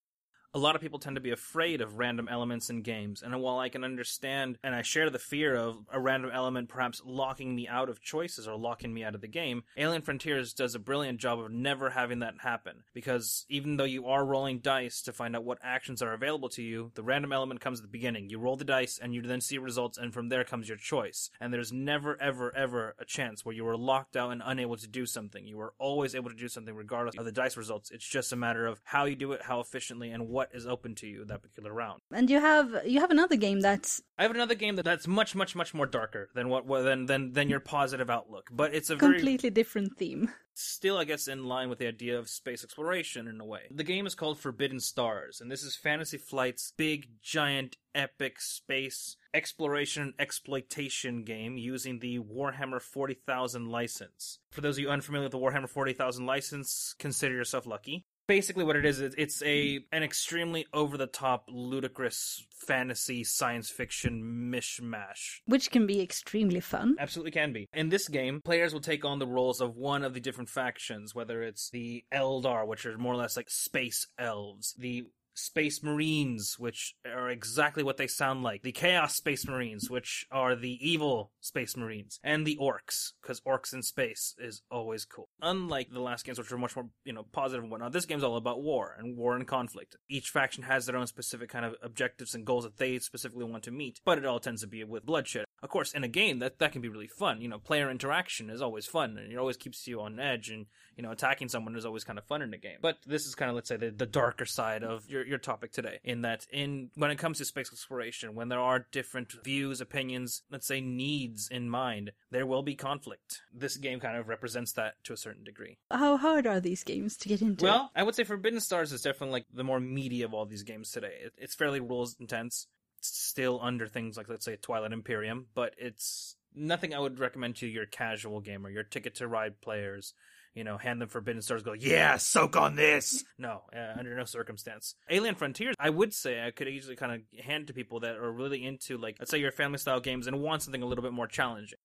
a 0.53 0.59
lot 0.59 0.75
of 0.75 0.81
people 0.81 0.99
tend 0.99 1.15
to 1.15 1.21
be 1.21 1.31
afraid 1.31 1.79
of 1.79 1.99
random 1.99 2.27
elements 2.27 2.69
in 2.69 2.81
games, 2.81 3.21
and 3.21 3.39
while 3.39 3.59
I 3.59 3.69
can 3.69 3.83
understand 3.83 4.57
and 4.63 4.73
I 4.73 4.81
share 4.81 5.09
the 5.09 5.19
fear 5.19 5.55
of 5.55 5.85
a 5.91 5.99
random 5.99 6.31
element 6.33 6.69
perhaps 6.69 7.01
locking 7.05 7.55
me 7.55 7.67
out 7.67 7.89
of 7.89 8.01
choices 8.01 8.47
or 8.47 8.55
locking 8.55 8.93
me 8.93 9.03
out 9.03 9.13
of 9.13 9.21
the 9.21 9.27
game, 9.27 9.63
Alien 9.77 10.01
Frontiers 10.01 10.53
does 10.53 10.73
a 10.73 10.79
brilliant 10.79 11.19
job 11.19 11.39
of 11.39 11.51
never 11.51 11.91
having 11.91 12.19
that 12.19 12.35
happen. 12.39 12.83
Because 12.93 13.45
even 13.49 13.77
though 13.77 13.83
you 13.83 14.07
are 14.07 14.25
rolling 14.25 14.59
dice 14.59 15.01
to 15.03 15.13
find 15.13 15.35
out 15.35 15.43
what 15.43 15.59
actions 15.61 16.01
are 16.01 16.13
available 16.13 16.49
to 16.49 16.63
you, 16.63 16.91
the 16.95 17.03
random 17.03 17.31
element 17.31 17.61
comes 17.61 17.79
at 17.79 17.83
the 17.83 17.91
beginning. 17.91 18.29
You 18.29 18.39
roll 18.39 18.55
the 18.55 18.65
dice 18.65 18.99
and 19.01 19.13
you 19.13 19.21
then 19.21 19.41
see 19.41 19.57
results, 19.59 19.97
and 19.97 20.13
from 20.13 20.29
there 20.29 20.43
comes 20.43 20.67
your 20.67 20.77
choice. 20.77 21.29
And 21.39 21.53
there's 21.53 21.71
never, 21.71 22.19
ever, 22.19 22.55
ever 22.55 22.95
a 22.99 23.05
chance 23.05 23.45
where 23.45 23.55
you 23.55 23.67
are 23.67 23.77
locked 23.77 24.17
out 24.17 24.31
and 24.31 24.41
unable 24.43 24.77
to 24.77 24.87
do 24.87 25.05
something. 25.05 25.45
You 25.45 25.59
are 25.59 25.73
always 25.77 26.15
able 26.15 26.29
to 26.31 26.35
do 26.35 26.47
something 26.47 26.73
regardless 26.73 27.17
of 27.17 27.25
the 27.25 27.31
dice 27.31 27.55
results. 27.55 27.91
It's 27.91 28.07
just 28.07 28.33
a 28.33 28.35
matter 28.35 28.65
of 28.65 28.81
how 28.83 29.05
you 29.05 29.15
do 29.15 29.31
it, 29.33 29.43
how 29.43 29.59
efficiently, 29.59 30.09
and 30.09 30.27
what 30.27 30.38
what 30.39 30.49
is 30.53 30.65
open 30.65 30.95
to 30.95 31.05
you 31.05 31.25
that 31.25 31.41
particular 31.41 31.73
round. 31.73 31.99
And 32.13 32.29
you 32.29 32.39
have 32.39 32.73
you 32.85 33.01
have 33.01 33.11
another 33.11 33.35
game 33.35 33.59
that's 33.59 34.01
I 34.17 34.23
have 34.23 34.31
another 34.31 34.55
game 34.55 34.77
that, 34.77 34.85
that's 34.85 35.05
much 35.05 35.35
much 35.35 35.53
much 35.53 35.73
more 35.73 35.85
darker 35.85 36.29
than 36.33 36.47
what 36.47 36.65
than 36.65 37.07
than 37.07 37.33
than 37.33 37.49
your 37.49 37.59
positive 37.59 38.09
outlook, 38.09 38.47
but 38.49 38.73
it's 38.73 38.89
a 38.89 38.95
very 38.95 39.15
completely 39.15 39.49
different 39.49 39.97
theme. 39.97 40.31
still 40.53 40.97
I 40.97 41.03
guess 41.03 41.27
in 41.27 41.43
line 41.43 41.67
with 41.67 41.79
the 41.79 41.87
idea 41.87 42.17
of 42.17 42.29
space 42.29 42.63
exploration 42.63 43.27
in 43.27 43.41
a 43.41 43.45
way. 43.45 43.63
The 43.69 43.83
game 43.83 44.07
is 44.07 44.15
called 44.15 44.39
Forbidden 44.39 44.79
Stars, 44.79 45.41
and 45.41 45.51
this 45.51 45.63
is 45.63 45.75
Fantasy 45.75 46.17
Flight's 46.17 46.71
big 46.77 47.09
giant 47.21 47.75
epic 47.93 48.39
space 48.39 49.17
exploration 49.33 50.13
exploitation 50.19 51.23
game 51.23 51.57
using 51.57 51.99
the 51.99 52.19
Warhammer 52.19 52.81
40,000 52.81 53.67
license. 53.67 54.39
For 54.51 54.61
those 54.61 54.77
of 54.77 54.83
you 54.83 54.89
unfamiliar 54.89 55.25
with 55.25 55.33
the 55.33 55.37
Warhammer 55.37 55.67
40,000 55.67 56.25
license, 56.25 56.95
consider 56.97 57.35
yourself 57.35 57.65
lucky 57.65 58.05
basically 58.29 58.63
what 58.63 58.75
it 58.75 58.85
is 58.85 58.99
it's 59.01 59.41
a 59.41 59.79
an 59.91 60.03
extremely 60.03 60.67
over 60.71 60.97
the 60.97 61.07
top 61.07 61.45
ludicrous 61.49 62.45
fantasy 62.51 63.23
science 63.23 63.71
fiction 63.71 64.51
mishmash. 64.53 65.39
Which 65.45 65.71
can 65.71 65.87
be 65.87 65.99
extremely 65.99 66.59
fun. 66.59 66.95
Absolutely 66.99 67.31
can 67.31 67.51
be. 67.51 67.67
In 67.73 67.89
this 67.89 68.07
game 68.07 68.41
players 68.45 68.71
will 68.71 68.81
take 68.81 69.03
on 69.03 69.17
the 69.17 69.25
roles 69.25 69.61
of 69.61 69.75
one 69.75 70.03
of 70.03 70.13
the 70.13 70.19
different 70.19 70.49
factions 70.49 71.15
whether 71.15 71.41
it's 71.41 71.71
the 71.71 72.05
eldar 72.13 72.67
which 72.67 72.85
are 72.85 72.99
more 72.99 73.13
or 73.13 73.17
less 73.17 73.35
like 73.35 73.49
space 73.49 74.05
elves 74.19 74.75
the 74.77 75.05
Space 75.39 75.81
Marines, 75.83 76.55
which 76.57 76.95
are 77.05 77.29
exactly 77.29 77.83
what 77.83 77.97
they 77.97 78.07
sound 78.07 78.43
like. 78.43 78.61
The 78.61 78.71
Chaos 78.71 79.15
Space 79.15 79.47
Marines, 79.47 79.89
which 79.89 80.25
are 80.31 80.55
the 80.55 80.77
evil 80.81 81.31
Space 81.41 81.75
Marines. 81.75 82.19
And 82.23 82.45
the 82.45 82.57
Orcs, 82.57 83.13
because 83.21 83.41
Orcs 83.41 83.73
in 83.73 83.81
space 83.81 84.35
is 84.39 84.61
always 84.71 85.05
cool. 85.05 85.29
Unlike 85.41 85.91
the 85.91 86.01
last 86.01 86.25
games, 86.25 86.37
which 86.37 86.51
are 86.51 86.57
much 86.57 86.75
more, 86.75 86.89
you 87.03 87.13
know, 87.13 87.25
positive 87.31 87.63
and 87.63 87.71
whatnot, 87.71 87.91
this 87.91 88.05
game's 88.05 88.23
all 88.23 88.37
about 88.37 88.61
war 88.61 88.95
and 88.97 89.17
war 89.17 89.35
and 89.35 89.47
conflict. 89.47 89.95
Each 90.09 90.29
faction 90.29 90.63
has 90.63 90.85
their 90.85 90.97
own 90.97 91.07
specific 91.07 91.49
kind 91.49 91.65
of 91.65 91.75
objectives 91.81 92.35
and 92.35 92.45
goals 92.45 92.63
that 92.63 92.77
they 92.77 92.99
specifically 92.99 93.45
want 93.45 93.63
to 93.63 93.71
meet, 93.71 93.99
but 94.05 94.17
it 94.17 94.25
all 94.25 94.39
tends 94.39 94.61
to 94.61 94.67
be 94.67 94.83
with 94.83 95.05
bloodshed. 95.05 95.45
Of 95.61 95.69
course, 95.69 95.93
in 95.93 96.03
a 96.03 96.07
game, 96.07 96.39
that, 96.39 96.59
that 96.59 96.71
can 96.71 96.81
be 96.81 96.87
really 96.89 97.07
fun. 97.07 97.41
You 97.41 97.49
know, 97.49 97.59
player 97.59 97.89
interaction 97.89 98.49
is 98.49 98.61
always 98.61 98.85
fun, 98.85 99.17
and 99.17 99.31
it 99.31 99.37
always 99.37 99.57
keeps 99.57 99.87
you 99.87 99.99
on 99.99 100.19
edge, 100.19 100.49
and, 100.49 100.67
you 100.99 101.03
know, 101.03 101.11
attacking 101.11 101.47
someone 101.47 101.77
is 101.77 101.85
always 101.85 102.03
kind 102.03 102.19
of 102.19 102.25
fun 102.25 102.41
in 102.41 102.53
a 102.53 102.57
game. 102.57 102.75
But 102.81 102.97
this 103.07 103.25
is 103.25 103.33
kind 103.33 103.47
of, 103.47 103.55
let's 103.55 103.69
say, 103.69 103.77
the, 103.77 103.89
the 103.89 104.05
darker 104.05 104.43
side 104.43 104.83
of 104.83 105.09
your, 105.09 105.25
your 105.25 105.37
topic 105.37 105.71
today, 105.71 106.01
in 106.03 106.23
that 106.23 106.45
in 106.51 106.89
when 106.95 107.09
it 107.09 107.17
comes 107.17 107.37
to 107.37 107.45
space 107.45 107.69
exploration, 107.71 108.35
when 108.35 108.49
there 108.49 108.59
are 108.59 108.85
different 108.91 109.31
views, 109.45 109.79
opinions, 109.79 110.41
let's 110.51 110.67
say 110.67 110.81
needs 110.81 111.47
in 111.47 111.69
mind, 111.69 112.11
there 112.31 112.45
will 112.45 112.63
be 112.63 112.75
conflict. 112.75 113.43
This 113.53 113.77
game 113.77 114.01
kind 114.01 114.17
of 114.17 114.27
represents 114.27 114.73
that 114.73 115.01
to 115.05 115.13
a 115.13 115.17
certain 115.17 115.45
degree. 115.45 115.77
How 115.89 116.17
hard 116.17 116.45
are 116.45 116.59
these 116.59 116.83
games 116.83 117.15
to 117.15 117.29
get 117.29 117.41
into? 117.41 117.63
Well, 117.63 117.91
I 117.95 118.03
would 118.03 118.15
say 118.15 118.25
Forbidden 118.25 118.59
Stars 118.59 118.91
is 118.91 119.01
definitely 119.01 119.31
like 119.31 119.45
the 119.53 119.63
more 119.63 119.79
meaty 119.79 120.23
of 120.23 120.33
all 120.33 120.45
these 120.45 120.63
games 120.63 120.91
today. 120.91 121.13
It, 121.23 121.33
it's 121.37 121.55
fairly 121.55 121.79
rules 121.79 122.17
intense. 122.19 122.67
It's 122.97 123.17
still 123.17 123.61
under 123.63 123.87
things 123.87 124.17
like 124.17 124.27
let's 124.27 124.43
say 124.43 124.57
Twilight 124.57 124.91
Imperium, 124.91 125.45
but 125.55 125.75
it's 125.77 126.35
nothing 126.53 126.93
I 126.93 126.99
would 126.99 127.19
recommend 127.19 127.55
to 127.57 127.67
your 127.67 127.85
casual 127.85 128.41
gamer, 128.41 128.69
your 128.69 128.83
ticket 128.83 129.15
to 129.15 129.29
ride 129.29 129.61
players. 129.61 130.13
You 130.59 130.65
know, 130.65 130.77
hand 130.77 130.99
them 130.99 131.07
Forbidden 131.07 131.41
Stars, 131.41 131.63
go, 131.63 131.71
yeah, 131.71 132.17
soak 132.17 132.57
on 132.57 132.75
this. 132.75 133.23
No, 133.37 133.61
uh, 133.73 133.97
under 133.97 134.13
no 134.13 134.25
circumstance. 134.25 134.93
Alien 135.09 135.35
Frontiers, 135.35 135.73
I 135.79 135.89
would 135.89 136.13
say 136.13 136.45
I 136.45 136.51
could 136.51 136.67
easily 136.67 136.97
kind 136.97 137.13
of 137.13 137.45
hand 137.45 137.67
to 137.67 137.73
people 137.73 138.01
that 138.01 138.17
are 138.17 138.29
really 138.29 138.65
into, 138.65 138.97
like, 138.97 139.15
let's 139.19 139.31
say 139.31 139.37
your 139.37 139.53
family 139.53 139.77
style 139.77 140.01
games 140.01 140.27
and 140.27 140.41
want 140.41 140.61
something 140.61 140.83
a 140.83 140.85
little 140.85 141.01
bit 141.01 141.13
more 141.13 141.27
challenging. 141.27 141.79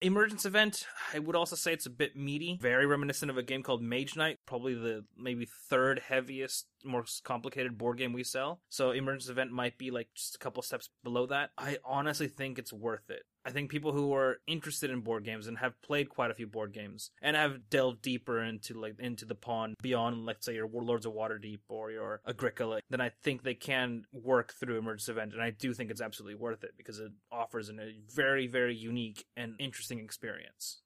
Emergence 0.00 0.46
Event, 0.46 0.86
I 1.12 1.18
would 1.18 1.34
also 1.34 1.56
say 1.56 1.72
it's 1.72 1.86
a 1.86 1.90
bit 1.90 2.14
meaty, 2.14 2.56
very 2.60 2.86
reminiscent 2.86 3.32
of 3.32 3.36
a 3.36 3.42
game 3.42 3.64
called 3.64 3.82
Mage 3.82 4.14
Knight, 4.14 4.38
probably 4.46 4.74
the 4.74 5.04
maybe 5.18 5.48
third 5.68 5.98
heaviest, 5.98 6.68
most 6.84 7.24
complicated 7.24 7.76
board 7.76 7.98
game 7.98 8.12
we 8.12 8.22
sell. 8.22 8.60
So 8.68 8.92
Emergence 8.92 9.28
Event 9.28 9.50
might 9.50 9.76
be 9.76 9.90
like 9.90 10.08
just 10.14 10.36
a 10.36 10.38
couple 10.38 10.62
steps 10.62 10.88
below 11.02 11.26
that. 11.26 11.50
I 11.58 11.78
honestly 11.84 12.28
think 12.28 12.60
it's 12.60 12.72
worth 12.72 13.10
it. 13.10 13.24
I 13.44 13.50
think 13.50 13.70
people 13.70 13.92
who 13.92 14.12
are 14.12 14.36
interested 14.46 14.90
in 14.90 15.00
board 15.00 15.24
games 15.24 15.46
and 15.46 15.58
have 15.58 15.80
played 15.80 16.10
quite 16.10 16.30
a 16.30 16.34
few 16.34 16.46
board 16.46 16.74
games 16.74 17.10
and 17.22 17.36
have 17.36 17.70
delved 17.70 18.02
deeper 18.02 18.42
into 18.42 18.74
like 18.74 18.96
into 18.98 19.24
the 19.24 19.34
pond 19.34 19.76
beyond, 19.82 20.26
let's 20.26 20.44
say, 20.44 20.54
your 20.54 20.68
Lords 20.68 21.06
of 21.06 21.14
Waterdeep 21.14 21.60
or 21.68 21.90
your 21.90 22.20
Agricola, 22.28 22.80
then 22.90 23.00
I 23.00 23.10
think 23.22 23.42
they 23.42 23.54
can 23.54 24.04
work 24.12 24.52
through 24.52 24.78
Emergence 24.78 25.08
Event, 25.08 25.32
and 25.32 25.42
I 25.42 25.50
do 25.50 25.72
think 25.72 25.90
it's 25.90 26.02
absolutely 26.02 26.38
worth 26.38 26.64
it 26.64 26.72
because 26.76 26.98
it 26.98 27.12
offers 27.32 27.70
an, 27.70 27.80
a 27.80 27.92
very, 28.14 28.46
very 28.46 28.76
unique 28.76 29.24
and 29.36 29.54
interesting 29.58 30.00
experience. 30.00 30.82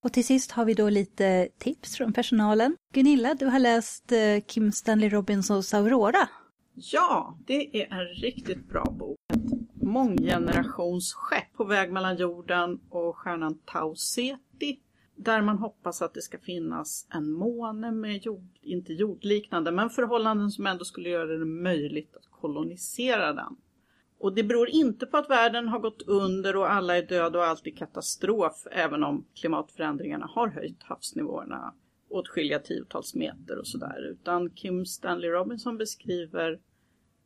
Och 0.00 0.12
till 0.12 0.24
sist 0.24 0.50
har 0.50 0.64
vi 0.64 0.74
då 0.74 0.88
lite 0.88 1.48
tips 1.58 1.96
från 1.96 2.12
personalen. 2.12 2.76
Gunilla, 2.94 3.34
du 3.34 3.46
har 3.46 3.58
läst 3.58 4.12
eh, 4.12 4.40
Kim 4.46 4.72
Stanley 4.72 5.08
Robinsons 5.08 5.74
Aurora. 5.74 6.28
Ja, 6.74 7.38
det 7.46 7.82
är 7.82 7.92
en 7.92 8.06
riktigt 8.06 8.68
bra 8.68 8.84
bok. 8.84 9.18
Månggenerationsskepp 9.88 11.52
på 11.56 11.64
väg 11.64 11.92
mellan 11.92 12.16
jorden 12.16 12.80
och 12.90 13.16
stjärnan 13.16 13.58
Tau 13.64 13.94
Ceti. 13.94 14.80
Där 15.16 15.42
man 15.42 15.58
hoppas 15.58 16.02
att 16.02 16.14
det 16.14 16.22
ska 16.22 16.38
finnas 16.38 17.06
en 17.10 17.32
måne 17.32 17.92
med 17.92 18.26
jord, 18.26 18.58
inte 18.62 18.92
jordliknande, 18.92 19.72
men 19.72 19.90
förhållanden 19.90 20.50
som 20.50 20.66
ändå 20.66 20.84
skulle 20.84 21.08
göra 21.08 21.36
det 21.36 21.44
möjligt 21.44 22.16
att 22.16 22.30
kolonisera 22.30 23.32
den. 23.32 23.56
Och 24.18 24.34
det 24.34 24.42
beror 24.42 24.68
inte 24.68 25.06
på 25.06 25.16
att 25.16 25.30
världen 25.30 25.68
har 25.68 25.78
gått 25.78 26.02
under 26.02 26.56
och 26.56 26.72
alla 26.72 26.96
är 26.96 27.02
döda 27.02 27.38
och 27.38 27.44
allt 27.44 27.66
är 27.66 27.70
katastrof, 27.70 28.66
även 28.70 29.04
om 29.04 29.24
klimatförändringarna 29.34 30.26
har 30.26 30.48
höjt 30.48 30.82
havsnivåerna 30.82 31.74
åtskilliga 32.10 32.58
tiotals 32.58 33.14
meter 33.14 33.58
och 33.58 33.66
sådär. 33.66 34.08
Utan 34.10 34.50
Kim 34.50 34.86
Stanley 34.86 35.30
Robinson 35.30 35.78
beskriver 35.78 36.60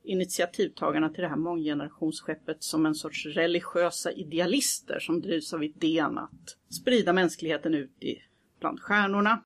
initiativtagarna 0.04 1.08
till 1.08 1.22
det 1.22 1.28
här 1.28 1.36
månggenerationsskeppet 1.36 2.62
som 2.62 2.86
en 2.86 2.94
sorts 2.94 3.26
religiösa 3.26 4.12
idealister 4.12 4.98
som 5.00 5.20
drivs 5.20 5.54
av 5.54 5.64
idén 5.64 6.18
att 6.18 6.56
sprida 6.68 7.12
mänskligheten 7.12 7.74
ut 7.74 8.02
i 8.02 8.22
bland 8.60 8.80
stjärnorna. 8.80 9.44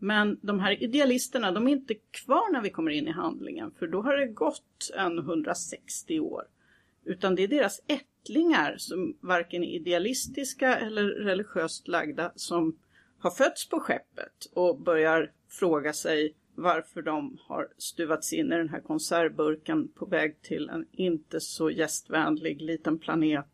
Men 0.00 0.38
de 0.42 0.60
här 0.60 0.82
idealisterna, 0.82 1.52
de 1.52 1.68
är 1.68 1.72
inte 1.72 1.94
kvar 1.94 2.52
när 2.52 2.62
vi 2.62 2.70
kommer 2.70 2.90
in 2.90 3.08
i 3.08 3.10
handlingen, 3.10 3.70
för 3.78 3.86
då 3.86 4.02
har 4.02 4.16
det 4.16 4.26
gått 4.26 4.90
en 4.96 5.18
160 5.18 6.20
år. 6.20 6.42
Utan 7.04 7.34
det 7.34 7.42
är 7.42 7.48
deras 7.48 7.80
ättlingar 7.86 8.74
som 8.78 9.16
varken 9.20 9.64
är 9.64 9.74
idealistiska 9.74 10.76
eller 10.76 11.04
religiöst 11.04 11.88
lagda 11.88 12.32
som 12.34 12.78
har 13.18 13.30
fötts 13.30 13.68
på 13.68 13.80
skeppet 13.80 14.50
och 14.52 14.80
börjar 14.80 15.32
fråga 15.48 15.92
sig 15.92 16.34
varför 16.54 17.02
de 17.02 17.38
har 17.40 17.68
stuvats 17.78 18.32
in 18.32 18.52
i 18.52 18.56
den 18.56 18.68
här 18.68 18.80
konservburken 18.80 19.88
på 19.88 20.06
väg 20.06 20.42
till 20.42 20.68
en 20.68 20.86
inte 20.92 21.40
så 21.40 21.70
gästvänlig 21.70 22.62
liten 22.62 22.98
planet 22.98 23.46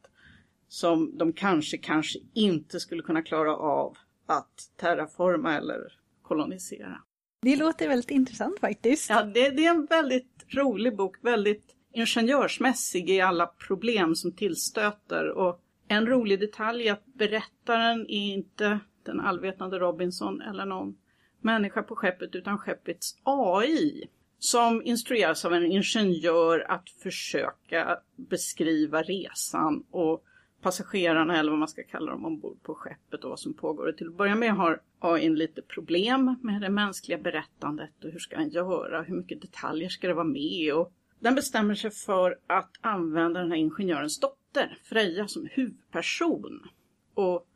som 0.68 1.18
de 1.18 1.32
kanske, 1.32 1.78
kanske 1.78 2.18
inte 2.34 2.80
skulle 2.80 3.02
kunna 3.02 3.22
klara 3.22 3.56
av 3.56 3.96
att 4.26 4.70
terraforma 4.76 5.56
eller 5.56 5.92
kolonisera. 6.22 7.02
Det 7.42 7.56
låter 7.56 7.88
väldigt 7.88 8.10
intressant 8.10 8.60
faktiskt. 8.60 9.10
Ja, 9.10 9.22
det, 9.22 9.50
det 9.50 9.66
är 9.66 9.70
en 9.70 9.86
väldigt 9.86 10.44
rolig 10.54 10.96
bok, 10.96 11.16
väldigt 11.24 11.76
ingenjörsmässig 11.92 13.10
i 13.10 13.20
alla 13.20 13.46
problem 13.46 14.14
som 14.14 14.32
tillstöter 14.32 15.30
och 15.30 15.60
en 15.88 16.06
rolig 16.06 16.40
detalj 16.40 16.88
är 16.88 16.92
att 16.92 17.06
berättaren 17.06 18.00
är 18.00 18.34
inte 18.34 18.80
den 19.02 19.20
allvetande 19.20 19.78
Robinson 19.78 20.40
eller 20.40 20.66
någon 20.66 20.96
människa 21.42 21.82
på 21.82 21.96
skeppet 21.96 22.34
utan 22.34 22.58
skeppets 22.58 23.16
AI 23.22 24.08
som 24.38 24.82
instrueras 24.82 25.44
av 25.44 25.54
en 25.54 25.66
ingenjör 25.66 26.66
att 26.68 26.90
försöka 26.90 27.98
beskriva 28.16 29.02
resan 29.02 29.84
och 29.90 30.24
passagerarna 30.62 31.38
eller 31.38 31.50
vad 31.50 31.58
man 31.58 31.68
ska 31.68 31.82
kalla 31.82 32.10
dem 32.10 32.24
ombord 32.24 32.62
på 32.62 32.74
skeppet 32.74 33.24
och 33.24 33.30
vad 33.30 33.40
som 33.40 33.54
pågår. 33.54 33.86
Och 33.88 33.96
till 33.96 34.08
att 34.08 34.16
börja 34.16 34.34
med 34.34 34.52
har 34.52 34.80
AI 34.98 35.28
lite 35.28 35.62
problem 35.62 36.36
med 36.42 36.60
det 36.60 36.70
mänskliga 36.70 37.18
berättandet 37.18 38.04
och 38.04 38.10
hur 38.10 38.18
ska 38.18 38.36
den 38.36 38.50
göra, 38.50 39.02
hur 39.02 39.16
mycket 39.16 39.40
detaljer 39.40 39.88
ska 39.88 40.08
det 40.08 40.14
vara 40.14 40.24
med? 40.24 40.74
Och 40.74 40.92
den 41.20 41.34
bestämmer 41.34 41.74
sig 41.74 41.90
för 41.90 42.38
att 42.46 42.70
använda 42.80 43.40
den 43.40 43.50
här 43.50 43.58
ingenjörens 43.58 44.20
dotter, 44.20 44.78
Freja, 44.82 45.28
som 45.28 45.48
huvudperson. 45.50 46.68
Och 47.14 47.46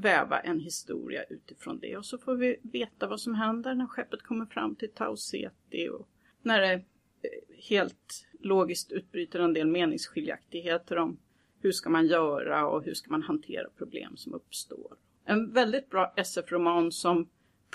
väva 0.00 0.40
en 0.40 0.60
historia 0.60 1.24
utifrån 1.24 1.78
det. 1.78 1.96
Och 1.96 2.06
så 2.06 2.18
får 2.18 2.34
vi 2.34 2.56
veta 2.62 3.06
vad 3.06 3.20
som 3.20 3.34
händer 3.34 3.74
när 3.74 3.86
skeppet 3.86 4.22
kommer 4.22 4.46
fram 4.46 4.74
till 4.74 4.90
Tau 4.90 5.16
Ceti 5.16 5.88
och 5.88 6.08
när 6.42 6.60
det 6.60 6.72
eh, 6.72 6.82
helt 7.68 8.26
logiskt 8.40 8.92
utbryter 8.92 9.40
en 9.40 9.52
del 9.52 9.66
meningsskiljaktigheter 9.66 10.98
om 10.98 11.18
hur 11.60 11.72
ska 11.72 11.90
man 11.90 12.06
göra 12.06 12.66
och 12.66 12.84
hur 12.84 12.94
ska 12.94 13.10
man 13.10 13.22
hantera 13.22 13.68
problem 13.76 14.16
som 14.16 14.34
uppstår. 14.34 14.96
En 15.24 15.52
väldigt 15.52 15.90
bra 15.90 16.12
SF-roman 16.16 16.92
som 16.92 17.28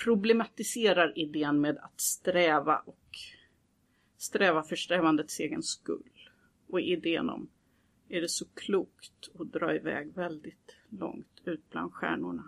problematiserar 0.03 1.19
idén 1.19 1.61
med 1.61 1.77
att 1.77 2.01
sträva 2.01 2.77
och 2.77 3.17
sträva 4.17 4.63
för 4.63 4.75
strävandets 4.75 5.39
egen 5.39 5.63
skull. 5.63 6.29
Och 6.67 6.81
idén 6.81 7.29
om 7.29 7.49
är 8.09 8.21
det 8.21 8.29
så 8.29 8.45
klokt 8.53 9.29
att 9.39 9.53
dra 9.53 9.75
iväg 9.75 10.13
väldigt 10.13 10.75
långt 10.99 11.27
ut 11.45 11.69
bland 11.71 11.93
stjärnorna. 11.93 12.43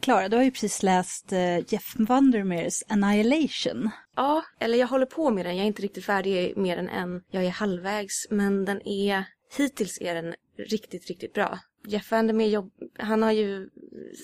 Klara, 0.00 0.28
du 0.28 0.36
har 0.36 0.44
ju 0.44 0.50
precis 0.50 0.82
läst 0.82 1.32
uh, 1.32 1.72
Jeff 1.72 1.94
Vandermeers 1.98 2.82
Annihilation. 2.88 3.90
Ja, 4.16 4.44
eller 4.60 4.78
jag 4.78 4.86
håller 4.86 5.06
på 5.06 5.30
med 5.30 5.46
den. 5.46 5.56
Jag 5.56 5.62
är 5.62 5.66
inte 5.66 5.82
riktigt 5.82 6.04
färdig 6.04 6.56
mer 6.56 6.76
än 6.76 6.88
en. 6.88 7.22
Jag 7.30 7.44
är 7.44 7.50
halvvägs, 7.50 8.26
men 8.30 8.64
den 8.64 8.88
är 8.88 9.24
hittills 9.56 9.98
är 10.00 10.14
den 10.14 10.34
riktigt, 10.58 11.08
riktigt 11.08 11.34
bra. 11.34 11.58
Jeff 11.86 12.10
Vandermeer 12.10 12.48
jobb, 12.48 12.72
han 12.98 13.22
har 13.22 13.32
ju 13.32 13.68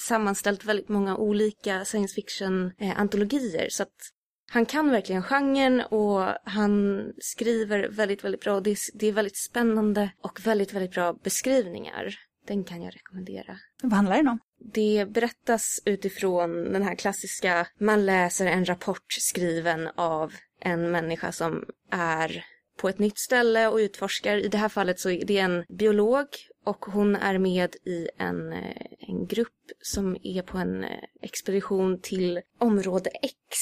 sammanställt 0.00 0.64
väldigt 0.64 0.88
många 0.88 1.16
olika 1.16 1.84
science 1.84 2.14
fiction-antologier 2.14 3.68
så 3.70 3.82
att 3.82 4.12
han 4.50 4.66
kan 4.66 4.90
verkligen 4.90 5.22
genren 5.22 5.80
och 5.80 6.28
han 6.44 7.02
skriver 7.18 7.88
väldigt, 7.88 8.24
väldigt 8.24 8.40
bra. 8.40 8.60
Det 8.60 8.70
är, 8.70 8.78
det 8.94 9.06
är 9.06 9.12
väldigt 9.12 9.36
spännande 9.36 10.10
och 10.22 10.46
väldigt, 10.46 10.72
väldigt 10.72 10.92
bra 10.92 11.12
beskrivningar. 11.12 12.14
Den 12.46 12.64
kan 12.64 12.82
jag 12.82 12.94
rekommendera. 12.94 13.58
Vad 13.82 13.92
handlar 13.92 14.16
den 14.16 14.28
om? 14.28 14.38
Det 14.58 15.06
berättas 15.08 15.80
utifrån 15.84 16.72
den 16.72 16.82
här 16.82 16.94
klassiska, 16.94 17.66
man 17.78 18.06
läser 18.06 18.46
en 18.46 18.64
rapport 18.64 19.12
skriven 19.12 19.88
av 19.94 20.32
en 20.60 20.90
människa 20.90 21.32
som 21.32 21.64
är 21.90 22.44
på 22.76 22.88
ett 22.88 22.98
nytt 22.98 23.18
ställe 23.18 23.68
och 23.68 23.76
utforskar. 23.76 24.36
I 24.36 24.48
det 24.48 24.58
här 24.58 24.68
fallet 24.68 25.00
så 25.00 25.10
är 25.10 25.24
det 25.24 25.38
en 25.38 25.64
biolog 25.68 26.26
och 26.64 26.84
hon 26.84 27.16
är 27.16 27.38
med 27.38 27.76
i 27.84 28.08
en, 28.18 28.52
eh, 28.52 28.86
en 28.98 29.26
grupp 29.26 29.72
som 29.80 30.16
är 30.22 30.42
på 30.42 30.58
en 30.58 30.84
eh, 30.84 30.98
expedition 31.22 32.00
till 32.00 32.40
område 32.58 33.10
X. 33.22 33.58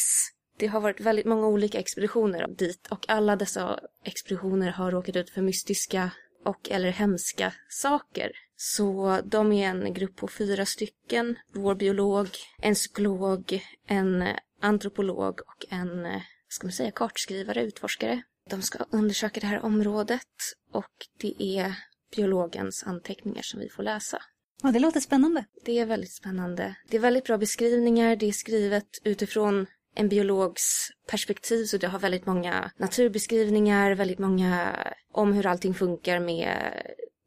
Det 0.59 0.67
har 0.67 0.81
varit 0.81 1.01
väldigt 1.01 1.27
många 1.27 1.47
olika 1.47 1.79
expeditioner 1.79 2.49
dit 2.49 2.89
och 2.91 3.05
alla 3.09 3.37
dessa 3.37 3.81
expeditioner 4.05 4.71
har 4.71 4.91
råkat 4.91 5.17
ut 5.17 5.31
för 5.31 5.43
mystiska 5.43 6.11
och 6.45 6.71
eller 6.71 6.91
hemska 6.91 7.53
saker. 7.69 8.33
Så 8.63 9.21
de 9.25 9.53
är 9.53 9.69
en 9.69 9.95
grupp 9.95 10.17
på 10.17 10.29
fyra 10.29 10.67
stycken. 10.67 11.37
Vår 11.53 11.75
biolog, 11.75 12.29
en 12.59 12.75
psykolog, 12.75 13.63
en 13.87 14.25
antropolog 14.61 15.41
och 15.41 15.67
en, 15.69 16.21
ska 16.49 16.67
man 16.67 16.73
säga, 16.73 16.91
kartskrivare, 16.91 17.63
utforskare. 17.63 18.23
De 18.51 18.63
ska 18.63 18.79
undersöka 18.91 19.41
det 19.41 19.47
här 19.47 19.65
området 19.65 20.27
och 20.73 20.93
det 21.21 21.43
är 21.43 21.75
biologens 22.17 22.85
anteckningar 22.87 23.43
som 23.43 23.61
vi 23.61 23.69
får 23.69 23.83
läsa. 23.83 24.23
Ja, 24.63 24.73
det 24.73 24.79
låter 24.79 25.01
spännande. 25.01 25.45
Det 25.65 25.79
är 25.79 25.87
väldigt 25.87 26.13
spännande. 26.13 26.75
Det 26.89 26.97
är 26.97 27.01
väldigt 27.01 27.25
bra 27.25 27.39
beskrivningar. 27.39 28.17
Det 28.17 28.27
är 28.27 28.33
skrivet 28.33 28.89
utifrån 29.05 29.67
en 29.95 30.09
biologs 30.09 30.91
perspektiv 31.11 31.65
så 31.65 31.77
det 31.77 31.87
har 31.87 31.99
väldigt 31.99 32.27
många 32.27 32.71
naturbeskrivningar, 32.77 33.95
väldigt 33.95 34.19
många 34.19 34.77
om 35.13 35.33
hur 35.33 35.47
allting 35.47 35.75
funkar 35.75 36.21
med 36.21 36.73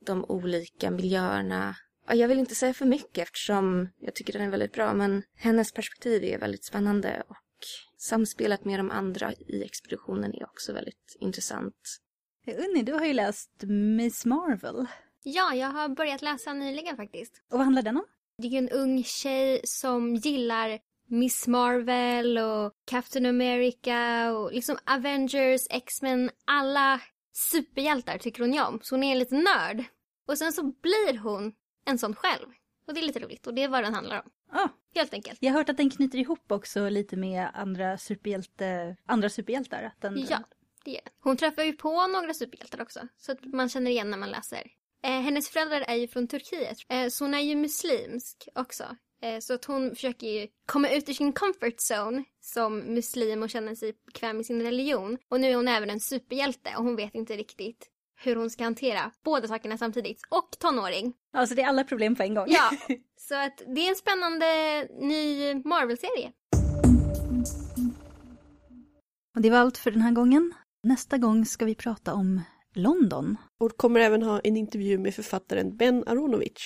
de 0.05 0.25
olika 0.25 0.91
miljöerna. 0.91 1.75
Jag 2.07 2.27
vill 2.27 2.39
inte 2.39 2.55
säga 2.55 2.73
för 2.73 2.85
mycket 2.85 3.17
eftersom 3.17 3.89
jag 3.99 4.15
tycker 4.15 4.33
den 4.33 4.41
är 4.41 4.49
väldigt 4.49 4.73
bra 4.73 4.93
men 4.93 5.23
hennes 5.35 5.71
perspektiv 5.71 6.23
är 6.23 6.39
väldigt 6.39 6.65
spännande 6.65 7.23
och 7.27 7.37
samspelet 7.97 8.65
med 8.65 8.79
de 8.79 8.91
andra 8.91 9.33
i 9.33 9.63
expeditionen 9.63 10.33
är 10.33 10.43
också 10.43 10.73
väldigt 10.73 11.17
intressant. 11.19 11.75
Unni, 12.47 12.83
du 12.83 12.93
har 12.93 13.05
ju 13.05 13.13
läst 13.13 13.63
Miss 13.97 14.25
Marvel. 14.25 14.85
Ja, 15.23 15.55
jag 15.55 15.67
har 15.67 15.89
börjat 15.89 16.21
läsa 16.21 16.53
nyligen 16.53 16.97
faktiskt. 16.97 17.41
Och 17.51 17.57
vad 17.57 17.65
handlar 17.65 17.81
den 17.81 17.97
om? 17.97 18.05
Det 18.37 18.47
är 18.47 18.51
ju 18.51 18.57
en 18.57 18.69
ung 18.69 19.03
tjej 19.03 19.61
som 19.63 20.15
gillar 20.15 20.79
Miss 21.07 21.47
Marvel 21.47 22.37
och 22.37 22.73
Captain 22.85 23.25
America 23.25 24.31
och 24.31 24.53
liksom 24.53 24.77
Avengers, 24.85 25.61
X-Men, 25.69 26.29
alla 26.45 27.01
superhjältar 27.33 28.17
tycker 28.17 28.43
hon 28.43 28.53
ju 28.53 28.61
om. 28.63 28.79
Så 28.83 28.95
hon 28.95 29.03
är 29.03 29.11
en 29.11 29.19
liten 29.19 29.39
nörd. 29.43 29.83
Och 30.27 30.37
sen 30.37 30.53
så 30.53 30.63
blir 30.63 31.17
hon 31.17 31.53
en 31.85 31.97
sån 31.97 32.15
själv. 32.15 32.47
Och 32.87 32.93
det 32.93 32.99
är 32.99 33.03
lite 33.05 33.19
roligt 33.19 33.47
och 33.47 33.53
det 33.53 33.63
är 33.63 33.67
vad 33.67 33.83
den 33.83 33.93
handlar 33.93 34.21
om. 34.21 34.29
Ah, 34.51 34.69
Helt 34.95 35.13
enkelt. 35.13 35.37
jag 35.41 35.51
har 35.51 35.57
hört 35.59 35.69
att 35.69 35.77
den 35.77 35.89
knyter 35.89 36.17
ihop 36.17 36.51
också 36.51 36.89
lite 36.89 37.15
med 37.17 37.49
andra, 37.53 37.97
superhjälte, 37.97 38.95
andra 39.05 39.29
superhjältar. 39.29 39.83
Att 39.83 40.01
den, 40.01 40.25
Ja, 40.29 40.39
det 40.85 40.91
gör 40.91 41.01
den. 41.03 41.13
Hon 41.19 41.37
träffar 41.37 41.63
ju 41.63 41.73
på 41.73 42.07
några 42.07 42.33
superhjältar 42.33 42.81
också. 42.81 43.07
Så 43.17 43.31
att 43.31 43.45
man 43.45 43.69
känner 43.69 43.91
igen 43.91 44.09
när 44.09 44.17
man 44.17 44.31
läser. 44.31 44.71
Eh, 45.03 45.09
hennes 45.21 45.49
föräldrar 45.49 45.81
är 45.81 45.95
ju 45.95 46.07
från 46.07 46.27
Turkiet. 46.27 46.77
Eh, 46.89 47.07
så 47.09 47.23
hon 47.23 47.33
är 47.33 47.39
ju 47.39 47.55
muslimsk 47.55 48.47
också. 48.55 48.83
Eh, 49.23 49.39
så 49.39 49.53
att 49.53 49.65
hon 49.65 49.89
försöker 49.95 50.27
ju 50.27 50.47
komma 50.65 50.89
ut 50.89 51.09
ur 51.09 51.13
sin 51.13 51.33
comfort 51.33 51.77
zone 51.91 52.23
som 52.41 52.77
muslim 52.79 53.43
och 53.43 53.49
känna 53.49 53.75
sig 53.75 53.93
bekväm 54.05 54.39
i 54.39 54.43
sin 54.43 54.61
religion. 54.61 55.17
Och 55.29 55.39
nu 55.39 55.47
är 55.47 55.55
hon 55.55 55.67
även 55.67 55.89
en 55.89 55.99
superhjälte 55.99 56.69
och 56.77 56.83
hon 56.83 56.95
vet 56.95 57.15
inte 57.15 57.33
riktigt 57.35 57.89
hur 58.23 58.35
hon 58.35 58.49
ska 58.49 58.63
hantera 58.63 59.11
båda 59.23 59.47
sakerna 59.47 59.77
samtidigt. 59.77 60.21
Och 60.29 60.49
tonåring. 60.59 61.13
Alltså 61.33 61.55
det 61.55 61.61
är 61.61 61.67
alla 61.67 61.83
problem 61.83 62.15
på 62.15 62.23
en 62.23 62.35
gång. 62.35 62.45
Ja, 62.49 62.69
så 63.19 63.35
att 63.35 63.61
det 63.75 63.81
är 63.81 63.89
en 63.89 63.95
spännande 63.95 64.45
ny 64.99 65.53
Marvel-serie. 65.53 66.31
Och 69.35 69.41
det 69.41 69.49
var 69.49 69.57
allt 69.57 69.77
för 69.77 69.91
den 69.91 70.01
här 70.01 70.11
gången. 70.11 70.53
Nästa 70.83 71.17
gång 71.17 71.45
ska 71.45 71.65
vi 71.65 71.75
prata 71.75 72.13
om 72.13 72.41
London. 72.73 73.37
Och 73.59 73.77
kommer 73.77 73.99
även 73.99 74.23
ha 74.23 74.39
en 74.39 74.57
intervju 74.57 74.97
med 74.97 75.15
författaren 75.15 75.77
Ben 75.77 76.03
Aronovich. 76.07 76.63